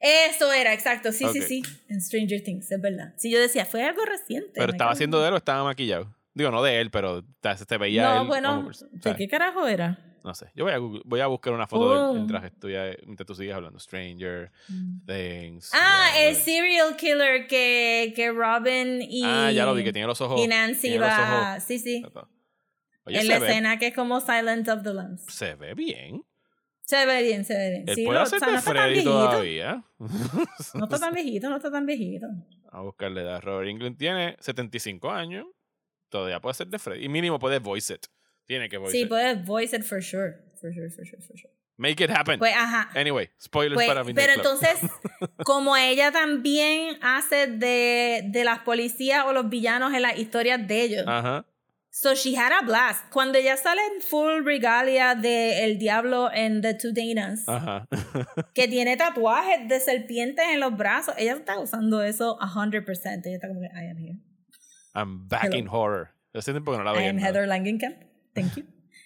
Eso 0.02 0.52
era, 0.54 0.74
exacto, 0.74 1.12
sí, 1.12 1.26
sí, 1.34 1.42
sí, 1.42 1.62
en 1.90 2.00
Stranger 2.02 2.42
Things, 2.42 2.72
es 2.72 2.82
verdad. 2.82 3.14
Sí, 3.18 3.30
yo 3.30 3.38
decía, 3.40 3.66
fue 3.66 3.84
algo 3.84 4.04
reciente. 4.06 4.54
Pero 4.56 4.72
estaba 4.72 4.92
haciendo 4.92 5.22
de 5.22 5.28
él 5.28 5.34
o 5.34 5.38
estaba 5.38 5.64
maquillado. 5.64 6.16
Digo, 6.34 6.52
no 6.52 6.64
de 6.64 6.80
él, 6.80 6.90
pero 6.90 7.24
se 7.58 7.66
te 7.66 7.78
veía 7.78 8.04
No, 8.16 8.22
él 8.22 8.28
bueno, 8.28 8.56
como 8.64 8.90
¿de 8.92 9.16
qué 9.16 9.28
carajo 9.28 9.68
era? 9.68 10.09
No 10.24 10.34
sé. 10.34 10.52
Yo 10.56 10.66
voy 10.66 10.74
a, 10.74 10.78
Google- 10.78 11.02
voy 11.06 11.20
a 11.22 11.28
buscar 11.28 11.54
una 11.54 11.66
foto 11.68 11.92
de 11.94 11.98
Oh. 12.00 12.14
mientras, 12.14 12.44
estoy, 12.44 12.74
mientras 13.06 13.26
tú 13.26 13.36
sigues 13.36 13.54
hablando. 13.56 13.80
Stranger 13.80 14.52
Things. 15.06 15.72
Ah, 15.74 16.10
el 16.18 16.36
serial 16.36 16.96
killer 16.98 17.48
que, 17.48 18.12
que 18.16 18.32
Robin 18.32 19.02
y, 19.02 19.22
Ah, 19.24 19.52
ya 19.52 19.66
lo 19.66 19.74
vi, 19.74 19.84
que 19.84 19.94
tiene 19.94 20.08
los 20.08 20.20
ojos. 20.22 20.40
y 20.42 20.48
Nancy 20.48 20.82
tiene 20.82 20.98
los 21.00 21.08
va. 21.10 21.54
ojos- 21.56 21.64
Sí, 21.64 21.80
sí. 21.80 22.04
Oye, 23.06 23.22
en 23.22 23.28
la 23.28 23.40
ve, 23.40 23.48
escena 23.48 23.80
que 23.80 23.88
es 23.88 23.96
como 23.96 24.20
Silent 24.20 24.68
of 24.68 24.84
the 24.84 24.94
Lambs. 24.94 25.26
se 25.30 25.56
ve 25.56 25.74
bien. 25.74 26.22
Se 26.82 27.06
ve 27.06 27.24
bien, 27.24 27.46
se 27.46 27.56
ve 27.56 27.70
bien. 27.70 27.84
Él 27.88 27.96
Sí, 27.96 28.06
puede 28.06 28.18
lo- 28.20 28.24
hacer 28.24 28.38
o 28.38 28.40
sea, 28.40 28.48
no 28.48 28.52
de 28.54 28.58
está 28.60 28.74
tan 28.74 28.82
Freddy 28.82 28.94
viejito. 28.94 29.12
todavía. 29.14 29.84
No 30.74 30.84
está 30.86 31.00
tan 31.00 31.14
viejito, 31.14 31.50
no 31.50 31.56
está 31.56 31.72
tan 31.72 31.86
viejito. 31.86 32.28
A 32.72 32.82
buscarle 32.82 33.22
edad. 33.22 33.42
Robert 33.42 33.70
Englund 33.70 33.98
tiene 33.98 34.36
75 34.40 35.10
años. 35.12 35.46
Todavía 36.10 36.40
puede 36.40 36.56
ser 36.56 36.68
de 36.68 36.78
Freddy. 36.80 37.06
Y 37.06 37.10
mínimo 37.10 37.38
puede 37.40 37.60
voice 37.60 37.94
it. 37.94 38.06
Tiene 38.50 38.68
que 38.68 38.78
voice 38.78 38.92
Sí, 38.92 39.04
it. 39.04 39.08
puede 39.10 39.36
voice 39.36 39.76
it 39.76 39.84
for 39.84 40.02
sure. 40.02 40.42
For 40.60 40.74
sure, 40.74 40.90
for 40.90 41.06
sure, 41.06 41.22
for 41.22 41.38
sure. 41.38 41.52
Make 41.78 42.04
it 42.04 42.10
happen. 42.10 42.40
Pues, 42.40 42.54
ajá. 42.58 42.90
anyway, 42.96 43.30
spoilers 43.40 43.76
Pues, 43.76 43.88
para 43.88 44.04
Midnight 44.04 44.28
pero 44.28 44.34
entonces, 44.42 44.80
como 45.46 45.78
ella 45.78 46.12
también 46.12 46.98
hace 47.02 47.46
de, 47.48 48.24
de 48.26 48.44
las 48.44 48.60
policías 48.60 49.24
o 49.28 49.34
los 49.34 49.50
villanos 49.50 49.94
en 49.94 50.02
las 50.02 50.18
historias 50.18 50.68
de 50.68 50.82
ellos. 50.82 51.06
Ajá. 51.08 51.46
So 51.92 52.16
she 52.16 52.36
had 52.36 52.52
a 52.52 52.62
blast. 52.66 53.06
Cuando 53.12 53.38
ella 53.38 53.56
sale 53.56 53.82
en 53.96 54.02
full 54.02 54.44
regalia 54.44 55.14
de 55.16 55.64
El 55.64 55.78
Diablo 55.78 56.30
en 56.34 56.62
The 56.62 56.74
Two 56.74 56.92
Danas, 56.92 57.48
Ajá. 57.48 57.88
que 58.56 58.68
tiene 58.68 58.98
tatuajes 58.98 59.68
de 59.70 59.80
serpientes 59.80 60.46
en 60.52 60.60
los 60.60 60.76
brazos, 60.76 61.14
ella 61.18 61.34
está 61.34 61.60
usando 61.60 62.02
eso 62.04 62.38
100%. 62.40 63.22
Ella 63.26 63.36
está 63.36 63.48
como 63.48 63.62
que, 63.62 63.68
I 63.68 63.88
am 63.90 63.98
here. 64.00 64.18
I'm 64.96 65.28
back 65.28 65.46
Hello. 65.46 65.58
in 65.58 65.68
horror. 65.70 66.10
Hace 66.34 66.52
tiempo 66.52 66.72
que 66.74 66.78
no 66.80 66.84
la 66.84 66.94
I 66.94 66.98
veía. 66.98 67.10
am 67.12 67.16
nada. 67.18 67.28
Heather 67.30 67.48
Langenkamp. 67.48 68.09
Thank 68.34 68.56
you. 68.56 68.64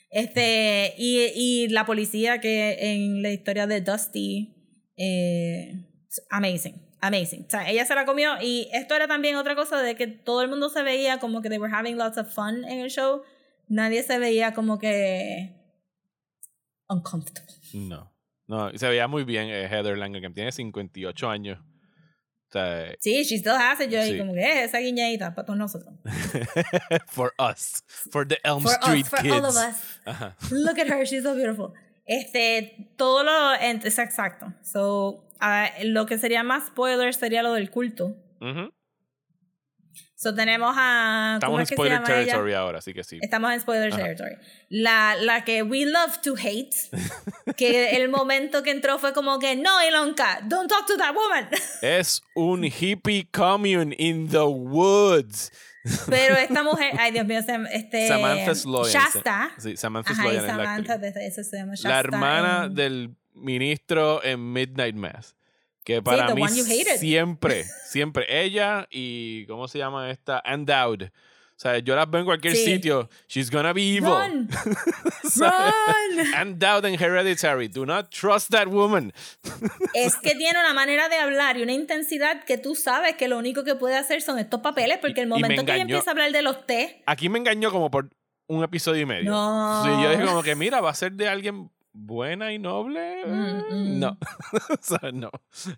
Este, 0.09 0.93
y, 0.97 1.32
y 1.36 1.67
la 1.69 1.88
policía 1.88 2.39
que 2.39 2.93
en 2.93 3.24
la 3.24 3.32
historia 3.32 3.65
de 3.65 3.82
Dusty, 3.82 4.53
eh, 4.95 5.88
amazing, 6.30 6.80
amazing. 7.01 7.45
O 7.47 7.49
sea, 7.49 7.67
ella 7.67 7.84
se 7.84 7.95
la 7.95 8.05
comió 8.05 8.36
y 8.39 8.69
esto 8.74 8.95
era 8.95 9.07
también 9.07 9.38
otra 9.38 9.55
cosa 9.55 9.82
de 9.82 9.95
que 9.95 10.05
todo 10.05 10.43
el 10.43 10.49
mundo 10.49 10.69
se 10.69 10.84
veía 10.84 11.17
como 11.19 11.41
que 11.41 11.49
they 11.49 11.57
were 11.57 11.74
having 11.74 11.97
lots 11.97 12.19
of 12.19 12.32
fun 12.32 12.63
en 12.65 12.82
el 12.82 12.91
show. 12.91 13.24
Nadie 13.67 14.03
se 14.03 14.19
veía 14.19 14.53
como 14.53 14.78
que 14.78 15.55
uncomfortable. 16.88 17.53
No. 17.74 18.13
No, 18.45 18.69
se 18.78 18.88
veía 18.88 19.07
muy 19.07 19.24
bien 19.24 19.47
eh, 19.49 19.67
Heather 19.67 19.97
Langenkamp. 19.97 20.36
Tiene 20.36 20.51
58 20.51 21.30
años. 21.30 21.59
Sea, 22.53 22.95
Sí, 23.01 23.23
she 23.25 23.37
still 23.39 23.55
has 23.55 23.79
it. 23.81 23.89
Yo 23.89 23.99
Sí. 24.03 24.17
como 24.17 24.33
que 24.33 24.39
"Eh, 24.41 24.63
esa 24.63 24.77
guiñadita 24.79 25.33
para 25.33 25.45
todos 25.45 25.57
nosotros. 25.57 25.93
for 27.07 27.33
us. 27.39 27.83
For 28.11 28.25
the 28.27 28.37
Elm 28.43 28.61
For 28.61 28.73
Street 28.73 29.03
us, 29.05 29.09
for 29.09 29.19
kids. 29.21 29.33
all 29.33 29.45
of 29.45 29.55
us. 29.55 29.75
Ajá. 30.05 30.35
Look 30.51 30.77
at 30.79 30.87
her, 30.87 31.03
she's 31.05 31.23
so 31.23 31.33
beautiful. 31.35 31.73
Este, 32.05 32.89
todo 32.97 33.23
lo, 33.23 33.53
es 33.53 33.97
exacto. 33.97 34.53
So, 34.61 35.25
ah, 35.39 35.69
lo 35.83 36.05
que 36.05 36.17
sería 36.17 36.43
más 36.43 36.67
spoiler 36.67 37.13
sería 37.13 37.41
lo 37.43 37.53
del 37.53 37.69
culto. 37.71 38.15
Ujú. 38.41 38.71
So, 40.24 40.34
tenemos 40.34 40.74
a. 40.78 41.39
¿cómo 41.43 41.59
Estamos 41.59 41.59
en 41.59 41.65
spoiler 41.76 41.97
llama 41.99 42.07
ella? 42.07 42.26
territory 42.26 42.53
ahora, 42.53 42.80
así 42.80 42.93
que 42.93 43.03
sí. 43.03 43.19
Estamos 43.21 43.51
en 43.51 43.59
spoiler 43.59 43.89
Ajá. 43.93 44.01
territory. 44.01 44.36
La, 44.69 45.15
la 45.19 45.43
que 45.43 45.61
we 45.63 45.86
love 45.86 46.17
to 46.24 46.36
hate, 46.38 46.74
que 47.57 47.97
el 47.97 48.07
momento 48.09 48.63
que 48.63 48.71
entró 48.71 48.97
fue 48.99 49.11
como 49.13 49.38
que, 49.39 49.55
no, 49.55 49.86
Ilonka, 49.86 50.39
don't 50.43 50.69
talk 50.69 50.86
to 50.88 50.95
that 50.97 51.13
woman. 51.13 51.47
Es 51.82 52.21
un 52.36 52.63
hippie 52.63 53.28
commune 53.32 53.93
in 53.99 54.30
the 54.30 54.43
woods. 54.47 55.51
Pero 56.09 56.36
esta 56.38 56.63
mujer, 56.69 56.93
ay 56.97 57.11
Dios 57.11 57.26
mío, 57.26 57.39
este. 57.71 58.07
Samantha 58.07 58.55
Sloyan. 58.55 58.93
Shasta. 59.03 59.51
Sí, 59.57 59.76
Samantha 59.76 60.13
Ajá, 60.13 60.21
Sloyan 60.24 60.45
es 60.45 60.47
la 60.55 60.71
actriz. 60.74 60.88
Samantha, 60.88 61.21
eso 61.21 61.43
se 61.43 61.57
llama 61.57 61.74
Shasta. 61.76 61.89
la 61.89 61.99
hermana 61.99 62.63
en- 62.67 62.76
del 62.76 63.15
ministro 63.34 64.24
en 64.24 64.53
Midnight 64.53 64.95
Mass. 64.95 65.36
Que 65.84 66.01
para 66.01 66.27
the 66.27 66.36
mí 66.36 66.47
siempre, 66.47 67.65
siempre, 67.88 68.25
ella 68.29 68.88
y, 68.89 69.45
¿cómo 69.47 69.67
se 69.67 69.77
llama 69.79 70.09
esta? 70.11 70.41
Andowd. 70.45 71.03
O 71.55 71.59
sea, 71.63 71.77
yo 71.79 71.95
las 71.95 72.09
veo 72.09 72.19
en 72.21 72.25
cualquier 72.25 72.55
Sí. 72.55 72.65
sitio. 72.65 73.09
She's 73.27 73.49
gonna 73.51 73.73
be 73.73 73.81
evil. 73.97 74.09
Run, 74.09 74.49
¿Sabes? 75.29 75.73
run. 76.17 76.34
Andowd 76.36 76.86
en 76.86 77.01
Hereditary. 77.01 77.67
Do 77.67 77.86
not 77.86 78.09
trust 78.09 78.49
that 78.51 78.67
woman. 78.67 79.13
es 79.93 80.15
que 80.15 80.36
tiene 80.36 80.59
una 80.59 80.73
manera 80.73 81.09
de 81.09 81.17
hablar 81.17 81.57
y 81.57 81.63
una 81.63 81.73
intensidad 81.73 82.43
que 82.43 82.57
tú 82.57 82.75
sabes 82.75 83.15
que 83.15 83.27
lo 83.27 83.38
único 83.38 83.63
que 83.63 83.75
puede 83.75 83.95
hacer 83.95 84.21
son 84.21 84.39
estos 84.39 84.61
papeles, 84.61 84.97
porque 84.99 85.21
el 85.21 85.27
momento 85.27 85.63
que 85.63 85.73
ella 85.73 85.81
empieza 85.84 86.09
a 86.09 86.13
hablar 86.13 86.31
de 86.31 86.41
los 86.41 86.65
té, 86.65 87.03
Aquí 87.05 87.29
me 87.29 87.39
engañó 87.39 87.71
como 87.71 87.89
por 87.91 88.09
un 88.47 88.63
episodio 88.63 89.01
y 89.01 89.05
medio. 89.05 89.31
No. 89.31 89.84
Sí, 89.84 89.89
yo 90.03 90.09
dije 90.11 90.25
como 90.25 90.43
que, 90.43 90.55
mira, 90.55 90.81
va 90.81 90.89
a 90.89 90.95
ser 90.95 91.13
de 91.13 91.29
alguien 91.29 91.71
buena 91.93 92.51
y 92.51 92.59
noble. 92.59 93.25
Mm, 93.25 93.73
mm. 93.73 93.99
No. 93.99 94.17
o 94.69 94.77
sea, 94.81 95.11
no. 95.11 95.29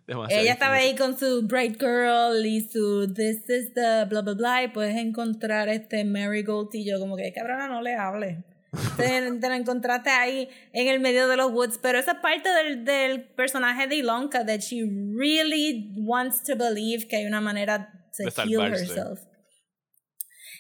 Demasiado 0.07 0.41
ella 0.41 0.53
estaba 0.53 0.75
difícil. 0.75 0.93
ahí 0.93 0.97
con 0.97 1.19
su 1.19 1.45
Bright 1.47 1.79
Girl 1.79 2.45
y 2.45 2.61
su 2.61 3.13
This 3.13 3.49
is 3.49 3.73
the 3.73 4.05
blah 4.09 4.21
blah 4.21 4.33
blah, 4.33 4.63
y 4.63 4.69
puedes 4.69 4.95
encontrar 4.95 5.69
este 5.69 6.03
Marigold 6.05 6.69
y 6.73 6.85
yo 6.85 6.99
como 6.99 7.15
que 7.17 7.31
cabrona 7.33 7.67
no 7.67 7.81
le 7.81 7.95
hable. 7.95 8.43
Te, 8.97 9.31
te 9.39 9.49
la 9.49 9.55
encontraste 9.55 10.09
ahí 10.09 10.49
en 10.73 10.87
el 10.89 10.99
medio 10.99 11.29
de 11.29 11.37
los 11.37 11.51
woods, 11.51 11.79
pero 11.81 11.97
esa 11.97 12.13
es 12.13 12.17
parte 12.19 12.49
del, 12.49 12.83
del 12.83 13.23
personaje 13.23 13.87
de 13.87 13.95
Ilonka, 13.95 14.45
that 14.45 14.59
she 14.59 14.83
really 14.83 15.93
wants 15.95 16.43
to 16.43 16.57
believe 16.57 17.07
que 17.07 17.15
hay 17.17 17.25
una 17.25 17.39
manera 17.39 17.89
De 18.17 18.25
to 18.25 18.41
heal 18.43 18.61
salvarse. 18.61 18.83
herself. 18.83 19.19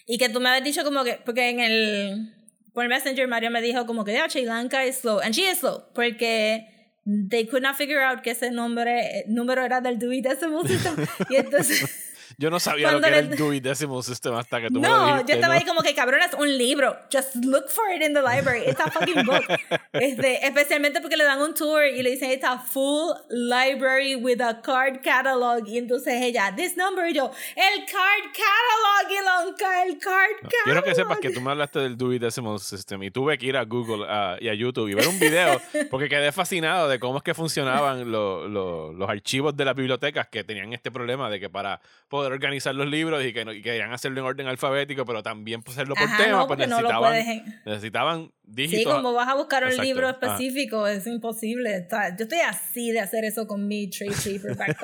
Y 0.07 0.17
que 0.17 0.29
tú 0.29 0.39
me 0.39 0.47
habías 0.49 0.63
dicho 0.63 0.83
como 0.85 1.03
que, 1.03 1.19
porque 1.25 1.49
en 1.49 1.59
el, 1.59 2.33
por 2.75 2.87
Messenger 2.89 3.27
Mario 3.27 3.49
me 3.49 3.61
dijo 3.61 3.85
como 3.87 4.03
que, 4.03 4.11
yeah, 4.11 4.27
Sri 4.29 4.45
Lanka 4.45 4.83
is 4.83 4.97
slow. 4.97 5.19
And 5.19 5.33
she 5.33 5.47
is 5.47 5.59
slow, 5.59 5.85
porque 5.95 6.67
they 7.05 7.45
could 7.45 7.63
not 7.63 7.77
figure 7.77 8.01
out 8.01 8.21
que 8.21 8.33
ese 8.33 8.51
nombre, 8.51 8.91
eh, 8.91 9.25
número 9.27 9.63
era 9.63 9.79
del 9.79 9.97
System. 9.97 10.97
y 11.29 11.37
entonces, 11.37 12.14
Yo 12.37 12.49
no 12.49 12.59
sabía 12.59 12.87
lo 12.91 12.99
Cuando 12.99 13.07
que 13.07 13.13
era 13.19 13.19
el 13.31 13.37
Dewey 13.37 13.59
Decimal 13.59 14.03
System 14.03 14.35
hasta 14.35 14.61
que 14.61 14.67
tú 14.67 14.79
me 14.79 14.87
lo 14.87 14.95
no, 14.95 15.05
dijiste. 15.07 15.31
yo 15.31 15.35
estaba 15.35 15.53
¿no? 15.53 15.59
ahí 15.59 15.65
como 15.65 15.81
que, 15.81 15.93
cabrón, 15.95 16.21
es 16.21 16.33
un 16.33 16.57
libro. 16.57 16.97
Just 17.11 17.35
look 17.35 17.69
for 17.69 17.85
it 17.95 18.01
in 18.01 18.13
the 18.13 18.21
library. 18.21 18.63
It's 18.67 18.79
a 18.79 18.89
fucking 18.91 19.25
book. 19.25 19.43
Este, 19.93 20.45
especialmente 20.45 20.99
porque 20.99 21.15
le 21.15 21.23
dan 21.23 21.41
un 21.41 21.53
tour 21.53 21.85
y 21.85 22.03
le 22.03 22.11
dicen, 22.11 22.29
it's 22.29 22.43
a 22.43 22.57
full 22.59 23.13
library 23.29 24.15
with 24.15 24.41
a 24.41 24.61
card 24.61 25.01
catalog. 25.01 25.67
Y 25.67 25.77
entonces 25.77 26.13
ella, 26.21 26.53
this 26.55 26.75
number, 26.75 27.09
y 27.09 27.13
yo, 27.13 27.31
el 27.55 27.85
card 27.85 28.31
catalog, 28.33 29.11
Ilonka, 29.11 29.83
el 29.85 29.97
card 29.97 30.31
catalog. 30.41 30.63
Quiero 30.65 30.83
que 30.83 30.95
sepas 30.95 31.19
que 31.19 31.29
tú 31.29 31.41
me 31.41 31.51
hablaste 31.51 31.79
del 31.79 31.97
Dewey 31.97 32.19
Decimal 32.19 32.59
System 32.59 33.03
y 33.03 33.11
tuve 33.11 33.37
que 33.37 33.45
ir 33.45 33.57
a 33.57 33.63
Google 33.63 34.05
ah, 34.09 34.37
y 34.39 34.49
a 34.49 34.53
YouTube 34.53 34.89
y 34.89 34.93
ver 34.93 35.07
un 35.07 35.19
video 35.19 35.61
porque 35.89 36.09
quedé 36.09 36.31
fascinado 36.31 36.87
de 36.89 36.99
cómo 36.99 37.17
es 37.17 37.23
que 37.23 37.33
funcionaban 37.33 38.11
lo- 38.11 38.47
lo- 38.47 38.93
los 38.93 39.09
archivos 39.09 39.55
de 39.55 39.65
las 39.65 39.75
bibliotecas 39.75 40.27
que 40.27 40.43
tenían 40.43 40.73
este 40.73 40.91
problema 40.91 41.29
de 41.29 41.39
que 41.39 41.49
para 41.49 41.79
poder 42.09 42.24
organizar 42.33 42.73
los 42.75 42.87
libros 42.87 43.23
y 43.23 43.33
que, 43.33 43.45
no- 43.45 43.53
y 43.53 43.61
querían 43.61 43.91
hacerlo 43.93 44.19
en 44.21 44.25
orden 44.25 44.47
alfabético, 44.47 45.05
pero 45.05 45.21
también 45.23 45.61
pues, 45.61 45.77
hacerlo 45.77 45.95
por 45.95 46.03
Ajá, 46.05 46.17
tema, 46.23 46.31
no, 46.39 46.47
pues 46.47 46.57
porque 46.57 46.67
no 46.67 46.77
necesitaban, 46.81 47.61
necesitaban 47.65 48.31
dígitos. 48.43 48.79
Sí, 48.79 48.85
como 48.85 49.13
vas 49.13 49.27
a 49.27 49.35
buscar 49.35 49.63
un 49.63 49.69
Exacto, 49.69 49.83
libro 49.87 50.07
ajá. 50.07 50.17
específico, 50.21 50.87
es 50.87 51.05
imposible. 51.07 51.85
O 51.85 51.89
sea, 51.89 52.15
yo 52.15 52.23
estoy 52.23 52.39
así 52.39 52.91
de 52.91 52.99
hacer 52.99 53.25
eso 53.25 53.47
con 53.47 53.67
mi 53.67 53.89
trade 53.89 54.13
paperback 54.41 54.77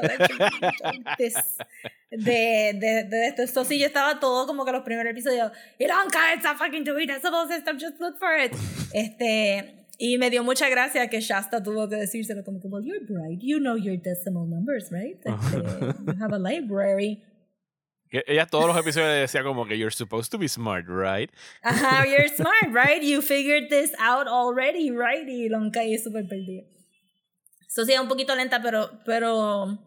de, 2.10 2.74
de, 2.80 3.04
de 3.10 3.28
esto. 3.28 3.42
Esto 3.44 3.66
sí, 3.66 3.80
yo 3.80 3.86
estaba 3.86 4.20
todo 4.20 4.46
como 4.48 4.66
que 4.66 4.72
los 4.72 4.84
primeros 4.84 5.12
episodios. 5.12 5.52
Ilonka, 5.80 6.34
it's 6.36 6.46
a 6.46 6.56
fucking 6.56 6.84
Dewey 6.84 7.06
Decimal 7.06 7.48
System, 7.48 7.78
just 7.80 8.00
look 8.00 8.18
for 8.18 8.38
it. 8.38 8.52
Este. 8.94 9.76
Y 10.04 10.18
me 10.18 10.32
dio 10.32 10.44
mucha 10.44 10.68
gracia 10.68 11.08
que 11.10 11.22
Shasta 11.22 11.62
tuvo 11.62 11.88
que 11.88 11.96
decírselo 11.96 12.44
como 12.44 12.60
que, 12.60 12.68
well, 12.68 12.84
you're 12.84 13.06
bright. 13.08 13.40
You 13.40 13.60
know 13.60 13.76
your 13.78 13.96
decimal 13.98 14.48
numbers, 14.48 14.92
right? 14.92 15.16
Este, 15.24 15.58
you 16.08 16.16
have 16.20 16.34
a 16.34 16.40
library. 16.40 17.22
Ella 18.12 18.46
todos 18.46 18.68
los 18.68 18.78
episodios 18.78 19.10
decía 19.22 19.42
como 19.42 19.66
que 19.66 19.78
you're 19.78 19.94
supposed 19.94 20.30
to 20.32 20.38
be 20.38 20.50
smart, 20.50 20.86
right? 20.88 21.32
You're 21.64 22.28
smart, 22.28 22.74
right? 22.74 23.02
You 23.02 23.22
figured 23.22 23.70
this 23.70 23.94
out 24.00 24.28
already, 24.28 24.92
right? 24.92 25.28
Y 25.28 25.48
Lonka 25.48 25.80
ahí 25.80 25.98
súper 25.98 26.28
perdido. 26.28 26.66
Eso 27.66 27.86
sí, 27.86 27.94
es 27.94 28.00
un 28.00 28.10
poquito 28.10 28.36
lenta, 28.36 28.62
pero, 28.62 29.00
pero 29.06 29.80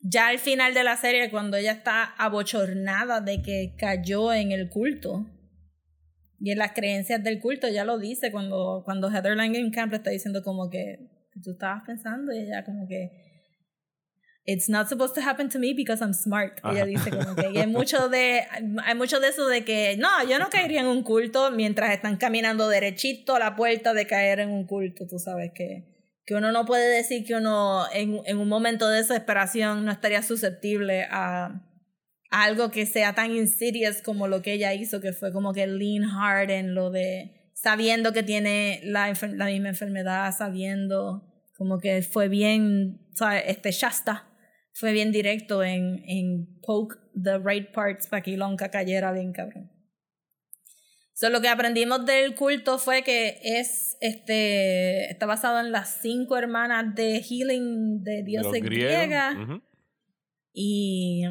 ya 0.00 0.28
al 0.28 0.38
final 0.38 0.74
de 0.74 0.84
la 0.84 0.98
serie, 0.98 1.30
cuando 1.30 1.56
ella 1.56 1.72
está 1.72 2.04
abochornada 2.18 3.22
de 3.22 3.40
que 3.40 3.74
cayó 3.78 4.34
en 4.34 4.52
el 4.52 4.68
culto 4.68 5.24
y 6.38 6.50
en 6.50 6.58
las 6.58 6.72
creencias 6.72 7.24
del 7.24 7.40
culto, 7.40 7.68
ya 7.68 7.84
lo 7.84 7.98
dice 7.98 8.30
cuando, 8.30 8.82
cuando 8.84 9.10
Heather 9.10 9.34
Langenkamp 9.34 9.92
le 9.92 9.96
está 9.96 10.10
diciendo 10.10 10.42
como 10.42 10.68
que 10.68 10.98
tú 11.42 11.52
estabas 11.52 11.84
pensando 11.86 12.32
y 12.34 12.40
ella 12.40 12.64
como 12.64 12.86
que 12.86 13.31
It's 14.44 14.68
not 14.68 14.88
supposed 14.88 15.14
to 15.14 15.20
happen 15.20 15.48
to 15.50 15.58
me 15.60 15.72
because 15.72 16.02
I'm 16.02 16.12
smart. 16.12 16.60
Ella 16.64 16.84
dice 16.84 17.10
como 17.10 17.36
que 17.36 17.60
hay 17.60 17.66
mucho 17.68 18.08
de 18.08 18.44
hay 18.84 18.94
mucho 18.96 19.20
de 19.20 19.28
eso 19.28 19.46
de 19.46 19.64
que 19.64 19.96
no, 19.96 20.08
yo 20.28 20.40
no 20.40 20.50
caería 20.50 20.80
en 20.80 20.88
un 20.88 21.04
culto 21.04 21.52
mientras 21.52 21.92
están 21.92 22.16
caminando 22.16 22.68
derechito 22.68 23.36
a 23.36 23.38
la 23.38 23.54
puerta 23.54 23.94
de 23.94 24.06
caer 24.06 24.40
en 24.40 24.50
un 24.50 24.66
culto, 24.66 25.06
tú 25.08 25.20
sabes 25.20 25.52
que 25.54 25.92
que 26.24 26.34
uno 26.34 26.50
no 26.50 26.64
puede 26.64 26.88
decir 26.88 27.24
que 27.24 27.34
uno 27.34 27.84
en, 27.92 28.20
en 28.26 28.38
un 28.38 28.48
momento 28.48 28.88
de 28.88 28.98
desesperación 28.98 29.84
no 29.84 29.92
estaría 29.92 30.22
susceptible 30.22 31.04
a, 31.10 31.46
a, 32.30 32.42
algo 32.44 32.70
que 32.70 32.86
sea 32.86 33.14
tan 33.14 33.32
insidious 33.32 34.02
como 34.02 34.28
lo 34.28 34.42
que 34.42 34.52
ella 34.54 34.72
hizo, 34.74 35.00
que 35.00 35.12
fue 35.12 35.32
como 35.32 35.52
que 35.52 35.66
lean 35.66 36.04
hard 36.04 36.50
en 36.50 36.74
lo 36.74 36.90
de 36.90 37.50
sabiendo 37.54 38.12
que 38.12 38.22
tiene 38.24 38.80
la, 38.84 39.12
la 39.34 39.46
misma 39.46 39.68
enfermedad, 39.68 40.34
sabiendo 40.36 41.28
como 41.56 41.78
que 41.78 42.02
fue 42.02 42.28
bien, 42.28 43.00
¿sabes? 43.14 43.44
Este 43.46 43.70
Shasta 43.70 44.31
fue 44.72 44.92
bien 44.92 45.12
directo 45.12 45.62
en, 45.62 46.02
en 46.06 46.60
poke 46.62 46.96
the 47.14 47.38
right 47.38 47.72
parts 47.72 48.06
para 48.06 48.22
que 48.22 48.32
Ilonka 48.32 48.70
cayera 48.70 49.12
bien 49.12 49.32
cabrón. 49.32 49.70
So, 51.14 51.28
lo 51.28 51.40
que 51.40 51.48
aprendimos 51.48 52.04
del 52.06 52.34
culto 52.34 52.78
fue 52.78 53.02
que 53.02 53.38
es 53.42 53.96
este 54.00 55.10
está 55.10 55.26
basado 55.26 55.60
en 55.60 55.70
las 55.70 56.00
cinco 56.00 56.36
hermanas 56.36 56.94
de 56.94 57.22
healing 57.22 58.02
de 58.02 58.22
dioses 58.24 58.62
griegas. 58.62 59.36
Ujú. 59.36 59.62
Y 60.52 61.24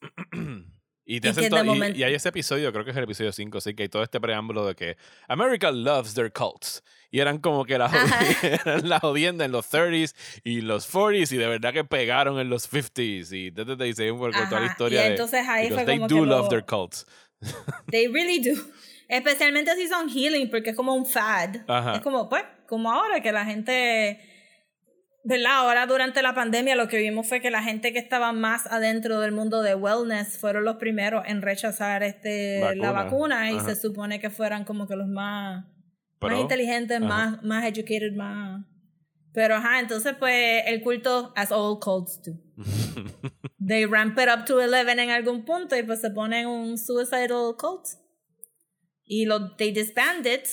Y, 1.12 1.20
te 1.20 1.26
Y 1.26 1.30
hacen 1.32 1.50
todo- 1.50 1.74
y- 1.88 2.02
hay 2.04 2.14
ese 2.14 2.28
episodio, 2.28 2.72
creo 2.72 2.84
que 2.84 2.92
es 2.92 2.96
el 2.96 3.02
episodio 3.02 3.32
5, 3.32 3.60
sí, 3.60 3.74
que 3.74 3.82
hay 3.82 3.88
todo 3.88 4.04
este 4.04 4.20
preámbulo 4.20 4.64
de 4.64 4.76
que 4.76 4.96
America 5.26 5.72
loves 5.72 6.14
their 6.14 6.30
cults. 6.32 6.84
Y 7.10 7.18
eran 7.18 7.38
como 7.38 7.64
que 7.64 7.76
la, 7.78 7.88
jod- 7.90 8.60
eran 8.64 8.88
la 8.88 9.00
jodienda 9.00 9.44
en 9.44 9.50
los 9.50 9.66
30s 9.72 10.14
y 10.44 10.60
los 10.60 10.88
40s 10.94 11.32
y 11.32 11.36
de 11.36 11.48
verdad 11.48 11.72
que 11.72 11.82
pegaron 11.84 12.38
en 12.38 12.48
los 12.48 12.70
50s. 12.72 13.32
Y 13.32 13.50
te, 13.50 13.64
te, 13.64 13.76
te 13.76 13.84
dice 13.84 14.08
un 14.12 14.18
poco 14.20 14.30
toda 14.48 14.60
la 14.60 14.66
historia 14.66 15.00
y 15.00 15.04
de... 15.04 15.10
entonces 15.10 15.48
ahí 15.48 15.64
because 15.68 15.84
fue 15.84 15.84
they 15.86 15.98
como 15.98 16.08
do 16.08 16.14
que 16.14 16.26
love 16.26 16.42
lo- 16.44 16.48
their 16.48 16.64
cults. 16.64 17.06
they 17.90 18.06
really 18.06 18.38
do. 18.40 18.60
Especialmente 19.08 19.74
si 19.74 19.88
son 19.88 20.08
healing, 20.08 20.48
porque 20.48 20.70
es 20.70 20.76
como 20.76 20.94
un 20.94 21.04
fad. 21.06 21.56
Ajá. 21.66 21.96
Es 21.96 22.02
como, 22.02 22.28
pues, 22.28 22.44
como 22.68 22.92
ahora 22.92 23.20
que 23.20 23.32
la 23.32 23.44
gente. 23.44 24.20
¿Verdad? 25.22 25.52
Ahora 25.58 25.86
durante 25.86 26.22
la 26.22 26.34
pandemia 26.34 26.74
lo 26.76 26.88
que 26.88 26.96
vimos 26.98 27.28
fue 27.28 27.40
que 27.42 27.50
la 27.50 27.62
gente 27.62 27.92
que 27.92 27.98
estaba 27.98 28.32
más 28.32 28.66
adentro 28.66 29.20
del 29.20 29.32
mundo 29.32 29.60
de 29.62 29.74
wellness 29.74 30.38
fueron 30.38 30.64
los 30.64 30.76
primeros 30.76 31.24
en 31.26 31.42
rechazar 31.42 32.02
este 32.02 32.60
la 32.76 32.90
Vacuna. 32.92 32.92
vacuna 33.04 33.50
y 33.52 33.56
Ajá. 33.56 33.66
se 33.74 33.76
supone 33.76 34.18
que 34.18 34.30
fueran 34.30 34.64
como 34.64 34.88
que 34.88 34.96
los 34.96 35.08
más, 35.08 35.66
Pero- 36.18 36.32
más 36.32 36.40
inteligentes, 36.40 36.96
Ajá. 36.98 37.06
más, 37.06 37.42
más 37.42 37.64
educated, 37.66 38.12
más... 38.14 38.64
Pero 39.32 39.54
ajá, 39.56 39.78
entonces 39.78 40.14
pues 40.18 40.62
el 40.66 40.80
culto, 40.82 41.32
as 41.36 41.52
all 41.52 41.78
cults 41.78 42.20
do. 42.22 42.32
They 43.64 43.84
ramp 43.84 44.18
it 44.18 44.28
up 44.28 44.44
to 44.46 44.56
11 44.58 44.90
en 45.02 45.10
algún 45.10 45.44
punto 45.44 45.76
y 45.76 45.82
pues 45.82 46.00
se 46.00 46.10
ponen 46.10 46.46
un 46.46 46.78
suicidal 46.78 47.54
cult. 47.58 47.84
Y 49.04 49.26
lo, 49.26 49.54
they 49.56 49.70
disband 49.70 50.26
it. 50.26 50.46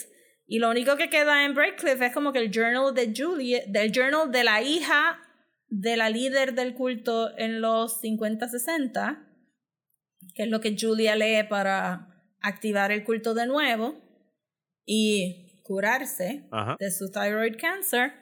Y 0.47 0.59
lo 0.59 0.69
único 0.69 0.95
que 0.95 1.09
queda 1.09 1.43
en 1.43 1.53
Breakcliff 1.53 2.01
es 2.01 2.13
como 2.13 2.31
que 2.31 2.39
el 2.39 2.51
journal 2.51 2.93
de 2.93 3.13
Julia, 3.15 3.63
del 3.67 3.91
journal 3.91 4.31
de 4.31 4.43
la 4.45 4.61
hija 4.61 5.19
de 5.69 5.97
la 5.97 6.09
líder 6.09 6.53
del 6.53 6.73
culto 6.73 7.37
en 7.37 7.59
los 7.59 8.01
50-60, 8.01 9.25
que 10.33 10.43
es 10.43 10.49
lo 10.49 10.61
que 10.61 10.77
Julia 10.79 11.17
lee 11.17 11.43
para 11.49 12.07
activar 12.41 12.93
el 12.93 13.03
culto 13.03 13.33
de 13.33 13.45
nuevo 13.45 14.01
y 14.85 15.61
curarse 15.63 16.47
Ajá. 16.51 16.77
de 16.79 16.91
su 16.91 17.11
thyroid 17.11 17.57
cancer. 17.59 18.13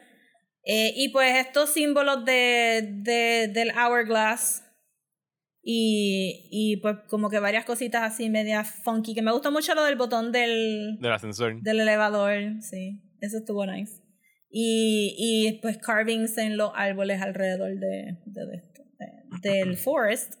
Eh, 0.64 0.92
y 0.96 1.10
pues 1.10 1.36
estos 1.36 1.70
símbolos 1.70 2.24
de, 2.24 2.88
de, 3.02 3.48
del 3.52 3.70
hourglass 3.70 4.64
y, 5.68 6.48
y 6.52 6.76
pues 6.76 6.96
como 7.08 7.28
que 7.28 7.40
varias 7.40 7.64
cositas 7.64 8.02
así 8.04 8.30
medias 8.30 8.70
funky, 8.84 9.14
que 9.14 9.22
me 9.22 9.32
gustó 9.32 9.50
mucho 9.50 9.74
lo 9.74 9.82
del 9.82 9.96
botón 9.96 10.30
del, 10.30 10.96
Del 11.00 11.12
ascensor. 11.12 11.60
del 11.60 11.80
elevador, 11.80 12.38
sí, 12.62 13.00
eso 13.20 13.38
estuvo 13.38 13.66
nice. 13.66 14.00
Y, 14.48 15.16
y 15.18 15.58
pues 15.60 15.76
carvings 15.78 16.38
en 16.38 16.56
los 16.56 16.70
árboles 16.76 17.20
alrededor 17.20 17.70
de, 17.80 18.16
de, 18.26 18.46
de 18.46 18.62
del 19.42 19.76
forest. 19.76 20.34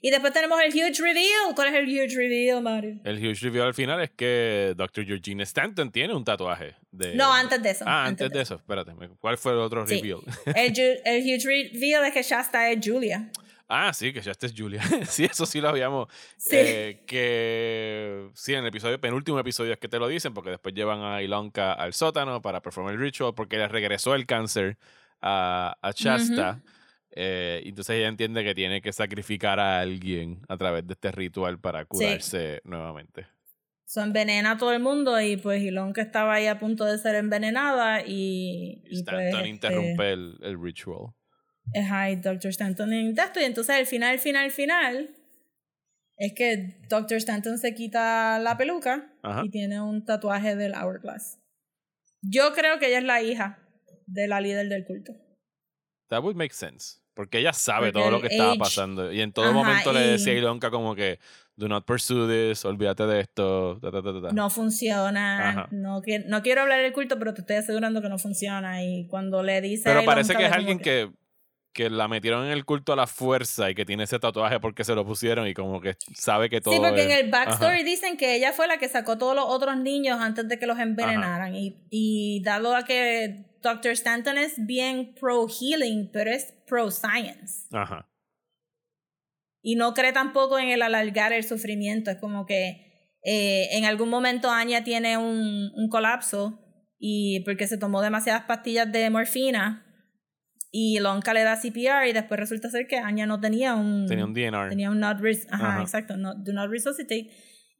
Y 0.00 0.10
después 0.10 0.32
tenemos 0.32 0.60
el 0.62 0.70
huge 0.72 1.02
reveal. 1.02 1.56
¿Cuál 1.56 1.68
es 1.68 1.74
el 1.74 1.86
huge 1.88 2.14
reveal, 2.16 2.62
Mario? 2.62 3.00
El 3.04 3.16
huge 3.18 3.40
reveal 3.46 3.66
al 3.66 3.74
final 3.74 4.00
es 4.00 4.10
que 4.10 4.74
Dr. 4.76 5.04
Georgina 5.04 5.42
Stanton 5.42 5.90
tiene 5.90 6.14
un 6.14 6.24
tatuaje. 6.24 6.76
De... 6.92 7.16
No, 7.16 7.32
antes 7.34 7.60
de 7.60 7.70
eso. 7.70 7.84
Ah, 7.84 8.06
antes 8.06 8.30
de 8.30 8.40
eso, 8.40 8.54
espérate. 8.54 8.92
¿Cuál 9.20 9.36
fue 9.38 9.52
el 9.54 9.58
otro 9.58 9.84
Sí. 9.88 9.96
reveal? 10.00 10.20
El 10.54 10.70
huge 11.26 11.44
reveal 11.44 12.04
es 12.04 12.12
que 12.14 12.22
Shasta 12.22 12.70
es 12.70 12.78
Julia. 12.88 13.28
Ah, 13.68 13.92
sí, 13.92 14.14
que 14.14 14.22
ya 14.22 14.32
es 14.32 14.54
Julia. 14.56 14.82
sí, 15.06 15.24
eso 15.24 15.44
sí 15.44 15.60
lo 15.60 15.68
habíamos. 15.68 16.08
Sí. 16.38 16.56
eh, 16.56 17.04
que 17.06 18.30
sí, 18.34 18.54
en 18.54 18.60
el 18.60 18.66
episodio, 18.68 18.98
penúltimo 18.98 19.38
episodio 19.38 19.74
es 19.74 19.78
que 19.78 19.88
te 19.88 19.98
lo 19.98 20.08
dicen, 20.08 20.32
porque 20.32 20.50
después 20.50 20.74
llevan 20.74 21.02
a 21.02 21.20
Ilonka 21.22 21.74
al 21.74 21.92
sótano 21.92 22.40
para 22.40 22.62
performar 22.62 22.94
el 22.94 23.00
ritual, 23.00 23.34
porque 23.34 23.58
le 23.58 23.68
regresó 23.68 24.14
el 24.14 24.24
cáncer 24.24 24.78
a, 25.20 25.76
a 25.82 25.90
Shasta. 25.90 26.62
eh, 27.10 27.60
y 27.64 27.68
entonces 27.70 27.96
ella 27.96 28.08
entiende 28.08 28.42
que 28.42 28.54
tiene 28.54 28.80
que 28.80 28.92
sacrificar 28.92 29.60
a 29.60 29.80
alguien 29.80 30.40
a 30.48 30.56
través 30.56 30.86
de 30.86 30.94
este 30.94 31.12
ritual 31.12 31.60
para 31.60 31.84
curarse 31.84 32.60
nuevamente. 32.64 33.26
So 33.84 34.02
envenena 34.02 34.52
a 34.52 34.56
todo 34.58 34.72
el 34.72 34.80
mundo 34.80 35.18
y 35.20 35.36
pues 35.38 35.62
Ilonka 35.62 36.02
estaba 36.02 36.34
ahí 36.34 36.46
a 36.46 36.58
punto 36.58 36.84
de 36.84 36.98
ser 36.98 37.14
envenenada 37.14 38.02
y, 38.02 38.82
Y 38.84 38.98
y 39.00 39.02
pues, 39.02 39.34
este, 39.34 40.12
el, 40.12 40.38
el 40.42 40.62
ritual. 40.62 41.14
Ajá, 41.74 42.10
y 42.10 42.16
Dr. 42.16 42.50
Stanton 42.50 42.92
en 42.92 43.18
esto. 43.18 43.40
Y 43.40 43.44
entonces 43.44 43.76
el 43.76 43.86
final, 43.86 44.18
final, 44.18 44.50
final 44.50 45.14
es 46.16 46.32
que 46.34 46.80
Dr. 46.88 47.18
Stanton 47.18 47.58
se 47.58 47.74
quita 47.74 48.38
la 48.38 48.56
peluca 48.56 49.12
Ajá. 49.22 49.42
y 49.44 49.50
tiene 49.50 49.80
un 49.80 50.04
tatuaje 50.04 50.56
del 50.56 50.74
Hourglass. 50.74 51.38
Yo 52.22 52.52
creo 52.54 52.78
que 52.78 52.88
ella 52.88 52.98
es 52.98 53.04
la 53.04 53.22
hija 53.22 53.58
de 54.06 54.26
la 54.28 54.40
líder 54.40 54.68
del 54.68 54.84
culto. 54.84 55.12
That 56.08 56.22
would 56.22 56.36
make 56.36 56.54
sense. 56.54 56.98
Porque 57.14 57.38
ella 57.38 57.52
sabe 57.52 57.88
Porque 57.92 58.00
todo 58.00 58.10
lo 58.12 58.20
que 58.20 58.28
estaba 58.28 58.52
age- 58.52 58.58
pasando. 58.60 59.12
Y 59.12 59.20
en 59.20 59.32
todo 59.32 59.46
Ajá, 59.46 59.54
momento 59.54 59.92
le 59.92 60.06
y- 60.06 60.10
decía 60.12 60.32
a 60.32 60.36
Ilonka 60.36 60.70
como 60.70 60.94
que, 60.94 61.18
do 61.56 61.68
not 61.68 61.84
pursue 61.84 62.26
this, 62.28 62.64
olvídate 62.64 63.04
de 63.06 63.20
esto. 63.20 63.78
ta, 63.80 63.90
ta, 63.90 64.02
ta, 64.02 64.12
ta, 64.12 64.22
ta". 64.28 64.32
No 64.32 64.48
funciona. 64.50 65.48
Ajá. 65.50 65.68
No, 65.72 66.00
no 66.26 66.42
quiero 66.42 66.62
hablar 66.62 66.80
del 66.80 66.92
culto, 66.92 67.18
pero 67.18 67.34
te 67.34 67.40
estoy 67.40 67.56
asegurando 67.56 68.00
que 68.02 68.08
no 68.08 68.18
funciona. 68.18 68.82
Y 68.84 69.06
cuando 69.08 69.42
le 69.42 69.60
dice. 69.60 69.82
Pero 69.84 70.00
a 70.00 70.04
parece 70.04 70.32
Ilonka 70.32 70.38
que 70.38 70.50
es 70.50 70.56
alguien 70.56 70.78
que, 70.78 70.84
que 70.84 71.12
la 71.88 72.08
metieron 72.08 72.44
en 72.46 72.50
el 72.52 72.64
culto 72.64 72.92
a 72.92 72.96
la 72.96 73.06
fuerza 73.06 73.70
y 73.70 73.74
que 73.74 73.84
tiene 73.84 74.04
ese 74.04 74.18
tatuaje 74.18 74.58
porque 74.60 74.84
se 74.84 74.94
lo 74.94 75.06
pusieron 75.06 75.46
y 75.46 75.54
como 75.54 75.80
que 75.80 75.96
sabe 76.14 76.48
que 76.50 76.60
todo 76.60 76.74
Sí, 76.74 76.80
porque 76.80 77.00
es- 77.00 77.06
en 77.06 77.12
el 77.24 77.30
backstory 77.30 77.76
Ajá. 77.76 77.84
dicen 77.84 78.16
que 78.16 78.34
ella 78.34 78.52
fue 78.52 78.66
la 78.66 78.78
que 78.78 78.88
sacó 78.88 79.16
todos 79.18 79.34
los 79.34 79.44
otros 79.46 79.76
niños 79.76 80.20
antes 80.20 80.48
de 80.48 80.58
que 80.58 80.66
los 80.66 80.78
envenenaran. 80.78 81.54
Y, 81.54 81.86
y 81.90 82.42
dado 82.42 82.74
a 82.74 82.84
que 82.84 83.46
Dr. 83.62 83.92
Stanton 83.92 84.38
es 84.38 84.54
bien 84.66 85.14
pro 85.20 85.46
healing, 85.48 86.10
pero 86.12 86.30
es 86.30 86.52
pro 86.66 86.90
science. 86.90 87.66
Ajá. 87.72 88.08
Y 89.62 89.74
no 89.76 89.94
cree 89.94 90.12
tampoco 90.12 90.58
en 90.58 90.68
el 90.68 90.82
alargar 90.82 91.32
el 91.32 91.44
sufrimiento. 91.44 92.10
Es 92.10 92.18
como 92.18 92.46
que 92.46 93.16
eh, 93.24 93.68
en 93.72 93.84
algún 93.84 94.08
momento 94.08 94.50
Anya 94.50 94.84
tiene 94.84 95.16
un, 95.18 95.70
un 95.74 95.88
colapso 95.88 96.60
y 96.98 97.40
porque 97.40 97.66
se 97.66 97.78
tomó 97.78 98.00
demasiadas 98.00 98.44
pastillas 98.44 98.90
de 98.90 99.10
morfina 99.10 99.84
y 100.70 100.98
Lonka 101.00 101.32
le 101.34 101.42
da 101.42 101.56
CPR 101.56 102.06
y 102.08 102.12
después 102.12 102.38
resulta 102.38 102.68
ser 102.70 102.86
que 102.86 102.98
Anya 102.98 103.26
no 103.26 103.40
tenía 103.40 103.74
un 103.74 104.06
Tenía 104.06 104.24
un 104.26 104.34
DNR. 104.34 104.68
tenía 104.68 104.90
un 104.90 105.00
not 105.00 105.18
res 105.20 105.46
ajá, 105.50 105.74
Ajá. 105.74 105.82
exacto 105.82 106.16
no, 106.16 106.34
do 106.34 106.52
not 106.52 106.70
resuscitate 106.70 107.30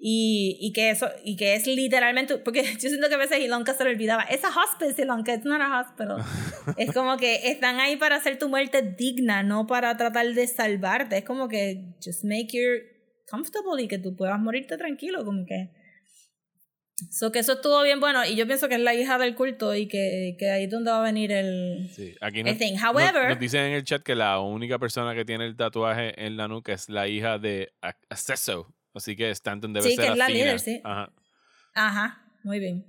y, 0.00 0.56
y 0.60 0.72
que 0.72 0.90
eso 0.90 1.08
y 1.24 1.36
que 1.36 1.54
es 1.54 1.66
literalmente 1.66 2.38
porque 2.38 2.62
yo 2.80 2.88
siento 2.88 3.08
que 3.08 3.14
a 3.14 3.18
veces 3.18 3.40
Ilonka 3.40 3.74
se 3.74 3.84
le 3.84 3.90
olvidaba 3.90 4.22
es 4.22 4.42
a 4.44 4.48
hospice 4.48 5.02
Ilonka 5.02 5.34
it's 5.34 5.44
not 5.44 5.60
a 5.60 5.80
hospital 5.80 6.18
es 6.76 6.92
como 6.92 7.16
que 7.16 7.50
están 7.50 7.80
ahí 7.80 7.96
para 7.96 8.16
hacer 8.16 8.38
tu 8.38 8.48
muerte 8.48 8.80
digna 8.96 9.42
no 9.42 9.66
para 9.66 9.96
tratar 9.96 10.26
de 10.34 10.46
salvarte 10.46 11.18
es 11.18 11.24
como 11.24 11.48
que 11.48 11.94
just 12.04 12.24
make 12.24 12.48
you 12.52 12.62
comfortable 13.30 13.82
y 13.82 13.88
que 13.88 13.98
tú 13.98 14.14
puedas 14.16 14.38
morirte 14.40 14.76
tranquilo 14.78 15.24
como 15.24 15.44
que 15.44 15.70
So 17.10 17.30
que 17.30 17.38
eso 17.38 17.52
estuvo 17.52 17.80
bien 17.82 18.00
bueno 18.00 18.24
y 18.24 18.34
yo 18.34 18.46
pienso 18.46 18.68
que 18.68 18.74
es 18.74 18.80
la 18.80 18.92
hija 18.92 19.18
del 19.18 19.34
culto 19.36 19.74
y 19.74 19.86
que, 19.86 20.34
que 20.38 20.50
ahí 20.50 20.64
es 20.64 20.70
donde 20.70 20.90
va 20.90 20.98
a 20.98 21.02
venir 21.02 21.30
el... 21.30 21.88
Sí, 21.92 22.14
aquí 22.20 22.40
I 22.40 22.42
nos, 22.42 22.58
think. 22.58 22.72
nos- 22.80 22.82
However- 22.82 23.28
nos 23.28 23.38
dicen 23.38 23.66
en 23.66 23.72
el 23.74 23.84
chat 23.84 24.02
que 24.02 24.14
la 24.16 24.40
única 24.40 24.78
persona 24.80 25.14
que 25.14 25.24
tiene 25.24 25.46
el 25.46 25.56
tatuaje 25.56 26.12
en 26.24 26.36
la 26.36 26.48
nuca 26.48 26.72
es 26.72 26.88
la 26.88 27.06
hija 27.06 27.38
de 27.38 27.72
A- 27.82 27.94
Acesso. 28.08 28.74
Así 28.94 29.14
que 29.14 29.30
Stanton 29.30 29.72
debe 29.72 29.88
Sí, 29.88 29.94
ser 29.94 30.06
que 30.06 30.10
es 30.12 30.18
la 30.18 30.24
Athena. 30.24 30.38
líder, 30.44 30.58
sí. 30.60 30.80
Ajá. 30.82 31.12
Ajá, 31.74 32.24
muy 32.42 32.58
bien. 32.58 32.84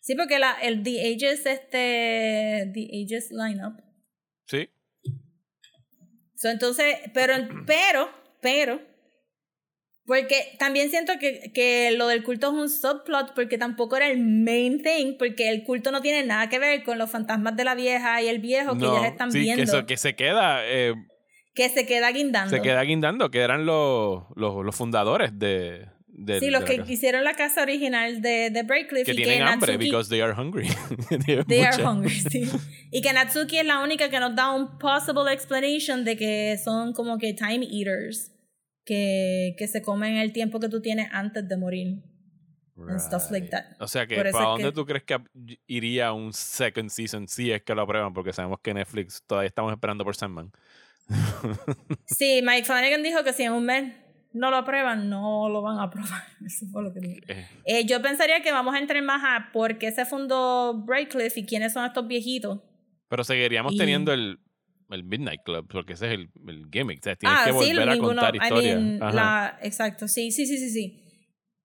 Sí, 0.00 0.14
porque 0.14 0.38
la, 0.38 0.52
el 0.62 0.82
The 0.82 1.12
Ages, 1.14 1.44
este, 1.44 2.70
The 2.72 2.88
Ages 3.04 3.30
lineup. 3.30 3.74
Sí. 4.46 4.70
So, 6.36 6.48
entonces, 6.48 6.96
pero, 7.12 7.34
pero, 7.66 8.10
pero, 8.40 8.80
porque 10.06 10.56
también 10.58 10.90
siento 10.90 11.12
que, 11.20 11.52
que 11.54 11.92
lo 11.96 12.08
del 12.08 12.22
culto 12.24 12.48
es 12.48 12.52
un 12.54 12.68
subplot 12.68 13.32
porque 13.34 13.58
tampoco 13.58 13.96
era 13.96 14.08
el 14.08 14.18
main 14.18 14.82
thing, 14.82 15.16
porque 15.18 15.48
el 15.50 15.62
culto 15.62 15.92
no 15.92 16.00
tiene 16.00 16.24
nada 16.26 16.48
que 16.48 16.58
ver 16.58 16.82
con 16.82 16.98
los 16.98 17.10
fantasmas 17.10 17.56
de 17.56 17.64
la 17.64 17.74
vieja 17.74 18.20
y 18.22 18.28
el 18.28 18.40
viejo 18.40 18.74
que 18.74 18.84
No, 18.84 18.96
ellas 18.98 19.12
están 19.12 19.30
sí, 19.30 19.38
viendo, 19.40 19.56
Que, 19.56 19.62
eso- 19.62 19.86
que 19.86 19.96
se 19.96 20.14
queda, 20.16 20.60
eh, 20.66 20.94
que 21.54 21.68
se 21.68 21.86
queda 21.86 22.10
guindando. 22.10 22.54
se 22.56 22.62
queda 22.62 22.82
guindando, 22.82 23.30
que 23.30 23.38
eran 23.40 23.66
los, 23.66 24.24
los, 24.34 24.64
los 24.64 24.74
fundadores 24.74 25.38
de, 25.38 25.86
de- 26.08 26.40
sí, 26.40 26.46
de 26.46 26.50
los 26.50 26.64
que 26.64 26.78
casa. 26.78 26.92
hicieron 26.92 27.22
la 27.24 27.34
casa 27.34 27.62
original 27.62 28.20
de, 28.20 28.50
de 28.50 28.62
Breakcliff 28.64 29.04
que 29.06 29.12
y 29.12 29.16
tienen 29.16 29.38
que 29.38 29.42
hambre 29.44 29.72
Natsuki, 29.74 29.90
because 29.90 30.08
they 30.10 30.20
are 30.20 30.32
hungry. 30.32 30.68
They 31.46 31.60
are 31.62 31.84
hungry, 31.84 32.10
sí. 32.30 32.48
Y 32.90 33.00
que 33.02 33.12
Natsuki 33.12 33.58
es 33.58 33.66
la 33.66 33.78
única 33.80 34.08
que 34.10 34.18
nos 34.18 34.34
da 34.34 34.50
un 34.52 34.76
possible 34.78 35.32
explanation 35.32 36.04
de 36.04 36.16
que 36.16 36.58
son 36.64 36.92
como 36.94 37.18
que 37.18 37.32
time 37.34 37.64
eaters. 37.70 38.32
Que, 38.84 39.54
que 39.58 39.68
se 39.68 39.82
comen 39.82 40.16
el 40.16 40.32
tiempo 40.32 40.58
que 40.58 40.68
tú 40.68 40.80
tienes 40.80 41.08
antes 41.12 41.46
de 41.48 41.56
morir. 41.56 42.02
and 42.88 42.98
stuff 42.98 43.30
like 43.30 43.44
Right. 43.44 43.50
that. 43.50 43.64
O 43.78 43.86
sea 43.86 44.06
que, 44.06 44.16
¿para 44.16 44.46
dónde 44.46 44.64
que- 44.64 44.72
tú 44.72 44.86
crees 44.86 45.02
que 45.04 45.18
iría 45.66 46.12
un 46.14 46.32
second 46.32 46.88
season 46.88 47.28
si 47.28 47.52
es 47.52 47.62
que 47.62 47.74
lo 47.74 47.82
aprueban? 47.82 48.14
Porque 48.14 48.32
sabemos 48.32 48.58
que 48.62 48.72
Netflix 48.72 49.22
todavía 49.26 49.48
estamos 49.48 49.70
esperando 49.72 50.02
por 50.02 50.16
Sandman. 50.16 50.50
Sí, 52.06 52.40
Mike 52.42 52.64
Flanagan 52.64 53.02
dijo 53.02 53.22
que 53.24 53.32
si 53.32 53.42
en 53.42 53.52
un 53.52 53.64
mes 53.66 53.92
no 54.32 54.50
lo 54.50 54.56
aprueban, 54.58 55.08
no 55.10 55.48
lo 55.48 55.60
van 55.62 55.78
a 55.78 55.84
aprobar. 55.84 56.22
Eso 56.46 56.66
fue 56.72 56.82
lo 56.82 56.92
que 56.92 57.00
dijo. 57.00 57.20
Eh, 57.28 57.46
Eh, 57.66 57.84
yo 57.86 58.00
pensaría 58.00 58.40
que 58.42 58.52
vamos 58.52 58.74
a 58.74 58.78
entrar 58.78 59.02
más 59.02 59.22
a 59.24 59.52
por 59.52 59.76
qué 59.78 59.90
se 59.92 60.04
fundó 60.06 60.74
Breakcliff 60.84 61.36
y 61.36 61.44
quiénes 61.44 61.72
son 61.72 61.84
estos 61.84 62.06
viejitos. 62.06 62.60
pero 63.08 63.24
seguiríamos 63.24 63.72
Y- 63.74 63.78
teniendo 63.78 64.12
el, 64.12 64.38
el 64.90 65.04
Midnight 65.04 65.42
Club, 65.44 65.66
porque 65.70 65.92
ese 65.94 66.06
es 66.08 66.12
el, 66.14 66.30
el 66.48 66.66
gimmick. 66.72 66.98
O 67.00 67.02
sea, 67.04 67.16
tienes 67.16 67.38
ah, 67.40 67.44
que 67.46 67.50
sí, 67.52 67.56
volver 67.70 67.88
a 67.88 67.92
ninguno. 67.94 68.08
contar 68.20 68.34
I 68.34 68.38
historias. 68.38 68.80
mean, 68.80 69.02
Ajá. 69.02 69.12
la, 69.14 69.58
exacto, 69.62 70.08
sí, 70.08 70.30
sí, 70.32 70.46
sí, 70.46 70.58
sí, 70.58 70.70
sí. 70.70 71.04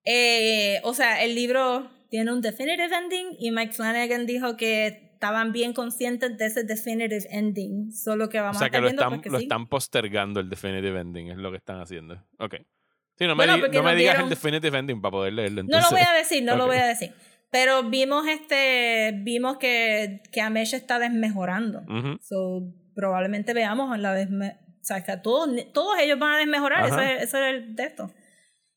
Eh, 0.06 0.80
o 0.84 0.94
sea, 0.94 1.24
el 1.24 1.34
libro 1.36 1.90
tiene 2.10 2.32
un 2.32 2.42
definitive 2.42 2.96
ending 2.96 3.28
y 3.40 3.52
Mike 3.52 3.74
Flanagan 3.74 4.26
dijo 4.26 4.56
que 4.56 4.88
estaban 5.16 5.52
bien 5.52 5.74
conscientes 5.74 6.38
de 6.38 6.46
ese 6.46 6.64
definitive 6.64 7.26
ending, 7.32 7.92
solo 7.92 8.30
que 8.30 8.40
O 8.40 8.44
vamos 8.44 8.58
sea 8.60 8.68
a 8.68 8.70
que 8.70 8.80
lo 8.82 8.88
están, 8.90 9.22
lo 9.26 9.38
sí. 9.40 9.44
están 9.46 9.68
postergando 9.68 10.40
el 10.40 10.50
definitive 10.50 11.00
ending, 11.00 11.32
es 11.32 11.38
lo 11.38 11.50
que 11.52 11.58
están 11.58 11.80
haciendo. 11.82 12.24
Ok. 12.38 12.56
Sí, 13.18 13.26
no 13.26 13.30
me, 13.36 13.46
Bueno, 13.48 13.56
di- 13.68 13.76
no 13.78 13.84
me 13.84 13.96
digas 13.96 14.16
dieron- 14.16 14.24
el 14.26 14.30
definitive 14.30 14.78
ending 14.78 15.02
para 15.02 15.12
poder 15.14 15.34
leerlo. 15.34 15.64
No 15.64 15.70
lo 15.70 15.76
entonces. 15.78 15.92
voy 15.92 16.02
a 16.08 16.18
decir, 16.18 16.44
no 16.44 16.56
lo 16.58 16.66
Ok. 16.66 16.70
voy 16.72 16.78
a 16.80 16.86
decir. 16.86 17.12
Pero 17.50 17.84
vimos 17.90 18.28
este, 18.28 19.14
vimos 19.24 19.58
que, 19.58 20.22
que 20.34 20.42
Amesh 20.42 20.74
está 20.74 21.00
desmejorando. 21.00 21.80
Ujú. 21.88 22.18
So, 22.22 22.62
probablemente 22.96 23.54
veamos 23.54 23.98
la 24.00 24.14
desme 24.14 24.58
o 24.86 24.88
sea, 24.88 25.04
que 25.04 25.18
todos, 25.18 25.50
todos 25.74 25.98
ellos 26.00 26.20
van 26.20 26.36
a 26.36 26.38
desmejorar, 26.38 26.86
eso 26.86 27.00
es, 27.00 27.24
eso 27.24 27.40
es 27.40 27.56
el 27.56 27.76
de 27.76 27.84
esto. 27.86 28.12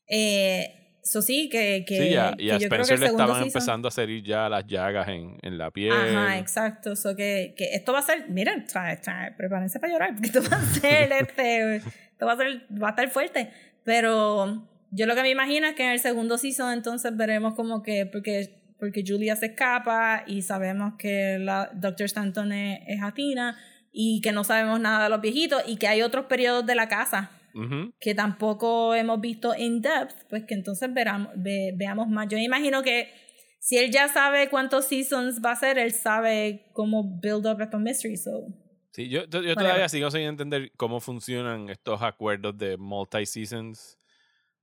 Eh, 0.07 0.97
eso 1.03 1.21
sí, 1.21 1.49
que, 1.49 1.85
que, 1.87 1.97
sí, 1.97 2.09
ya, 2.09 2.35
que 2.35 2.45
y 2.45 2.49
a 2.49 2.57
Spencer 2.57 2.99
le 2.99 3.05
estaban 3.05 3.35
season- 3.35 3.45
empezando 3.45 3.87
a 3.87 3.91
salir 3.91 4.23
ya 4.23 4.49
las 4.49 4.65
llagas 4.65 5.07
en, 5.07 5.37
en 5.43 5.59
la 5.59 5.69
piel. 5.69 5.93
Ajá, 5.93 6.39
exacto. 6.39 6.95
So 6.95 7.15
que, 7.15 7.53
que 7.55 7.75
esto 7.75 7.93
va 7.93 7.99
a 7.99 8.01
ser, 8.01 8.27
miren, 8.27 8.67
sea, 8.67 9.35
prepárense 9.37 9.79
para 9.79 9.93
llorar, 9.93 10.13
porque 10.15 10.29
esto 10.29 10.41
va 10.49 10.57
a 10.57 10.65
ser, 10.65 11.11
este, 11.21 11.75
esto 11.75 12.25
va 12.25 12.33
a 12.33 12.37
ser, 12.37 12.65
va 12.81 12.87
a 12.87 12.89
estar 12.89 13.07
fuerte. 13.09 13.51
Pero 13.83 14.67
yo 14.89 15.05
lo 15.05 15.13
que 15.13 15.21
me 15.21 15.29
imagino 15.29 15.67
es 15.67 15.75
que 15.75 15.83
en 15.83 15.91
el 15.91 15.99
segundo 15.99 16.39
season 16.39 16.73
entonces 16.73 17.15
veremos 17.15 17.53
como 17.53 17.83
que, 17.83 18.07
porque, 18.07 18.73
porque 18.79 19.03
Julia 19.05 19.35
se 19.35 19.45
escapa 19.45 20.23
y 20.25 20.41
sabemos 20.41 20.93
que 20.97 21.37
la 21.37 21.69
Dr. 21.71 22.05
Stanton 22.05 22.51
es, 22.51 22.79
es 22.87 23.03
Athena 23.03 23.55
y 23.91 24.21
que 24.21 24.31
no 24.31 24.43
sabemos 24.43 24.79
nada 24.79 25.03
de 25.05 25.09
los 25.09 25.21
viejitos 25.21 25.61
y 25.67 25.77
que 25.77 25.87
hay 25.87 26.01
otros 26.01 26.25
periodos 26.25 26.65
de 26.65 26.75
la 26.75 26.87
casa 26.87 27.31
Ujú. 27.53 27.91
que 27.99 28.13
tampoco 28.15 28.93
hemos 28.95 29.19
visto 29.19 29.55
in 29.55 29.81
depth, 29.81 30.27
pues 30.29 30.45
que 30.45 30.53
entonces 30.53 30.93
veramos, 30.93 31.31
ve- 31.35 31.73
veamos 31.75 32.07
más. 32.07 32.27
Yo 32.29 32.37
imagino 32.37 32.83
que 32.83 33.11
si 33.59 33.77
él 33.77 33.91
ya 33.91 34.07
sabe 34.07 34.49
cuántos 34.49 34.85
seasons 34.85 35.41
va 35.43 35.51
a 35.51 35.55
ser, 35.55 35.77
él 35.77 35.91
sabe 35.91 36.69
cómo 36.73 37.19
build 37.21 37.45
up 37.47 37.61
estos 37.61 37.81
mysteries. 37.81 38.23
So. 38.23 38.47
Sí, 38.91 39.09
yo, 39.09 39.25
yo, 39.25 39.41
yo 39.41 39.55
todavía 39.55 39.89
sigo 39.89 40.09
sin 40.11 40.21
entender 40.21 40.71
cómo 40.77 40.99
funcionan 40.99 41.69
estos 41.69 42.01
acuerdos 42.01 42.57
de 42.57 42.77
multi-seasons. 42.77 43.97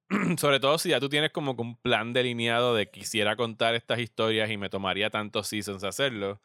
Sobre 0.39 0.61
todo 0.61 0.79
si 0.79 0.91
ya 0.91 1.01
tú 1.01 1.09
tienes 1.09 1.31
como 1.31 1.53
un 1.59 1.77
plan 1.81 2.13
delineado 2.13 2.75
de 2.75 2.89
quisiera 2.91 3.37
contar 3.37 3.75
estas 3.75 3.99
historias 3.99 4.51
y 4.51 4.57
me 4.57 4.71
tomaría 4.71 5.11
tantos 5.11 5.49
seasons 5.49 5.85
hacerlo. 5.85 6.41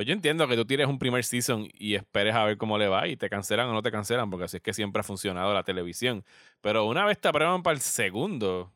Pues 0.00 0.08
yo 0.08 0.14
entiendo 0.14 0.48
que 0.48 0.56
tú 0.56 0.64
tienes 0.64 0.86
un 0.86 0.98
primer 0.98 1.22
season 1.24 1.68
y 1.74 1.94
esperes 1.94 2.34
a 2.34 2.42
ver 2.44 2.56
cómo 2.56 2.78
le 2.78 2.88
va 2.88 3.06
y 3.06 3.18
te 3.18 3.28
cancelan 3.28 3.68
o 3.68 3.74
no 3.74 3.82
te 3.82 3.90
cancelan, 3.90 4.30
porque 4.30 4.46
así 4.46 4.56
es 4.56 4.62
que 4.62 4.72
siempre 4.72 5.00
ha 5.00 5.02
funcionado 5.02 5.52
la 5.52 5.62
televisión. 5.62 6.24
Pero 6.62 6.86
una 6.86 7.04
vez 7.04 7.20
te 7.20 7.28
aprueban 7.28 7.62
para 7.62 7.74
el 7.74 7.82
segundo, 7.82 8.72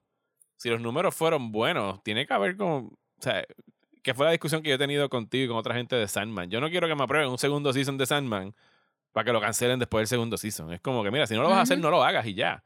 si 0.59 0.69
los 0.69 0.83
números 0.83 1.15
fueron 1.15 1.51
buenos, 1.51 2.03
tiene 2.03 2.27
que 2.27 2.35
haber 2.35 2.59
como. 2.59 2.89
O 2.89 2.99
sea, 3.21 3.43
que 4.03 4.13
fue 4.13 4.27
la 4.27 4.33
discusión 4.33 4.63
que 4.63 4.69
yo 4.69 4.75
he 4.75 4.79
tenido 4.79 5.09
contigo 5.09 5.45
y 5.47 5.49
con 5.49 5.57
otra 5.57 5.75
gente 5.75 5.97
de 5.97 6.07
Sandman. 6.09 6.51
Yo 6.51 6.61
no 6.61 6.69
quiero 6.69 6.89
que 6.89 6.95
me 6.95 7.05
aprueben 7.05 7.31
un 7.31 7.39
segundo 7.39 7.73
season 7.73 7.97
de 7.97 8.05
Sandman 8.05 8.55
para 9.13 9.25
que 9.25 9.33
lo 9.33 9.41
cancelen 9.41 9.79
después 9.79 10.03
del 10.03 10.09
segundo 10.09 10.37
season. 10.37 10.75
Es 10.75 10.83
como 10.83 11.03
que, 11.03 11.11
mira, 11.11 11.27
si 11.27 11.35
no 11.35 11.41
lo 11.41 11.49
vas 11.49 11.57
a 11.57 11.63
hacer, 11.63 11.79
no 11.79 11.89
lo 11.89 12.05
hagas 12.05 12.27
y 12.27 12.35
ya. 12.35 12.63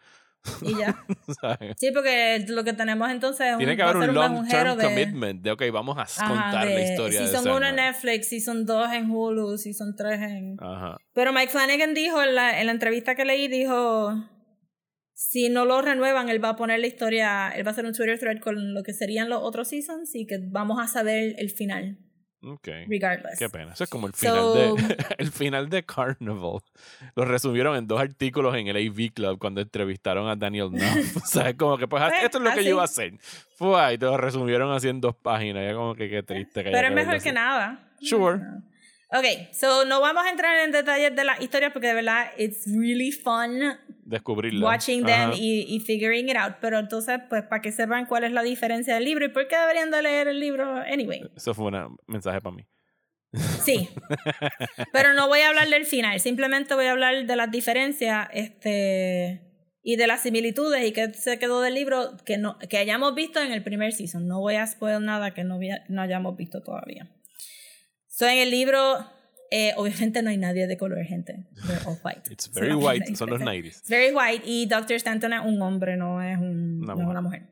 Y 0.62 0.77
ya. 0.79 1.05
sí, 1.77 1.91
porque 1.93 2.45
lo 2.49 2.65
que 2.65 2.73
tenemos 2.73 3.11
entonces 3.11 3.47
es 3.49 3.53
un, 3.53 3.59
Tiene 3.59 3.77
que 3.77 3.83
va 3.83 3.91
a 3.91 3.93
haber 3.95 4.11
un 4.11 4.15
long-term 4.15 4.77
de- 4.77 4.85
commitment 4.85 5.43
de, 5.43 5.51
ok, 5.53 5.62
vamos 5.73 5.97
a 5.99 6.03
Ajá, 6.03 6.29
contar 6.29 6.66
la 6.66 6.75
de 6.75 6.85
historia 6.91 7.20
de 7.20 7.27
Season 7.29 7.51
1 7.51 7.66
en. 7.66 7.77
Netflix, 7.77 8.29
Season 8.29 8.66
2 8.66 8.93
en 8.93 9.11
Hulu, 9.11 9.59
Season 9.59 9.95
3 9.97 10.20
en... 10.20 10.57
Ajá. 10.61 10.97
Pero 11.12 11.33
Mike 11.33 11.51
Flanagan 11.53 11.95
dijo 11.95 12.23
en 12.23 12.35
la, 12.35 12.61
en 12.61 12.66
la 12.66 12.73
entrevista 12.73 13.15
que 13.15 13.25
leí, 13.25 13.49
dijo, 13.49 14.15
si 15.15 15.49
no 15.49 15.65
lo 15.65 15.83
renuevan, 15.83 16.29
él 16.29 16.43
va 16.43 16.51
a 16.51 16.57
poner 16.57 16.79
la 16.81 16.87
historia, 16.87 17.51
él 17.51 17.66
va 17.66 17.70
a 17.70 17.73
hacer 17.73 17.85
un 17.85 17.93
Twitter 17.93 18.19
thread 18.19 18.39
con 18.41 18.73
lo 18.75 18.83
que 18.83 18.93
serían 18.93 19.29
los 19.29 19.41
otros 19.43 19.69
seasons 19.69 20.15
y 20.15 20.27
que 20.27 20.39
vamos 20.41 20.79
a 20.81 20.87
saber 20.87 21.35
el 21.39 21.51
final, 21.51 21.99
Ok. 22.43 22.69
regardless. 22.86 23.39
Qué 23.39 23.48
pena. 23.48 23.73
Eso 23.73 23.85
es 23.85 23.90
como 23.90 24.06
el 24.06 24.12
final 24.12 24.36
So- 24.36 24.55
de 24.77 24.97
el 25.19 25.32
final 25.32 25.69
de 25.69 25.85
Carnival. 25.85 26.60
Lo 27.16 27.24
resumieron 27.24 27.77
en 27.77 27.86
dos 27.86 28.01
artículos 28.01 28.55
en 28.56 28.69
el 28.69 28.77
AV 28.77 29.12
Club 29.12 29.39
cuando 29.39 29.60
entrevistaron 29.60 30.28
a 30.28 30.36
Daniel 30.36 30.69
Knapp. 30.70 30.97
o 31.23 31.27
sea, 31.27 31.48
es 31.51 31.56
como 31.56 31.77
que 31.78 31.89
pues 31.89 32.02
Pues, 32.02 32.23
esto 32.23 32.39
es 32.39 32.44
lo 32.44 32.52
que 32.52 32.65
yo 32.65 32.70
iba 32.70 32.82
a 32.82 32.85
hacer. 32.85 33.15
Fue 33.56 33.94
y 33.94 33.98
te 33.98 34.06
lo 34.06 34.16
resumieron 34.16 34.70
así 34.73 34.89
en 34.89 35.01
dos 35.01 35.16
páginas. 35.16 35.65
Ya 35.66 35.74
como 35.74 35.94
que 35.94 36.09
qué 36.09 36.23
triste 36.23 36.62
que 36.62 36.70
Pero 36.70 36.89
es 36.89 36.94
mejor 36.94 37.20
que 37.20 37.32
nada. 37.32 37.90
Sure. 38.01 38.40
Ok, 39.10 39.24
so 39.52 39.86
no 39.86 40.01
vamos 40.01 40.26
a 40.26 40.30
entrar 40.30 40.64
en 40.64 40.70
detalles 40.70 41.16
de 41.16 41.24
las 41.24 41.40
historias 41.40 41.72
porque 41.72 41.89
de 41.89 41.94
verdad 41.94 42.26
it's 42.36 42.66
really 42.66 43.10
fun 43.10 43.78
Descubrirlo. 44.05 44.66
watching 44.66 45.05
them 45.05 45.32
y, 45.35 45.64
y 45.66 45.80
figuring 45.80 46.28
it 46.28 46.36
out. 46.36 46.56
Pero 46.60 46.78
entonces, 46.78 47.18
pues 47.28 47.43
para 47.44 47.62
que 47.62 47.72
sepan 47.72 48.05
cuál 48.06 48.24
es 48.24 48.32
la 48.32 48.43
diferencia 48.43 48.94
del 48.94 49.05
libro 49.05 49.24
y 49.24 49.28
por 49.28 49.48
qué 49.48 49.56
deberían 49.56 49.90
de 49.90 50.02
leer 50.02 50.28
el 50.28 50.40
libro 50.40 50.76
anyway. 50.93 51.22
Eso 51.35 51.55
fue 51.55 51.66
un 51.66 51.97
mensaje 52.06 52.40
para 52.40 52.55
mí. 52.55 52.66
Sí. 53.62 53.89
Pero 54.93 55.14
no 55.14 55.28
voy 55.28 55.40
a 55.40 55.48
hablar 55.48 55.68
del 55.68 55.85
final, 55.85 56.18
simplemente 56.20 56.74
voy 56.74 56.86
a 56.86 56.93
hablar 56.93 57.26
de 57.26 57.36
las 57.36 57.51
diferencias 57.51 58.28
este, 58.32 59.43
y 59.82 59.97
de 59.97 60.06
las 60.06 60.22
similitudes 60.22 60.86
y 60.86 60.93
qué 60.93 61.12
se 61.12 61.39
quedó 61.39 61.60
del 61.60 61.74
libro 61.74 62.16
que, 62.24 62.39
no, 62.39 62.59
que 62.59 62.78
hayamos 62.78 63.14
visto 63.14 63.40
en 63.43 63.52
el 63.52 63.62
primer 63.62 63.93
season. 63.93 64.26
No 64.26 64.40
voy 64.40 64.55
a 64.56 64.66
spoiler 64.66 65.01
nada 65.01 65.35
que 65.35 65.44
no, 65.44 65.59
no 65.89 66.02
hayamos 66.02 66.36
visto 66.36 66.62
todavía. 66.62 67.10
So, 68.19 68.27
en 68.27 68.39
el 68.39 68.51
libro, 68.51 68.99
eh, 69.53 69.74
obviamente 69.77 70.23
no 70.23 70.31
hay 70.31 70.39
nadie 70.39 70.66
de 70.66 70.77
color, 70.77 71.05
gente. 71.05 71.47
They're 71.69 71.81
all 71.86 72.01
white. 72.03 72.23
It's 72.32 72.51
So, 72.53 72.61
very 72.61 72.73
hay 72.73 72.74
white. 72.74 73.15
Son 73.16 73.31
los 73.31 73.40
90s. 73.40 73.66
It's 73.78 73.89
very 73.89 74.12
white 74.12 74.43
y 74.45 74.66
Dr. 74.66 74.97
Stanton 74.97 75.32
es 75.35 75.40
un 75.45 75.62
hombre, 75.62 75.97
no 75.97 76.20
es, 76.20 76.36
un, 76.36 76.81
Una 76.82 76.95
no 76.95 76.97
mujer. 76.97 77.09
una 77.11 77.20
mujer. 77.20 77.43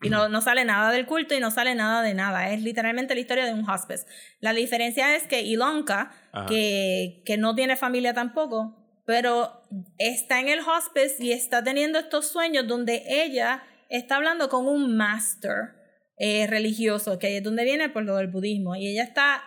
Y 0.00 0.10
no, 0.10 0.28
no 0.28 0.40
sale 0.40 0.64
nada 0.64 0.92
del 0.92 1.06
culto 1.06 1.34
y 1.34 1.40
no 1.40 1.50
sale 1.50 1.74
nada 1.74 2.02
de 2.02 2.14
nada. 2.14 2.50
Es 2.52 2.62
literalmente 2.62 3.14
la 3.14 3.20
historia 3.20 3.46
de 3.46 3.54
un 3.54 3.68
hospice. 3.68 4.04
La 4.38 4.52
diferencia 4.52 5.16
es 5.16 5.24
que 5.24 5.42
Ilonka, 5.42 6.12
Ajá. 6.30 6.46
que, 6.46 7.22
que 7.26 7.36
no 7.36 7.56
tiene 7.56 7.74
familia 7.74 8.14
tampoco, 8.14 8.76
pero 9.06 9.62
está 9.98 10.38
en 10.38 10.50
el 10.50 10.60
hospice 10.60 11.16
y 11.18 11.32
está 11.32 11.64
teniendo 11.64 11.98
estos 11.98 12.28
sueños 12.28 12.68
donde 12.68 13.02
ella 13.08 13.64
está 13.88 14.16
hablando 14.16 14.48
con 14.48 14.68
un 14.68 14.96
master 14.96 15.74
eh, 16.16 16.46
religioso, 16.46 17.18
que 17.18 17.38
es 17.38 17.42
donde 17.42 17.64
viene 17.64 17.88
por 17.88 18.04
lo 18.04 18.14
del 18.18 18.28
budismo. 18.28 18.76
Y 18.76 18.86
ella 18.86 19.02
está 19.02 19.42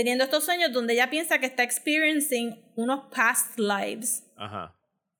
teniendo 0.00 0.24
estos 0.24 0.46
sueños 0.46 0.72
donde 0.72 0.94
ella 0.94 1.10
piensa 1.10 1.38
que 1.40 1.44
está 1.44 1.62
experiencing 1.62 2.58
unos 2.74 3.12
past 3.14 3.58
lives. 3.58 4.24
Ajá. 4.36 4.74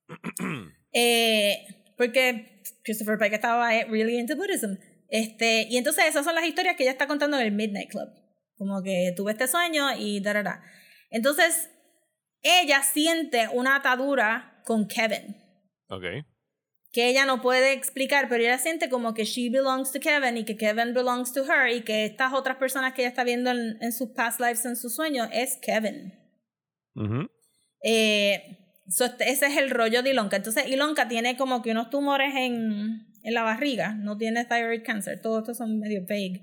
Eh, 0.92 1.54
porque 1.96 2.62
Christopher 2.82 3.16
Pike 3.16 3.36
estaba 3.36 3.76
eh, 3.76 3.86
really 3.88 4.18
into 4.18 4.34
Buddhism. 4.34 4.76
Este, 5.08 5.68
y 5.70 5.76
entonces 5.76 6.06
esas 6.06 6.24
son 6.24 6.34
las 6.34 6.44
historias 6.44 6.74
que 6.74 6.82
ella 6.82 6.90
está 6.90 7.06
contando 7.06 7.38
en 7.38 7.46
el 7.46 7.52
Midnight 7.52 7.90
Club. 7.90 8.08
Como 8.56 8.82
que 8.82 9.12
tuve 9.16 9.30
este 9.30 9.46
sueño 9.46 9.96
y 9.96 10.18
da, 10.18 10.32
da, 10.32 10.42
da. 10.42 10.64
Entonces, 11.10 11.70
ella 12.42 12.82
siente 12.82 13.46
una 13.52 13.76
atadura 13.76 14.60
con 14.64 14.88
Kevin 14.88 15.36
Ok. 15.90 16.04
Que 16.92 17.08
ella 17.08 17.24
no 17.24 17.40
puede 17.40 17.72
explicar, 17.72 18.28
pero 18.28 18.42
ella 18.42 18.58
siente 18.58 18.88
como 18.88 19.14
que 19.14 19.24
she 19.24 19.48
belongs 19.48 19.92
to 19.92 20.00
Kevin 20.00 20.36
y 20.36 20.44
que 20.44 20.56
Kevin 20.56 20.92
belongs 20.92 21.32
to 21.32 21.44
her 21.44 21.68
y 21.72 21.82
que 21.82 22.04
estas 22.04 22.32
otras 22.32 22.56
personas 22.56 22.94
que 22.94 23.02
ella 23.02 23.10
está 23.10 23.22
viendo 23.22 23.50
en, 23.50 23.78
en 23.80 23.92
sus 23.92 24.10
past 24.10 24.40
lives, 24.40 24.64
en 24.64 24.76
sus 24.76 24.94
sueños, 24.96 25.28
es 25.32 25.56
Kevin. 25.62 26.12
Eh, 27.82 28.58
so 28.88 29.04
este- 29.04 29.30
ese 29.30 29.46
es 29.46 29.56
el 29.56 29.70
rollo 29.70 30.02
de 30.02 30.10
Ilonka. 30.10 30.36
Entonces, 30.36 30.66
Ilonka 30.66 31.06
tiene 31.08 31.36
como 31.36 31.62
que 31.62 31.70
unos 31.70 31.90
tumores 31.90 32.34
en, 32.34 33.06
en 33.22 33.34
la 33.34 33.42
barriga, 33.42 33.94
no 33.94 34.16
tiene 34.18 34.44
thyroid 34.44 34.82
cancer, 34.84 35.20
todos 35.22 35.42
estos 35.42 35.58
son 35.58 35.78
medio 35.78 36.02
vague. 36.02 36.42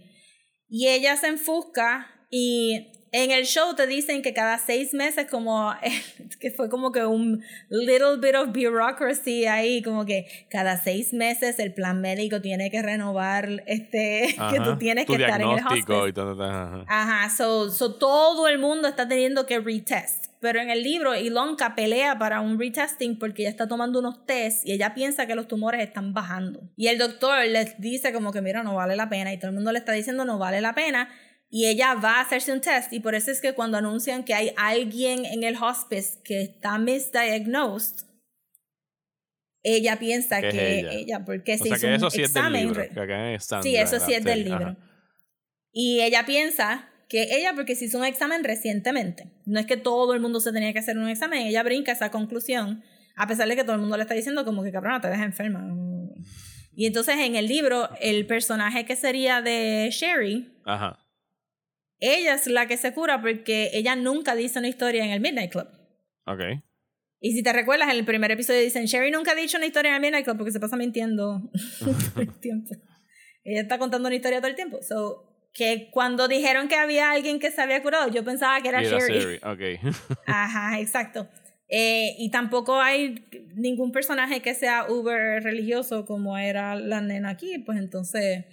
Y 0.70 0.88
ella 0.88 1.16
se 1.18 1.28
enfusca 1.28 2.08
y 2.32 2.97
en 3.24 3.32
el 3.32 3.46
show 3.46 3.74
te 3.74 3.88
dicen 3.88 4.22
que 4.22 4.34
cada 4.34 4.60
seis 4.60 4.94
meses 4.94 5.28
como 5.30 5.74
que 6.40 6.52
fue 6.52 6.70
como 6.70 6.92
que 6.92 7.04
un 7.06 7.44
little 7.70 8.18
bit 8.22 8.36
of 8.36 8.50
bureaucracy 8.50 9.46
ahí, 9.46 9.82
como 9.82 10.06
que 10.06 10.28
cada 10.50 10.78
seis 10.78 11.14
meses 11.14 11.58
el 11.58 11.74
plan 11.74 12.00
médico 12.00 12.42
tiene 12.42 12.70
que 12.70 12.82
renovar 12.82 13.64
este 13.66 14.28
que 14.52 14.58
tú 14.58 14.70
Ajá. 14.72 14.78
tienes 14.78 15.06
que 15.08 15.16
estar 15.16 15.42
en 15.42 15.50
el 15.50 15.66
hospice. 15.66 15.80
y 15.80 16.14
todo, 16.14 16.36
todo, 16.36 16.44
ajá. 16.44 16.86
Ajá, 16.88 17.30
so, 17.36 17.72
so 17.72 17.96
todo 17.96 18.48
el 18.48 18.60
mundo 18.60 18.88
está 18.88 19.08
teniendo 19.08 19.46
que 19.46 19.60
retest. 19.60 20.28
Pero 20.40 20.60
en 20.60 20.70
el 20.70 20.84
libro, 20.84 21.16
Ilonka 21.16 21.74
pelea 21.74 22.20
para 22.20 22.42
un 22.42 22.60
retesting 22.60 23.18
porque 23.18 23.42
ella 23.42 23.50
está 23.50 23.68
tomando 23.68 23.98
unos 23.98 24.24
tests 24.28 24.64
y 24.64 24.72
ella 24.72 24.94
piensa 24.94 25.26
que 25.26 25.34
los 25.34 25.48
tumores 25.48 25.82
están 25.82 26.14
bajando. 26.14 26.62
Y 26.76 26.88
el 26.90 27.00
doctor 27.00 27.44
les 27.46 27.82
dice 27.82 28.14
como 28.14 28.32
que, 28.32 28.42
mira, 28.42 28.62
no 28.62 28.76
vale 28.76 28.96
la 28.96 29.10
pena. 29.10 29.34
Y 29.34 29.40
todo 29.40 29.50
el 29.50 29.56
mundo 29.56 29.72
le 29.72 29.80
está 29.80 29.94
diciendo, 29.94 30.26
no 30.26 30.38
vale 30.38 30.62
la 30.62 30.76
pena. 30.76 31.10
Y 31.50 31.68
ella 31.68 31.94
va 31.96 32.16
a 32.18 32.22
hacerse 32.22 32.52
un 32.52 32.60
test. 32.62 32.92
Y 32.92 33.00
por 33.00 33.16
eso 33.16 33.32
es 33.32 33.40
que 33.42 33.54
cuando 33.54 33.78
anuncian 33.78 34.24
que 34.26 34.34
hay 34.34 34.52
alguien 34.58 35.24
en 35.26 35.44
el 35.44 35.56
hospice 35.56 36.20
que 36.24 36.42
está 36.42 36.78
misdiagnosed, 36.78 38.06
ella 39.64 39.98
piensa 40.00 40.40
Que 40.42 40.80
ella. 40.80 40.92
ella. 40.92 41.26
porque 41.26 41.56
O 41.56 41.58
se 41.58 41.64
sea 41.66 41.78
hizo 41.78 41.82
que 41.82 41.88
un 41.88 41.94
eso 41.94 42.10
sí 42.10 42.22
es 42.22 42.34
del 42.34 42.42
examen 42.44 42.62
libro. 42.68 42.82
re- 42.82 42.90
Que 42.90 43.00
acá 43.00 43.34
es 43.34 43.46
Sandra, 43.46 43.64
Sí, 43.64 43.76
eso 43.76 44.00
sí 44.00 44.14
es 44.14 44.24
del 44.24 44.44
libro. 44.44 44.68
ajá. 44.68 44.78
Y 45.72 46.02
ella 46.02 46.26
piensa 46.26 46.90
que 47.10 47.36
ella, 47.38 47.54
porque 47.56 47.76
se 47.76 47.86
hizo 47.86 47.98
un 48.00 48.06
examen 48.06 48.44
recientemente, 48.44 49.32
no 49.46 49.60
es 49.60 49.66
que 49.66 49.78
todo 49.78 50.14
el 50.14 50.20
mundo 50.20 50.40
se 50.42 50.52
tenía 50.52 50.74
que 50.74 50.80
hacer 50.80 50.98
un 50.98 51.08
examen, 51.08 51.46
ella 51.48 51.64
brinca 51.64 51.92
esa 51.92 52.12
conclusión, 52.12 52.84
a 53.16 53.28
pesar 53.28 53.48
de 53.48 53.56
que 53.56 53.64
todo 53.64 53.76
el 53.76 53.82
mundo 53.82 53.96
le 53.96 54.04
está 54.04 54.14
diciendo 54.14 54.44
como 54.44 54.64
que 54.64 54.72
cabrona, 54.72 55.00
te 55.02 55.08
dejas 55.08 55.26
enferma. 55.26 55.66
Y 56.76 56.86
entonces 56.88 57.16
en 57.18 57.36
el 57.36 57.48
libro, 57.48 57.90
el 58.02 58.26
personaje 58.28 58.86
que 58.86 58.96
sería 58.96 59.42
de 59.42 59.90
Sherry, 59.92 60.54
Ajá. 60.66 61.00
Ella 62.00 62.36
es 62.36 62.48
la 62.48 62.68
que 62.68 62.78
se 62.78 62.94
cura 62.94 63.22
porque 63.22 63.72
ella 63.74 63.96
nunca 63.96 64.36
dice 64.36 64.60
una 64.60 64.68
historia 64.68 65.04
en 65.04 65.12
el 65.12 65.20
Midnight 65.20 65.52
Club. 65.52 65.68
Ok. 66.26 66.42
Y 67.20 67.32
si 67.34 67.42
te 67.42 67.52
recuerdas, 67.52 67.90
en 67.90 67.96
el 67.96 68.06
primer 68.06 68.32
episodio 68.32 68.62
dicen, 68.62 68.86
Sherry 68.86 69.10
nunca 69.10 69.32
ha 69.32 69.36
dicho 69.36 69.58
una 69.58 69.66
historia 69.66 69.90
en 69.90 69.96
el 69.96 70.02
Midnight 70.02 70.26
Club 70.26 70.38
porque 70.38 70.52
se 70.52 70.60
pasa 70.60 70.78
mintiendo 70.78 71.42
todo 71.80 72.22
el 72.22 72.40
tiempo. 72.40 72.76
Ella 73.44 73.62
está 73.62 73.80
contando 73.80 74.08
una 74.08 74.16
historia 74.16 74.40
todo 74.40 74.50
el 74.50 74.56
tiempo. 74.56 74.80
So, 74.82 75.50
que 75.54 75.90
cuando 75.92 76.28
dijeron 76.28 76.68
que 76.68 76.76
había 76.76 77.12
alguien 77.12 77.40
que 77.40 77.50
se 77.50 77.62
había 77.62 77.82
curado, 77.82 78.12
yo 78.12 78.24
pensaba 78.24 78.62
que 78.62 78.70
era 78.70 78.82
era 78.82 79.00
Sherry. 79.00 79.20
Sherry, 79.20 79.38
Ok. 79.38 79.96
Ajá, 80.28 80.80
exacto. 80.80 81.28
Eh, 81.70 82.16
y 82.20 82.30
tampoco 82.30 82.80
hay 82.80 83.26
ningún 83.56 83.92
personaje 83.92 84.42
que 84.42 84.54
sea 84.54 84.86
uber 84.90 85.44
religioso 85.44 86.06
como 86.06 86.38
era 86.38 86.76
la 86.76 87.02
nena 87.02 87.32
aquí, 87.32 87.58
pues 87.60 87.80
entonces... 87.80 88.46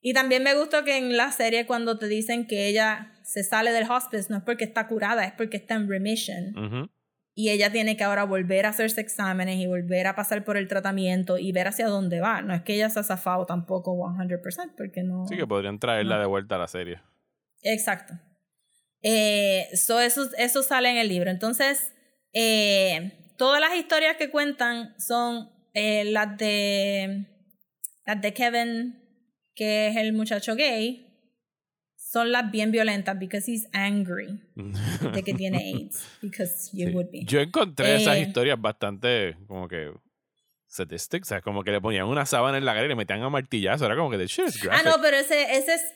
Y 0.00 0.14
también 0.14 0.42
me 0.42 0.54
gustó 0.54 0.84
que 0.84 0.96
en 0.96 1.16
la 1.16 1.30
serie 1.30 1.66
cuando 1.66 1.98
te 1.98 2.08
dicen 2.08 2.46
que 2.46 2.68
ella 2.68 3.12
se 3.22 3.42
sale 3.44 3.72
del 3.72 3.90
hospice, 3.90 4.28
no 4.30 4.38
es 4.38 4.42
porque 4.44 4.64
está 4.64 4.86
curada, 4.88 5.24
es 5.24 5.32
porque 5.32 5.58
está 5.58 5.74
en 5.74 5.88
remission 5.88 6.88
y 7.34 7.48
ella 7.48 7.72
tiene 7.72 7.96
que 7.96 8.04
ahora 8.04 8.24
volver 8.24 8.66
a 8.66 8.70
hacerse 8.70 9.00
exámenes 9.00 9.56
y 9.56 9.66
volver 9.66 10.06
a 10.06 10.14
pasar 10.14 10.44
por 10.44 10.58
el 10.58 10.68
tratamiento 10.68 11.38
y 11.38 11.52
ver 11.52 11.68
hacia 11.68 11.86
dónde 11.86 12.20
va. 12.20 12.42
No 12.42 12.54
es 12.54 12.60
que 12.62 12.74
ella 12.74 12.90
se 12.90 13.00
ha 13.00 13.02
zafado 13.02 13.46
tampoco 13.46 13.96
100%, 13.96 14.74
porque 14.76 15.02
no... 15.02 15.26
Sí 15.26 15.36
que 15.36 15.46
podrían 15.46 15.78
traerla 15.78 16.18
de 16.18 16.26
vuelta 16.26 16.56
a 16.56 16.58
la 16.58 16.68
serie. 16.68 17.00
Exacto. 17.62 18.12
Eh, 19.02 19.68
so 19.74 20.00
eso, 20.00 20.28
eso 20.36 20.62
sale 20.62 20.90
en 20.90 20.98
el 20.98 21.08
libro. 21.08 21.30
Entonces, 21.30 21.94
eh, 22.34 23.32
todas 23.38 23.58
las 23.60 23.74
historias 23.74 24.16
que 24.16 24.30
cuentan 24.30 24.94
son 24.98 25.50
eh, 25.72 26.04
las 26.04 26.36
de 26.36 27.26
las 28.04 28.20
de 28.20 28.34
Kevin, 28.34 28.99
que 29.54 29.88
es 29.88 29.96
el 29.96 30.12
muchacho 30.12 30.54
gay, 30.56 31.06
son 31.96 32.32
las 32.32 32.50
bien 32.50 32.70
violentas 32.72 33.18
because 33.18 33.50
he's 33.50 33.68
angry 33.72 34.40
de 35.12 35.22
que 35.22 35.34
tiene 35.34 35.58
AIDS. 35.58 36.04
Because 36.22 36.70
you 36.72 36.88
Sí. 36.88 36.94
would 36.94 37.10
be. 37.10 37.24
Yo 37.24 37.40
encontré 37.40 37.96
esas 37.96 38.16
Eh, 38.16 38.20
historias 38.22 38.60
bastante 38.60 39.36
como 39.46 39.68
que 39.68 39.92
sadistic, 40.66 41.22
o 41.22 41.26
sea, 41.26 41.40
como 41.40 41.62
que 41.64 41.70
le 41.72 41.80
ponían 41.80 42.06
una 42.06 42.26
sábana 42.26 42.58
en 42.58 42.64
la 42.64 42.72
cara 42.72 42.86
y 42.86 42.88
le 42.88 42.94
metían 42.96 43.22
a 43.22 43.28
martillazo, 43.28 43.86
era 43.86 43.96
como 43.96 44.10
que 44.10 44.18
de 44.18 44.26
shit 44.26 44.46
Ah, 44.70 44.82
no, 44.84 44.96
pero 45.02 45.16
ese, 45.16 45.56
ese 45.56 45.74
es. 45.74 45.94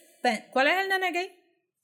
¿Cuál 0.51 0.69
es 0.69 0.75
el 0.83 0.89
nene 0.89 1.13
gay? 1.13 1.31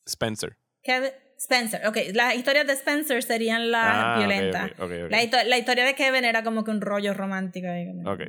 Spencer. 0.07 0.57
Kevin. 0.83 1.11
Spencer. 1.39 1.87
Ok, 1.87 1.97
las 2.15 2.35
historias 2.35 2.67
de 2.67 2.73
Spencer 2.75 3.23
serían 3.23 3.71
las 3.71 3.87
Ah, 3.87 4.15
violentas. 4.19 4.73
ok, 4.73 4.81
ok, 4.81 4.91
ok. 5.05 5.11
La, 5.11 5.23
histo- 5.23 5.45
la 5.45 5.59
historia 5.59 5.85
de 5.85 5.95
Kevin 5.95 6.25
era 6.25 6.43
como 6.43 6.65
que 6.65 6.71
un 6.71 6.81
rollo 6.83 7.15
romántico. 7.15 7.67
ahí, 7.69 7.87
como- 7.87 8.11
Ok. 8.13 8.21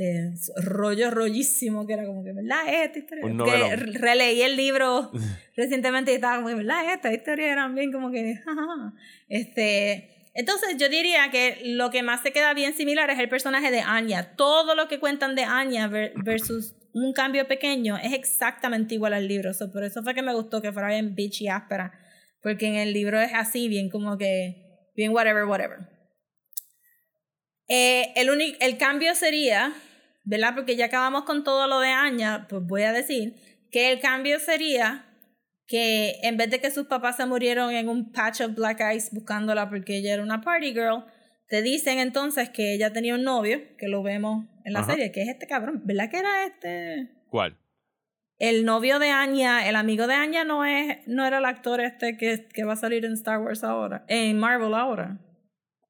De 0.00 0.32
rollo 0.56 1.10
rollísimo, 1.10 1.86
que 1.86 1.92
era 1.92 2.06
como 2.06 2.24
que, 2.24 2.32
¿verdad? 2.32 2.60
Esta 2.66 2.98
historia. 2.98 3.26
Un 3.26 3.44
que 3.44 3.76
releí 3.98 4.40
el 4.40 4.56
libro 4.56 5.10
recientemente 5.56 6.12
y 6.12 6.14
estaba 6.14 6.36
como, 6.42 6.56
¿verdad? 6.56 6.92
Esta 6.92 7.12
historia 7.12 7.52
era 7.52 7.68
bien 7.68 7.92
como 7.92 8.10
que, 8.10 8.36
jajaja. 8.44 8.94
Este. 9.28 10.30
Entonces, 10.32 10.76
yo 10.78 10.88
diría 10.88 11.30
que 11.30 11.60
lo 11.64 11.90
que 11.90 12.02
más 12.02 12.22
se 12.22 12.32
queda 12.32 12.54
bien 12.54 12.72
similar 12.74 13.10
es 13.10 13.18
el 13.18 13.28
personaje 13.28 13.70
de 13.70 13.80
Anya. 13.80 14.36
Todo 14.36 14.74
lo 14.74 14.88
que 14.88 15.00
cuentan 15.00 15.34
de 15.34 15.42
Anya 15.42 15.88
ver- 15.88 16.14
versus 16.24 16.74
un 16.92 17.12
cambio 17.12 17.46
pequeño 17.46 17.98
es 17.98 18.12
exactamente 18.12 18.94
igual 18.94 19.12
al 19.12 19.28
libro. 19.28 19.52
So, 19.52 19.70
por 19.70 19.84
eso 19.84 20.02
fue 20.02 20.14
que 20.14 20.22
me 20.22 20.32
gustó 20.32 20.62
que 20.62 20.72
fuera 20.72 20.88
bien 20.88 21.14
bitchy 21.14 21.48
áspera. 21.48 21.92
Porque 22.42 22.68
en 22.68 22.76
el 22.76 22.92
libro 22.94 23.20
es 23.20 23.32
así, 23.34 23.68
bien 23.68 23.90
como 23.90 24.16
que, 24.16 24.88
bien 24.96 25.12
whatever, 25.12 25.44
whatever. 25.44 25.78
Eh, 27.68 28.12
el, 28.16 28.30
único, 28.30 28.56
el 28.60 28.78
cambio 28.78 29.14
sería, 29.14 29.72
¿verdad? 30.24 30.54
Porque 30.54 30.76
ya 30.76 30.86
acabamos 30.86 31.24
con 31.24 31.44
todo 31.44 31.66
lo 31.66 31.80
de 31.80 31.88
Anya, 31.88 32.46
pues 32.48 32.62
voy 32.64 32.82
a 32.82 32.92
decir 32.92 33.34
que 33.70 33.92
el 33.92 34.00
cambio 34.00 34.38
sería 34.38 35.06
que 35.66 36.18
en 36.22 36.36
vez 36.36 36.50
de 36.50 36.60
que 36.60 36.70
sus 36.70 36.86
papás 36.86 37.16
se 37.16 37.26
murieron 37.26 37.72
en 37.72 37.88
un 37.88 38.10
patch 38.10 38.40
of 38.40 38.54
black 38.54 38.82
ice 38.94 39.10
buscándola 39.12 39.68
porque 39.68 39.98
ella 39.98 40.14
era 40.14 40.22
una 40.22 40.40
party 40.40 40.72
girl, 40.72 41.04
te 41.46 41.62
dicen 41.62 41.98
entonces 42.00 42.50
que 42.50 42.74
ella 42.74 42.92
tenía 42.92 43.14
un 43.14 43.22
novio, 43.22 43.60
que 43.78 43.86
lo 43.86 44.02
vemos 44.02 44.46
en 44.64 44.72
la 44.72 44.80
Ajá. 44.80 44.92
serie, 44.92 45.12
que 45.12 45.22
es 45.22 45.28
este 45.28 45.46
cabrón, 45.46 45.82
¿verdad 45.84 46.10
que 46.10 46.18
era 46.18 46.44
este? 46.44 47.10
¿Cuál? 47.28 47.56
El 48.38 48.64
novio 48.64 48.98
de 48.98 49.10
Anya, 49.10 49.68
el 49.68 49.76
amigo 49.76 50.06
de 50.06 50.14
Anya 50.14 50.44
no 50.44 50.64
es, 50.64 51.06
no 51.06 51.24
era 51.26 51.38
el 51.38 51.44
actor 51.44 51.80
este 51.80 52.16
que, 52.16 52.48
que 52.48 52.64
va 52.64 52.72
a 52.72 52.76
salir 52.76 53.04
en 53.04 53.12
Star 53.12 53.38
Wars 53.38 53.62
ahora, 53.62 54.04
en 54.08 54.38
Marvel 54.38 54.74
ahora. 54.74 55.18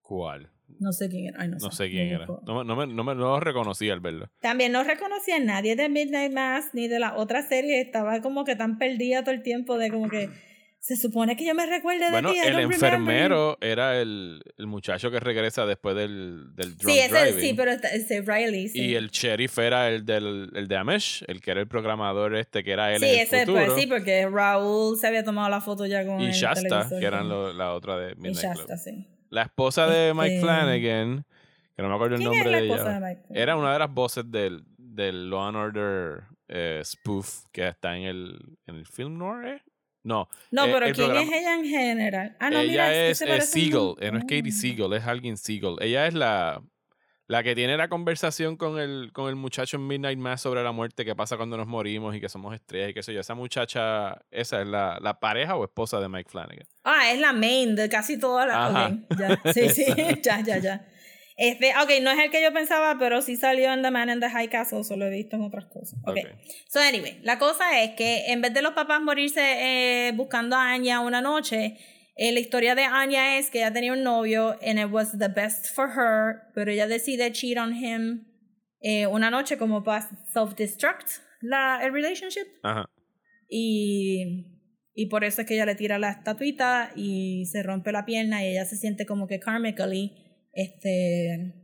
¿Cuál? 0.02 0.49
No 0.80 0.92
sé 0.92 1.08
quién 1.08 1.26
era. 1.26 1.42
Ay, 1.42 1.48
no, 1.48 1.58
No 1.60 1.70
sé. 1.70 1.88
quién 1.90 2.08
era. 2.08 2.26
No, 2.26 2.40
me- 2.58 2.64
no, 2.64 2.74
me, 2.76 2.86
no, 2.86 3.04
me, 3.04 3.14
no 3.14 3.20
lo 3.20 3.40
reconocí 3.40 3.88
al 3.90 4.00
verlo. 4.00 4.28
También 4.40 4.72
no 4.72 4.82
reconocía 4.82 5.36
a 5.36 5.40
nadie 5.40 5.76
de 5.76 5.88
Midnight 5.88 6.32
Mass 6.32 6.70
ni 6.72 6.88
de 6.88 6.98
la 6.98 7.16
otra 7.16 7.42
serie. 7.46 7.80
Estaba 7.80 8.20
como 8.22 8.44
que 8.44 8.56
tan 8.56 8.78
perdida 8.78 9.22
todo 9.22 9.34
el 9.34 9.42
tiempo 9.42 9.78
de 9.78 9.90
como 9.90 10.08
que 10.08 10.28
se 10.82 10.96
supone 10.96 11.36
que 11.36 11.44
yo 11.44 11.54
me 11.54 11.66
recuerde 11.66 12.06
de 12.06 12.10
Bueno, 12.10 12.32
ti. 12.32 12.38
El 12.38 12.54
remember. 12.54 12.74
enfermero 12.94 13.58
era 13.60 14.00
el, 14.00 14.40
el 14.56 14.66
muchacho 14.66 15.10
que 15.10 15.20
regresa 15.20 15.66
después 15.66 15.94
del, 15.94 16.54
del 16.56 16.74
drunk 16.78 16.94
Sí, 16.94 16.98
ese, 16.98 17.10
driving. 17.10 17.40
sí, 17.42 17.54
pero 17.54 17.70
está- 17.72 17.88
ese 17.88 18.22
Riley. 18.22 18.68
Sí, 18.70 18.80
Y 18.86 18.94
el 18.94 19.10
sheriff 19.10 19.58
era 19.58 19.90
el 19.90 20.06
del 20.06 20.50
el 20.54 20.66
de 20.66 20.76
Amesh, 20.78 21.22
el 21.28 21.42
que 21.42 21.50
era 21.50 21.60
el 21.60 21.68
programador 21.68 22.34
este, 22.34 22.64
que 22.64 22.70
era 22.72 22.94
él 22.94 23.00
sí 23.00 23.04
en 23.04 23.14
el 23.14 23.20
ese, 23.20 23.40
futuro. 23.44 23.66
pues 23.66 23.78
sí, 23.82 23.86
porque 23.86 24.26
Raúl 24.30 24.96
se 24.98 25.06
había 25.06 25.22
tomado 25.22 25.50
la 25.50 25.60
foto 25.60 25.84
ya 25.84 26.06
con 26.06 26.18
y 26.22 26.28
el 26.28 26.32
Shasta, 26.32 26.62
televisor, 26.62 26.98
que 27.00 27.04
eran 27.06 27.28
lo- 27.28 27.52
la 27.52 27.74
otra 27.74 27.98
de 27.98 28.12
Y 28.12 28.14
Midnight 28.16 28.38
Club. 28.54 28.56
Shasta, 28.68 28.76
sí. 28.78 29.06
La 29.30 29.42
esposa 29.42 29.86
de 29.86 30.12
Mike 30.14 30.34
Este- 30.36 30.40
Flanagan, 30.40 31.24
que 31.76 31.82
no 31.82 31.88
me 31.88 31.94
acuerdo 31.94 32.16
el 32.16 32.20
¿Quién 32.20 32.32
es 32.32 32.36
nombre 32.38 32.50
la 32.52 32.58
de 32.60 32.66
ella. 32.66 33.00
de 33.00 33.00
Mike? 33.00 33.22
Era 33.40 33.56
una 33.56 33.72
de 33.72 33.78
las 33.78 33.92
voces 33.94 34.30
del, 34.30 34.64
del 34.76 35.30
Law 35.30 35.42
and 35.48 35.56
Order 35.56 36.22
eh, 36.48 36.82
spoof 36.84 37.44
que 37.52 37.66
está 37.68 37.96
en 37.96 38.02
el, 38.04 38.38
en 38.66 38.76
el 38.76 38.86
film 38.86 39.16
noir, 39.18 39.46
¿eh? 39.46 39.62
No. 40.02 40.28
No, 40.50 40.64
eh, 40.64 40.70
pero 40.72 40.86
¿quién 40.86 40.94
programa- 40.96 41.22
es 41.22 41.28
ella 41.32 41.54
en 41.54 41.64
general? 41.64 42.36
Ah, 42.40 42.50
no, 42.50 42.58
ella 42.60 42.70
mira, 42.70 42.94
es 43.08 43.20
eh, 43.22 43.26
parece 43.26 43.44
un 43.46 43.52
Siegel, 43.52 43.94
eh, 44.00 44.10
no 44.10 44.18
es 44.18 44.24
Katie. 44.24 44.50
Siegel, 44.52 44.92
es 44.94 45.06
alguien 45.06 45.36
Siegel. 45.36 45.76
Ella 45.80 46.06
es 46.06 46.14
la, 46.14 46.62
la 47.30 47.44
que 47.44 47.54
tiene 47.54 47.76
la 47.76 47.88
conversación 47.88 48.56
con 48.56 48.80
el, 48.80 49.12
con 49.12 49.28
el 49.28 49.36
muchacho 49.36 49.76
en 49.76 49.86
Midnight 49.86 50.18
Mass 50.18 50.40
sobre 50.40 50.64
la 50.64 50.72
muerte 50.72 51.04
que 51.04 51.14
pasa 51.14 51.36
cuando 51.36 51.56
nos 51.56 51.68
morimos 51.68 52.16
y 52.16 52.20
que 52.20 52.28
somos 52.28 52.52
estrellas 52.52 52.90
y 52.90 52.94
qué 52.94 53.04
sé 53.04 53.14
yo. 53.14 53.20
Esa 53.20 53.36
muchacha, 53.36 54.20
esa 54.32 54.60
es 54.60 54.66
la, 54.66 54.98
la 55.00 55.20
pareja 55.20 55.54
o 55.54 55.62
esposa 55.62 56.00
de 56.00 56.08
Mike 56.08 56.28
Flanagan. 56.28 56.66
Ah, 56.82 57.12
es 57.12 57.20
la 57.20 57.32
main 57.32 57.76
de 57.76 57.88
casi 57.88 58.18
todas 58.18 58.48
las. 58.48 58.56
Ajá. 58.56 58.86
ok, 58.88 59.16
ya. 59.16 59.52
Sí, 59.52 59.68
sí, 59.68 59.84
ya, 60.24 60.40
ya, 60.40 60.58
ya. 60.58 60.88
Este, 61.36 61.70
ok, 61.80 62.02
no 62.02 62.10
es 62.10 62.18
el 62.18 62.32
que 62.32 62.42
yo 62.42 62.52
pensaba, 62.52 62.96
pero 62.98 63.22
sí 63.22 63.36
salió 63.36 63.72
en 63.72 63.82
The 63.82 63.92
Man 63.92 64.10
in 64.10 64.18
the 64.18 64.28
High 64.28 64.48
Castle, 64.48 64.82
solo 64.82 65.06
he 65.06 65.10
visto 65.10 65.36
en 65.36 65.42
otras 65.42 65.66
cosas. 65.66 66.00
Ok. 66.02 66.18
Ok. 66.18 66.30
So, 66.66 66.80
anyway, 66.80 67.20
la 67.22 67.38
cosa 67.38 67.80
es 67.80 67.92
que 67.92 68.32
en 68.32 68.40
vez 68.40 68.52
de 68.52 68.60
los 68.60 68.72
papás 68.72 69.00
morirse 69.00 70.08
eh, 70.08 70.12
buscando 70.16 70.56
a 70.56 70.72
Anya 70.72 70.98
una 70.98 71.22
noche, 71.22 71.78
eh, 72.22 72.32
la 72.32 72.40
historia 72.40 72.74
de 72.74 72.82
Anya 72.84 73.38
es 73.38 73.50
que 73.50 73.58
ella 73.60 73.72
tenía 73.72 73.92
un 73.94 74.02
novio 74.02 74.56
and 74.62 74.78
it 74.78 74.90
was 74.92 75.16
the 75.18 75.28
best 75.28 75.74
for 75.74 75.88
her, 75.96 76.50
pero 76.54 76.70
ella 76.70 76.86
decide 76.86 77.32
cheat 77.32 77.56
on 77.56 77.72
him 77.74 78.26
eh, 78.82 79.06
una 79.06 79.30
noche 79.30 79.56
como 79.56 79.82
para 79.82 80.08
self-destruct 80.32 81.08
la, 81.40 81.80
el 81.82 81.92
relationship. 81.92 82.46
Ajá. 82.62 82.88
Y, 83.48 84.46
y 84.94 85.06
por 85.06 85.24
eso 85.24 85.40
es 85.40 85.46
que 85.46 85.54
ella 85.54 85.66
le 85.66 85.74
tira 85.74 85.98
la 85.98 86.10
estatuita 86.10 86.92
y 86.94 87.46
se 87.46 87.62
rompe 87.62 87.90
la 87.92 88.04
pierna 88.04 88.44
y 88.44 88.48
ella 88.52 88.64
se 88.64 88.76
siente 88.76 89.06
como 89.06 89.26
que 89.26 89.38
karmically, 89.40 90.12
este, 90.52 91.54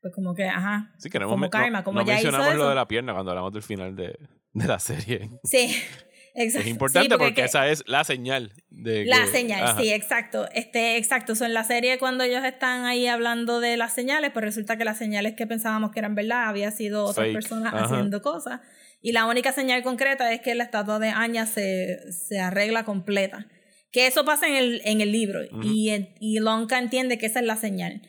pues 0.00 0.12
como 0.14 0.34
que, 0.34 0.44
ajá, 0.44 0.94
Sí, 0.98 1.10
que 1.10 1.18
no, 1.18 1.26
como 1.26 1.46
hemos- 1.46 1.46
no- 1.46 1.50
karma, 1.50 1.84
como 1.84 2.00
no 2.00 2.06
ya 2.06 2.14
hizo 2.14 2.24
mencionamos 2.24 2.54
lo 2.56 2.62
eso. 2.62 2.68
de 2.70 2.74
la 2.74 2.88
pierna 2.88 3.12
cuando 3.14 3.30
hablamos 3.30 3.52
del 3.52 3.62
final 3.62 3.94
de, 3.96 4.18
de 4.52 4.66
la 4.66 4.78
serie. 4.78 5.30
Sí, 5.44 5.68
exacto. 6.42 6.58
Es 6.58 6.64
Sí, 6.64 6.70
importante 6.70 7.18
porque, 7.18 7.34
que- 7.34 7.44
esa 7.44 7.68
es 7.68 7.84
la 7.86 8.04
señal 8.04 8.52
de 8.70 9.04
La 9.04 9.24
que- 9.24 9.30
señal, 9.30 9.62
ajá. 9.64 9.80
sí, 9.80 9.92
exacto. 9.92 10.48
Este, 10.54 10.96
exacto. 10.96 11.34
So, 11.34 11.44
en 11.44 11.54
la 11.54 11.64
serie, 11.64 11.98
cuando 11.98 12.24
ellos 12.24 12.44
están 12.44 12.84
ahí 12.86 13.06
hablando 13.06 13.60
de 13.60 13.76
las 13.76 13.92
señales, 13.94 14.30
pues 14.32 14.44
resulta 14.44 14.76
que 14.76 14.84
las 14.84 14.98
señales 14.98 15.34
que 15.34 15.46
pensábamos 15.46 15.90
que 15.92 15.98
eran 16.00 16.14
verdad 16.14 16.48
había 16.48 16.70
sido 16.70 17.04
otras 17.04 17.26
Fake, 17.26 17.34
personas 17.34 17.74
ajá. 17.74 17.84
haciendo 17.84 18.22
cosas. 18.22 18.60
Y 19.02 19.12
la 19.12 19.26
única 19.26 19.52
señal 19.52 19.82
concreta 19.82 20.32
es 20.32 20.40
que 20.40 20.54
la 20.54 20.64
estatua 20.64 20.98
de 20.98 21.08
Anya 21.10 21.46
se, 21.46 22.10
se 22.12 22.40
arregla 22.40 22.84
completa. 22.84 23.46
Que 23.92 24.06
eso 24.06 24.24
pasa 24.24 24.46
en 24.48 24.56
el, 24.56 24.82
en 24.84 25.00
el 25.00 25.12
libro. 25.12 25.40
Y, 25.62 25.90
y 26.20 26.38
Lonka 26.40 26.78
entiende 26.78 27.16
que 27.16 27.26
esa 27.26 27.40
es 27.40 27.46
la 27.46 27.56
señal. 27.56 28.02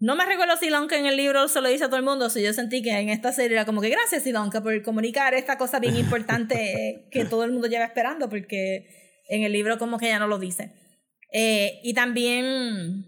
No 0.00 0.16
me 0.16 0.26
recuerdo 0.26 0.56
si 0.56 0.70
Lonka 0.70 0.98
en 0.98 1.06
el 1.06 1.16
libro 1.16 1.48
se 1.48 1.60
lo 1.60 1.68
dice 1.68 1.84
a 1.84 1.86
todo 1.86 1.96
el 1.96 2.04
mundo, 2.04 2.28
si 2.28 2.42
yo 2.42 2.52
sentí 2.52 2.82
que 2.82 2.90
en 2.90 3.08
esta 3.08 3.32
serie 3.32 3.56
era 3.56 3.64
como 3.64 3.80
que 3.80 3.88
gracias 3.88 4.26
Ilonka 4.26 4.62
por 4.62 4.82
comunicar 4.82 5.34
esta 5.34 5.56
cosa 5.56 5.78
bien 5.78 5.96
importante 5.96 7.06
que 7.10 7.24
todo 7.24 7.44
el 7.44 7.52
mundo 7.52 7.68
lleva 7.68 7.84
esperando, 7.84 8.28
porque 8.28 9.22
en 9.28 9.44
el 9.44 9.52
libro 9.52 9.78
como 9.78 9.98
que 9.98 10.08
ya 10.08 10.18
no 10.18 10.26
lo 10.26 10.38
dice. 10.38 10.72
Eh, 11.32 11.80
y 11.82 11.94
también 11.94 13.06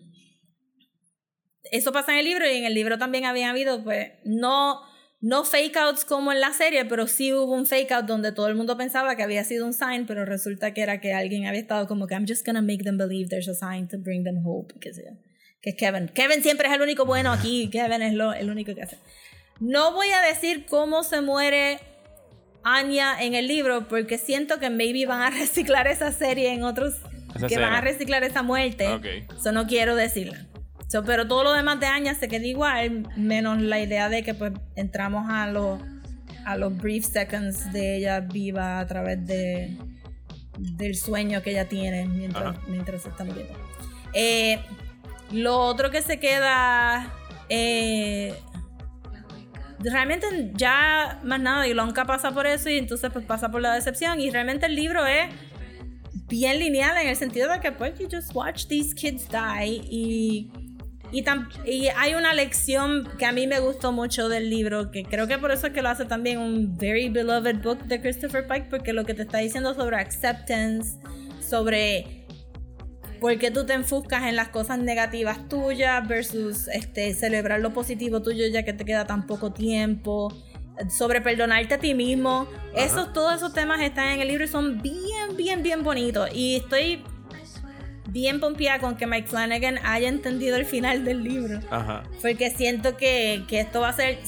eso 1.71 1.93
pasa 1.93 2.13
en 2.13 2.19
el 2.19 2.25
libro 2.25 2.51
y 2.51 2.57
en 2.57 2.65
el 2.65 2.75
libro 2.75 2.99
también 2.99 3.25
habían 3.25 3.51
habido, 3.51 3.83
pues, 3.83 4.13
no, 4.25 4.81
no 5.21 5.45
fake 5.45 5.77
outs 5.77 6.05
como 6.05 6.33
en 6.33 6.41
la 6.41 6.53
serie, 6.53 6.85
pero 6.85 7.07
sí 7.07 7.33
hubo 7.33 7.53
un 7.53 7.67
fake 7.67 7.93
out 7.93 8.07
donde 8.07 8.33
todo 8.33 8.49
el 8.49 8.55
mundo 8.55 8.77
pensaba 8.77 9.17
que 9.17 9.23
había 9.23 9.45
sido 9.45 9.67
un 9.67 9.73
sign, 9.73 10.07
pero 10.07 10.25
resulta 10.25 10.73
que 10.73 10.83
era 10.83 11.01
que 11.01 11.13
alguien 11.13 11.47
había 11.47 11.61
estado 11.61 11.87
como 11.87 12.07
que 12.07 12.15
I'm 12.15 12.27
just 12.27 12.47
gonna 12.47 12.63
make 12.63 12.85
them 12.85 12.97
believe 12.97 13.29
there's 13.29 13.49
a 13.49 13.55
sign 13.55 13.89
to 13.89 13.99
bring 13.99 14.25
them 14.25 14.45
hope, 14.45 14.75
qué 14.81 14.95
sé 14.95 15.05
yo. 15.05 15.26
Que 15.67 15.71
es 15.71 15.77
Kevin. 15.77 16.07
Kevin 16.07 16.45
siempre 16.45 16.69
es 16.69 16.75
el 16.75 16.81
único 16.81 17.05
bueno 17.05 17.33
aquí, 17.33 17.69
Kevin 17.73 18.01
es 18.01 18.15
lo, 18.15 18.33
el 18.33 18.51
único 18.51 18.73
que 18.73 18.83
hace. 18.83 18.99
No 19.59 19.93
voy 19.93 20.11
a 20.11 20.23
decir 20.23 20.65
cómo 20.65 21.03
se 21.03 21.23
muere 21.23 21.81
Anya 22.63 23.21
en 23.21 23.35
el 23.35 23.49
libro, 23.49 23.89
porque 23.89 24.17
siento 24.17 24.61
que 24.61 24.71
maybe 24.71 25.07
van 25.07 25.23
a 25.23 25.31
reciclar 25.37 25.89
esa 25.89 26.13
serie 26.13 26.53
en 26.53 26.63
otros, 26.63 26.95
Esa 27.35 27.49
que 27.49 27.59
van 27.59 27.73
a 27.73 27.81
reciclar 27.81 28.23
esa 28.23 28.45
muerte. 28.45 29.27
Eso 29.37 29.51
no 29.51 29.67
quiero 29.67 29.97
decirla. 29.97 30.47
So, 30.87 31.03
pero 31.03 31.27
todo 31.27 31.43
lo 31.43 31.53
demás 31.53 31.81
de 31.81 31.87
Anya 31.87 32.15
se 32.15 32.29
queda 32.29 32.47
igual, 32.47 33.09
menos 33.17 33.61
la 33.61 33.81
idea 33.81 34.09
de 34.09 34.23
que 34.23 34.35
pues 34.35 34.53
entramos 34.77 35.29
a 35.29 35.49
los 35.49 35.81
a 36.45 36.57
los 36.57 36.77
brief 36.77 37.05
seconds 37.05 37.73
de 37.73 37.97
ella 37.97 38.21
viva 38.21 38.79
a 38.79 38.87
través 38.87 39.27
de 39.27 39.77
del 40.59 40.95
sueño 40.95 41.43
que 41.43 41.51
ella 41.51 41.69
tiene 41.69 42.07
mientras, 42.07 42.57
Ajá. 42.57 42.61
mientras 42.69 43.03
se 43.03 43.09
está 43.09 43.25
muriendo. 43.25 43.53
Eh, 44.13 44.61
lo 45.33 45.59
otro 45.59 45.91
que 45.91 46.03
se 46.03 46.19
queda 46.21 47.13
eh, 47.49 48.35
realmente 49.79 50.27
ya 50.55 51.21
más 51.23 51.41
nada, 51.41 51.67
y 51.67 51.75
Lonka 51.75 52.05
pasa 52.05 52.33
por 52.33 52.47
eso 52.47 52.69
y 52.71 52.79
entonces 52.79 53.11
pues 53.13 53.25
pasa 53.25 53.51
por 53.51 53.61
la 53.61 53.75
decepción 53.75 54.21
y 54.21 54.31
realmente 54.31 54.67
el 54.67 54.75
libro 54.75 55.05
es 55.07 55.27
bien 56.29 56.59
lineal 56.59 56.97
en 57.01 57.09
el 57.09 57.17
sentido 57.17 57.51
de 57.53 57.61
que 57.61 57.73
pues 57.73 57.99
you 57.99 58.09
just 58.11 58.35
watch 58.35 58.67
these 58.67 58.95
kids 58.95 59.29
die 59.29 59.81
y 59.91 60.51
y, 61.13 61.23
tam- 61.23 61.49
y 61.65 61.87
hay 61.97 62.15
una 62.15 62.35
lección 62.35 63.09
que 63.17 63.27
a 63.27 63.33
mí 63.33 63.47
me 63.47 63.61
gustó 63.61 63.93
mucho 63.93 64.29
del 64.29 64.51
libro, 64.51 64.91
que 64.91 65.05
creo 65.05 65.29
que 65.29 65.39
por 65.39 65.53
eso 65.53 65.69
es 65.69 65.73
que 65.73 65.81
lo 65.81 65.89
hace 65.89 66.05
también 66.05 66.39
un 66.39 66.77
very 66.77 67.09
beloved 67.09 67.63
book 67.63 67.85
de 67.85 68.01
Christopher 68.01 68.49
Pike, 68.49 68.67
porque 68.69 68.93
lo 68.93 69.05
que 69.05 69.15
te 69.15 69.23
está 69.23 69.39
diciendo 69.39 69.73
sobre 69.75 69.99
acceptance, 69.99 70.99
sobre 71.41 72.26
por 73.21 73.39
qué 73.39 73.51
tú 73.51 73.67
te 73.67 73.73
enfocas 73.73 74.25
en 74.25 74.37
las 74.37 74.49
cosas 74.49 74.79
negativas 74.79 75.49
tuyas 75.49 76.07
versus 76.07 76.69
este, 76.69 77.15
celebrar 77.15 77.61
lo 77.61 77.73
positivo 77.73 78.23
tuyo 78.23 78.47
ya 78.47 78.65
que 78.65 78.73
te 78.73 78.85
queda 78.85 79.07
tan 79.07 79.27
poco 79.27 79.53
tiempo, 79.53 80.33
sobre 80.89 81.21
perdonarte 81.21 81.75
a 81.75 81.79
ti 81.79 81.95
mismo. 81.95 82.47
Esos, 82.75 83.13
todos 83.13 83.37
esos 83.37 83.53
temas 83.53 83.81
están 83.81 84.09
en 84.09 84.21
el 84.21 84.29
libro 84.29 84.45
y 84.45 84.49
son 84.49 84.83
bien, 84.83 85.37
bien, 85.37 85.63
bien 85.63 85.83
bonitos. 85.83 86.29
Y 86.35 86.57
estoy 86.57 87.03
bien 88.09 88.41
pompeada 88.41 88.79
con 88.79 88.97
que 88.97 89.07
Mike 89.07 89.29
Flanagan 89.29 89.79
haya 89.85 90.09
entendido 90.09 90.57
el 90.57 90.67
final 90.67 91.05
del 91.05 91.23
libro. 91.23 91.61
Ajá. 91.71 92.03
Porque 92.21 92.51
siento 92.51 92.97
que, 92.97 93.45
que 93.49 93.61
esto 93.61 93.81
va 93.81 93.89
a 93.91 93.93
ser 93.93 94.19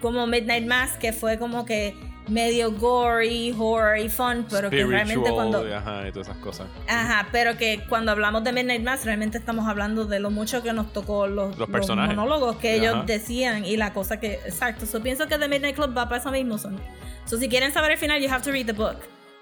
como 0.00 0.26
Midnight 0.26 0.66
Mass, 0.66 0.92
que 0.98 1.12
fue 1.12 1.38
como 1.38 1.64
que 1.64 1.94
medio 2.28 2.72
gory, 2.72 3.54
horror 3.58 3.98
y 3.98 4.08
fun, 4.08 4.46
pero 4.50 4.70
que 4.70 4.84
realmente 4.84 5.30
cuando... 5.30 5.64
Ajá, 5.74 6.06
y 6.08 6.12
todas 6.12 6.28
esas 6.28 6.40
cosas. 6.40 6.66
Ajá, 6.86 7.28
pero 7.32 7.56
que 7.56 7.84
cuando 7.88 8.12
hablamos 8.12 8.44
de 8.44 8.52
Midnight 8.52 8.82
Mass 8.82 9.04
realmente 9.04 9.38
estamos 9.38 9.66
hablando 9.66 10.04
de 10.04 10.20
lo 10.20 10.30
mucho 10.30 10.62
que 10.62 10.72
nos 10.72 10.92
tocó 10.92 11.26
los, 11.26 11.58
Los 11.58 11.68
personajes. 11.68 12.14
monólogos 12.16 12.56
que 12.56 12.74
ellos 12.74 13.06
decían 13.06 13.64
y 13.64 13.76
la 13.76 13.92
cosa 13.92 14.20
que... 14.20 14.34
Exacto, 14.44 14.86
so 14.86 15.02
pienso 15.02 15.26
que 15.26 15.38
The 15.38 15.48
Midnight 15.48 15.74
Club 15.74 15.96
va 15.96 16.08
para 16.08 16.20
eso 16.20 16.30
mismo. 16.30 16.58
Son. 16.58 16.78
So 17.24 17.38
si 17.38 17.48
quieren 17.48 17.72
saber 17.72 17.92
el 17.92 17.98
final, 17.98 18.20
you 18.20 18.30
have 18.30 18.42
to 18.44 18.52
read 18.52 18.66
the 18.66 18.72
book. 18.72 18.96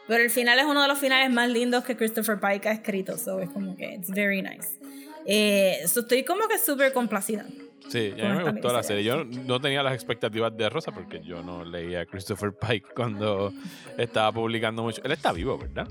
Pero 0.08 0.22
el 0.22 0.30
final 0.30 0.58
es 0.58 0.64
uno 0.64 0.82
de 0.82 0.88
los 0.88 0.98
finales 0.98 1.30
más 1.30 1.48
lindos 1.48 1.82
que 1.84 1.96
Christopher 1.96 2.38
Pike 2.38 2.68
ha 2.68 2.72
escrito, 2.72 3.18
so 3.18 3.40
es 3.40 3.50
como 3.50 3.74
que 3.76 3.94
it's 3.94 4.08
very 4.08 4.40
nice. 4.40 4.78
Eh, 5.26 5.80
so 5.88 6.00
estoy 6.00 6.22
como 6.22 6.46
que 6.46 6.58
súper 6.58 6.92
complacida. 6.92 7.44
Sí, 7.88 8.12
a 8.20 8.28
mí 8.28 8.38
me 8.44 8.50
gustó 8.50 8.72
la 8.72 8.82
serie. 8.82 9.04
Yo 9.04 9.24
no 9.24 9.60
tenía 9.60 9.82
las 9.82 9.94
expectativas 9.94 10.56
de 10.56 10.68
Rosa 10.68 10.92
porque 10.92 11.20
yo 11.22 11.42
no 11.42 11.64
leía 11.64 12.00
a 12.00 12.06
Christopher 12.06 12.52
Pike 12.52 12.88
cuando 12.94 13.52
estaba 13.96 14.32
publicando 14.32 14.82
mucho. 14.82 15.00
Él 15.04 15.12
está 15.12 15.32
vivo, 15.32 15.56
¿verdad? 15.58 15.88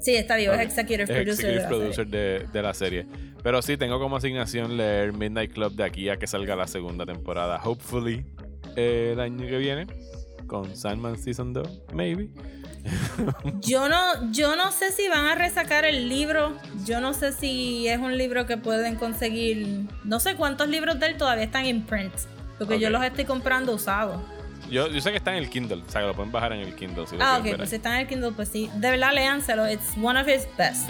Sí, 0.00 0.14
está 0.14 0.36
vivo, 0.36 0.52
es 0.52 0.60
executive 0.60 1.06
producer. 1.06 1.28
executive 1.28 1.52
de 1.52 1.54
la 1.54 1.62
serie. 1.62 1.68
producer 1.68 2.06
de, 2.06 2.46
de 2.52 2.62
la 2.62 2.74
serie. 2.74 3.06
Pero 3.42 3.62
sí, 3.62 3.76
tengo 3.76 3.98
como 3.98 4.16
asignación 4.16 4.76
leer 4.76 5.12
Midnight 5.12 5.52
Club 5.52 5.72
de 5.72 5.84
aquí 5.84 6.08
a 6.08 6.18
que 6.18 6.26
salga 6.26 6.56
la 6.56 6.66
segunda 6.66 7.06
temporada. 7.06 7.60
Hopefully 7.64 8.24
eh, 8.76 9.10
el 9.12 9.20
año 9.20 9.46
que 9.46 9.58
viene. 9.58 9.86
Con 10.46 10.74
Sandman 10.74 11.16
Season 11.16 11.52
2, 11.52 11.82
maybe. 11.94 12.28
Yo 13.60 13.88
no, 13.88 14.30
yo 14.32 14.56
no 14.56 14.72
sé 14.72 14.90
si 14.92 15.08
van 15.08 15.26
a 15.26 15.34
resacar 15.34 15.84
el 15.84 16.08
libro. 16.08 16.56
Yo 16.84 17.00
no 17.00 17.12
sé 17.14 17.32
si 17.32 17.86
es 17.88 17.98
un 17.98 18.16
libro 18.16 18.46
que 18.46 18.56
pueden 18.56 18.96
conseguir. 18.96 19.82
No 20.04 20.20
sé 20.20 20.36
cuántos 20.36 20.68
libros 20.68 20.98
de 20.98 21.06
él 21.06 21.16
todavía 21.16 21.44
están 21.44 21.66
en 21.66 21.82
print. 21.84 22.12
Porque 22.58 22.78
yo 22.78 22.88
Ok. 22.88 22.92
los 22.92 23.04
estoy 23.04 23.24
comprando 23.24 23.72
usados. 23.74 24.20
Yo, 24.70 24.86
yo 24.88 25.00
sé 25.00 25.10
que 25.10 25.16
está 25.16 25.32
en 25.32 25.38
el 25.38 25.50
Kindle, 25.50 25.82
o 25.86 25.90
sea, 25.90 26.00
que 26.02 26.06
lo 26.06 26.14
pueden 26.14 26.30
bajar 26.30 26.52
en 26.52 26.60
el 26.60 26.74
Kindle. 26.74 27.06
Si 27.06 27.16
Ah, 27.18 27.38
ok, 27.38 27.44
ver 27.44 27.56
pues 27.56 27.70
si 27.70 27.74
ahí. 27.74 27.78
están 27.78 27.94
en 27.94 28.00
el 28.02 28.06
Kindle, 28.06 28.32
pues 28.32 28.48
sí. 28.48 28.70
De 28.76 28.90
verdad, 28.90 29.12
léanselo. 29.12 29.68
It's 29.68 29.96
one 30.00 30.20
of 30.20 30.28
his 30.28 30.46
best. 30.56 30.88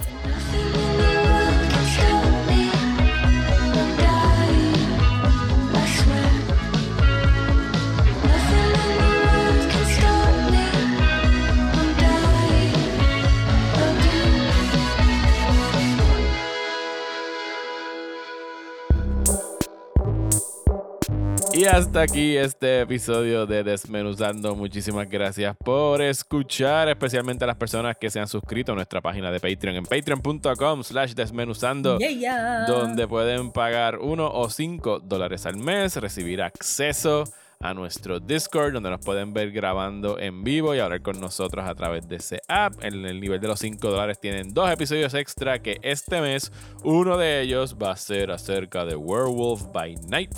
Hasta 21.73 22.03
aquí 22.03 22.37
este 22.37 22.81
episodio 22.81 23.47
de 23.47 23.63
Desmenuzando. 23.63 24.57
Muchísimas 24.57 25.09
gracias 25.09 25.57
por 25.57 26.03
escuchar, 26.03 26.89
especialmente 26.89 27.45
a 27.45 27.47
las 27.47 27.57
personas 27.57 27.97
que 27.97 28.11
se 28.11 28.19
han 28.19 28.27
suscrito 28.27 28.73
a 28.73 28.75
nuestra 28.75 29.01
página 29.01 29.31
de 29.31 29.39
Patreon 29.39 29.77
en 29.77 29.85
patreon.com 29.85 30.83
slash 30.83 31.15
desmenuzando. 31.15 31.99
Yeah, 31.99 32.11
yeah. 32.11 32.67
donde 32.67 33.07
pueden 33.07 33.53
pagar 33.53 33.99
uno 33.99 34.29
o 34.31 34.51
cinco 34.51 34.99
dólares 35.01 35.47
al 35.47 35.57
mes, 35.57 35.97
recibir 35.97 36.43
acceso 36.43 37.25
a 37.61 37.75
nuestro 37.75 38.19
Discord, 38.19 38.73
donde 38.73 38.91
nos 38.91 39.05
pueden 39.05 39.33
ver 39.33 39.53
grabando 39.53 40.19
en 40.19 40.43
vivo 40.43 40.75
y 40.75 40.81
hablar 40.81 41.03
con 41.03 41.21
nosotros 41.21 41.69
a 41.69 41.75
través 41.75 42.09
de 42.09 42.17
ese 42.17 42.41
app. 42.49 42.83
En 42.83 43.05
el 43.05 43.21
nivel 43.21 43.39
de 43.39 43.49
los 43.49 43.61
5 43.61 43.91
dólares 43.91 44.19
tienen 44.19 44.55
dos 44.55 44.71
episodios 44.71 45.13
extra 45.15 45.61
que 45.61 45.79
este 45.83 46.21
mes, 46.21 46.51
uno 46.83 47.19
de 47.19 47.43
ellos 47.43 47.77
va 47.77 47.93
a 47.93 47.97
ser 47.97 48.31
acerca 48.31 48.87
de 48.87 48.97
Werewolf 48.97 49.67
by 49.73 49.95
Night. 50.09 50.35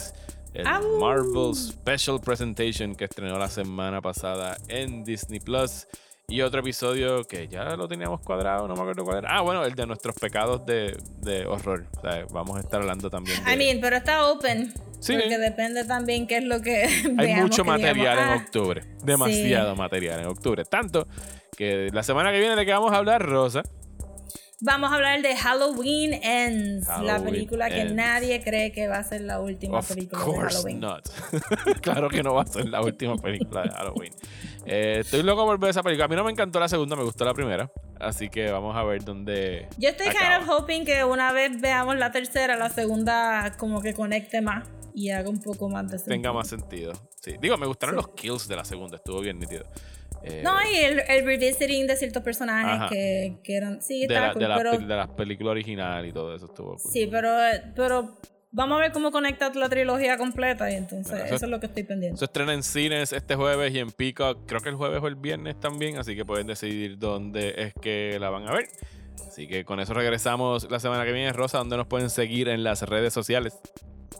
El 0.54 0.66
¡Au! 0.66 0.98
Marvel 1.00 1.54
Special 1.54 2.20
Presentation 2.20 2.94
que 2.94 3.04
estrenó 3.04 3.38
la 3.38 3.48
semana 3.48 4.00
pasada 4.00 4.56
en 4.68 5.04
Disney 5.04 5.40
Plus. 5.40 5.86
Y 6.28 6.40
otro 6.40 6.60
episodio 6.60 7.24
que 7.24 7.48
ya 7.48 7.76
lo 7.76 7.88
teníamos 7.88 8.20
cuadrado, 8.20 8.66
no 8.66 8.74
me 8.74 8.80
acuerdo 8.80 9.04
cuál 9.04 9.18
era. 9.18 9.36
Ah, 9.36 9.40
bueno, 9.42 9.64
el 9.64 9.74
de 9.74 9.86
nuestros 9.86 10.14
pecados 10.16 10.64
de, 10.64 10.96
de 11.20 11.44
horror. 11.46 11.84
O 11.98 12.00
sea, 12.00 12.24
vamos 12.30 12.56
a 12.56 12.60
estar 12.60 12.80
hablando 12.80 13.10
también 13.10 13.42
de... 13.44 13.52
I 13.52 13.56
mean, 13.56 13.80
pero 13.80 13.96
está 13.96 14.26
open. 14.30 14.72
Sí. 15.00 15.14
Porque 15.14 15.36
depende 15.36 15.84
también 15.84 16.26
qué 16.26 16.38
es 16.38 16.44
lo 16.44 16.62
que 16.62 16.84
Hay 16.84 17.12
veamos 17.16 17.42
mucho 17.42 17.64
que 17.64 17.70
material 17.70 17.96
digamos, 17.96 18.22
en 18.22 18.28
"Ah, 18.40 18.44
octubre. 18.46 18.82
Demasiado 19.02 19.76
material 19.76 20.20
en 20.20 20.26
octubre. 20.26 20.64
Tanto 20.64 21.06
que 21.56 21.90
la 21.92 22.02
semana 22.02 22.30
que 22.30 22.38
viene 22.38 22.56
de 22.56 22.64
que 22.64 22.72
vamos 22.72 22.92
a 22.92 22.96
hablar, 22.96 23.20
Rosa, 23.22 23.62
Vamos 24.64 24.92
a 24.92 24.94
hablar 24.94 25.20
de 25.22 25.36
Halloween 25.36 26.14
Ends, 26.22 26.86
la 27.02 27.18
película 27.20 27.68
que 27.68 27.80
Ends. 27.80 27.94
nadie 27.94 28.40
cree 28.44 28.70
que 28.70 28.86
va 28.86 28.98
a 28.98 29.02
ser 29.02 29.22
la 29.22 29.40
última 29.40 29.78
Of 29.80 29.88
película 29.88 30.24
de 30.24 30.38
Halloween. 30.38 30.78
not. 30.80 31.08
claro 31.82 32.08
que 32.08 32.22
no 32.22 32.34
va 32.34 32.42
a 32.42 32.46
ser 32.46 32.68
la 32.68 32.80
última 32.80 33.16
película 33.16 33.62
de 33.64 33.70
Halloween. 33.70 34.12
Eh, 34.64 34.98
estoy 35.00 35.24
loco 35.24 35.44
por 35.46 35.58
ver 35.58 35.70
esa 35.70 35.82
película. 35.82 36.04
A 36.04 36.08
mí 36.08 36.14
no 36.14 36.22
me 36.22 36.30
encantó 36.30 36.60
la 36.60 36.68
segunda, 36.68 36.94
me 36.94 37.02
gustó 37.02 37.24
la 37.24 37.34
primera. 37.34 37.72
Así 37.98 38.28
que 38.28 38.52
vamos 38.52 38.76
a 38.76 38.84
ver 38.84 39.02
dónde. 39.04 39.68
Yo 39.78 39.88
estoy 39.88 40.06
acaba. 40.06 40.38
kind 40.38 40.48
of 40.48 40.56
hoping 40.60 40.84
que 40.84 41.02
una 41.02 41.32
vez 41.32 41.60
veamos 41.60 41.96
la 41.96 42.12
tercera, 42.12 42.54
la 42.54 42.70
segunda 42.70 43.52
como 43.58 43.82
que 43.82 43.94
conecte 43.94 44.42
más 44.42 44.68
y 44.94 45.10
haga 45.10 45.28
un 45.28 45.40
poco 45.40 45.68
más 45.70 45.90
de 45.90 45.98
sentido. 45.98 46.14
tenga 46.14 46.32
más 46.32 46.46
sentido. 46.46 46.92
Sí. 47.20 47.34
Digo, 47.40 47.56
me 47.56 47.66
gustaron 47.66 47.96
los 47.96 48.08
kills 48.10 48.46
de 48.46 48.54
la 48.54 48.64
segunda, 48.64 48.96
estuvo 48.98 49.20
bien 49.20 49.40
nítido. 49.40 49.64
Eh, 50.24 50.40
No, 50.44 50.52
y 50.72 50.76
el, 50.76 51.00
el 51.08 51.24
revisiting 51.24 51.86
de 51.86 51.96
ciertos 51.96 52.22
personajes 52.22 52.90
que, 52.90 53.36
que 53.42 53.56
eran. 53.56 53.82
Sí, 53.82 54.06
de, 54.06 54.14
la, 54.14 54.32
cool, 54.32 54.42
de, 54.42 54.48
la, 54.48 54.56
pero, 54.56 54.78
de 54.78 54.96
las 54.96 55.08
películas 55.08 55.50
originales 55.52 56.10
y 56.10 56.12
todo 56.12 56.34
eso 56.34 56.46
estuvo 56.46 56.76
cool. 56.76 56.92
sí, 56.92 57.08
pero, 57.10 57.30
pero 57.74 58.16
vamos 58.50 58.78
a 58.78 58.80
ver 58.82 58.92
cómo 58.92 59.10
conecta 59.10 59.50
la 59.54 59.68
trilogía 59.68 60.16
completa 60.18 60.70
y 60.70 60.74
entonces 60.74 61.10
Bueno, 61.10 61.24
eso, 61.24 61.34
eso- 61.36 61.44
es 61.46 61.50
lo 61.50 61.58
que 61.58 61.66
estoy 61.66 61.82
pendiente. 61.84 62.18
Se 62.18 62.26
estrena 62.26 62.52
en 62.52 62.62
cines 62.62 63.12
este 63.12 63.34
jueves 63.34 63.74
y 63.74 63.78
en 63.78 63.90
Peacock, 63.90 64.46
creo 64.46 64.60
que 64.60 64.68
el 64.68 64.76
jueves 64.76 65.02
o 65.02 65.08
el 65.08 65.16
viernes 65.16 65.58
también, 65.58 65.98
así 65.98 66.14
que 66.14 66.24
pueden 66.24 66.46
decidir 66.46 66.98
dónde 66.98 67.54
es 67.56 67.74
que 67.80 68.18
la 68.20 68.30
van 68.30 68.46
a 68.48 68.52
ver. 68.52 68.68
Así 69.26 69.46
que 69.46 69.64
con 69.64 69.80
eso 69.80 69.94
regresamos 69.94 70.70
la 70.70 70.80
semana 70.80 71.04
que 71.04 71.12
viene. 71.12 71.32
Rosa, 71.32 71.58
¿dónde 71.58 71.76
nos 71.76 71.86
pueden 71.86 72.10
seguir 72.10 72.48
en 72.48 72.64
las 72.64 72.82
redes 72.82 73.12
sociales? 73.12 73.58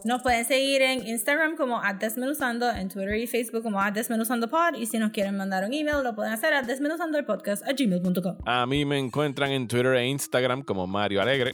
Nos 0.05 0.21
pueden 0.21 0.43
seguir 0.43 0.81
en 0.81 1.07
Instagram 1.07 1.55
como 1.55 1.81
Desmenuzando, 1.97 2.69
en 2.69 2.89
Twitter 2.89 3.15
y 3.15 3.27
Facebook 3.27 3.63
como 3.63 3.79
@desmenuzandopod 3.91 4.75
y 4.77 4.85
si 4.85 4.97
nos 4.97 5.11
quieren 5.11 5.37
mandar 5.37 5.63
un 5.63 5.73
email 5.73 6.03
lo 6.03 6.13
pueden 6.13 6.33
hacer 6.33 6.53
a 6.53 6.61
desmenuzandopodcast 6.61 7.63
a 7.65 7.71
gmail.com. 7.71 8.37
A 8.45 8.65
mí 8.65 8.83
me 8.83 8.99
encuentran 8.99 9.51
en 9.51 9.67
Twitter 9.67 9.93
e 9.93 10.07
Instagram 10.07 10.63
como 10.63 10.87
Mario 10.87 11.21
Alegre. 11.21 11.53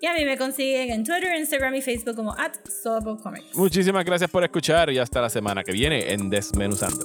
Y 0.00 0.06
a 0.06 0.14
mí 0.14 0.24
me 0.24 0.38
consiguen 0.38 0.90
en 0.90 1.02
Twitter, 1.02 1.36
Instagram 1.36 1.74
y 1.74 1.82
Facebook 1.82 2.14
como 2.14 2.32
at 2.32 2.52
Comics. 3.20 3.56
Muchísimas 3.56 4.04
gracias 4.04 4.30
por 4.30 4.44
escuchar 4.44 4.90
y 4.90 4.98
hasta 4.98 5.20
la 5.20 5.28
semana 5.28 5.64
que 5.64 5.72
viene 5.72 6.12
en 6.12 6.30
Desmenuzando. 6.30 7.04